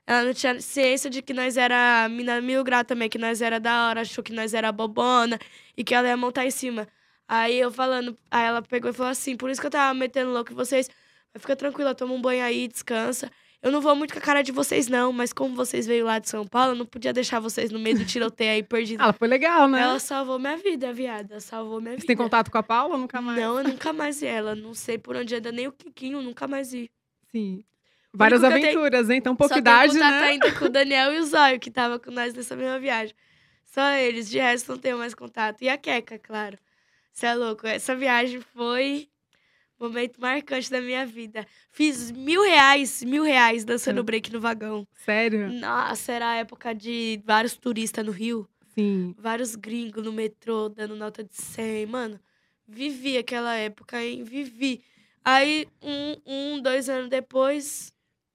Ela 0.06 0.22
não 0.24 0.34
tinha 0.34 0.60
ciência 0.60 1.10
de 1.10 1.20
que 1.20 1.32
nós 1.32 1.56
era 1.56 2.08
mina 2.08 2.40
mil 2.40 2.62
grau 2.62 2.84
também, 2.84 3.08
que 3.08 3.18
nós 3.18 3.42
era 3.42 3.58
da 3.58 3.88
hora, 3.88 4.02
achou 4.02 4.22
que 4.22 4.32
nós 4.32 4.54
era 4.54 4.70
bobona 4.70 5.38
e 5.76 5.82
que 5.82 5.92
ela 5.94 6.06
ia 6.06 6.16
montar 6.16 6.44
em 6.44 6.50
cima. 6.50 6.86
Aí 7.28 7.58
eu 7.58 7.70
falando, 7.72 8.16
aí 8.30 8.44
ela 8.44 8.62
pegou 8.62 8.90
e 8.90 8.94
falou 8.94 9.10
assim, 9.10 9.36
por 9.36 9.50
isso 9.50 9.60
que 9.60 9.66
eu 9.66 9.70
tava 9.70 9.92
metendo 9.94 10.30
louco 10.30 10.52
em 10.52 10.54
vocês. 10.54 10.88
Mas 11.34 11.42
fica 11.42 11.56
tranquila, 11.56 11.94
toma 11.94 12.14
um 12.14 12.20
banho 12.20 12.44
aí, 12.44 12.68
descansa. 12.68 13.30
Eu 13.62 13.72
não 13.72 13.80
vou 13.80 13.96
muito 13.96 14.12
com 14.12 14.18
a 14.18 14.22
cara 14.22 14.42
de 14.42 14.52
vocês, 14.52 14.86
não, 14.86 15.12
mas 15.12 15.32
como 15.32 15.56
vocês 15.56 15.86
veio 15.86 16.04
lá 16.04 16.18
de 16.18 16.28
São 16.28 16.46
Paulo, 16.46 16.72
eu 16.72 16.76
não 16.76 16.86
podia 16.86 17.12
deixar 17.12 17.40
vocês 17.40 17.70
no 17.72 17.80
meio 17.80 17.98
do 17.98 18.04
tiroteio 18.04 18.52
aí 18.52 18.62
perdido. 18.62 19.02
Ela 19.02 19.12
foi 19.14 19.26
legal, 19.26 19.66
né? 19.66 19.80
Ela 19.80 19.98
salvou 19.98 20.38
minha 20.38 20.56
vida, 20.56 20.92
viada. 20.92 21.40
Salvou 21.40 21.80
minha 21.80 21.94
Você 21.94 22.02
vida. 22.02 22.06
tem 22.06 22.16
contato 22.16 22.50
com 22.50 22.58
a 22.58 22.62
Paula 22.62 22.94
ou 22.94 23.00
nunca 23.00 23.20
mais? 23.20 23.38
Não, 23.38 23.58
eu 23.58 23.64
nunca 23.68 23.92
mais 23.92 24.20
vi 24.20 24.26
ela. 24.26 24.54
Não 24.54 24.72
sei 24.72 24.98
por 24.98 25.16
onde 25.16 25.34
anda, 25.34 25.50
nem 25.50 25.66
o 25.66 25.72
Kikinho, 25.72 26.22
nunca 26.22 26.46
mais 26.46 26.70
vi. 26.70 26.90
Sim. 27.32 27.64
Várias 28.12 28.44
aventuras, 28.44 29.10
hein? 29.10 29.20
Tão 29.20 29.34
pouca 29.34 29.54
Só 29.54 29.58
idade, 29.58 29.92
tenho 29.92 30.04
contato 30.04 30.20
né? 30.20 30.28
ainda 30.28 30.52
com 30.52 30.64
o 30.64 30.68
Daniel 30.70 31.12
e 31.12 31.18
o 31.18 31.24
Zóio, 31.24 31.58
que 31.58 31.70
tava 31.70 31.98
com 31.98 32.10
nós 32.10 32.34
nessa 32.34 32.54
mesma 32.54 32.78
viagem. 32.78 33.14
Só 33.64 33.90
eles, 33.90 34.30
de 34.30 34.38
resto 34.38 34.70
não 34.72 34.78
tenho 34.78 34.96
mais 34.96 35.14
contato. 35.14 35.60
E 35.62 35.68
a 35.68 35.76
Queca, 35.76 36.18
claro. 36.18 36.56
Você 37.16 37.26
é 37.26 37.34
louco. 37.34 37.66
Essa 37.66 37.96
viagem 37.96 38.42
foi 38.54 39.08
momento 39.80 40.20
marcante 40.20 40.70
da 40.70 40.82
minha 40.82 41.06
vida. 41.06 41.46
Fiz 41.70 42.10
mil 42.10 42.42
reais, 42.42 43.02
mil 43.02 43.22
reais 43.22 43.64
dançando 43.64 44.02
Hum. 44.02 44.04
break 44.04 44.30
no 44.30 44.38
vagão. 44.38 44.86
Sério? 44.92 45.50
Nossa, 45.50 46.12
era 46.12 46.28
a 46.32 46.34
época 46.36 46.74
de 46.74 47.18
vários 47.24 47.56
turistas 47.56 48.04
no 48.04 48.12
Rio. 48.12 48.46
Sim. 48.74 49.14
Vários 49.16 49.54
gringos 49.56 50.04
no 50.04 50.12
metrô, 50.12 50.68
dando 50.68 50.94
nota 50.94 51.24
de 51.24 51.34
100. 51.34 51.86
Mano, 51.86 52.20
vivi 52.68 53.16
aquela 53.16 53.54
época, 53.54 53.98
hein? 54.04 54.22
Vivi. 54.22 54.82
Aí, 55.24 55.66
um, 55.82 56.16
um 56.26 56.60
dois 56.60 56.90
anos 56.90 57.08
depois... 57.08 57.94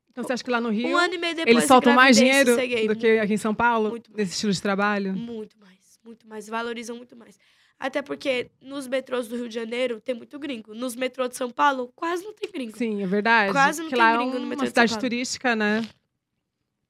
Então 0.09 0.23
você 0.23 0.34
acha 0.34 0.43
que 0.43 0.49
lá 0.49 0.59
no 0.59 0.69
Rio 0.69 0.89
um 0.89 0.97
ano 0.97 1.13
e 1.13 1.17
meio 1.19 1.36
depois 1.36 1.55
eles 1.55 1.67
soltam 1.67 1.93
mais 1.93 2.17
dinheiro 2.17 2.49
sosseguei. 2.49 2.86
do 2.88 2.95
que 2.95 3.19
aqui 3.19 3.34
em 3.34 3.38
São 3.38 3.53
Paulo? 3.53 3.91
Muito 3.91 4.11
mais. 4.11 4.17
nesse 4.17 4.34
estilo 4.34 4.51
de 4.51 4.61
trabalho? 4.61 5.13
Muito 5.13 5.57
mais, 5.59 5.99
muito 6.03 6.27
mais. 6.27 6.49
Valorizam 6.49 6.97
muito 6.97 7.15
mais. 7.15 7.38
Até 7.82 8.03
porque 8.03 8.51
nos 8.61 8.88
metrôs 8.88 9.27
do 9.27 9.36
Rio 9.36 9.49
de 9.49 9.55
Janeiro 9.55 9.99
tem 9.99 10.13
muito 10.13 10.38
gringo. 10.38 10.71
Nos 10.75 10.95
metrôs 10.95 11.32
de 11.32 11.36
São 11.36 11.49
Paulo, 11.49 11.91
quase 11.95 12.23
não 12.23 12.32
tem 12.32 12.51
gringo. 12.51 12.77
Sim, 12.77 13.01
é 13.01 13.07
verdade. 13.07 13.51
Quase 13.51 13.82
não 13.82 13.89
que 13.89 13.95
tem 13.95 14.03
lá 14.03 14.17
gringo 14.17 14.29
é 14.29 14.34
no 14.34 14.39
uma 14.41 14.49
metrô 14.49 14.65
de 14.65 14.69
cidade 14.69 14.91
São 14.91 14.99
Paulo. 14.99 15.09
turística, 15.09 15.55
né? 15.55 15.89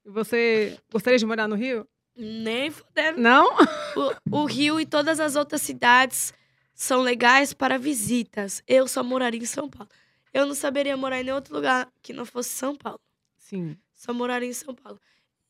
E 0.06 0.10
você 0.10 0.78
gostaria 0.92 1.18
de 1.18 1.26
morar 1.26 1.48
no 1.48 1.56
Rio? 1.56 1.88
Nem 2.14 2.70
fudendo. 2.70 3.22
Não? 3.22 3.56
O, 3.96 4.42
o 4.42 4.46
Rio 4.46 4.82
e 4.82 4.86
todas 4.86 5.22
as 5.22 5.38
outras 5.38 5.62
cidades 5.62 6.34
são 6.74 7.02
legais 7.02 7.54
para 7.54 7.80
visitas. 7.80 8.62
Eu 8.68 8.86
só 8.86 9.02
moraria 9.02 9.40
em 9.40 9.46
São 9.46 9.70
Paulo. 9.70 9.90
Eu 10.34 10.46
não 10.46 10.54
saberia 10.54 10.98
morar 10.98 11.22
em 11.22 11.24
nenhum 11.24 11.36
outro 11.36 11.56
lugar 11.56 11.88
que 12.02 12.12
não 12.12 12.26
fosse 12.26 12.50
São 12.50 12.76
Paulo. 12.76 13.00
Sim. 13.38 13.78
Só 13.96 14.14
moraria 14.14 14.50
em 14.50 14.54
São 14.54 14.76
Paulo. 14.76 15.00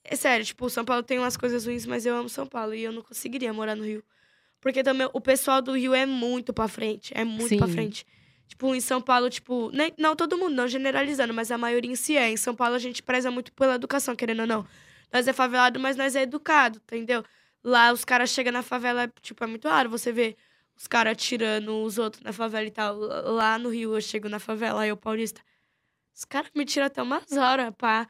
É 0.03 0.15
sério, 0.15 0.45
tipo, 0.45 0.69
São 0.69 0.85
Paulo 0.85 1.01
tem 1.01 1.17
umas 1.17 1.35
coisas 1.35 1.65
ruins, 1.65 1.87
mas 1.87 2.05
eu 2.05 2.15
amo 2.15 2.29
São 2.29 2.45
Paulo 2.45 2.75
e 2.75 2.83
eu 2.83 2.91
não 2.91 3.01
conseguiria 3.01 3.51
morar 3.51 3.75
no 3.75 3.83
Rio. 3.83 4.03
Porque 4.61 4.83
também 4.83 5.09
o 5.11 5.19
pessoal 5.19 5.61
do 5.61 5.75
Rio 5.75 5.93
é 5.93 6.05
muito 6.05 6.53
pra 6.53 6.67
frente. 6.67 7.11
É 7.15 7.25
muito 7.25 7.57
pra 7.57 7.67
Sim. 7.67 7.73
frente. 7.73 8.05
Tipo, 8.47 8.75
em 8.75 8.79
São 8.79 9.01
Paulo, 9.01 9.29
tipo, 9.29 9.71
nem, 9.73 9.91
não 9.97 10.15
todo 10.15 10.37
mundo, 10.37 10.53
não 10.53 10.67
generalizando, 10.67 11.33
mas 11.33 11.51
a 11.51 11.57
maioria 11.57 11.91
em 11.91 11.95
si 11.95 12.15
é. 12.15 12.29
Em 12.29 12.37
São 12.37 12.55
Paulo 12.55 12.75
a 12.75 12.79
gente 12.79 13.01
preza 13.01 13.31
muito 13.31 13.51
pela 13.53 13.75
educação, 13.75 14.15
querendo 14.15 14.41
ou 14.41 14.47
não. 14.47 14.67
Nós 15.11 15.27
é 15.27 15.33
favelado, 15.33 15.79
mas 15.79 15.95
nós 15.97 16.15
é 16.15 16.21
educado, 16.21 16.79
entendeu? 16.83 17.23
Lá 17.63 17.91
os 17.91 18.05
caras 18.05 18.29
chegam 18.29 18.53
na 18.53 18.61
favela, 18.61 19.11
tipo, 19.21 19.43
é 19.43 19.47
muito 19.47 19.67
raro 19.67 19.89
você 19.89 20.11
ver 20.11 20.37
os 20.75 20.87
caras 20.87 21.17
tirando 21.17 21.83
os 21.83 21.97
outros 21.97 22.23
na 22.23 22.33
favela 22.33 22.65
e 22.65 22.71
tal. 22.71 22.97
Lá 22.97 23.57
no 23.57 23.69
Rio 23.69 23.95
eu 23.95 24.01
chego 24.01 24.29
na 24.29 24.39
favela, 24.39 24.81
aí 24.81 24.89
eu 24.89 24.97
paulista. 24.97 25.41
Os 26.13 26.25
caras 26.25 26.51
me 26.55 26.65
tiram 26.65 26.87
até 26.87 27.01
umas 27.01 27.31
horas, 27.31 27.73
pá. 27.77 28.07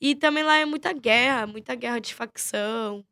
E 0.00 0.14
também 0.14 0.44
lá 0.44 0.56
é 0.58 0.64
muita 0.64 0.92
guerra, 0.92 1.46
muita 1.46 1.74
guerra 1.74 1.98
de 1.98 2.14
facção. 2.14 3.04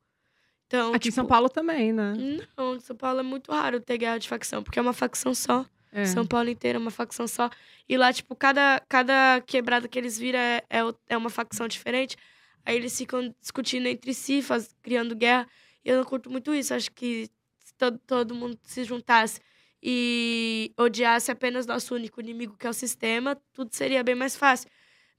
Então, 0.66 0.92
Aqui 0.92 1.08
em 1.08 1.12
São 1.12 1.24
tipo, 1.24 1.32
Paulo 1.32 1.48
também, 1.48 1.92
né? 1.92 2.14
Não, 2.56 2.74
em 2.74 2.80
São 2.80 2.96
Paulo 2.96 3.20
é 3.20 3.22
muito 3.22 3.52
raro 3.52 3.80
ter 3.80 3.98
guerra 3.98 4.18
de 4.18 4.28
facção, 4.28 4.62
porque 4.62 4.78
é 4.78 4.82
uma 4.82 4.92
facção 4.92 5.34
só. 5.34 5.64
É. 5.92 6.04
São 6.04 6.26
Paulo 6.26 6.48
inteiro 6.50 6.78
é 6.78 6.80
uma 6.80 6.90
facção 6.90 7.26
só. 7.28 7.48
E 7.88 7.96
lá, 7.96 8.12
tipo, 8.12 8.34
cada, 8.34 8.82
cada 8.88 9.40
quebrada 9.46 9.86
que 9.88 9.98
eles 9.98 10.18
viram 10.18 10.38
é, 10.38 10.62
é, 10.68 10.80
é 11.08 11.16
uma 11.16 11.30
facção 11.30 11.68
diferente. 11.68 12.16
Aí 12.64 12.76
eles 12.76 12.98
ficam 12.98 13.32
discutindo 13.40 13.86
entre 13.86 14.12
si, 14.12 14.42
faz, 14.42 14.74
criando 14.82 15.14
guerra. 15.14 15.48
E 15.84 15.88
eu 15.88 15.96
não 15.96 16.04
curto 16.04 16.28
muito 16.28 16.52
isso. 16.52 16.74
Acho 16.74 16.90
que 16.90 17.30
se 17.60 17.74
todo, 17.78 17.98
todo 18.04 18.34
mundo 18.34 18.58
se 18.64 18.82
juntasse 18.82 19.40
e 19.80 20.72
odiasse 20.76 21.30
apenas 21.30 21.64
nosso 21.64 21.94
único 21.94 22.20
inimigo, 22.20 22.56
que 22.58 22.66
é 22.66 22.70
o 22.70 22.74
sistema, 22.74 23.40
tudo 23.52 23.72
seria 23.72 24.02
bem 24.02 24.16
mais 24.16 24.34
fácil. 24.34 24.68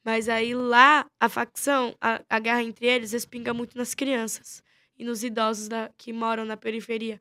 Mas 0.04 0.28
aí 0.28 0.54
lá, 0.54 1.06
a 1.20 1.30
facção, 1.30 1.96
a, 2.02 2.22
a 2.30 2.40
guerra 2.40 2.64
entre 2.64 2.86
eles, 2.86 3.14
respinga 3.14 3.54
muito 3.54 3.78
nas 3.78 3.96
crianças 3.96 4.62
e 4.98 5.06
nos 5.06 5.24
idosos 5.24 5.68
da, 5.68 5.90
que 5.98 6.12
moram 6.12 6.46
na 6.46 6.58
periferia. 6.58 7.20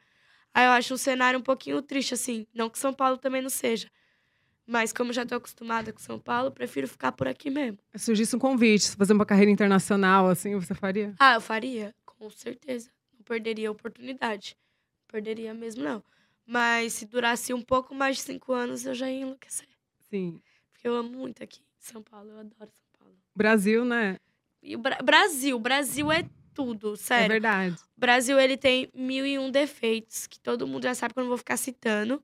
Aí 0.54 0.64
eu 0.64 0.70
acho 0.72 0.94
um 0.94 0.96
cenário 0.96 1.38
um 1.38 1.42
pouquinho 1.42 1.82
triste, 1.82 2.14
assim. 2.14 2.46
Não 2.54 2.70
que 2.70 2.78
São 2.78 2.92
Paulo 2.92 3.18
também 3.18 3.42
não 3.42 3.50
seja. 3.50 3.90
Mas 4.66 4.92
como 4.92 5.12
já 5.12 5.24
tô 5.24 5.34
acostumada 5.36 5.92
com 5.92 5.98
São 6.00 6.18
Paulo, 6.18 6.50
prefiro 6.50 6.88
ficar 6.88 7.12
por 7.12 7.28
aqui 7.28 7.50
mesmo. 7.50 7.78
Se 7.94 8.06
surgisse 8.06 8.34
um 8.34 8.38
convite, 8.38 8.90
fazer 8.96 9.12
uma 9.12 9.26
carreira 9.26 9.50
internacional, 9.50 10.28
assim, 10.28 10.54
você 10.58 10.74
faria? 10.74 11.14
Ah, 11.18 11.34
eu 11.34 11.40
faria, 11.40 11.94
com 12.04 12.28
certeza. 12.30 12.90
Não 13.16 13.22
perderia 13.22 13.68
a 13.68 13.72
oportunidade. 13.72 14.56
Não 15.02 15.06
perderia 15.12 15.54
mesmo, 15.54 15.84
não. 15.84 16.02
Mas 16.44 16.94
se 16.94 17.06
durasse 17.06 17.52
um 17.54 17.62
pouco 17.62 17.94
mais 17.94 18.16
de 18.16 18.22
cinco 18.22 18.52
anos, 18.52 18.84
eu 18.86 18.94
já 18.94 19.08
ia 19.10 19.20
enlouquecer. 19.20 19.68
Sim. 20.10 20.40
Porque 20.72 20.88
eu 20.88 20.94
amo 20.96 21.10
muito 21.10 21.42
aqui 21.44 21.60
São 21.78 22.02
Paulo. 22.02 22.30
Eu 22.30 22.38
adoro 22.40 22.70
São 22.72 22.86
Paulo. 22.98 23.14
Brasil, 23.36 23.84
né? 23.84 24.16
E 24.62 24.74
o 24.74 24.78
Bra- 24.80 24.98
Brasil, 25.02 25.58
Brasil 25.60 26.10
é 26.10 26.24
tudo, 26.56 26.94
É 26.94 26.96
sério. 26.96 27.28
verdade. 27.28 27.76
O 27.96 28.00
Brasil, 28.00 28.38
ele 28.40 28.56
tem 28.56 28.90
mil 28.94 29.24
e 29.26 29.38
um 29.38 29.50
defeitos, 29.50 30.26
que 30.26 30.40
todo 30.40 30.66
mundo 30.66 30.84
já 30.84 30.94
sabe 30.94 31.12
que 31.14 31.20
eu 31.20 31.24
não 31.24 31.28
vou 31.28 31.38
ficar 31.38 31.56
citando. 31.56 32.22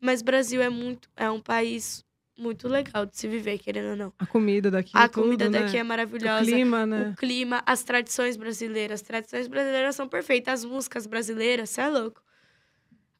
Mas 0.00 0.22
Brasil 0.22 0.60
é 0.60 0.68
muito, 0.68 1.08
é 1.16 1.30
um 1.30 1.40
país 1.40 2.04
muito 2.38 2.66
legal 2.68 3.06
de 3.06 3.16
se 3.16 3.28
viver, 3.28 3.58
querendo 3.58 3.90
ou 3.90 3.96
não. 3.96 4.12
A 4.18 4.26
comida 4.26 4.70
daqui, 4.70 4.90
A 4.94 5.08
tudo, 5.08 5.22
comida 5.24 5.48
né? 5.48 5.62
daqui 5.62 5.76
é 5.78 5.82
O 5.82 5.86
maravilhosa. 5.86 6.44
clima, 6.44 6.84
né? 6.86 7.10
O 7.12 7.16
clima, 7.16 7.62
as 7.64 7.82
tradições 7.84 8.36
brasileiras. 8.36 9.00
As 9.00 9.06
tradições 9.06 9.46
brasileiras 9.46 9.94
são 9.96 10.08
perfeitas. 10.08 10.54
As 10.54 10.64
músicas 10.64 11.06
brasileiras, 11.06 11.70
você 11.70 11.80
é 11.82 11.88
louco. 11.88 12.22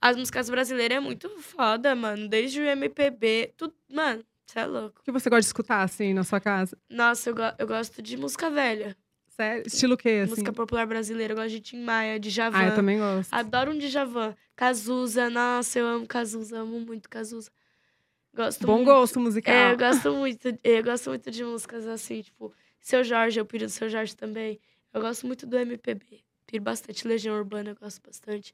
As 0.01 0.17
músicas 0.17 0.51
brasileiras 0.51 0.99
é 0.99 1.01
muito 1.01 1.29
foda, 1.41 1.95
mano. 1.95 2.29
Desde 2.29 2.61
o 2.61 2.65
MPB, 2.65 3.55
tudo. 3.57 3.75
Mano, 3.91 4.23
você 4.47 4.59
é 4.59 4.67
louco. 4.67 5.01
O 5.01 5.03
que 5.05 5.13
você 5.13 5.31
gosta 5.31 5.41
de 5.41 5.47
escutar, 5.47 5.83
assim, 5.83 6.13
na 6.13 6.25
sua 6.25 6.41
casa? 6.41 6.77
Nossa, 6.91 7.31
eu, 7.31 7.35
go- 7.35 7.55
eu 7.59 7.67
gosto 7.67 8.03
de 8.03 8.17
música 8.17 8.51
velha. 8.51 8.95
Sério? 9.37 9.65
Estilo 9.67 9.95
o 9.95 9.97
quê, 9.97 10.21
assim? 10.23 10.31
Música 10.31 10.53
popular 10.53 10.87
brasileira. 10.87 11.33
Eu 11.33 11.37
gosto 11.37 11.51
de 11.51 11.61
Tim 11.61 11.83
Maia, 11.83 12.21
de 12.21 12.31
Javan. 12.31 12.57
Ah, 12.57 12.67
eu 12.67 12.75
também 12.75 12.99
gosto. 12.99 13.33
Adoro 13.33 13.73
um 13.73 13.79
Djavan. 13.79 14.37
Cazuza, 14.55 15.29
nossa, 15.29 15.79
eu 15.81 15.87
amo 15.87 16.07
Cazuza, 16.07 16.61
amo 16.61 16.79
muito 16.79 17.09
Cazuza. 17.09 17.51
Gosto 18.33 18.65
Bom 18.67 18.77
muito. 18.77 18.87
gosto 18.87 19.19
musical. 19.19 19.53
É, 19.53 19.73
eu 19.73 19.77
gosto 19.77 20.13
muito, 20.13 20.59
eu 20.63 20.85
gosto 20.85 21.11
muito 21.11 21.31
de 21.31 21.45
músicas 21.45 21.87
assim, 21.87 22.23
tipo, 22.23 22.53
Seu 22.81 23.03
Jorge, 23.03 23.39
eu 23.41 23.45
piro 23.45 23.67
do 23.67 23.71
Seu 23.71 23.89
Jorge 23.89 24.17
também. 24.17 24.61
Eu 24.93 25.01
gosto 25.01 25.27
muito 25.27 25.47
do 25.47 25.59
MPB. 25.59 26.25
Piro 26.47 26.63
bastante 26.63 27.07
Legião 27.07 27.37
Urbana, 27.37 27.71
eu 27.71 27.77
gosto 27.77 28.01
bastante. 28.07 28.53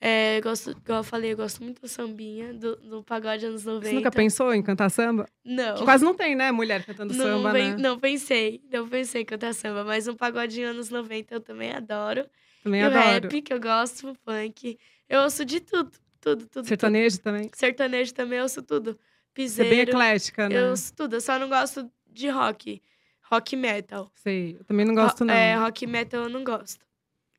É, 0.00 0.38
eu 0.38 0.42
gosto, 0.42 0.70
igual 0.72 0.98
eu 1.00 1.04
falei, 1.04 1.32
eu 1.32 1.36
gosto 1.36 1.62
muito 1.62 1.80
do 1.80 1.88
sambinha, 1.88 2.52
do, 2.52 2.76
do 2.76 3.02
pagode 3.02 3.46
anos 3.46 3.64
90. 3.64 3.86
Você 3.88 3.94
nunca 3.94 4.10
pensou 4.10 4.52
em 4.52 4.62
cantar 4.62 4.90
samba? 4.90 5.26
Não. 5.44 5.74
Que 5.76 5.84
quase 5.84 6.04
não 6.04 6.14
tem, 6.14 6.34
né? 6.34 6.52
Mulher 6.52 6.84
cantando 6.84 7.14
Não, 7.14 7.24
samba, 7.24 7.52
pen- 7.52 7.70
né? 7.70 7.76
não 7.78 7.98
pensei, 7.98 8.60
não 8.70 8.86
pensei 8.88 9.22
em 9.22 9.24
cantar 9.24 9.54
samba, 9.54 9.84
mas 9.84 10.06
um 10.06 10.14
pagodinho 10.14 10.68
anos 10.68 10.90
90 10.90 11.34
eu 11.34 11.40
também 11.40 11.72
adoro. 11.72 12.26
Também 12.62 12.82
e 12.82 12.84
adoro. 12.84 13.00
o 13.00 13.10
rap, 13.30 13.42
que 13.42 13.52
eu 13.52 13.60
gosto, 13.60 14.10
o 14.10 14.14
funk. 14.14 14.78
Eu 15.08 15.22
ouço 15.22 15.44
de 15.46 15.60
tudo, 15.60 15.90
tudo, 16.20 16.40
tudo. 16.42 16.48
tudo. 16.50 16.66
Sertanejo 16.68 17.18
também. 17.20 17.50
Sertanejo 17.54 18.12
também 18.12 18.38
eu 18.38 18.42
ouço 18.42 18.62
tudo. 18.62 18.90
Você 18.92 18.92
é 18.92 19.34
Piseiro. 19.34 19.70
bem 19.70 19.80
eclética, 19.80 20.48
né? 20.48 20.58
Eu 20.60 20.70
ouço 20.70 20.92
tudo. 20.94 21.16
Eu 21.16 21.20
só 21.20 21.38
não 21.38 21.48
gosto 21.48 21.90
de 22.10 22.28
rock. 22.28 22.82
Rock 23.30 23.56
metal. 23.56 24.10
Sei. 24.14 24.56
Eu 24.58 24.64
também 24.64 24.86
não 24.86 24.94
gosto, 24.94 25.20
Ro- 25.20 25.26
não. 25.26 25.34
É, 25.34 25.54
rock 25.56 25.86
metal 25.86 26.22
eu 26.24 26.28
não 26.30 26.44
gosto. 26.44 26.85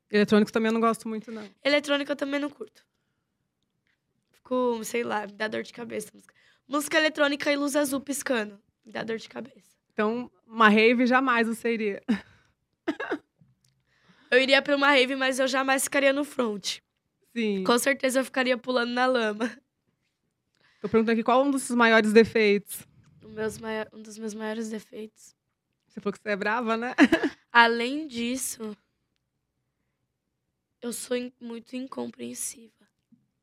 Eletrônico 0.09 0.51
também 0.51 0.69
eu 0.69 0.73
não 0.73 0.81
gosto 0.81 1.07
muito, 1.07 1.31
não. 1.31 1.49
Eletrônica 1.63 2.11
eu 2.11 2.15
também 2.15 2.39
não 2.39 2.49
curto. 2.49 2.85
Fico, 4.31 4.83
sei 4.83 5.03
lá, 5.03 5.27
me 5.27 5.33
dá 5.33 5.47
dor 5.47 5.63
de 5.63 5.73
cabeça. 5.73 6.09
Música, 6.13 6.33
música 6.67 6.97
eletrônica 6.97 7.51
e 7.51 7.55
luz 7.55 7.75
azul 7.75 7.99
piscando. 7.99 8.59
Me 8.85 8.91
dá 8.91 9.03
dor 9.03 9.17
de 9.17 9.27
cabeça. 9.27 9.75
Então, 9.91 10.31
uma 10.45 10.69
rave 10.69 11.05
jamais 11.05 11.47
você 11.47 11.73
iria. 11.73 12.01
Eu 14.29 14.41
iria 14.41 14.61
pra 14.61 14.75
uma 14.75 14.89
rave, 14.91 15.15
mas 15.15 15.39
eu 15.39 15.47
jamais 15.47 15.85
ficaria 15.85 16.11
no 16.11 16.25
front. 16.25 16.79
Sim. 17.34 17.63
Com 17.63 17.79
certeza 17.79 18.19
eu 18.19 18.25
ficaria 18.25 18.57
pulando 18.57 18.91
na 18.91 19.05
lama. 19.05 19.49
Tô 20.81 20.89
perguntando 20.89 21.13
aqui 21.13 21.23
qual 21.23 21.45
um 21.45 21.51
dos 21.51 21.63
seus 21.63 21.77
maiores 21.77 22.11
defeitos. 22.11 22.81
Um 23.23 24.01
dos 24.01 24.17
meus 24.17 24.34
maiores 24.34 24.69
defeitos. 24.69 25.34
Você 25.88 26.01
falou 26.01 26.13
que 26.13 26.19
você 26.21 26.29
é 26.29 26.35
brava, 26.35 26.75
né? 26.75 26.93
Além 27.51 28.07
disso, 28.07 28.75
eu 30.81 30.93
sou 30.93 31.17
muito 31.39 31.75
incompreensiva. 31.75 32.71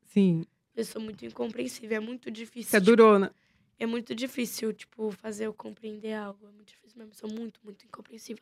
Sim. 0.05 0.45
Eu 0.75 0.83
sou 0.85 1.01
muito 1.01 1.25
incompreensiva. 1.25 1.95
É 1.95 1.99
muito 1.99 2.29
difícil. 2.31 2.69
Você 2.69 2.77
é 2.77 2.79
tipo, 2.79 2.95
durona. 2.95 3.33
É 3.77 3.85
muito 3.85 4.15
difícil, 4.15 4.73
tipo, 4.73 5.11
fazer 5.11 5.45
eu 5.45 5.53
compreender 5.53 6.13
algo. 6.13 6.47
É 6.47 6.51
muito 6.51 6.69
difícil 6.69 6.97
mesmo. 6.97 7.13
Sou 7.13 7.29
muito, 7.29 7.59
muito 7.63 7.85
incompreensiva. 7.85 8.39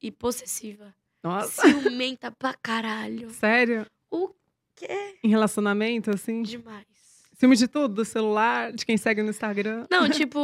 E 0.00 0.10
possessiva. 0.10 0.94
Nossa. 1.22 1.62
Ciumenta 1.62 2.30
pra 2.30 2.54
caralho. 2.54 3.30
Sério? 3.30 3.86
O 4.10 4.34
quê? 4.74 5.18
Em 5.22 5.28
relacionamento, 5.28 6.10
assim? 6.10 6.42
Demais. 6.42 6.86
Ciúme 7.34 7.56
de 7.56 7.68
tudo? 7.68 7.94
Do 7.94 8.04
celular, 8.04 8.72
de 8.72 8.84
quem 8.84 8.96
segue 8.96 9.22
no 9.22 9.30
Instagram? 9.30 9.86
Não, 9.90 10.08
tipo, 10.10 10.38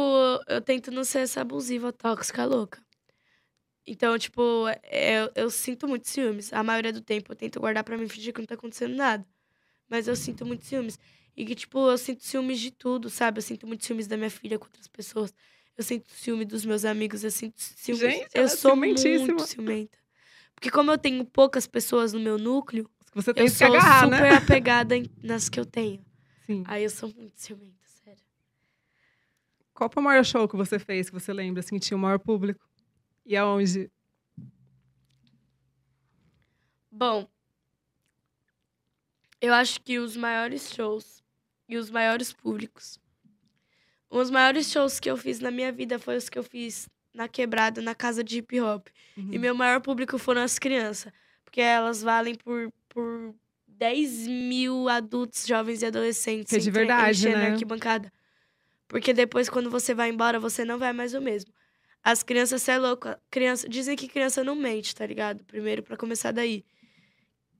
eu 0.47 0.61
tento 0.61 0.91
não 0.91 1.03
ser 1.03 1.19
essa 1.19 1.41
abusiva, 1.41 1.91
tóxica, 1.91 2.45
louca. 2.45 2.81
Então, 3.85 4.17
tipo, 4.19 4.67
é- 4.83 5.23
eu, 5.23 5.31
eu 5.35 5.49
sinto 5.49 5.87
muito 5.87 6.07
ciúmes. 6.07 6.53
A 6.53 6.63
maioria 6.63 6.93
do 6.93 7.01
tempo 7.01 7.31
eu 7.31 7.35
tento 7.35 7.59
guardar 7.59 7.83
pra 7.83 7.97
mim 7.97 8.07
fingir 8.07 8.33
que 8.33 8.39
não 8.39 8.45
tá 8.45 8.55
acontecendo 8.55 8.95
nada. 8.95 9.25
Mas 9.89 10.07
eu 10.07 10.15
sinto 10.15 10.45
muito 10.45 10.63
ciúmes. 10.65 10.99
E 11.35 11.45
que, 11.45 11.55
tipo, 11.55 11.89
eu 11.89 11.97
sinto 11.97 12.23
ciúmes 12.23 12.59
de 12.59 12.69
tudo, 12.71 13.09
sabe? 13.09 13.39
Eu 13.39 13.41
sinto 13.41 13.65
muito 13.65 13.85
ciúmes 13.85 14.07
da 14.07 14.17
minha 14.17 14.29
filha 14.29 14.59
com 14.59 14.65
outras 14.65 14.87
pessoas. 14.87 15.33
Eu 15.77 15.83
sinto 15.83 16.11
ciúme 16.11 16.45
dos 16.45 16.65
meus 16.65 16.85
amigos. 16.85 17.23
Eu 17.23 17.31
sinto 17.31 17.59
ciúmes. 17.59 18.01
Gente, 18.01 18.27
eu 18.35 18.43
é 18.43 18.47
sou 18.47 18.75
muito 18.75 19.39
ciumenta. 19.45 19.97
Porque 20.53 20.69
como 20.69 20.91
eu 20.91 20.97
tenho 20.97 21.23
poucas 21.25 21.65
pessoas 21.65 22.11
no 22.13 22.19
meu 22.19 22.37
núcleo, 22.37 22.89
Você 23.15 23.33
tem 23.33 23.43
eu 23.45 23.49
que 23.49 23.55
sou 23.57 23.67
agarrar, 23.67 24.05
super 24.05 24.21
né? 24.21 24.33
apegada 24.35 24.95
nas 25.23 25.47
que 25.49 25.59
eu 25.59 25.65
tenho. 25.65 26.03
Sim. 26.45 26.63
Aí 26.67 26.83
eu 26.83 26.89
sou 26.89 27.11
muito 27.15 27.39
ciumenta, 27.39 27.87
sério. 28.03 28.21
Qual 29.73 29.89
foi 29.89 30.01
o 30.01 30.05
maior 30.05 30.25
show 30.25 30.47
que 30.47 30.57
você 30.57 30.77
fez, 30.77 31.09
que 31.09 31.13
você 31.13 31.31
lembra, 31.31 31.61
assim, 31.61 31.79
que 31.79 31.85
tinha 31.85 31.97
o 31.97 31.99
maior 31.99 32.19
público? 32.19 32.68
E 33.29 33.37
aonde? 33.37 33.91
Bom, 36.91 37.29
eu 39.39 39.53
acho 39.53 39.79
que 39.81 39.99
os 39.99 40.17
maiores 40.17 40.73
shows 40.73 41.23
e 41.67 41.77
os 41.77 41.91
maiores 41.91 42.33
públicos. 42.33 42.99
Os 44.09 44.31
maiores 44.31 44.71
shows 44.71 44.99
que 44.99 45.11
eu 45.11 45.15
fiz 45.15 45.39
na 45.39 45.51
minha 45.51 45.71
vida 45.71 45.99
foi 45.99 46.17
os 46.17 46.27
que 46.27 46.39
eu 46.39 46.43
fiz 46.43 46.89
na 47.13 47.27
quebrada, 47.27 47.83
na 47.83 47.93
casa 47.93 48.23
de 48.23 48.39
hip 48.39 48.59
hop. 48.59 48.87
Uhum. 49.15 49.29
E 49.31 49.37
meu 49.37 49.53
maior 49.53 49.79
público 49.79 50.17
foram 50.17 50.41
as 50.41 50.57
crianças. 50.57 51.13
Porque 51.45 51.61
elas 51.61 52.01
valem 52.01 52.33
por, 52.33 52.73
por 52.89 53.35
10 53.67 54.27
mil 54.27 54.89
adultos, 54.89 55.45
jovens 55.45 55.83
e 55.83 55.85
adolescentes 55.85 56.49
Que 56.49 56.55
é 56.55 56.59
de 56.59 56.71
verdade, 56.71 57.29
né? 57.29 57.49
a 57.49 57.51
arquibancada. 57.51 58.11
Porque 58.87 59.13
depois, 59.13 59.47
quando 59.51 59.69
você 59.69 59.93
vai 59.93 60.09
embora, 60.09 60.39
você 60.39 60.65
não 60.65 60.79
vai 60.79 60.93
mais 60.93 61.13
o 61.13 61.21
mesmo. 61.21 61.53
As 62.09 62.23
crianças, 62.23 62.63
você 62.63 62.71
é 62.71 62.79
louco. 62.79 63.07
Criança, 63.29 63.69
dizem 63.69 63.95
que 63.95 64.07
criança 64.07 64.43
não 64.43 64.55
mente, 64.55 64.95
tá 64.95 65.05
ligado? 65.05 65.43
Primeiro, 65.43 65.83
pra 65.83 65.95
começar 65.95 66.31
daí. 66.31 66.65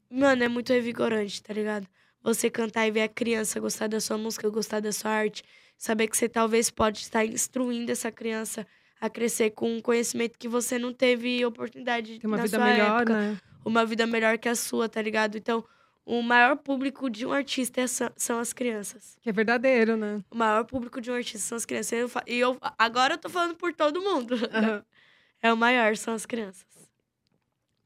Mano, 0.09 0.43
é 0.43 0.47
muito 0.47 0.73
revigorante, 0.73 1.43
tá 1.43 1.53
ligado? 1.53 1.87
Você 2.23 2.49
cantar 2.49 2.87
e 2.87 2.91
ver 2.91 3.03
a 3.03 3.07
criança 3.07 3.59
gostar 3.59 3.85
da 3.85 4.01
sua 4.01 4.17
música, 4.17 4.49
gostar 4.49 4.79
da 4.79 4.91
sua 4.91 5.11
arte. 5.11 5.43
Saber 5.77 6.07
que 6.07 6.17
você 6.17 6.27
talvez 6.27 6.71
pode 6.71 6.97
estar 6.97 7.23
instruindo 7.23 7.91
essa 7.91 8.11
criança 8.11 8.65
a 8.99 9.07
crescer 9.07 9.51
com 9.51 9.71
um 9.71 9.79
conhecimento 9.79 10.35
que 10.35 10.47
você 10.47 10.79
não 10.79 10.91
teve 10.91 11.45
oportunidade 11.45 12.17
Tem 12.17 12.27
uma 12.27 12.37
na 12.37 12.43
vida 12.43 12.57
melhor, 12.57 13.01
época 13.01 13.13
né? 13.13 13.37
uma 13.63 13.85
vida 13.85 14.07
melhor 14.07 14.39
que 14.39 14.49
a 14.49 14.55
sua, 14.55 14.89
tá 14.89 14.99
ligado? 14.99 15.37
Então, 15.37 15.63
o 16.09 16.23
maior 16.23 16.55
público 16.57 17.07
de 17.07 17.23
um 17.23 17.31
artista 17.31 17.81
é 17.81 17.85
são 17.87 18.39
as 18.39 18.51
crianças. 18.51 19.15
Que 19.21 19.29
é 19.29 19.31
verdadeiro, 19.31 19.95
né? 19.95 20.23
O 20.31 20.35
maior 20.35 20.65
público 20.65 20.99
de 20.99 21.11
um 21.11 21.13
artista 21.13 21.37
são 21.37 21.55
as 21.55 21.65
crianças. 21.65 21.91
Eu 21.93 22.09
E 22.25 22.39
eu, 22.39 22.57
agora 22.79 23.13
eu 23.13 23.17
tô 23.19 23.29
falando 23.29 23.55
por 23.55 23.71
todo 23.75 24.01
mundo. 24.01 24.33
Aham. 24.51 24.83
É 25.41 25.53
o 25.53 25.55
maior, 25.55 25.95
são 25.95 26.13
as 26.13 26.25
crianças. 26.25 26.67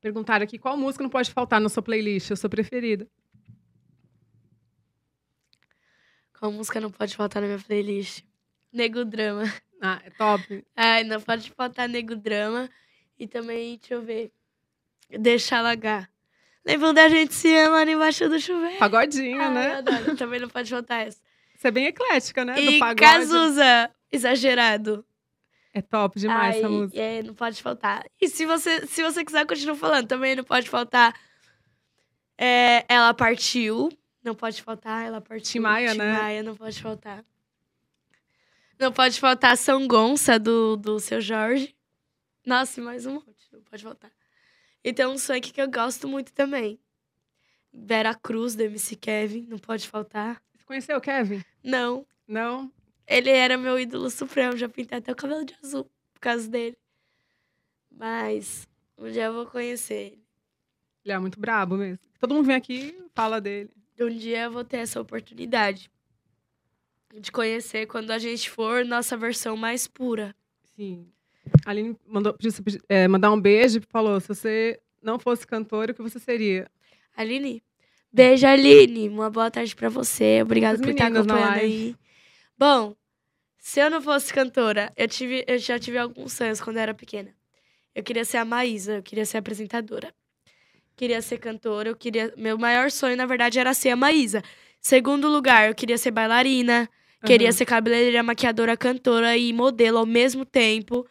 Perguntaram 0.01 0.43
aqui 0.43 0.57
qual 0.57 0.75
música 0.75 1.03
não 1.03 1.09
pode 1.09 1.29
faltar 1.31 1.61
na 1.61 1.69
sua 1.69 1.83
playlist, 1.83 2.31
a 2.31 2.35
sua 2.35 2.49
preferida. 2.49 3.07
Qual 6.39 6.51
música 6.51 6.81
não 6.81 6.89
pode 6.89 7.15
faltar 7.15 7.43
na 7.43 7.49
minha 7.49 7.59
playlist? 7.59 8.23
Nego 8.71 9.05
Drama. 9.05 9.43
Ah, 9.79 10.01
é 10.03 10.09
top. 10.09 10.65
Ai, 10.75 11.03
não 11.03 11.21
pode 11.21 11.51
faltar 11.51 11.87
Nego 11.87 12.15
Drama. 12.15 12.67
E 13.19 13.27
também, 13.27 13.77
deixa 13.77 13.93
eu 13.93 14.01
ver. 14.01 14.31
Deixa 15.11 15.59
alagar. 15.59 16.09
Lembram 16.65 16.93
da 16.93 17.09
gente 17.09 17.33
se 17.33 17.53
ama 17.55 17.83
embaixo 17.83 18.29
do 18.29 18.39
chuveiro? 18.39 18.77
Pagodinho, 18.77 19.37
né? 19.51 19.75
adoro. 19.75 20.15
Também 20.15 20.39
não 20.39 20.47
pode 20.49 20.69
faltar 20.69 21.07
essa. 21.07 21.19
Você 21.57 21.67
é 21.67 21.71
bem 21.71 21.85
eclética, 21.87 22.45
né? 22.45 22.53
Do 22.55 22.61
E 22.61 22.79
pagode. 22.79 23.01
Cazuza, 23.01 23.91
exagerado. 24.11 25.05
É 25.73 25.81
top 25.81 26.19
demais 26.19 26.57
essa 26.57 26.67
Ai, 26.67 26.71
música. 26.71 27.01
É, 27.01 27.23
não 27.23 27.33
pode 27.33 27.61
faltar. 27.61 28.05
E 28.21 28.29
se 28.29 28.45
você, 28.45 28.85
se 28.85 29.01
você 29.01 29.25
quiser 29.25 29.45
continuar 29.45 29.75
falando, 29.75 30.07
também 30.07 30.35
não 30.35 30.43
pode 30.43 30.69
faltar. 30.69 31.13
é, 32.37 32.85
ela 32.87 33.13
partiu. 33.13 33.89
Não 34.23 34.35
pode 34.35 34.61
faltar, 34.61 35.05
ela 35.05 35.19
partiu. 35.19 35.51
Tim 35.53 35.59
Maia, 35.59 35.91
Tim 35.91 35.97
né? 35.97 36.13
Maia, 36.13 36.43
não 36.43 36.55
pode 36.55 36.81
faltar. 36.81 37.25
Não 38.79 38.91
pode 38.91 39.19
faltar 39.19 39.57
São 39.57 39.87
Gonça 39.87 40.39
do, 40.39 40.77
do 40.77 40.99
seu 40.99 41.19
Jorge. 41.19 41.75
Nossa, 42.45 42.79
e 42.79 42.83
mais 42.83 43.05
um 43.05 43.15
monte, 43.15 43.47
não 43.51 43.61
pode 43.61 43.83
faltar. 43.83 44.11
E 44.83 44.91
tem 44.93 45.05
um 45.07 45.17
funk 45.17 45.51
que 45.51 45.61
eu 45.61 45.69
gosto 45.69 46.07
muito 46.07 46.33
também. 46.33 46.79
Vera 47.71 48.13
Cruz, 48.13 48.55
do 48.55 48.61
MC 48.63 48.95
Kevin, 48.95 49.47
não 49.49 49.57
pode 49.57 49.87
faltar. 49.87 50.41
Você 50.55 50.65
conheceu 50.65 50.97
o 50.97 51.01
Kevin? 51.01 51.43
Não, 51.63 52.05
Não? 52.27 52.71
ele 53.07 53.29
era 53.29 53.57
meu 53.57 53.79
ídolo 53.79 54.09
supremo, 54.09 54.55
já 54.57 54.69
pintei 54.69 54.97
até 54.97 55.11
o 55.11 55.15
cabelo 55.15 55.43
de 55.45 55.55
azul 55.63 55.85
por 56.13 56.19
causa 56.19 56.47
dele. 56.47 56.77
Mas 57.89 58.67
um 58.97 59.09
dia 59.09 59.25
eu 59.25 59.33
vou 59.33 59.45
conhecer 59.45 59.93
ele. 60.13 60.23
Ele 61.03 61.13
é 61.13 61.19
muito 61.19 61.39
brabo 61.39 61.75
mesmo. 61.75 61.99
Todo 62.19 62.33
mundo 62.33 62.45
vem 62.45 62.55
aqui 62.55 62.95
e 62.97 63.09
fala 63.13 63.41
dele. 63.41 63.69
Um 63.99 64.09
dia 64.09 64.43
eu 64.43 64.51
vou 64.51 64.63
ter 64.63 64.77
essa 64.77 64.99
oportunidade 65.01 65.91
de 67.19 67.31
conhecer 67.31 67.85
quando 67.85 68.11
a 68.11 68.17
gente 68.17 68.49
for 68.49 68.83
nossa 68.85 69.15
versão 69.17 69.55
mais 69.55 69.87
pura. 69.87 70.35
Sim. 70.75 71.11
A 71.65 71.71
Aline 71.71 71.97
mandou, 72.05 72.33
pediu 72.33 72.51
é, 72.89 73.07
mandar 73.07 73.31
um 73.31 73.39
beijo 73.39 73.79
e 73.79 73.81
falou: 73.81 74.19
se 74.19 74.27
você 74.27 74.79
não 75.01 75.19
fosse 75.19 75.45
cantora, 75.45 75.91
o 75.91 75.95
que 75.95 76.01
você 76.01 76.19
seria? 76.19 76.69
Aline, 77.15 77.63
beijo 78.11 78.47
Aline, 78.47 79.09
uma 79.09 79.29
boa 79.29 79.51
tarde 79.51 79.75
pra 79.75 79.89
você. 79.89 80.41
Obrigada 80.41 80.79
por 80.79 80.89
estar 80.89 81.07
acompanhando 81.07 81.57
aí. 81.57 81.95
Bom, 82.57 82.95
se 83.57 83.79
eu 83.79 83.89
não 83.89 84.01
fosse 84.01 84.33
cantora, 84.33 84.91
eu 84.95 85.07
tive, 85.07 85.43
eu 85.47 85.57
já 85.57 85.79
tive 85.79 85.97
alguns 85.97 86.33
sonhos 86.33 86.61
quando 86.61 86.77
eu 86.77 86.83
era 86.83 86.93
pequena. 86.93 87.33
Eu 87.95 88.03
queria 88.03 88.25
ser 88.25 88.37
a 88.37 88.45
Maísa, 88.45 88.95
eu 88.95 89.03
queria 89.03 89.25
ser 89.25 89.37
apresentadora. 89.37 90.13
Queria 90.95 91.21
ser 91.21 91.37
cantora, 91.37 91.89
eu 91.89 91.95
queria, 91.95 92.33
meu 92.37 92.57
maior 92.57 92.91
sonho 92.91 93.15
na 93.17 93.25
verdade 93.25 93.59
era 93.59 93.73
ser 93.73 93.89
a 93.89 93.95
Maísa. 93.95 94.43
Segundo 94.79 95.29
lugar, 95.29 95.69
eu 95.69 95.75
queria 95.75 95.97
ser 95.97 96.11
bailarina, 96.11 96.89
queria 97.25 97.49
Aham. 97.49 97.53
ser 97.53 97.65
cabeleireira, 97.65 98.21
maquiadora, 98.21 98.75
cantora 98.75 99.35
e 99.37 99.53
modelo 99.53 99.97
ao 99.97 100.05
mesmo 100.05 100.45
tempo. 100.45 101.07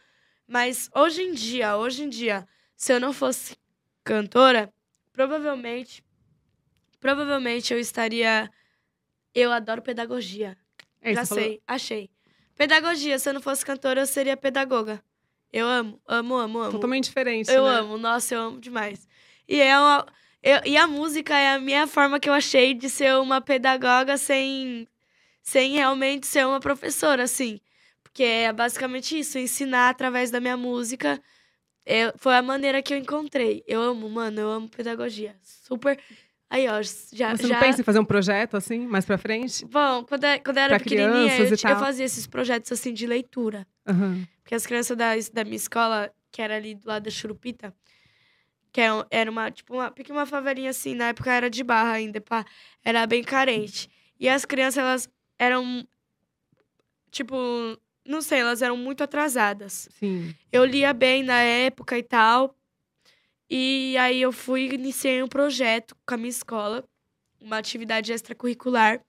Mas 0.53 0.91
hoje 0.95 1.23
em 1.23 1.33
dia, 1.33 1.79
hoje 1.79 2.03
em 2.03 2.11
dia, 2.11 2.47
se 2.77 2.93
eu 2.93 3.01
não 3.01 3.11
fosse 3.15 3.57
cantora, 4.05 4.70
provavelmente 5.11 6.05
provavelmente 7.01 7.73
eu 7.73 7.81
estaria 7.81 8.51
eu 9.35 9.51
adoro 9.51 9.81
pedagogia. 9.81 10.55
É, 11.01 11.15
Já 11.15 11.24
falou- 11.24 11.43
sei, 11.43 11.62
achei. 11.66 12.11
Pedagogia, 12.55 13.19
se 13.19 13.31
eu 13.31 13.33
não 13.33 13.41
fosse 13.41 13.65
cantora, 13.65 14.03
eu 14.03 14.07
seria 14.07 14.37
pedagoga. 14.37 15.03
Eu 15.51 15.66
amo, 15.66 15.99
amo, 16.07 16.37
amo, 16.37 16.59
amo. 16.61 16.70
Totalmente 16.73 17.05
diferente. 17.05 17.51
Eu 17.51 17.65
né? 17.65 17.70
amo, 17.79 17.97
nossa, 17.97 18.35
eu 18.35 18.43
amo 18.43 18.61
demais. 18.61 19.09
E, 19.49 19.59
é 19.59 19.79
uma, 19.79 20.07
eu- 20.43 20.61
e 20.66 20.77
a 20.77 20.87
música 20.87 21.35
é 21.35 21.55
a 21.55 21.59
minha 21.59 21.87
forma 21.87 22.20
que 22.20 22.29
eu 22.29 22.35
achei 22.35 22.74
de 22.74 22.91
ser 22.91 23.15
uma 23.16 23.41
pedagoga 23.41 24.19
sem, 24.19 24.87
sem 25.41 25.73
realmente 25.73 26.27
ser 26.27 26.47
uma 26.47 26.61
professora, 26.61 27.23
assim. 27.23 27.59
Porque 28.13 28.23
é 28.25 28.53
basicamente 28.53 29.19
isso, 29.19 29.39
ensinar 29.39 29.89
através 29.89 30.31
da 30.31 30.39
minha 30.39 30.57
música. 30.57 31.19
Eu- 31.87 32.13
foi 32.19 32.35
a 32.37 32.43
maneira 32.43 32.83
que 32.83 32.93
eu 32.93 32.99
encontrei. 32.99 33.65
Eu 33.67 33.81
amo, 33.81 34.09
mano, 34.11 34.39
eu 34.39 34.51
amo 34.51 34.69
pedagogia. 34.69 35.35
Super. 35.43 35.99
Aí, 36.51 36.69
ó, 36.69 36.83
já. 37.11 37.35
Você 37.35 37.47
já... 37.47 37.55
não 37.55 37.61
pensa 37.61 37.81
em 37.81 37.85
fazer 37.85 37.99
um 37.99 38.05
projeto 38.05 38.55
assim, 38.59 38.87
mais 38.87 39.07
pra 39.07 39.17
frente? 39.17 39.65
Bom, 39.65 40.05
quando, 40.05 40.25
eu- 40.25 40.41
quando 40.43 40.59
eu 40.59 40.63
era 40.63 40.77
Pra 40.77 40.85
pequenininha, 40.85 41.39
eu, 41.39 41.45
eu 41.47 41.79
fazia 41.79 42.05
esses 42.05 42.27
projetos 42.27 42.71
assim 42.71 42.93
de 42.93 43.07
leitura. 43.07 43.67
Aham. 43.87 44.29
Porque 44.43 44.55
as 44.55 44.67
crianças 44.67 44.95
da, 44.95 45.13
da 45.33 45.45
minha 45.45 45.57
escola, 45.57 46.13
que 46.31 46.43
era 46.43 46.57
ali 46.57 46.75
do 46.75 46.87
lado 46.87 47.05
da 47.05 47.11
Churupita, 47.11 47.75
que 48.71 48.83
é 48.83 48.89
era 49.11 49.31
uma, 49.31 49.51
tipo, 49.51 49.73
uma, 49.73 49.93
uma 50.11 50.27
favelinha 50.27 50.69
assim, 50.69 50.95
na 50.95 51.09
época 51.09 51.33
era 51.33 51.49
de 51.49 51.65
barra 51.65 51.93
ainda, 51.93 52.21
pá, 52.21 52.45
era 52.85 53.07
bem 53.07 53.25
carente. 53.25 53.89
E 54.21 54.29
as 54.29 54.45
crianças, 54.45 54.79
elas 54.79 55.11
eram, 55.39 55.87
tipo, 57.11 57.35
não 58.05 58.20
sei, 58.20 58.41
elas 58.41 58.62
eram 58.62 58.77
muito 58.77 59.03
atrasadas. 59.03 59.89
Sim. 59.99 60.35
Eu 60.51 60.65
lia 60.65 60.93
bem 60.93 61.23
na 61.23 61.41
época 61.41 61.97
e 61.97 62.03
tal. 62.03 62.57
E 63.49 63.97
aí 63.99 64.20
eu 64.23 64.33
fui 64.33 64.66
iniciei 64.73 65.23
um 65.23 65.29
projeto 65.29 65.95
com 66.07 66.15
a 66.15 66.16
minha 66.16 66.31
escola, 66.31 66.85
uma 67.41 67.59
atividade 67.59 68.12
extracurricular 68.12 69.01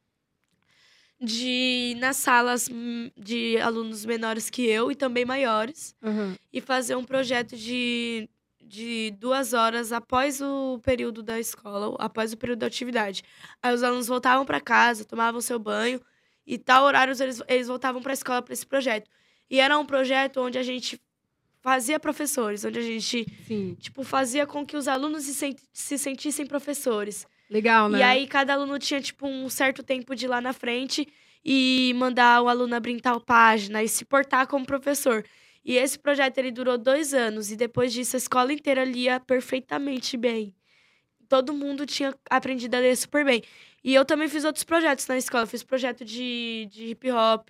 de 1.20 1.96
nas 2.00 2.18
salas 2.18 2.68
hum, 2.70 3.10
de 3.16 3.58
alunos 3.60 4.06
menores 4.06 4.50
que 4.50 4.64
eu 4.66 4.92
e 4.92 4.96
também 4.96 5.24
maiores 5.24 5.96
Aham. 6.04 6.36
e 6.52 6.60
fazer 6.60 6.96
um 6.96 7.06
projeto 7.06 7.56
de, 7.56 8.30
de 8.62 9.12
duas 9.18 9.54
horas 9.54 9.94
após 9.94 10.42
o 10.42 10.80
período 10.84 11.24
da 11.24 11.40
escola, 11.40 11.96
após 12.00 12.34
o 12.34 12.38
período 12.38 12.60
da 12.60 12.68
atividade. 12.68 13.24
Aí 13.62 13.74
os 13.74 13.84
alunos 13.84 14.08
voltavam 14.08 14.46
para 14.46 14.60
casa, 14.60 15.06
tomavam 15.06 15.40
seu 15.40 15.58
banho 15.58 16.02
e 16.46 16.58
tal 16.58 16.84
horários 16.86 17.20
eles, 17.20 17.42
eles 17.48 17.68
voltavam 17.68 18.02
para 18.02 18.12
a 18.12 18.14
escola 18.14 18.42
para 18.42 18.54
esse 18.54 18.66
projeto. 18.66 19.10
E 19.50 19.60
era 19.60 19.78
um 19.78 19.86
projeto 19.86 20.42
onde 20.42 20.58
a 20.58 20.64
gente 20.64 21.00
fazia 21.62 22.00
professores, 22.00 22.66
onde 22.66 22.80
a 22.80 22.82
gente 22.82 23.26
Sim. 23.48 23.76
tipo 23.80 24.04
fazia 24.04 24.46
com 24.46 24.66
que 24.66 24.76
os 24.76 24.88
alunos 24.88 25.24
se, 25.24 25.34
sent- 25.34 25.62
se 25.72 25.98
sentissem 25.98 26.46
professores. 26.46 27.26
Legal, 27.50 27.88
né? 27.88 28.00
E 28.00 28.04
aí 28.04 28.28
cada 28.28 28.54
aluno 28.54 28.78
tinha 28.80 29.00
tipo 29.00 29.28
um 29.28 29.50
certo 29.50 29.84
tempo 29.84 30.16
de 30.16 30.26
ir 30.26 30.28
lá 30.28 30.42
na 30.42 30.54
frente 30.54 31.08
e 31.46 31.94
mandar 31.96 32.42
o 32.42 32.48
aluno 32.50 32.76
abrir 32.76 33.00
tal 33.02 33.20
página 33.22 33.84
e 33.84 33.88
se 33.88 34.04
portar 34.06 34.48
como 34.48 34.66
professor. 34.66 35.24
E 35.64 35.78
esse 35.78 35.98
projeto 35.98 36.38
ele 36.38 36.52
durou 36.52 36.78
dois 36.78 37.14
anos 37.14 37.52
e 37.52 37.56
depois 37.56 37.94
disso 37.94 38.16
a 38.16 38.18
escola 38.18 38.52
inteira 38.52 38.84
lia 38.84 39.20
perfeitamente 39.20 40.18
bem. 40.18 40.54
Todo 41.34 41.52
mundo 41.52 41.84
tinha 41.88 42.14
aprendido 42.30 42.76
a 42.76 42.80
ler 42.80 42.96
super 42.96 43.26
bem. 43.26 43.42
E 43.84 43.92
eu 43.92 44.06
também 44.06 44.30
fiz 44.30 44.44
outros 44.44 44.64
projetos 44.64 45.08
na 45.08 45.18
escola. 45.18 45.48
Fiz 45.48 45.64
projeto 45.64 46.06
de, 46.06 46.68
de 46.72 46.90
hip 46.90 47.10
hop, 47.10 47.50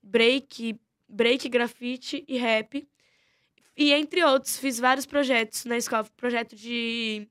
break, 0.00 0.76
break, 1.08 1.48
grafite 1.48 2.24
e 2.28 2.38
rap. 2.38 2.86
E 3.76 3.92
entre 3.92 4.22
outros, 4.22 4.56
fiz 4.58 4.78
vários 4.78 5.06
projetos 5.06 5.64
na 5.64 5.76
escola. 5.76 6.06
Projeto 6.16 6.54
de 6.54 7.26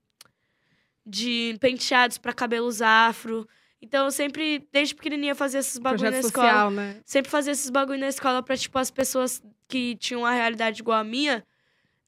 de 1.05 1.55
penteados 1.61 2.17
para 2.17 2.33
cabelos 2.33 2.81
afro. 2.81 3.47
Então 3.81 4.03
eu 4.03 4.11
sempre, 4.11 4.67
desde 4.73 4.93
pequenininha, 4.93 5.33
fazia 5.33 5.61
esses 5.61 5.77
bagulho 5.77 6.01
Projeto 6.01 6.21
na 6.21 6.27
escola. 6.27 6.47
social, 6.49 6.71
né? 6.71 7.01
Sempre 7.05 7.31
fazia 7.31 7.53
esses 7.53 7.69
bagulho 7.69 7.99
na 7.99 8.09
escola 8.09 8.43
pra, 8.43 8.57
tipo, 8.57 8.77
as 8.77 8.91
pessoas 8.91 9.41
que 9.65 9.95
tinham 9.95 10.23
uma 10.23 10.33
realidade 10.33 10.81
igual 10.81 10.99
a 10.99 11.05
minha 11.05 11.41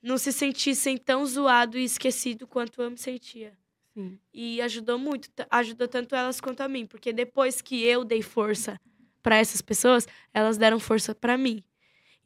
não 0.04 0.18
se 0.18 0.34
sentissem 0.34 0.98
tão 0.98 1.26
zoado 1.26 1.78
e 1.78 1.86
esquecido 1.86 2.46
quanto 2.46 2.82
eu 2.82 2.92
me 2.92 2.98
sentia. 2.98 3.61
Sim. 3.94 4.20
E 4.34 4.62
ajudou 4.62 4.98
muito, 4.98 5.30
ajudou 5.50 5.88
tanto 5.88 6.16
elas 6.16 6.40
quanto 6.40 6.62
a 6.62 6.68
mim, 6.68 6.86
porque 6.86 7.12
depois 7.12 7.62
que 7.62 7.84
eu 7.84 8.04
dei 8.04 8.22
força 8.22 8.80
pra 9.22 9.38
essas 9.38 9.62
pessoas, 9.62 10.08
elas 10.34 10.58
deram 10.58 10.80
força 10.80 11.14
pra 11.14 11.38
mim. 11.38 11.64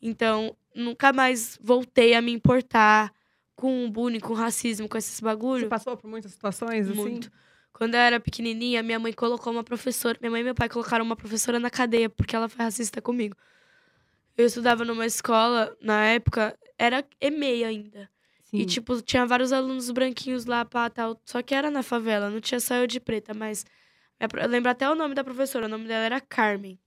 Então, 0.01 0.55
nunca 0.75 1.11
mais 1.11 1.57
voltei 1.61 2.13
a 2.13 2.21
me 2.21 2.31
importar 2.31 3.11
com 3.55 3.89
bullying, 3.89 4.19
com 4.19 4.33
racismo, 4.33 4.87
com 4.87 4.97
esses 4.97 5.19
bagulhos. 5.19 5.63
Você 5.63 5.69
passou 5.69 5.97
por 5.97 6.09
muitas 6.09 6.31
situações 6.31 6.87
assim? 6.89 6.99
Muito. 6.99 7.31
Quando 7.73 7.95
eu 7.95 7.99
era 7.99 8.19
pequenininha, 8.19 8.83
minha 8.83 8.99
mãe 8.99 9.11
colocou 9.11 9.51
uma 9.51 9.63
professora. 9.63 10.17
Minha 10.21 10.31
mãe 10.31 10.41
e 10.41 10.43
meu 10.43 10.55
pai 10.55 10.69
colocaram 10.69 11.03
uma 11.03 11.15
professora 11.15 11.59
na 11.59 11.69
cadeia 11.69 12.09
porque 12.09 12.35
ela 12.35 12.47
foi 12.47 12.63
racista 12.63 13.01
comigo. 13.01 13.35
Eu 14.37 14.45
estudava 14.45 14.85
numa 14.85 15.05
escola, 15.05 15.75
na 15.81 16.05
época, 16.05 16.57
era 16.77 17.05
EMEI 17.19 17.63
ainda. 17.63 18.09
Sim. 18.55 18.61
E, 18.61 18.65
tipo, 18.65 19.01
tinha 19.01 19.25
vários 19.25 19.51
alunos 19.51 19.89
branquinhos 19.91 20.45
lá, 20.45 20.63
pá, 20.63 20.89
tal. 20.89 21.19
Só 21.25 21.41
que 21.41 21.53
era 21.53 21.69
na 21.69 21.83
favela, 21.83 22.29
não 22.29 22.39
tinha 22.39 22.59
só 22.59 22.75
eu 22.75 22.87
de 22.87 22.99
preta, 22.99 23.33
mas. 23.33 23.65
Eu 24.19 24.47
lembro 24.47 24.71
até 24.71 24.89
o 24.89 24.95
nome 24.95 25.13
da 25.13 25.23
professora, 25.23 25.65
o 25.65 25.69
nome 25.69 25.87
dela 25.87 26.05
era 26.05 26.21
Carmen. 26.21 26.79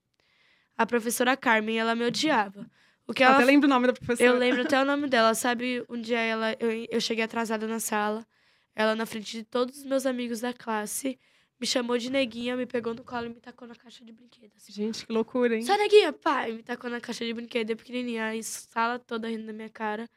A 0.76 0.86
professora 0.86 1.36
Carmen, 1.36 1.78
ela 1.78 1.94
me 1.94 2.04
odiava. 2.06 2.70
O 3.06 3.12
que 3.12 3.22
Eu 3.22 3.26
ela 3.26 3.36
até 3.36 3.44
lembro 3.44 3.66
o 3.66 3.70
nome 3.70 3.86
da 3.86 3.92
professora. 3.92 4.30
eu 4.30 4.38
lembro 4.38 4.62
até 4.62 4.80
o 4.80 4.84
nome 4.86 5.08
dela, 5.08 5.34
sabe? 5.34 5.84
Um 5.88 6.00
dia 6.00 6.20
ela, 6.20 6.56
eu, 6.58 6.86
eu 6.90 7.00
cheguei 7.00 7.24
atrasada 7.24 7.66
na 7.66 7.80
sala, 7.80 8.26
ela 8.74 8.94
na 8.94 9.04
frente 9.04 9.30
de 9.38 9.44
todos 9.44 9.78
os 9.78 9.84
meus 9.84 10.06
amigos 10.06 10.40
da 10.40 10.52
classe, 10.52 11.18
me 11.60 11.66
chamou 11.66 11.98
de 11.98 12.10
neguinha, 12.10 12.56
me 12.56 12.64
pegou 12.64 12.94
no 12.94 13.02
colo 13.02 13.26
e 13.26 13.28
me 13.30 13.40
tacou 13.40 13.66
na 13.66 13.74
caixa 13.74 14.04
de 14.04 14.12
brinquedo. 14.12 14.52
Assim. 14.56 14.72
Gente, 14.72 15.04
que 15.06 15.12
loucura, 15.12 15.56
hein? 15.56 15.62
Só 15.62 15.76
neguinha, 15.76 16.12
pai! 16.12 16.52
Me 16.52 16.62
tacou 16.62 16.88
na 16.88 17.00
caixa 17.00 17.24
de 17.26 17.34
brinquedo, 17.34 17.70
eu 17.70 17.76
pequenininha, 17.76 18.30
a 18.30 18.42
sala 18.42 18.98
toda 18.98 19.28
rindo 19.28 19.46
da 19.46 19.52
minha 19.52 19.68
cara. 19.68 20.08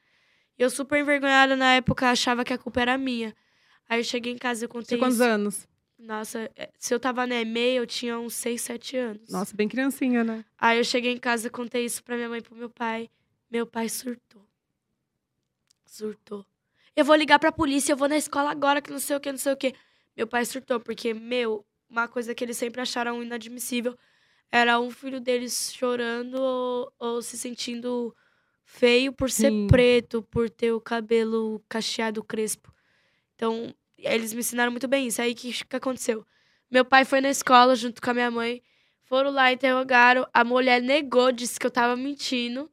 Eu 0.62 0.70
super 0.70 1.00
envergonhada 1.00 1.56
na 1.56 1.74
época, 1.74 2.12
achava 2.12 2.46
que 2.46 2.54
a 2.54 2.58
culpa 2.58 2.82
era 2.82 2.96
minha. 2.96 3.36
Aí 3.90 4.00
eu 4.00 4.04
cheguei 4.04 4.32
em 4.32 4.38
casa 4.38 4.64
e 4.64 4.68
contei 4.68 4.96
Tinha 4.96 5.00
quantos 5.00 5.16
isso. 5.16 5.24
anos? 5.24 5.68
Nossa, 5.98 6.52
é, 6.56 6.70
se 6.78 6.94
eu 6.94 7.00
tava 7.00 7.26
na 7.26 7.42
EMEI, 7.42 7.80
eu 7.80 7.88
tinha 7.88 8.20
uns 8.20 8.36
6, 8.36 8.62
7 8.62 8.96
anos. 8.96 9.28
Nossa, 9.32 9.56
bem 9.56 9.68
criancinha, 9.68 10.24
né? 10.24 10.46
Aí 10.60 10.78
eu 10.78 10.84
cheguei 10.84 11.14
em 11.14 11.18
casa 11.18 11.48
e 11.48 11.50
contei 11.50 11.84
isso 11.84 12.04
pra 12.04 12.16
minha 12.16 12.30
mãe 12.30 12.38
e 12.38 12.42
pro 12.44 12.56
meu 12.56 12.70
pai. 12.70 13.10
Meu 13.50 13.66
pai 13.66 13.90
surtou. 13.90 14.48
Surtou. 15.84 16.46
Eu 16.96 17.06
vou 17.06 17.16
ligar 17.16 17.40
pra 17.40 17.52
polícia, 17.52 17.94
eu 17.94 17.98
vou 17.98 18.08
na 18.08 18.18
escola 18.18 18.52
agora, 18.52 18.84
que 18.84 18.92
não 18.92 19.00
sei 19.00 19.16
o 19.16 19.20
que, 19.20 19.32
não 19.32 19.40
sei 19.40 19.54
o 19.54 19.58
que. 19.58 19.74
Meu 20.16 20.28
pai 20.28 20.46
surtou, 20.46 20.80
porque, 20.80 21.12
meu, 21.12 21.66
uma 21.90 22.08
coisa 22.08 22.36
que 22.36 22.44
eles 22.44 22.58
sempre 22.58 22.82
acharam 22.82 23.24
inadmissível 23.24 23.98
era 24.52 24.80
um 24.80 24.92
filho 24.92 25.20
deles 25.20 25.74
chorando 25.74 26.36
ou, 26.40 26.94
ou 27.00 27.22
se 27.24 27.36
sentindo 27.36 28.16
feio 28.72 29.11
por 29.11 29.30
ser 29.30 29.52
Sim. 29.52 29.68
preto, 29.68 30.23
por 30.23 30.49
ter 30.49 30.72
o 30.72 30.80
cabelo 30.80 31.61
cacheado 31.68 32.23
crespo. 32.23 32.73
Então, 33.35 33.73
eles 33.98 34.34
me 34.34 34.39
ensinaram 34.39 34.72
muito 34.72 34.88
bem 34.88 35.07
isso. 35.07 35.22
Aí, 35.22 35.34
o 35.34 35.35
que, 35.35 35.65
que 35.65 35.76
aconteceu? 35.76 36.26
Meu 36.69 36.85
pai 36.85 37.03
foi 37.03 37.19
na 37.19 37.30
escola 37.30 37.76
junto 37.76 38.02
com 38.02 38.10
a 38.10 38.14
minha 38.14 38.31
mãe. 38.31 38.61
Foram 39.03 39.30
lá, 39.30 39.52
interrogaram. 39.52 40.26
A 40.34 40.43
mulher 40.43 40.81
negou, 40.81 41.31
disse 41.34 41.60
que 41.60 41.68
eu 41.68 41.72
tava 41.72 41.98
mentindo. 41.98 42.72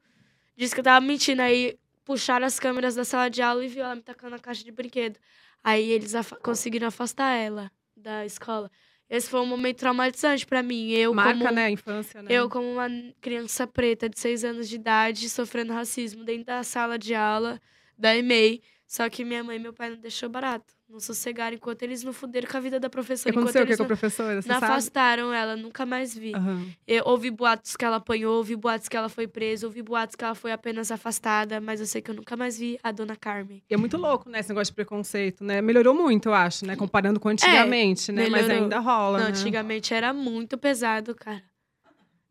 Disse 0.55 0.73
que 0.73 0.79
eu 0.79 0.83
tava 0.85 1.05
mentindo. 1.05 1.41
Aí 1.41 1.77
puxaram 2.05 2.47
as 2.47 2.59
câmeras 2.59 2.95
da 2.95 3.03
sala 3.03 3.29
de 3.29 3.41
aula 3.41 3.63
e 3.63 3.67
viu 3.67 3.83
ela 3.83 3.95
me 3.95 4.01
tacando 4.01 4.31
na 4.31 4.39
caixa 4.39 4.63
de 4.63 4.71
brinquedo. 4.71 5.19
Aí 5.61 5.91
eles 5.91 6.13
conseguiram 6.41 6.87
afastar 6.87 7.35
ela 7.35 7.69
da 7.95 8.25
escola. 8.25 8.71
Esse 9.09 9.29
foi 9.29 9.39
um 9.39 9.45
momento 9.45 9.77
traumatizante 9.77 10.45
pra 10.45 10.61
mim. 10.61 10.91
Eu, 10.91 11.13
Marca, 11.13 11.39
como, 11.39 11.51
né? 11.51 11.65
A 11.65 11.71
infância, 11.71 12.21
né? 12.21 12.27
eu, 12.31 12.47
como 12.47 12.71
uma 12.71 12.87
criança 13.19 13.65
preta 13.65 14.07
de 14.07 14.19
seis 14.19 14.43
anos 14.43 14.69
de 14.69 14.75
idade, 14.75 15.29
sofrendo 15.29 15.73
racismo 15.73 16.23
dentro 16.23 16.45
da 16.45 16.63
sala 16.63 16.97
de 16.99 17.15
aula 17.15 17.59
da 17.97 18.15
EMEI. 18.15 18.61
Só 18.89 19.07
que 19.07 19.23
minha 19.23 19.43
mãe 19.43 19.57
e 19.57 19.59
meu 19.59 19.71
pai 19.71 19.91
não 19.91 19.97
deixou 19.97 20.27
barato. 20.27 20.73
Não 20.89 20.99
sossegaram 20.99 21.55
enquanto 21.55 21.83
eles 21.83 22.03
não 22.03 22.11
fuderam 22.11 22.47
com 22.49 22.57
a 22.57 22.59
vida 22.59 22.79
da 22.79 22.87
O 22.87 22.89
que 22.89 22.93
professora. 22.95 23.35
Aconteceu? 23.35 23.63
O 23.63 23.67
que 23.67 23.77
com 23.77 23.83
a 23.83 23.85
professora? 23.85 24.41
Você 24.41 24.49
não 24.49 24.59
sabe? 24.59 24.71
afastaram 24.71 25.31
ela, 25.31 25.55
nunca 25.55 25.85
mais 25.85 26.17
vi. 26.17 26.33
Aham. 26.33 26.65
Eu 26.87 27.03
ouvi 27.05 27.29
boatos 27.29 27.77
que 27.77 27.85
ela 27.85 27.97
apanhou, 27.97 28.37
ouvi 28.37 28.55
boatos 28.55 28.89
que 28.89 28.97
ela 28.97 29.07
foi 29.07 29.27
presa, 29.27 29.67
ouvi 29.67 29.83
boatos 29.83 30.15
que 30.15 30.23
ela 30.23 30.33
foi 30.33 30.51
apenas 30.51 30.91
afastada, 30.91 31.61
mas 31.61 31.79
eu 31.79 31.85
sei 31.85 32.01
que 32.01 32.09
eu 32.09 32.15
nunca 32.15 32.35
mais 32.35 32.57
vi 32.57 32.79
a 32.81 32.91
dona 32.91 33.15
Carmen. 33.15 33.61
E 33.69 33.73
é 33.75 33.77
muito 33.77 33.95
louco, 33.95 34.27
né? 34.27 34.39
Esse 34.39 34.49
negócio 34.49 34.71
de 34.71 34.75
preconceito, 34.75 35.43
né? 35.43 35.61
Melhorou 35.61 35.93
muito, 35.93 36.27
eu 36.29 36.33
acho, 36.33 36.65
né? 36.65 36.75
Comparando 36.75 37.19
com 37.19 37.29
antigamente, 37.29 38.11
né? 38.11 38.27
Mas 38.27 38.47
melhorou. 38.47 38.63
ainda 38.63 38.79
rola, 38.79 39.19
Não, 39.19 39.25
né? 39.25 39.29
antigamente 39.29 39.93
era 39.93 40.11
muito 40.11 40.57
pesado, 40.57 41.13
cara. 41.13 41.43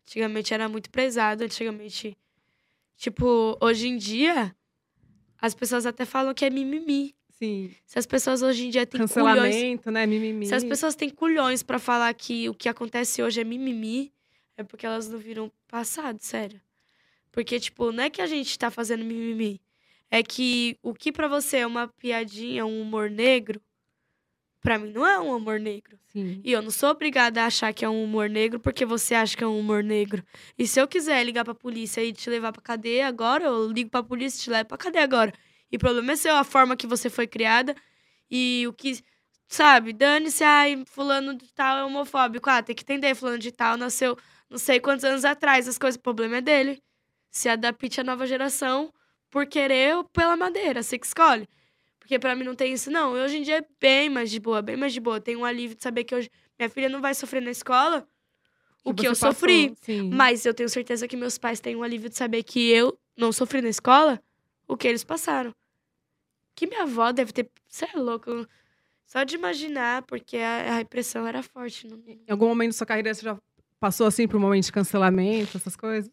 Antigamente 0.03 0.53
era 0.53 0.69
muito 0.69 0.91
pesado, 0.91 1.45
antigamente. 1.45 2.19
Tipo, 2.97 3.57
hoje 3.61 3.87
em 3.87 3.97
dia, 3.97 4.53
as 5.41 5.55
pessoas 5.55 5.87
até 5.87 6.05
falam 6.05 6.35
que 6.35 6.45
é 6.45 6.51
mimimi. 6.51 7.15
Sim. 7.31 7.71
Se 7.87 7.99
as 7.99 8.07
pessoas 8.07 8.43
hoje 8.43 8.67
em 8.67 8.71
dia 8.71 8.85
têm 8.85 9.07
culhões. 9.07 9.37
Cancelamento, 9.37 9.91
né? 9.91 10.07
Mimimi. 10.07 10.47
Se 10.47 10.55
as 10.55 10.65
pessoas 10.65 10.97
têm 10.97 11.09
culhões 11.09 11.63
pra 11.63 11.79
falar 11.79 12.13
que 12.15 12.49
o 12.49 12.55
que 12.55 12.69
acontece 12.69 13.23
hoje 13.23 13.41
é 13.41 13.45
mimimi, 13.45 14.13
é 14.57 14.65
porque 14.65 14.85
elas 14.85 15.09
não 15.09 15.19
viram 15.19 15.51
passado, 15.69 16.19
sério. 16.21 16.61
Porque, 17.31 17.61
tipo, 17.61 17.93
não 17.93 18.03
é 18.03 18.11
que 18.11 18.21
a 18.21 18.27
gente 18.27 18.59
tá 18.59 18.71
fazendo 18.71 19.05
mimimi. 19.05 19.61
É 20.11 20.23
que 20.23 20.77
o 20.83 20.93
que 20.93 21.13
pra 21.13 21.29
você 21.29 21.59
é 21.59 21.67
uma 21.67 21.87
piadinha, 21.87 22.67
um 22.67 22.81
humor 22.81 23.09
negro, 23.09 23.61
pra 24.61 24.79
mim 24.79 24.91
não 24.93 25.07
é 25.07 25.19
um 25.19 25.37
humor 25.37 25.59
negro. 25.59 25.99
Sim. 26.13 26.41
E 26.45 26.53
eu 26.53 26.63
não 26.63 26.71
sou 26.71 26.91
obrigada 26.91 27.43
a 27.43 27.47
achar 27.47 27.73
que 27.73 27.85
é 27.85 27.89
um 27.89 28.03
humor 28.03 28.29
negro 28.29 28.59
porque 28.61 28.85
você 28.85 29.15
acha 29.15 29.37
que 29.37 29.45
é 29.45 29.47
um 29.47 29.59
humor 29.59 29.83
negro. 29.83 30.23
E 30.59 30.67
se 30.67 30.81
eu 30.81 30.89
quiser 30.89 31.25
ligar 31.25 31.45
pra 31.45 31.55
polícia 31.55 32.03
e 32.03 32.13
te 32.13 32.29
levar 32.31 32.53
pra 32.53 32.63
cadeia 32.63 33.07
agora, 33.07 33.45
eu 33.45 33.71
ligo 33.71 33.91
pra 33.91 34.03
polícia 34.03 34.39
e 34.39 34.43
te 34.45 34.51
levo 34.51 34.69
pra 34.69 34.79
cadeia 34.79 35.05
agora. 35.05 35.33
E 35.71 35.77
o 35.77 35.79
problema 35.79 36.13
é 36.13 36.17
seu, 36.17 36.35
a 36.35 36.45
forma 36.45 36.77
que 36.77 36.87
você 36.87 37.11
foi 37.11 37.27
criada 37.27 37.75
e 38.31 38.65
o 38.67 38.73
que. 38.73 39.01
Sabe, 39.51 39.95
dane-se, 39.95 40.45
ai, 40.45 40.85
fulano 40.87 41.35
de 41.35 41.51
tal 41.55 41.79
é 41.79 41.85
homofóbico. 41.85 42.51
Ah, 42.51 42.63
tem 42.63 42.77
que 42.77 42.83
entender, 42.83 43.15
fulano 43.15 43.39
de 43.39 43.51
tal 43.51 43.79
nasceu 43.79 44.15
não 44.51 44.59
sei 44.59 44.81
quantos 44.81 45.05
anos 45.05 45.25
atrás, 45.25 45.69
as 45.69 45.79
coisas, 45.79 45.99
o 45.99 46.03
problema 46.03 46.39
é 46.39 46.41
dele. 46.41 46.83
Se 47.31 47.49
adapte 47.49 48.01
à 48.01 48.05
nova 48.05 48.27
geração 48.27 48.93
por 49.31 49.47
querer 49.47 49.97
ou 49.97 50.05
pela 50.05 50.37
madeira, 50.37 50.83
você 50.83 50.99
que 50.99 51.07
escolhe. 51.07 51.47
Porque 52.09 52.19
pra 52.19 52.35
mim 52.35 52.43
não 52.43 52.55
tem 52.55 52.73
isso, 52.73 52.91
não. 52.91 53.13
Hoje 53.13 53.37
em 53.37 53.43
dia 53.43 53.59
é 53.59 53.65
bem 53.79 54.09
mais 54.09 54.31
de 54.31 54.41
boa, 54.41 54.63
bem 54.63 54.79
mais 54.79 54.95
de 54.95 54.99
boa. 54.99 55.21
Tenho 55.21 55.41
um 55.41 55.45
alívio 55.45 55.77
de 55.77 55.83
saber 55.83 56.05
que 56.05 56.15
hoje 56.15 56.31
minha 56.59 56.71
filha 56.71 56.89
não 56.89 57.03
vai 57.03 57.15
sofrer 57.15 57.43
na 57.43 57.51
escola 57.51 58.09
o 58.83 58.95
que 58.95 59.03
você 59.03 59.09
eu 59.09 59.11
passou, 59.11 59.33
sofri. 59.35 59.75
Sim. 59.83 60.09
Mas 60.09 60.47
eu 60.47 60.55
tenho 60.55 60.71
certeza 60.71 61.07
que 61.07 61.19
meus 61.19 61.37
pais 61.37 61.61
têm 61.61 61.77
um 61.77 61.83
alívio 61.83 62.09
de 62.09 62.17
saber 62.17 62.43
que 62.45 62.71
eu 62.71 62.99
não 63.15 63.31
sofri 63.31 63.61
na 63.61 63.69
escola 63.69 64.19
o 64.67 64.75
que 64.75 64.89
eles 64.89 65.05
passaram. 65.05 65.55
Que 66.57 66.67
minha 66.67 66.85
avó 66.85 67.13
deve 67.13 67.31
ter. 67.31 67.51
Você 67.69 67.85
é 67.85 67.99
louco. 67.99 68.49
Só 69.05 69.23
de 69.23 69.35
imaginar, 69.35 70.01
porque 70.05 70.39
a, 70.39 70.73
a 70.73 70.77
repressão 70.79 71.27
era 71.27 71.43
forte. 71.43 71.87
Não, 71.87 71.99
Em 72.07 72.31
algum 72.31 72.49
momento 72.49 72.71
da 72.71 72.79
sua 72.79 72.87
carreira 72.87 73.13
você 73.13 73.21
já 73.21 73.39
passou 73.79 74.07
assim 74.07 74.27
por 74.27 74.39
um 74.39 74.41
momento 74.41 74.65
de 74.65 74.73
cancelamento, 74.73 75.59
essas 75.59 75.77
coisas? 75.77 76.11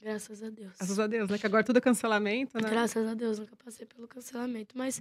Graças 0.00 0.42
a 0.42 0.50
Deus. 0.50 0.72
Graças 0.78 0.98
a 0.98 1.06
Deus, 1.06 1.28
né? 1.30 1.38
Que 1.38 1.46
agora 1.46 1.64
tudo 1.64 1.78
é 1.78 1.80
cancelamento, 1.80 2.60
né? 2.60 2.68
Graças 2.68 3.06
a 3.06 3.14
Deus, 3.14 3.38
nunca 3.38 3.56
passei 3.56 3.86
pelo 3.86 4.06
cancelamento. 4.08 4.76
Mas 4.76 5.00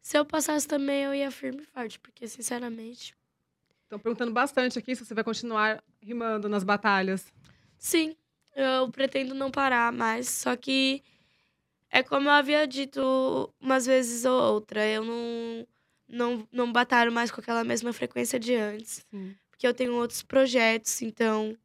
se 0.00 0.16
eu 0.18 0.24
passasse 0.24 0.66
também, 0.66 1.04
eu 1.04 1.14
ia 1.14 1.30
firme 1.30 1.62
e 1.62 1.66
forte, 1.66 1.98
porque, 1.98 2.26
sinceramente, 2.28 3.14
Estão 3.84 3.98
perguntando 3.98 4.32
bastante 4.32 4.78
aqui 4.78 4.94
se 4.94 5.02
você 5.02 5.14
vai 5.14 5.24
continuar 5.24 5.82
rimando 6.02 6.46
nas 6.46 6.62
batalhas. 6.62 7.32
sim, 7.78 8.14
eu 8.54 8.90
pretendo 8.90 9.34
não 9.34 9.50
parar 9.50 9.90
mais. 9.92 10.28
Só 10.28 10.54
que 10.56 11.02
é 11.90 12.02
como 12.02 12.28
eu 12.28 12.32
havia 12.32 12.66
dito 12.66 13.00
umas 13.58 13.86
vezes 13.86 14.26
ou 14.26 14.38
outra, 14.54 14.86
eu 14.86 15.02
não, 15.04 15.66
não, 16.06 16.48
não 16.52 16.70
batalho 16.70 17.10
mais 17.10 17.30
com 17.30 17.40
aquela 17.40 17.64
mesma 17.64 17.90
frequência 17.92 18.38
de 18.38 18.54
antes. 18.54 19.06
Sim. 19.10 19.34
porque 19.50 19.66
eu 19.66 19.72
tenho 19.72 19.94
outros 19.94 20.22
projetos, 20.22 21.00
então 21.02 21.56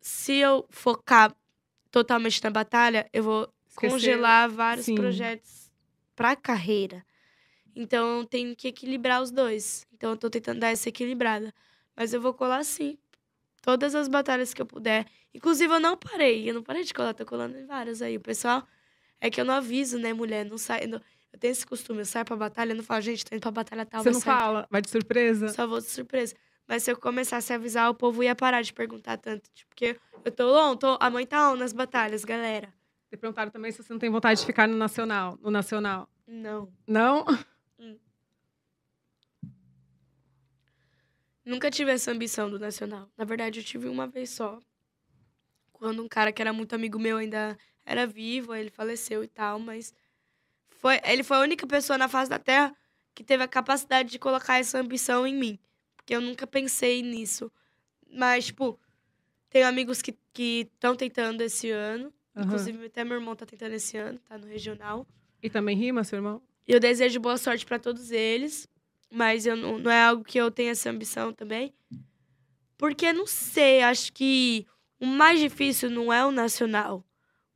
se 0.00 0.34
eu 0.36 0.66
focar 0.70 1.34
totalmente 1.92 2.42
na 2.42 2.50
batalha, 2.50 3.08
eu 3.12 3.22
vou 3.22 3.52
Esquecer- 3.68 3.90
congelar 3.90 4.48
vários 4.50 4.86
Sim. 4.86 4.96
projetos 4.96 5.70
pra 6.16 6.34
carreira. 6.34 7.04
Então 7.76 8.18
eu 8.20 8.24
tenho 8.26 8.56
que 8.56 8.66
equilibrar 8.68 9.22
os 9.22 9.30
dois. 9.30 9.86
Então 9.92 10.10
eu 10.10 10.16
tô 10.16 10.28
tentando 10.28 10.58
dar 10.60 10.70
essa 10.70 10.88
equilibrada, 10.88 11.54
mas 11.96 12.12
eu 12.12 12.20
vou 12.20 12.34
colar 12.34 12.64
sim. 12.64 12.98
Todas 13.62 13.94
as 13.94 14.08
batalhas 14.08 14.52
que 14.52 14.60
eu 14.60 14.66
puder. 14.66 15.06
Inclusive 15.32 15.72
eu 15.72 15.78
não 15.80 15.96
parei, 15.96 16.50
eu 16.50 16.54
não 16.54 16.62
parei 16.62 16.82
de 16.82 16.92
colar, 16.92 17.14
tô 17.14 17.24
colando 17.24 17.56
em 17.56 17.64
várias 17.64 18.02
aí. 18.02 18.16
O 18.16 18.20
pessoal 18.20 18.66
é 19.20 19.30
que 19.30 19.40
eu 19.40 19.44
não 19.44 19.54
aviso, 19.54 19.98
né, 19.98 20.12
mulher, 20.12 20.44
não 20.44 20.58
sai, 20.58 20.86
não- 20.86 21.00
eu 21.32 21.38
tenho 21.38 21.52
esse 21.52 21.64
costume, 21.64 22.00
eu 22.00 22.04
saio 22.06 22.24
pra 22.24 22.36
batalha, 22.36 22.72
eu 22.72 22.76
não 22.76 22.82
falo, 22.84 23.00
gente, 23.00 23.24
tô 23.24 23.34
indo 23.34 23.40
pra 23.40 23.50
batalha 23.50 23.86
tal, 23.86 24.02
Você 24.02 24.10
não 24.10 24.20
fala, 24.20 24.66
vai 24.70 24.82
de 24.82 24.90
surpresa. 24.90 25.48
Só 25.48 25.66
vou 25.66 25.80
de 25.80 25.86
surpresa. 25.86 26.34
Mas 26.66 26.82
se 26.82 26.90
eu 26.90 26.96
começasse 26.96 27.52
a 27.52 27.56
avisar, 27.56 27.90
o 27.90 27.94
povo 27.94 28.22
ia 28.22 28.34
parar 28.34 28.62
de 28.62 28.72
perguntar 28.72 29.16
tanto. 29.18 29.50
Tipo, 29.52 29.68
porque 29.68 29.98
eu 30.24 30.32
tô 30.32 30.56
on, 30.56 30.76
tô, 30.76 30.96
a 31.00 31.10
mãe 31.10 31.26
tá 31.26 31.52
on 31.52 31.56
nas 31.56 31.72
batalhas, 31.72 32.24
galera. 32.24 32.72
Te 33.10 33.16
perguntaram 33.16 33.50
também 33.50 33.70
se 33.72 33.82
você 33.82 33.92
não 33.92 34.00
tem 34.00 34.10
vontade 34.10 34.40
de 34.40 34.46
ficar 34.46 34.66
no 34.66 34.76
nacional. 34.76 35.38
No 35.42 35.50
nacional. 35.50 36.08
Não. 36.26 36.72
Não? 36.86 37.24
Nunca 41.44 41.70
tive 41.70 41.90
essa 41.90 42.10
ambição 42.12 42.48
do 42.48 42.58
Nacional. 42.58 43.08
Na 43.16 43.24
verdade, 43.24 43.58
eu 43.58 43.64
tive 43.64 43.88
uma 43.88 44.06
vez 44.06 44.30
só. 44.30 44.60
Quando 45.72 46.02
um 46.02 46.08
cara 46.08 46.30
que 46.30 46.40
era 46.40 46.52
muito 46.52 46.74
amigo 46.74 46.98
meu 46.98 47.16
ainda 47.16 47.58
era 47.84 48.06
vivo, 48.06 48.54
ele 48.54 48.70
faleceu 48.70 49.24
e 49.24 49.28
tal, 49.28 49.58
mas 49.58 49.92
foi, 50.70 51.00
ele 51.04 51.24
foi 51.24 51.36
a 51.36 51.40
única 51.40 51.66
pessoa 51.66 51.98
na 51.98 52.08
face 52.08 52.30
da 52.30 52.38
Terra 52.38 52.74
que 53.12 53.24
teve 53.24 53.42
a 53.42 53.48
capacidade 53.48 54.08
de 54.10 54.18
colocar 54.18 54.58
essa 54.58 54.78
ambição 54.78 55.26
em 55.26 55.34
mim. 55.34 55.58
Porque 56.02 56.14
eu 56.14 56.20
nunca 56.20 56.46
pensei 56.46 57.00
nisso. 57.02 57.50
Mas, 58.10 58.46
tipo, 58.46 58.78
tenho 59.48 59.66
amigos 59.66 60.02
que 60.02 60.16
estão 60.72 60.94
tentando 60.96 61.40
esse 61.42 61.70
ano. 61.70 62.12
Aham. 62.36 62.46
Inclusive, 62.46 62.86
até 62.86 63.04
meu 63.04 63.14
irmão 63.18 63.36
tá 63.36 63.46
tentando 63.46 63.72
esse 63.74 63.96
ano, 63.96 64.18
tá 64.20 64.36
no 64.36 64.46
regional. 64.46 65.06
E 65.42 65.48
também 65.48 65.76
rima, 65.76 66.02
seu 66.04 66.16
irmão? 66.18 66.42
Eu 66.66 66.78
desejo 66.80 67.20
boa 67.20 67.36
sorte 67.36 67.64
pra 67.66 67.78
todos 67.78 68.10
eles. 68.10 68.68
mas 69.10 69.44
eu 69.46 69.54
não, 69.56 69.78
não 69.78 69.90
é 69.90 70.02
algo 70.04 70.24
que 70.24 70.38
eu 70.38 70.50
tenha 70.50 70.70
essa 70.70 70.88
ambição 70.90 71.32
também. 71.32 71.74
Porque, 72.78 73.12
não 73.12 73.26
sei, 73.26 73.82
acho 73.82 74.12
que 74.12 74.66
o 74.98 75.06
mais 75.06 75.38
difícil 75.38 75.90
não 75.90 76.12
é 76.12 76.24
o 76.24 76.32
nacional. 76.32 77.04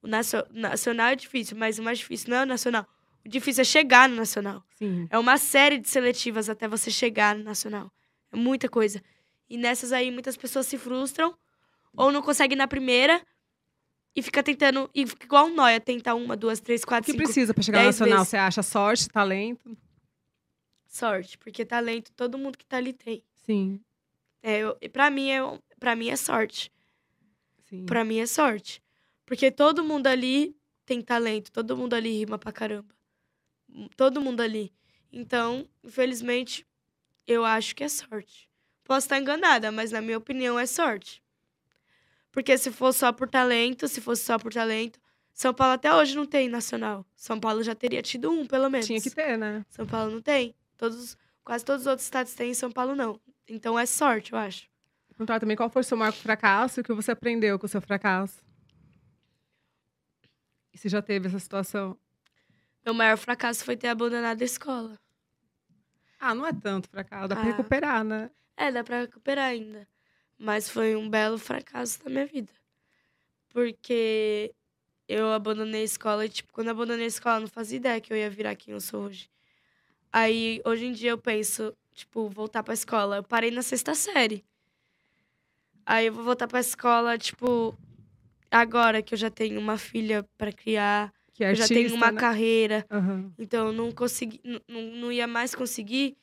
O 0.02 0.06
nacio- 0.06 0.46
nacional 0.50 1.08
é 1.08 1.16
difícil, 1.16 1.56
mas 1.56 1.78
o 1.78 1.82
mais 1.82 1.98
difícil 1.98 2.30
não 2.30 2.36
é 2.38 2.42
o 2.42 2.46
nacional. 2.46 2.86
O 3.24 3.28
difícil 3.28 3.62
é 3.62 3.64
chegar 3.64 4.08
no 4.08 4.14
nacional. 4.16 4.62
Sim. 4.76 5.08
É 5.10 5.18
uma 5.18 5.36
série 5.38 5.78
de 5.78 5.88
seletivas 5.88 6.48
até 6.48 6.68
você 6.68 6.90
chegar 6.90 7.34
no 7.34 7.42
nacional. 7.42 7.90
É 8.32 8.36
muita 8.36 8.68
coisa. 8.68 9.02
E 9.48 9.56
nessas 9.56 9.92
aí, 9.92 10.10
muitas 10.10 10.36
pessoas 10.36 10.66
se 10.66 10.76
frustram 10.78 11.36
ou 11.96 12.10
não 12.12 12.20
conseguem 12.22 12.56
na 12.58 12.66
primeira 12.68 13.24
e 14.14 14.22
fica 14.22 14.42
tentando. 14.42 14.90
E 14.94 15.06
fica 15.06 15.24
igual 15.26 15.46
um 15.46 15.54
nóia, 15.54 15.80
tentar 15.80 16.14
uma, 16.14 16.36
duas, 16.36 16.60
três, 16.60 16.82
O 16.82 16.86
quatro, 16.86 17.06
que 17.06 17.12
cinco. 17.12 17.24
precisa 17.24 17.54
pra 17.54 17.62
chegar 17.62 17.80
no 17.80 17.86
nacional? 17.86 18.18
vezes. 18.18 18.28
Você 18.30 18.36
acha 18.36 18.62
sorte, 18.62 19.08
talento? 19.08 19.76
Sorte, 20.88 21.36
porque 21.38 21.64
talento 21.64 22.12
todo 22.14 22.38
mundo 22.38 22.56
que 22.56 22.64
tá 22.64 22.76
ali 22.78 22.92
tem. 22.92 23.22
Sim. 23.44 23.80
É, 24.42 24.58
eu, 24.58 24.76
e 24.80 24.88
pra 24.88 25.10
mim 25.10 25.30
é, 25.30 25.40
pra 25.78 25.94
mim 25.96 26.08
é 26.08 26.16
sorte. 26.16 26.72
Sim. 27.64 27.84
Pra 27.84 28.04
mim 28.04 28.18
é 28.18 28.26
sorte. 28.26 28.82
Porque 29.24 29.50
todo 29.50 29.84
mundo 29.84 30.06
ali 30.06 30.56
tem 30.84 31.02
talento, 31.02 31.50
todo 31.52 31.76
mundo 31.76 31.94
ali 31.94 32.10
rima 32.18 32.38
pra 32.38 32.52
caramba. 32.52 32.94
Todo 33.96 34.20
mundo 34.20 34.40
ali. 34.40 34.72
Então, 35.12 35.68
infelizmente, 35.84 36.65
eu 37.26 37.44
acho 37.44 37.74
que 37.74 37.84
é 37.84 37.88
sorte. 37.88 38.48
Posso 38.84 39.06
estar 39.06 39.18
enganada, 39.18 39.72
mas 39.72 39.90
na 39.90 40.00
minha 40.00 40.18
opinião 40.18 40.58
é 40.58 40.66
sorte. 40.66 41.22
Porque 42.30 42.56
se 42.56 42.70
fosse 42.70 43.00
só 43.00 43.12
por 43.12 43.28
talento, 43.28 43.88
se 43.88 44.00
fosse 44.00 44.22
só 44.22 44.38
por 44.38 44.52
talento, 44.52 45.00
São 45.32 45.52
Paulo 45.52 45.74
até 45.74 45.92
hoje 45.94 46.14
não 46.14 46.26
tem 46.26 46.48
nacional. 46.48 47.04
São 47.16 47.40
Paulo 47.40 47.62
já 47.62 47.74
teria 47.74 48.02
tido 48.02 48.30
um, 48.30 48.46
pelo 48.46 48.70
menos. 48.70 48.86
Tinha 48.86 49.00
que 49.00 49.10
ter, 49.10 49.36
né? 49.36 49.64
São 49.68 49.86
Paulo 49.86 50.12
não 50.12 50.22
tem. 50.22 50.54
Todos, 50.76 51.16
quase 51.42 51.64
todos 51.64 51.82
os 51.82 51.86
outros 51.86 52.06
estados 52.06 52.34
têm, 52.34 52.54
São 52.54 52.70
Paulo 52.70 52.94
não. 52.94 53.20
Então 53.48 53.78
é 53.78 53.86
sorte, 53.86 54.32
eu 54.32 54.38
acho. 54.38 54.68
Perguntar 55.08 55.40
também 55.40 55.56
qual 55.56 55.70
foi 55.70 55.80
o 55.80 55.84
seu 55.84 55.96
maior 55.96 56.12
fracasso 56.12 56.78
e 56.78 56.82
o 56.82 56.84
que 56.84 56.92
você 56.92 57.10
aprendeu 57.10 57.58
com 57.58 57.66
o 57.66 57.68
seu 57.68 57.80
fracasso. 57.80 58.44
E 60.72 60.78
se 60.78 60.90
já 60.90 61.00
teve 61.00 61.26
essa 61.26 61.38
situação? 61.38 61.98
Meu 62.84 62.92
maior 62.92 63.16
fracasso 63.16 63.64
foi 63.64 63.76
ter 63.76 63.88
abandonado 63.88 64.42
a 64.42 64.44
escola. 64.44 64.96
Ah, 66.20 66.34
não 66.34 66.46
é 66.46 66.52
tanto 66.52 66.88
fracasso, 66.88 67.28
dá 67.28 67.36
pra 67.36 67.44
Ah. 67.44 67.46
recuperar, 67.48 68.04
né? 68.04 68.30
É, 68.56 68.72
dá 68.72 68.82
pra 68.82 69.00
recuperar 69.00 69.46
ainda. 69.50 69.86
Mas 70.38 70.68
foi 70.70 70.96
um 70.96 71.08
belo 71.08 71.38
fracasso 71.38 71.98
na 72.04 72.10
minha 72.10 72.26
vida. 72.26 72.52
Porque 73.50 74.54
eu 75.08 75.32
abandonei 75.32 75.82
a 75.82 75.84
escola 75.84 76.26
e, 76.26 76.28
tipo, 76.28 76.52
quando 76.52 76.68
eu 76.68 76.72
abandonei 76.72 77.04
a 77.06 77.08
escola, 77.08 77.36
eu 77.38 77.40
não 77.42 77.48
fazia 77.48 77.76
ideia 77.78 78.00
que 78.00 78.12
eu 78.12 78.16
ia 78.16 78.30
virar 78.30 78.56
quem 78.56 78.74
eu 78.74 78.80
sou 78.80 79.04
hoje. 79.06 79.30
Aí, 80.12 80.60
hoje 80.64 80.86
em 80.86 80.92
dia, 80.92 81.10
eu 81.12 81.18
penso, 81.18 81.76
tipo, 81.94 82.28
voltar 82.30 82.62
pra 82.62 82.74
escola. 82.74 83.16
Eu 83.18 83.24
parei 83.24 83.50
na 83.50 83.62
sexta 83.62 83.94
série. 83.94 84.44
Aí 85.84 86.06
eu 86.06 86.12
vou 86.12 86.24
voltar 86.24 86.48
pra 86.48 86.60
escola, 86.60 87.16
tipo, 87.18 87.76
agora 88.50 89.02
que 89.02 89.14
eu 89.14 89.18
já 89.18 89.30
tenho 89.30 89.60
uma 89.60 89.78
filha 89.78 90.24
pra 90.36 90.52
criar, 90.52 91.12
Que 91.36 91.44
é 91.44 91.50
eu 91.50 91.54
já 91.54 91.64
artista, 91.64 91.74
tenho 91.74 91.94
uma 91.94 92.10
né? 92.10 92.18
carreira. 92.18 92.86
Aham. 92.90 93.30
Então 93.38 93.66
eu 93.66 93.72
não 93.72 93.92
consegui, 93.92 94.40
não, 94.68 94.82
não 94.82 95.12
ia 95.12 95.26
mais 95.26 95.54
conseguir 95.54 96.16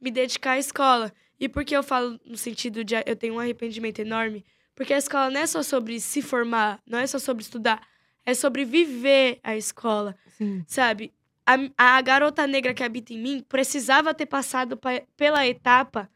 me 0.00 0.10
dedicar 0.10 0.52
à 0.52 0.58
escola. 0.58 1.12
E 1.40 1.48
por 1.48 1.64
que 1.64 1.74
eu 1.74 1.82
falo 1.82 2.20
no 2.24 2.36
sentido 2.36 2.84
de 2.84 2.94
eu 3.06 3.16
tenho 3.16 3.34
um 3.34 3.38
arrependimento 3.40 4.00
enorme? 4.00 4.44
Porque 4.74 4.92
a 4.92 4.98
escola 4.98 5.30
não 5.30 5.40
é 5.40 5.46
só 5.46 5.62
sobre 5.62 5.98
se 6.00 6.20
formar, 6.20 6.80
não 6.86 6.98
é 6.98 7.06
só 7.06 7.18
sobre 7.18 7.42
estudar, 7.42 7.80
é 8.26 8.34
sobre 8.34 8.64
viver 8.64 9.40
a 9.42 9.56
escola, 9.56 10.14
Sim. 10.36 10.62
sabe? 10.66 11.12
A, 11.46 11.96
a 11.96 12.00
garota 12.02 12.46
negra 12.46 12.74
que 12.74 12.84
habita 12.84 13.12
em 13.14 13.18
mim 13.18 13.44
precisava 13.48 14.12
ter 14.12 14.26
passado 14.26 14.76
pa- 14.76 15.02
pela 15.16 15.46
etapa 15.46 16.10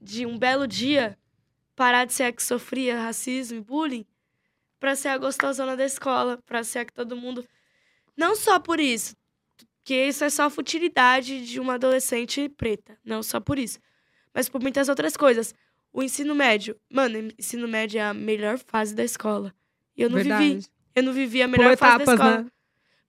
de 0.00 0.24
um 0.24 0.38
belo 0.38 0.66
dia 0.66 1.18
parar 1.74 2.04
de 2.04 2.12
ser 2.12 2.24
a 2.24 2.32
que 2.32 2.42
sofria 2.42 3.00
racismo 3.02 3.58
e 3.58 3.60
bullying 3.60 4.06
pra 4.78 4.94
ser 4.96 5.08
a 5.08 5.18
gostosona 5.18 5.76
da 5.76 5.84
escola, 5.84 6.38
pra 6.46 6.62
ser 6.64 6.80
a 6.80 6.84
que 6.84 6.92
todo 6.92 7.16
mundo. 7.16 7.44
Não 8.16 8.34
só 8.34 8.58
por 8.58 8.80
isso, 8.80 9.16
que 9.84 9.94
isso 9.94 10.24
é 10.24 10.30
só 10.30 10.48
futilidade 10.50 11.44
de 11.46 11.60
uma 11.60 11.74
adolescente 11.74 12.48
preta, 12.48 12.98
não 13.04 13.22
só 13.22 13.40
por 13.40 13.58
isso, 13.58 13.78
mas 14.34 14.48
por 14.48 14.60
muitas 14.60 14.88
outras 14.88 15.16
coisas. 15.16 15.54
O 15.92 16.02
ensino 16.02 16.34
médio, 16.34 16.76
mano, 16.90 17.32
ensino 17.38 17.66
médio 17.66 17.98
é 17.98 18.02
a 18.02 18.14
melhor 18.14 18.58
fase 18.58 18.94
da 18.94 19.02
escola. 19.02 19.54
Eu 19.96 20.10
não 20.10 20.18
vivi, 20.18 20.28
Verdade. 20.28 20.66
eu 20.94 21.02
não 21.02 21.12
vivi 21.12 21.42
a 21.42 21.48
melhor 21.48 21.76
fase 21.76 21.98
da 21.98 22.04
etapas, 22.04 22.14
escola. 22.14 22.42
né? 22.42 22.50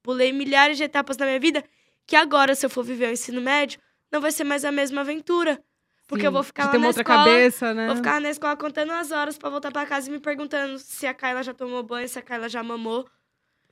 Pulei 0.02 0.32
milhares 0.32 0.78
de 0.78 0.84
etapas 0.84 1.18
na 1.18 1.26
minha 1.26 1.40
vida 1.40 1.64
que 2.08 2.16
agora, 2.16 2.56
se 2.56 2.66
eu 2.66 2.70
for 2.70 2.84
viver 2.84 3.10
o 3.10 3.12
ensino 3.12 3.40
médio, 3.42 3.80
não 4.12 4.20
vai 4.20 4.32
ser 4.32 4.44
mais 4.44 4.66
a 4.66 4.72
mesma 4.72 5.02
aventura. 5.02 5.62
Porque 6.10 6.26
eu 6.26 6.32
Sim. 6.32 6.34
vou 6.34 6.44
ficar 6.44 6.66
lá 6.66 6.72
tem 6.72 6.80
na 6.82 6.88
outra 6.88 7.04
escola, 7.04 7.24
cabeça, 7.24 7.74
né? 7.74 7.86
Vou 7.86 7.96
ficar 7.98 8.20
na 8.20 8.30
escola 8.32 8.58
contando 8.58 8.92
as 8.94 9.12
horas 9.12 9.38
pra 9.38 9.48
voltar 9.50 9.72
pra 9.72 9.86
casa 9.86 10.10
e 10.10 10.12
me 10.12 10.20
perguntando 10.20 10.80
se 10.80 11.06
a 11.06 11.14
Kyla 11.14 11.44
já 11.44 11.54
tomou 11.54 11.84
banho, 11.84 12.10
se 12.10 12.18
a 12.18 12.22
Kyla 12.24 12.50
já 12.50 12.64
mamou. 12.64 13.08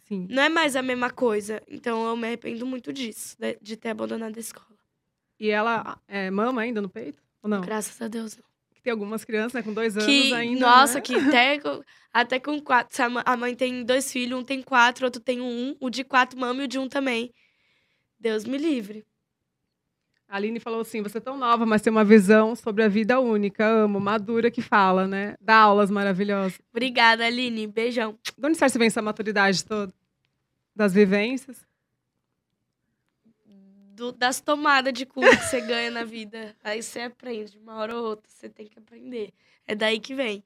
Sim. 0.08 0.28
Não 0.30 0.44
é 0.44 0.48
mais 0.48 0.76
a 0.76 0.84
mesma 0.84 1.10
coisa. 1.10 1.62
Então 1.68 2.08
eu 2.08 2.16
me 2.16 2.28
arrependo 2.28 2.64
muito 2.66 2.94
disso, 2.94 3.36
de, 3.40 3.58
de 3.60 3.76
ter 3.76 3.90
abandonado 3.90 4.38
a 4.38 4.40
escola. 4.40 4.68
E 5.40 5.50
ela 5.50 6.00
é, 6.08 6.30
mama 6.30 6.62
ainda 6.62 6.80
no 6.80 6.88
peito? 6.88 7.20
Ou 7.42 7.50
não? 7.50 7.62
Graças 7.62 8.00
a 8.02 8.08
Deus, 8.08 8.38
não. 8.38 8.44
Que 8.76 8.82
tem 8.84 8.92
algumas 8.92 9.26
crianças, 9.26 9.54
né, 9.54 9.64
com 9.64 9.74
dois 9.74 9.98
anos 9.98 10.06
Que, 10.08 10.32
ainda. 10.36 10.62
nossa, 10.62 10.96
né? 10.96 11.02
que 11.02 11.16
até, 11.16 11.58
com- 11.60 11.82
até 12.14 12.40
com 12.40 12.60
quatro. 12.62 12.96
a 13.26 13.36
mãe 13.36 13.56
tem 13.56 13.84
dois 13.84 14.12
filhos, 14.12 14.40
um 14.40 14.44
tem 14.44 14.62
quatro, 14.62 15.06
outro 15.06 15.20
tem 15.20 15.42
um. 15.42 15.76
O 15.80 15.90
de 15.90 16.04
quatro 16.04 16.40
mama 16.40 16.62
e 16.62 16.66
o 16.66 16.68
de 16.68 16.78
um 16.78 16.88
também. 16.88 17.34
Deus 18.20 18.46
me 18.46 18.60
livre. 18.60 19.04
A 20.30 20.36
Aline 20.36 20.60
falou 20.60 20.82
assim: 20.82 21.02
você 21.02 21.18
é 21.20 21.22
tão 21.22 21.38
nova, 21.38 21.66
mas 21.66 21.82
tem 21.82 21.90
uma 21.92 22.04
visão 22.04 22.56
sobre 22.56 22.84
a 22.84 22.88
vida 22.88 23.20
única. 23.20 23.66
Amo, 23.66 24.00
madura 24.00 24.52
que 24.52 24.62
fala, 24.62 25.08
né? 25.08 25.36
Dá 25.40 25.56
aulas 25.58 25.90
maravilhosas. 25.90 26.60
Obrigada, 26.72 27.26
Aline. 27.26 27.66
Beijão. 27.68 28.18
De 28.38 28.46
onde 28.46 28.58
você 28.58 28.78
vem 28.78 28.88
essa 28.88 29.02
maturidade 29.02 29.64
toda? 29.64 29.94
Das 30.76 30.94
vivências? 30.94 31.66
do- 33.96 34.12
das 34.12 34.40
tomadas 34.40 34.94
de 34.94 35.08
cu 35.08 35.22
que 35.22 35.36
você 35.38 35.60
ganha 35.62 35.90
na 35.90 36.04
vida. 36.04 36.56
Aí 36.64 36.84
você 36.84 37.00
aprende, 37.02 37.58
uma 37.58 37.78
hora 37.78 37.96
ou 37.98 38.06
outra, 38.06 38.30
você 38.30 38.48
tem 38.48 38.68
que 38.68 38.78
aprender. 38.78 39.34
É 39.66 39.74
daí 39.74 40.00
que 40.00 40.14
vem. 40.14 40.44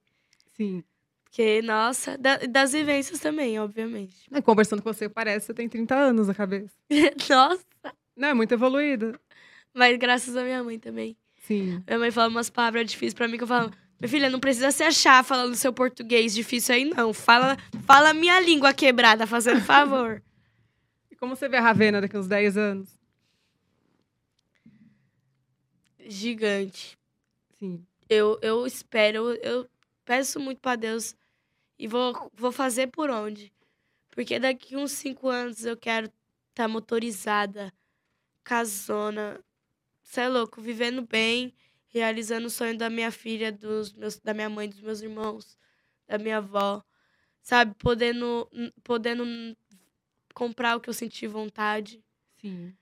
Sim. 0.54 0.82
Porque, 1.26 1.62
nossa, 1.62 2.18
da- 2.18 2.38
das 2.38 2.72
vivências 2.72 3.20
também, 3.20 3.60
obviamente. 3.60 4.16
Né, 4.32 4.42
Conversando 4.42 4.82
com 4.82 4.94
você, 4.94 5.10
parece 5.10 5.42
que 5.42 5.46
você 5.48 5.54
tem 5.54 5.68
30 5.68 5.96
anos 5.96 6.28
na 6.30 6.34
cabeça. 6.34 6.72
nossa! 7.30 7.66
Não, 8.16 8.30
é 8.30 8.34
muito 8.34 8.54
evoluída. 8.54 9.20
Mas 9.74 9.98
graças 9.98 10.36
a 10.36 10.44
minha 10.44 10.64
mãe 10.64 10.78
também. 10.78 11.16
Sim. 11.48 11.84
Minha 11.88 12.00
mãe 12.00 12.12
fala 12.12 12.30
umas 12.30 12.50
palavras 12.50 12.90
difíceis 12.90 13.14
pra 13.14 13.28
mim 13.28 13.38
que 13.38 13.44
eu 13.44 13.48
falo. 13.48 13.72
Minha 14.00 14.10
filha, 14.10 14.30
não 14.30 14.40
precisa 14.40 14.72
se 14.72 14.84
achar 14.84 15.24
falando 15.24 15.56
seu 15.56 15.72
português 15.72 16.34
difícil 16.34 16.76
aí, 16.76 16.86
não. 16.86 17.14
Fala, 17.14 17.58
fala 17.86 18.10
a 18.10 18.14
minha 18.14 18.40
língua 18.40 18.74
quebrada, 18.74 19.28
fazendo 19.28 19.62
favor. 19.66 20.22
E 21.10 21.16
como 21.16 21.36
você 21.36 21.48
vê 21.48 21.58
a 21.58 21.62
Ravena 21.62 22.02
daqui 22.02 22.18
uns 22.18 22.28
10 22.28 22.58
anos? 22.58 23.00
Gigante. 26.00 26.98
Sim. 27.60 27.86
eu, 28.10 28.40
eu 28.42 28.66
espero, 28.66 29.34
eu, 29.36 29.70
peço 30.04 30.40
muito 30.40 30.60
pra 30.60 30.76
Deus 30.76 31.16
e 31.78 31.88
vou, 31.88 32.30
vou 32.34 32.52
fazer 32.52 32.88
por 32.88 33.10
onde. 33.10 33.54
Porque 34.10 34.38
daqui 34.40 34.76
uns 34.76 34.92
cinco 34.92 35.30
anos 35.30 35.64
eu 35.64 35.78
quero 35.78 36.08
estar 36.08 36.64
tá 36.64 36.68
motorizada, 36.68 37.72
casona, 38.44 39.40
cê 40.12 40.22
é 40.22 40.28
louco, 40.28 40.62
vivendo 40.62 41.02
bem, 41.04 41.54
realizando 41.88 42.48
o 42.48 42.50
sonho 42.50 42.78
da 42.78 42.90
minha 42.90 43.12
filha, 43.12 43.50
dos 43.50 43.94
meus, 43.94 44.20
da 44.20 44.34
minha 44.34 44.50
mãe, 44.50 44.68
dos 44.68 44.82
meus 44.82 45.02
irmãos, 45.02 45.58
da 46.06 46.18
minha 46.18 46.38
avó, 46.38 46.84
sabe? 47.42 47.74
Podendo, 47.76 48.50
podendo 48.84 49.24
comprar 50.34 50.76
o 50.76 50.82
que 50.82 50.90
eu 50.90 50.94
senti 50.94 51.28
vontade 51.28 52.04
Sim. 52.42 52.74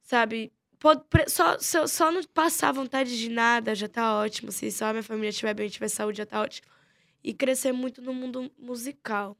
sabe? 0.00 0.50
Pode, 0.78 1.02
só, 1.28 1.58
só, 1.58 1.86
só 1.86 2.10
não 2.10 2.22
passar 2.24 2.72
vontade 2.72 3.18
de 3.18 3.28
nada 3.28 3.74
já 3.74 3.86
tá 3.86 4.14
ótimo. 4.18 4.50
Se 4.50 4.70
só 4.70 4.86
a 4.86 4.92
minha 4.92 5.02
família 5.02 5.28
estiver 5.28 5.52
bem, 5.52 5.68
tiver 5.68 5.88
saúde, 5.88 6.16
já 6.16 6.24
tá 6.24 6.40
ótimo. 6.40 6.66
E 7.22 7.34
crescer 7.34 7.72
muito 7.72 8.00
no 8.00 8.14
mundo 8.14 8.50
musical. 8.58 9.36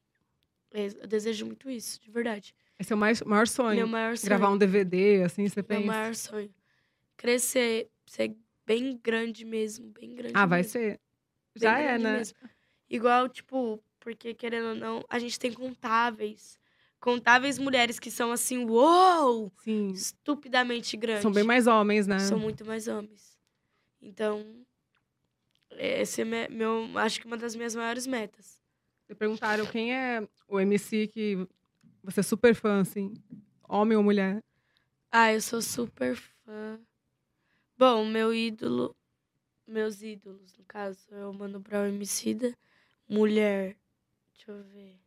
É, 0.73 0.89
Eu 0.89 1.07
desejo 1.07 1.47
muito 1.47 1.71
isso, 1.71 1.99
de 2.03 2.11
verdade. 2.11 2.55
Esse 2.79 2.93
é 2.93 2.97
o 2.97 2.99
mais, 2.99 3.23
maior 3.23 3.49
sonho. 3.49 3.77
Meu 3.77 3.87
maior 3.87 4.19
sonho. 4.19 4.29
Gravar 4.29 4.51
um 4.51 4.59
DVD, 4.59 5.23
assim, 5.23 5.49
você 5.49 5.61
Meu 5.61 5.65
pensa. 5.65 5.87
maior 5.87 6.15
sonho. 6.15 6.55
Crescer, 7.21 7.91
ser 8.07 8.35
bem 8.65 8.97
grande 8.97 9.45
mesmo, 9.45 9.91
bem 9.91 10.15
grande 10.15 10.33
Ah, 10.35 10.47
vai 10.47 10.61
mesmo. 10.63 10.73
ser. 10.73 10.99
bem 11.55 11.69
Já 11.71 11.79
é, 11.79 11.99
né? 11.99 12.17
mesmo. 12.17 12.35
Igual, 12.89 13.29
tipo, 13.29 13.79
porque 13.99 14.33
querendo 14.33 14.69
ou 14.69 14.75
não, 14.75 15.05
a 15.07 15.19
gente 15.19 15.39
tem 15.39 15.53
contáveis. 15.53 16.59
Contáveis 16.99 17.59
mulheres 17.59 17.99
que 17.99 18.11
são 18.11 18.33
assim, 18.33 18.65
uou! 18.65 19.53
Sim. 19.59 19.91
Estupidamente 19.91 20.97
grandes. 20.97 21.21
São 21.21 21.31
bem 21.31 21.45
mais 21.45 21.67
homens, 21.67 22.07
né? 22.07 22.19
são 22.21 22.39
muito 22.39 22.65
mais 22.65 22.89
homens. 22.89 23.39
Então, 24.01 24.65
esse 25.73 26.23
é 26.23 26.25
me- 26.25 26.49
meu, 26.49 26.97
acho 26.99 27.21
que 27.21 27.27
uma 27.27 27.37
das 27.37 27.55
minhas 27.55 27.75
maiores 27.75 28.07
metas. 28.07 28.59
Me 29.07 29.15
perguntaram 29.15 29.67
quem 29.67 29.95
é 29.95 30.27
o 30.49 30.59
MC 30.59 31.07
que 31.07 31.47
você 32.03 32.21
é 32.21 32.23
super 32.23 32.55
fã, 32.55 32.81
assim. 32.81 33.13
Homem 33.69 33.99
ou 33.99 34.03
mulher? 34.03 34.43
Ah, 35.13 35.35
eu 35.35 35.41
sou 35.43 35.61
super 35.61 36.17
fã. 36.17 36.81
Bom, 37.81 38.05
meu 38.05 38.35
ídolo. 38.35 38.95
Meus 39.67 40.03
ídolos, 40.03 40.55
no 40.59 40.65
caso, 40.65 41.01
é 41.13 41.25
o 41.25 41.33
Mano 41.33 41.59
Brown 41.59 41.87
Emicida. 41.87 42.55
Mulher. 43.09 43.75
Deixa 44.35 44.51
eu 44.51 44.63
ver. 44.65 45.01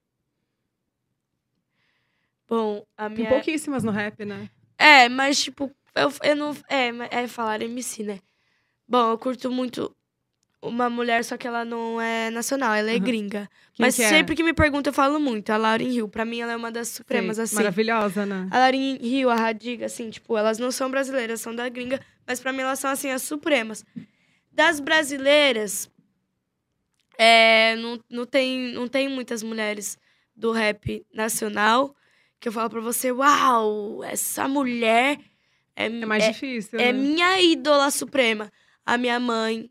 Bom, 2.49 2.83
a 2.97 3.09
Tem 3.09 3.17
minha. 3.17 3.29
pouquíssimas 3.29 3.83
no 3.83 3.91
rap, 3.91 4.25
né? 4.25 4.49
É, 4.75 5.07
mas 5.07 5.39
tipo, 5.39 5.69
eu, 5.93 6.11
eu 6.23 6.35
não. 6.35 6.49
É, 6.67 7.21
é 7.21 7.27
falar 7.27 7.61
MC, 7.61 8.01
né? 8.01 8.19
Bom, 8.87 9.11
eu 9.11 9.19
curto 9.19 9.51
muito 9.51 9.95
uma 10.59 10.89
mulher, 10.89 11.23
só 11.23 11.37
que 11.37 11.45
ela 11.47 11.63
não 11.63 12.01
é 12.01 12.31
nacional, 12.31 12.73
ela 12.73 12.89
é 12.89 12.95
Aham. 12.95 13.05
gringa. 13.05 13.49
Quem 13.73 13.85
mas 13.85 13.95
que 13.95 14.01
é? 14.01 14.07
sempre 14.09 14.35
que 14.35 14.43
me 14.43 14.53
perguntam, 14.53 14.89
eu 14.89 14.95
falo 14.95 15.19
muito. 15.19 15.51
A 15.51 15.57
Lauren 15.57 15.91
Hill, 15.91 16.09
pra 16.09 16.25
mim, 16.25 16.39
ela 16.39 16.53
é 16.53 16.55
uma 16.55 16.71
das 16.71 16.87
supremas, 16.87 17.37
assim. 17.37 17.55
Maravilhosa, 17.55 18.25
né? 18.25 18.47
A 18.49 18.57
Lauren 18.57 18.97
Hill, 18.99 19.29
a 19.29 19.35
Radiga, 19.35 19.85
assim, 19.85 20.09
tipo, 20.09 20.35
elas 20.35 20.57
não 20.57 20.71
são 20.71 20.89
brasileiras, 20.89 21.39
são 21.39 21.53
da 21.53 21.69
gringa, 21.69 21.99
mas 22.25 22.39
pra 22.39 22.53
mim 22.53 22.61
elas 22.61 22.79
são, 22.79 22.89
assim, 22.89 23.09
as 23.09 23.21
supremas. 23.23 23.85
Das 24.51 24.79
brasileiras, 24.79 25.89
é, 27.17 27.75
não, 27.77 27.99
não, 28.09 28.25
tem, 28.25 28.73
não 28.73 28.87
tem 28.87 29.07
muitas 29.09 29.43
mulheres 29.43 29.97
do 30.35 30.51
rap 30.51 31.05
nacional 31.13 31.95
que 32.39 32.47
eu 32.47 32.51
falo 32.51 32.69
pra 32.69 32.81
você, 32.81 33.11
uau, 33.11 34.03
essa 34.03 34.47
mulher 34.47 35.17
é, 35.75 35.85
É 35.85 35.89
mais 36.05 36.23
é, 36.23 36.31
difícil, 36.31 36.79
é 36.79 36.91
né? 36.91 36.99
minha 36.99 37.41
ídola 37.41 37.89
suprema. 37.89 38.51
A 38.85 38.97
minha 38.97 39.19
mãe, 39.19 39.69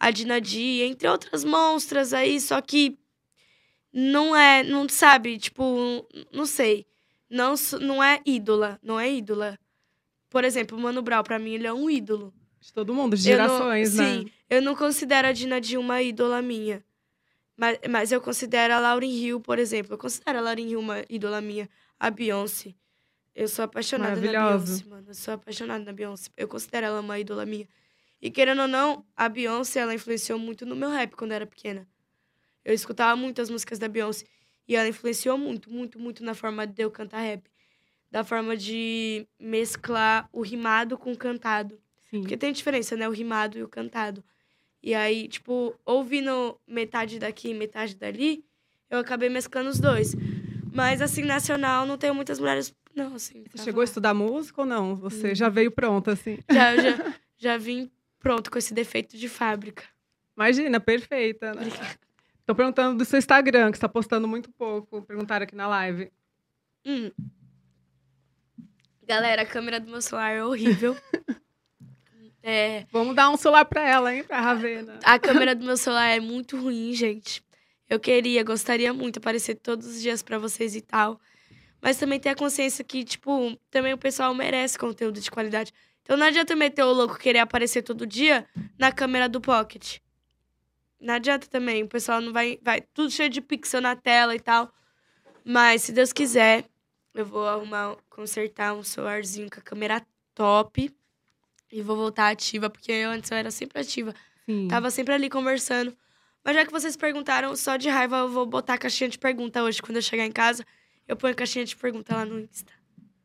a 0.00 0.10
Dina 0.10 0.40
Di, 0.40 0.82
entre 0.82 1.06
outras 1.06 1.44
monstras 1.44 2.14
aí, 2.14 2.40
só 2.40 2.60
que 2.60 2.98
não 3.92 4.34
é, 4.34 4.62
não 4.62 4.88
sabe, 4.88 5.38
tipo, 5.38 6.06
não 6.32 6.46
sei. 6.46 6.86
Não, 7.28 7.54
não 7.80 8.02
é 8.02 8.20
ídola, 8.24 8.78
não 8.82 8.98
é 8.98 9.12
ídola. 9.12 9.58
Por 10.34 10.42
exemplo, 10.42 10.76
o 10.76 10.80
Mano 10.80 11.00
Brown, 11.00 11.22
pra 11.22 11.38
mim, 11.38 11.52
ele 11.54 11.64
é 11.64 11.72
um 11.72 11.88
ídolo. 11.88 12.34
De 12.58 12.72
todo 12.72 12.92
mundo, 12.92 13.16
de 13.16 13.30
Eu 13.30 13.38
não- 13.38 13.46
gerações, 13.46 13.94
né? 13.94 14.14
Sim, 14.14 14.30
eu 14.50 14.60
não 14.60 14.74
considero 14.74 15.28
a 15.28 15.32
Dina 15.32 15.60
Di 15.60 15.78
uma 15.78 16.02
ídola 16.02 16.42
minha. 16.42 16.84
Mas, 17.56 17.78
mas 17.88 18.10
eu 18.10 18.20
considero 18.20 18.74
a 18.74 18.80
Lauryn 18.80 19.12
Hill, 19.12 19.38
por 19.40 19.60
exemplo. 19.60 19.94
Eu 19.94 19.98
considero 19.98 20.38
a 20.38 20.40
Lauryn 20.40 20.70
Hill 20.70 20.80
uma 20.80 21.04
ídola 21.08 21.40
minha. 21.40 21.70
A 22.00 22.10
Beyoncé. 22.10 22.74
Eu 23.32 23.46
sou 23.46 23.64
apaixonada 23.64 24.16
na. 24.20 24.20
Beyoncé, 24.56 24.84
mano. 24.86 25.04
Eu 25.06 25.14
sou 25.14 25.34
apaixonada 25.34 25.84
na 25.84 25.92
Beyoncé. 25.92 26.30
Eu 26.36 26.48
considero 26.48 26.86
ela 26.86 27.00
uma 27.00 27.16
ídola 27.16 27.46
minha. 27.46 27.68
E 28.20 28.28
querendo 28.28 28.62
ou 28.62 28.66
não, 28.68 29.06
a 29.16 29.28
Beyoncé, 29.28 29.78
ela 29.78 29.94
influenciou 29.94 30.36
muito 30.36 30.66
no 30.66 30.74
meu 30.74 30.90
rap 30.90 31.14
quando 31.14 31.30
eu 31.30 31.36
era 31.36 31.46
pequena. 31.46 31.86
Eu 32.64 32.74
escutava 32.74 33.14
muito 33.14 33.40
as 33.40 33.48
músicas 33.48 33.78
da 33.78 33.86
Beyoncé. 33.86 34.24
E 34.66 34.74
ela 34.74 34.88
influenciou 34.88 35.38
muito, 35.38 35.70
muito, 35.70 35.96
muito 36.00 36.24
na 36.24 36.34
forma 36.34 36.66
de 36.66 36.82
eu 36.82 36.90
cantar 36.90 37.20
rap. 37.20 37.44
Da 38.14 38.22
forma 38.22 38.56
de 38.56 39.26
mesclar 39.40 40.28
o 40.32 40.40
rimado 40.40 40.96
com 40.96 41.10
o 41.10 41.16
cantado. 41.18 41.76
Sim. 42.12 42.20
Porque 42.20 42.36
tem 42.36 42.52
diferença, 42.52 42.96
né? 42.96 43.08
O 43.08 43.10
rimado 43.10 43.58
e 43.58 43.62
o 43.64 43.68
cantado. 43.68 44.22
E 44.80 44.94
aí, 44.94 45.26
tipo, 45.26 45.74
ouvindo 45.84 46.56
metade 46.64 47.18
daqui 47.18 47.48
e 47.48 47.54
metade 47.54 47.96
dali, 47.96 48.44
eu 48.88 49.00
acabei 49.00 49.28
mesclando 49.28 49.68
os 49.68 49.80
dois. 49.80 50.14
Mas, 50.72 51.02
assim, 51.02 51.22
nacional, 51.24 51.84
não 51.86 51.98
tenho 51.98 52.14
muitas 52.14 52.38
mulheres. 52.38 52.72
Não, 52.94 53.16
assim. 53.16 53.42
Você 53.50 53.64
chegou 53.64 53.80
a 53.82 53.82
falar. 53.82 53.84
estudar 53.84 54.14
música 54.14 54.60
ou 54.60 54.66
não? 54.68 54.94
Você 54.94 55.32
Hum. 55.32 55.34
já 55.34 55.48
veio 55.48 55.72
pronta, 55.72 56.12
assim? 56.12 56.38
Já, 56.48 56.76
já, 56.76 56.82
já 57.36 57.56
vim 57.58 57.90
pronto 58.20 58.48
com 58.48 58.58
esse 58.58 58.72
defeito 58.72 59.16
de 59.18 59.28
fábrica. 59.28 59.82
Imagina, 60.36 60.78
perfeita, 60.78 61.52
né? 61.52 61.66
Tô 62.46 62.54
perguntando 62.54 62.96
do 62.96 63.04
seu 63.04 63.18
Instagram, 63.18 63.72
que 63.72 63.76
você 63.78 63.80
tá 63.80 63.88
postando 63.88 64.28
muito 64.28 64.52
pouco. 64.52 65.02
Perguntaram 65.02 65.42
aqui 65.42 65.56
na 65.56 65.66
live. 65.66 66.12
Hum. 66.86 67.10
Galera, 69.06 69.42
a 69.42 69.46
câmera 69.46 69.78
do 69.78 69.90
meu 69.90 70.00
celular 70.00 70.30
é 70.30 70.44
horrível. 70.44 70.96
é, 72.42 72.86
Vamos 72.90 73.14
dar 73.14 73.30
um 73.30 73.36
celular 73.36 73.64
pra 73.64 73.86
ela, 73.88 74.14
hein? 74.14 74.24
Pra 74.24 74.40
Ravena. 74.40 74.98
a 75.02 75.18
câmera 75.18 75.54
do 75.54 75.64
meu 75.64 75.76
celular 75.76 76.08
é 76.08 76.20
muito 76.20 76.56
ruim, 76.56 76.92
gente. 76.94 77.42
Eu 77.88 78.00
queria, 78.00 78.42
gostaria 78.42 78.92
muito 78.94 79.18
aparecer 79.18 79.56
todos 79.56 79.86
os 79.86 80.00
dias 80.00 80.22
pra 80.22 80.38
vocês 80.38 80.74
e 80.74 80.80
tal. 80.80 81.20
Mas 81.82 81.98
também 81.98 82.18
ter 82.18 82.30
a 82.30 82.34
consciência 82.34 82.82
que, 82.82 83.04
tipo, 83.04 83.58
também 83.70 83.92
o 83.92 83.98
pessoal 83.98 84.34
merece 84.34 84.78
conteúdo 84.78 85.20
de 85.20 85.30
qualidade. 85.30 85.72
Então 86.02 86.16
não 86.16 86.26
adianta 86.26 86.56
meter 86.56 86.82
o 86.82 86.92
louco 86.92 87.18
querer 87.18 87.40
aparecer 87.40 87.82
todo 87.82 88.06
dia 88.06 88.46
na 88.78 88.90
câmera 88.90 89.28
do 89.28 89.40
Pocket. 89.40 89.98
Não 90.98 91.14
adianta 91.14 91.46
também, 91.46 91.82
o 91.82 91.88
pessoal 91.88 92.22
não 92.22 92.32
vai. 92.32 92.58
Vai 92.62 92.80
tudo 92.80 93.10
cheio 93.10 93.28
de 93.28 93.42
pixel 93.42 93.82
na 93.82 93.94
tela 93.94 94.34
e 94.34 94.40
tal. 94.40 94.72
Mas 95.44 95.82
se 95.82 95.92
Deus 95.92 96.10
quiser, 96.10 96.64
eu 97.14 97.24
vou 97.24 97.46
arrumar, 97.46 97.96
consertar 98.10 98.74
um 98.74 98.82
celularzinho 98.82 99.48
com 99.50 99.58
a 99.60 99.62
câmera 99.62 100.02
top. 100.34 100.90
E 101.72 101.82
vou 101.82 101.96
voltar 101.96 102.28
ativa, 102.28 102.70
porque 102.70 102.92
eu 102.92 103.10
antes 103.10 103.30
eu 103.30 103.36
era 103.36 103.50
sempre 103.50 103.80
ativa. 103.80 104.14
Sim. 104.46 104.68
Tava 104.68 104.90
sempre 104.90 105.14
ali 105.14 105.28
conversando. 105.28 105.96
Mas 106.44 106.54
já 106.54 106.64
que 106.64 106.70
vocês 106.70 106.96
perguntaram, 106.96 107.56
só 107.56 107.76
de 107.76 107.88
raiva 107.88 108.18
eu 108.18 108.28
vou 108.28 108.44
botar 108.46 108.74
a 108.74 108.78
caixinha 108.78 109.08
de 109.08 109.18
pergunta 109.18 109.62
hoje. 109.62 109.80
Quando 109.82 109.96
eu 109.96 110.02
chegar 110.02 110.24
em 110.26 110.30
casa, 110.30 110.64
eu 111.08 111.16
ponho 111.16 111.32
a 111.32 111.36
caixinha 111.36 111.64
de 111.64 111.74
pergunta 111.74 112.14
lá 112.14 112.24
no 112.24 112.38
Insta. 112.38 112.72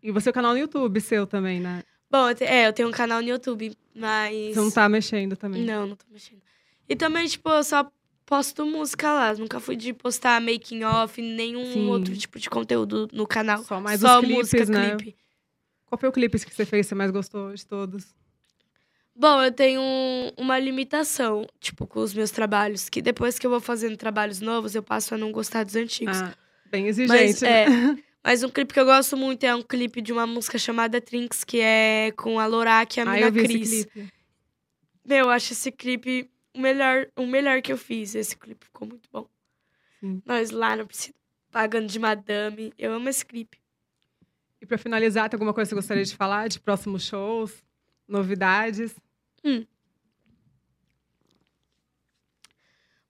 E 0.02 0.11
você 0.11 0.30
o 0.30 0.34
canal 0.34 0.53
no 0.53 0.57
YouTube 0.57 0.99
seu 1.02 1.28
também, 1.28 1.60
né? 1.60 1.84
Bom, 2.10 2.30
eu 2.30 2.36
te- 2.36 2.45
é, 2.45 2.68
eu 2.68 2.74
tenho 2.74 2.88
um 2.88 2.91
canal 2.91 3.22
no 3.22 3.28
YouTube, 3.28 3.78
mas. 3.94 4.53
Você 4.56 4.60
não 4.61 4.72
tá 4.72 4.88
mexendo 4.90 5.36
também. 5.36 5.64
Não, 5.64 5.86
não 5.86 5.95
tô 5.95 6.06
mexendo. 6.10 6.41
E 6.88 6.95
também, 6.95 7.28
tipo, 7.28 7.49
eu 7.49 7.64
só 7.64 7.91
posto 8.30 8.64
música 8.64 9.11
lá. 9.11 9.34
Nunca 9.34 9.60
fui 9.60 9.76
de 9.76 9.91
postar 9.91 10.39
making 10.39 10.84
off, 10.84 11.19
nenhum 11.19 11.65
Sim. 11.73 11.88
outro 11.88 12.15
tipo 12.15 12.38
de 12.39 12.47
conteúdo 12.47 13.10
no 13.11 13.26
canal. 13.26 13.64
Só 13.64 13.81
mais 13.81 13.99
só 13.99 14.19
os 14.19 14.26
clipes, 14.26 14.51
música, 14.51 14.65
né? 14.65 14.95
clipe. 14.95 15.18
Qual 15.88 15.97
foi 15.99 16.10
o 16.10 16.11
clipe 16.11 16.38
que 16.38 16.53
você 16.53 16.64
fez 16.65 16.85
que 16.85 16.89
você 16.89 16.95
mais 16.95 17.10
gostou 17.10 17.51
de 17.51 17.65
todos? 17.65 18.14
Bom, 19.15 19.41
eu 19.41 19.51
tenho 19.51 19.81
um- 19.81 20.31
uma 20.38 20.60
limitação, 20.60 21.45
tipo, 21.60 21.88
com 21.88 21.99
os 22.01 22.14
meus 22.14 22.30
trabalhos. 22.30 22.88
Que 22.88 23.01
depois 23.01 23.39
que 23.39 23.45
eu 23.47 23.49
vou 23.51 23.60
fazendo 23.60 23.97
trabalhos 23.97 24.39
novos, 24.39 24.76
eu 24.76 24.84
passo 24.84 25.15
a 25.15 25.18
não 25.18 25.31
gostar 25.31 25.64
dos 25.65 25.76
antigos. 25.76 26.15
Ah, 26.15 26.34
bem 26.69 26.85
exigente, 26.88 27.10
Mas, 27.10 27.41
né? 27.41 27.64
é, 27.64 27.65
mas 28.23 28.43
um 28.43 28.49
clipe 28.49 28.72
que 28.73 28.80
eu 28.80 28.85
gosto 28.85 29.18
muito 29.18 29.43
é 29.43 29.53
um 29.56 29.64
clipe 29.64 30.01
de 30.01 30.14
uma 30.14 30.27
música 30.27 30.57
chamada 30.60 31.01
Trinks, 31.01 31.43
que 31.43 31.60
é 31.60 32.11
com 32.15 32.39
a 32.39 32.45
Lorac 32.45 32.95
e 32.95 33.01
a 33.01 33.03
Ah, 33.03 33.15
Mina 33.15 33.31
Cris. 33.31 33.88
Meu, 35.03 35.26
eu 35.26 35.30
acho 35.31 35.53
esse 35.53 35.72
clipe 35.72 36.30
o 36.55 36.59
melhor, 36.59 37.07
o 37.15 37.26
melhor 37.26 37.61
que 37.61 37.71
eu 37.71 37.77
fiz. 37.77 38.15
Esse 38.15 38.38
clipe 38.38 38.65
ficou 38.65 38.88
muito 38.88 39.09
bom. 39.11 39.27
Sim. 39.99 40.21
Nós 40.26 40.51
lá 40.51 40.76
no 40.76 40.88
pagando 41.51 41.88
de 41.88 41.99
madame. 41.99 42.73
Eu 42.77 42.93
amo 42.93 43.09
esse 43.09 43.26
clipe. 43.26 43.59
E 44.61 44.65
pra 44.65 44.77
finalizar, 44.77 45.30
tem 45.30 45.38
alguma 45.38 45.53
coisa 45.53 45.69
que 45.69 45.76
você 45.76 45.81
gostaria 45.81 46.03
de 46.03 46.15
falar 46.15 46.49
de 46.49 46.59
próximos 46.59 47.03
shows, 47.03 47.63
novidades? 48.07 48.95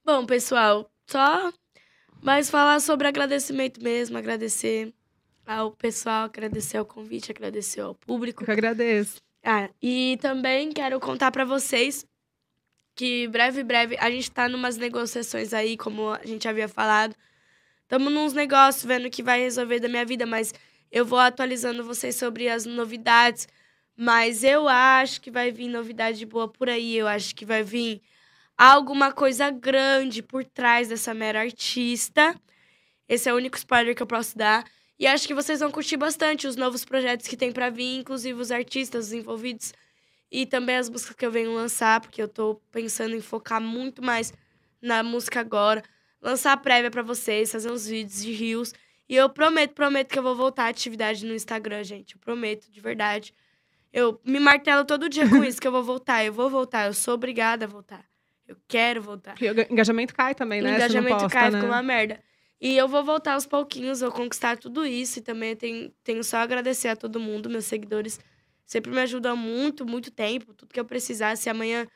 Bom, 0.04 0.24
pessoal, 0.26 0.90
só 1.06 1.52
mais 2.22 2.50
falar 2.50 2.80
sobre 2.80 3.08
agradecimento 3.08 3.82
mesmo, 3.82 4.16
agradecer 4.16 4.92
ao 5.46 5.72
pessoal, 5.72 6.24
agradecer 6.24 6.76
ao 6.76 6.84
convite, 6.84 7.30
agradecer 7.30 7.80
ao 7.80 7.94
público. 7.94 8.42
Eu 8.42 8.46
que 8.46 8.52
agradeço. 8.52 9.20
Ah, 9.42 9.70
e 9.82 10.18
também 10.20 10.70
quero 10.70 11.00
contar 11.00 11.30
pra 11.30 11.44
vocês 11.44 12.06
que 13.00 13.26
breve, 13.28 13.62
breve, 13.62 13.96
a 13.98 14.10
gente 14.10 14.30
tá 14.30 14.46
numas 14.46 14.76
negociações 14.76 15.54
aí, 15.54 15.74
como 15.74 16.10
a 16.10 16.20
gente 16.22 16.46
havia 16.46 16.68
falado. 16.68 17.16
Estamos 17.84 18.12
nos 18.12 18.34
negócios, 18.34 18.84
vendo 18.84 19.06
o 19.06 19.10
que 19.10 19.22
vai 19.22 19.40
resolver 19.40 19.80
da 19.80 19.88
minha 19.88 20.04
vida, 20.04 20.26
mas 20.26 20.52
eu 20.92 21.06
vou 21.06 21.18
atualizando 21.18 21.82
vocês 21.82 22.14
sobre 22.14 22.50
as 22.50 22.66
novidades. 22.66 23.48
Mas 23.96 24.44
eu 24.44 24.68
acho 24.68 25.22
que 25.22 25.30
vai 25.30 25.50
vir 25.50 25.68
novidade 25.68 26.26
boa 26.26 26.46
por 26.46 26.68
aí. 26.68 26.94
Eu 26.94 27.08
acho 27.08 27.34
que 27.34 27.46
vai 27.46 27.62
vir 27.62 28.02
alguma 28.54 29.10
coisa 29.10 29.50
grande 29.50 30.22
por 30.22 30.44
trás 30.44 30.88
dessa 30.88 31.14
mera 31.14 31.40
artista. 31.40 32.38
Esse 33.08 33.30
é 33.30 33.32
o 33.32 33.36
único 33.36 33.56
spoiler 33.56 33.94
que 33.94 34.02
eu 34.02 34.06
posso 34.06 34.36
dar. 34.36 34.62
E 34.98 35.06
acho 35.06 35.26
que 35.26 35.32
vocês 35.32 35.60
vão 35.60 35.70
curtir 35.70 35.96
bastante 35.96 36.46
os 36.46 36.54
novos 36.54 36.84
projetos 36.84 37.26
que 37.26 37.36
tem 37.36 37.50
pra 37.50 37.70
vir, 37.70 37.96
inclusive 37.96 38.38
os 38.38 38.50
artistas 38.50 39.06
os 39.06 39.12
envolvidos 39.14 39.72
e 40.30 40.46
também 40.46 40.76
as 40.76 40.88
músicas 40.88 41.16
que 41.16 41.26
eu 41.26 41.30
venho 41.30 41.52
lançar, 41.52 42.00
porque 42.00 42.22
eu 42.22 42.28
tô 42.28 42.60
pensando 42.70 43.14
em 43.14 43.20
focar 43.20 43.60
muito 43.60 44.02
mais 44.02 44.32
na 44.80 45.02
música 45.02 45.40
agora, 45.40 45.82
lançar 46.20 46.52
a 46.52 46.56
prévia 46.56 46.90
pra 46.90 47.02
vocês, 47.02 47.50
fazer 47.50 47.70
uns 47.70 47.86
vídeos 47.86 48.22
de 48.22 48.32
rios. 48.32 48.72
E 49.08 49.16
eu 49.16 49.28
prometo, 49.28 49.74
prometo 49.74 50.12
que 50.12 50.18
eu 50.18 50.22
vou 50.22 50.36
voltar 50.36 50.64
à 50.64 50.68
atividade 50.68 51.26
no 51.26 51.34
Instagram, 51.34 51.82
gente. 51.82 52.14
Eu 52.14 52.20
prometo, 52.20 52.70
de 52.70 52.80
verdade. 52.80 53.34
Eu 53.92 54.20
me 54.24 54.38
martelo 54.38 54.84
todo 54.84 55.08
dia 55.08 55.28
com 55.28 55.42
isso 55.44 55.60
que 55.60 55.66
eu 55.66 55.72
vou 55.72 55.82
voltar, 55.82 56.24
eu 56.24 56.32
vou 56.32 56.48
voltar, 56.48 56.86
eu 56.86 56.94
sou 56.94 57.14
obrigada 57.14 57.64
a 57.64 57.68
voltar. 57.68 58.04
Eu 58.46 58.56
quero 58.68 59.02
voltar. 59.02 59.32
Porque 59.32 59.50
o 59.50 59.72
engajamento 59.72 60.14
cai 60.14 60.34
também, 60.34 60.60
O 60.60 60.64
né? 60.64 60.70
Não 60.70 60.76
engajamento 60.76 61.22
posta, 61.22 61.28
cai, 61.28 61.50
né? 61.50 61.60
fica 61.60 61.72
uma 61.72 61.82
merda. 61.82 62.20
E 62.60 62.76
eu 62.76 62.86
vou 62.86 63.02
voltar 63.02 63.34
aos 63.34 63.46
pouquinhos, 63.46 64.00
vou 64.00 64.12
conquistar 64.12 64.58
tudo 64.58 64.84
isso. 64.84 65.18
E 65.18 65.22
também 65.22 65.56
tenho, 65.56 65.90
tenho 66.04 66.22
só 66.22 66.38
a 66.38 66.42
agradecer 66.42 66.88
a 66.88 66.96
todo 66.96 67.18
mundo, 67.18 67.48
meus 67.48 67.64
seguidores. 67.64 68.20
Sempre 68.70 68.92
me 68.92 69.00
ajudam 69.00 69.36
muito, 69.36 69.84
muito 69.84 70.12
tempo. 70.12 70.54
Tudo 70.54 70.72
que 70.72 70.78
eu 70.78 70.84
precisasse. 70.84 71.42
Se 71.42 71.50
amanhã 71.50 71.88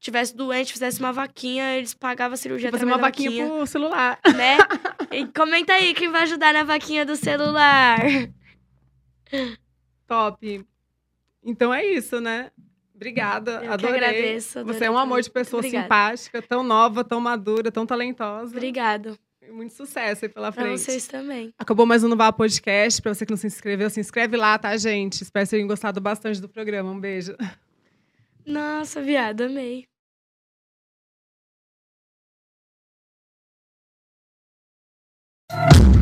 tivesse 0.00 0.34
doente, 0.34 0.72
fizesse 0.72 0.98
uma 0.98 1.12
vaquinha, 1.12 1.76
eles 1.76 1.94
pagavam 1.94 2.34
a 2.34 2.36
cirurgia 2.36 2.68
Fazer 2.68 2.82
através 2.82 3.00
uma 3.00 3.06
vaquinha 3.08 3.30
vaquinha, 3.30 3.46
pro 3.46 3.64
celular. 3.68 4.18
né? 4.34 4.56
E 5.12 5.24
comenta 5.28 5.74
aí 5.74 5.94
quem 5.94 6.10
vai 6.10 6.22
ajudar 6.24 6.52
na 6.52 6.64
vaquinha 6.64 7.06
do 7.06 7.14
celular. 7.14 8.00
Top. 10.08 10.66
Então 11.44 11.72
é 11.72 11.86
isso, 11.86 12.20
né? 12.20 12.50
Obrigada, 12.92 13.52
Eu 13.52 13.60
que 13.60 13.66
adorei. 13.68 13.94
agradeço, 13.96 14.58
adorei 14.58 14.78
Você 14.80 14.84
é 14.86 14.90
um 14.90 14.98
amor 14.98 15.22
de 15.22 15.30
pessoa 15.30 15.60
Obrigada. 15.60 15.84
simpática, 15.84 16.42
tão 16.42 16.64
nova, 16.64 17.04
tão 17.04 17.20
madura, 17.20 17.70
tão 17.70 17.86
talentosa. 17.86 18.56
Obrigado 18.56 19.16
muito 19.52 19.74
sucesso 19.74 20.24
aí 20.24 20.28
pela 20.28 20.52
frente. 20.52 20.68
Pra 20.68 20.78
vocês 20.78 21.06
também. 21.06 21.52
Acabou 21.58 21.86
mais 21.86 22.02
um 22.04 22.08
Novar 22.08 22.32
Podcast. 22.32 23.00
Pra 23.00 23.14
você 23.14 23.24
que 23.24 23.32
não 23.32 23.36
se 23.36 23.46
inscreveu, 23.46 23.88
se 23.90 24.00
inscreve 24.00 24.36
lá, 24.36 24.58
tá, 24.58 24.76
gente? 24.76 25.22
Espero 25.22 25.46
que 25.46 25.50
tenham 25.50 25.68
gostado 25.68 26.00
bastante 26.00 26.40
do 26.40 26.48
programa. 26.48 26.90
Um 26.90 27.00
beijo. 27.00 27.36
Nossa, 28.46 29.02
viado, 29.02 29.42
amei. 29.42 29.86
you 35.52 35.95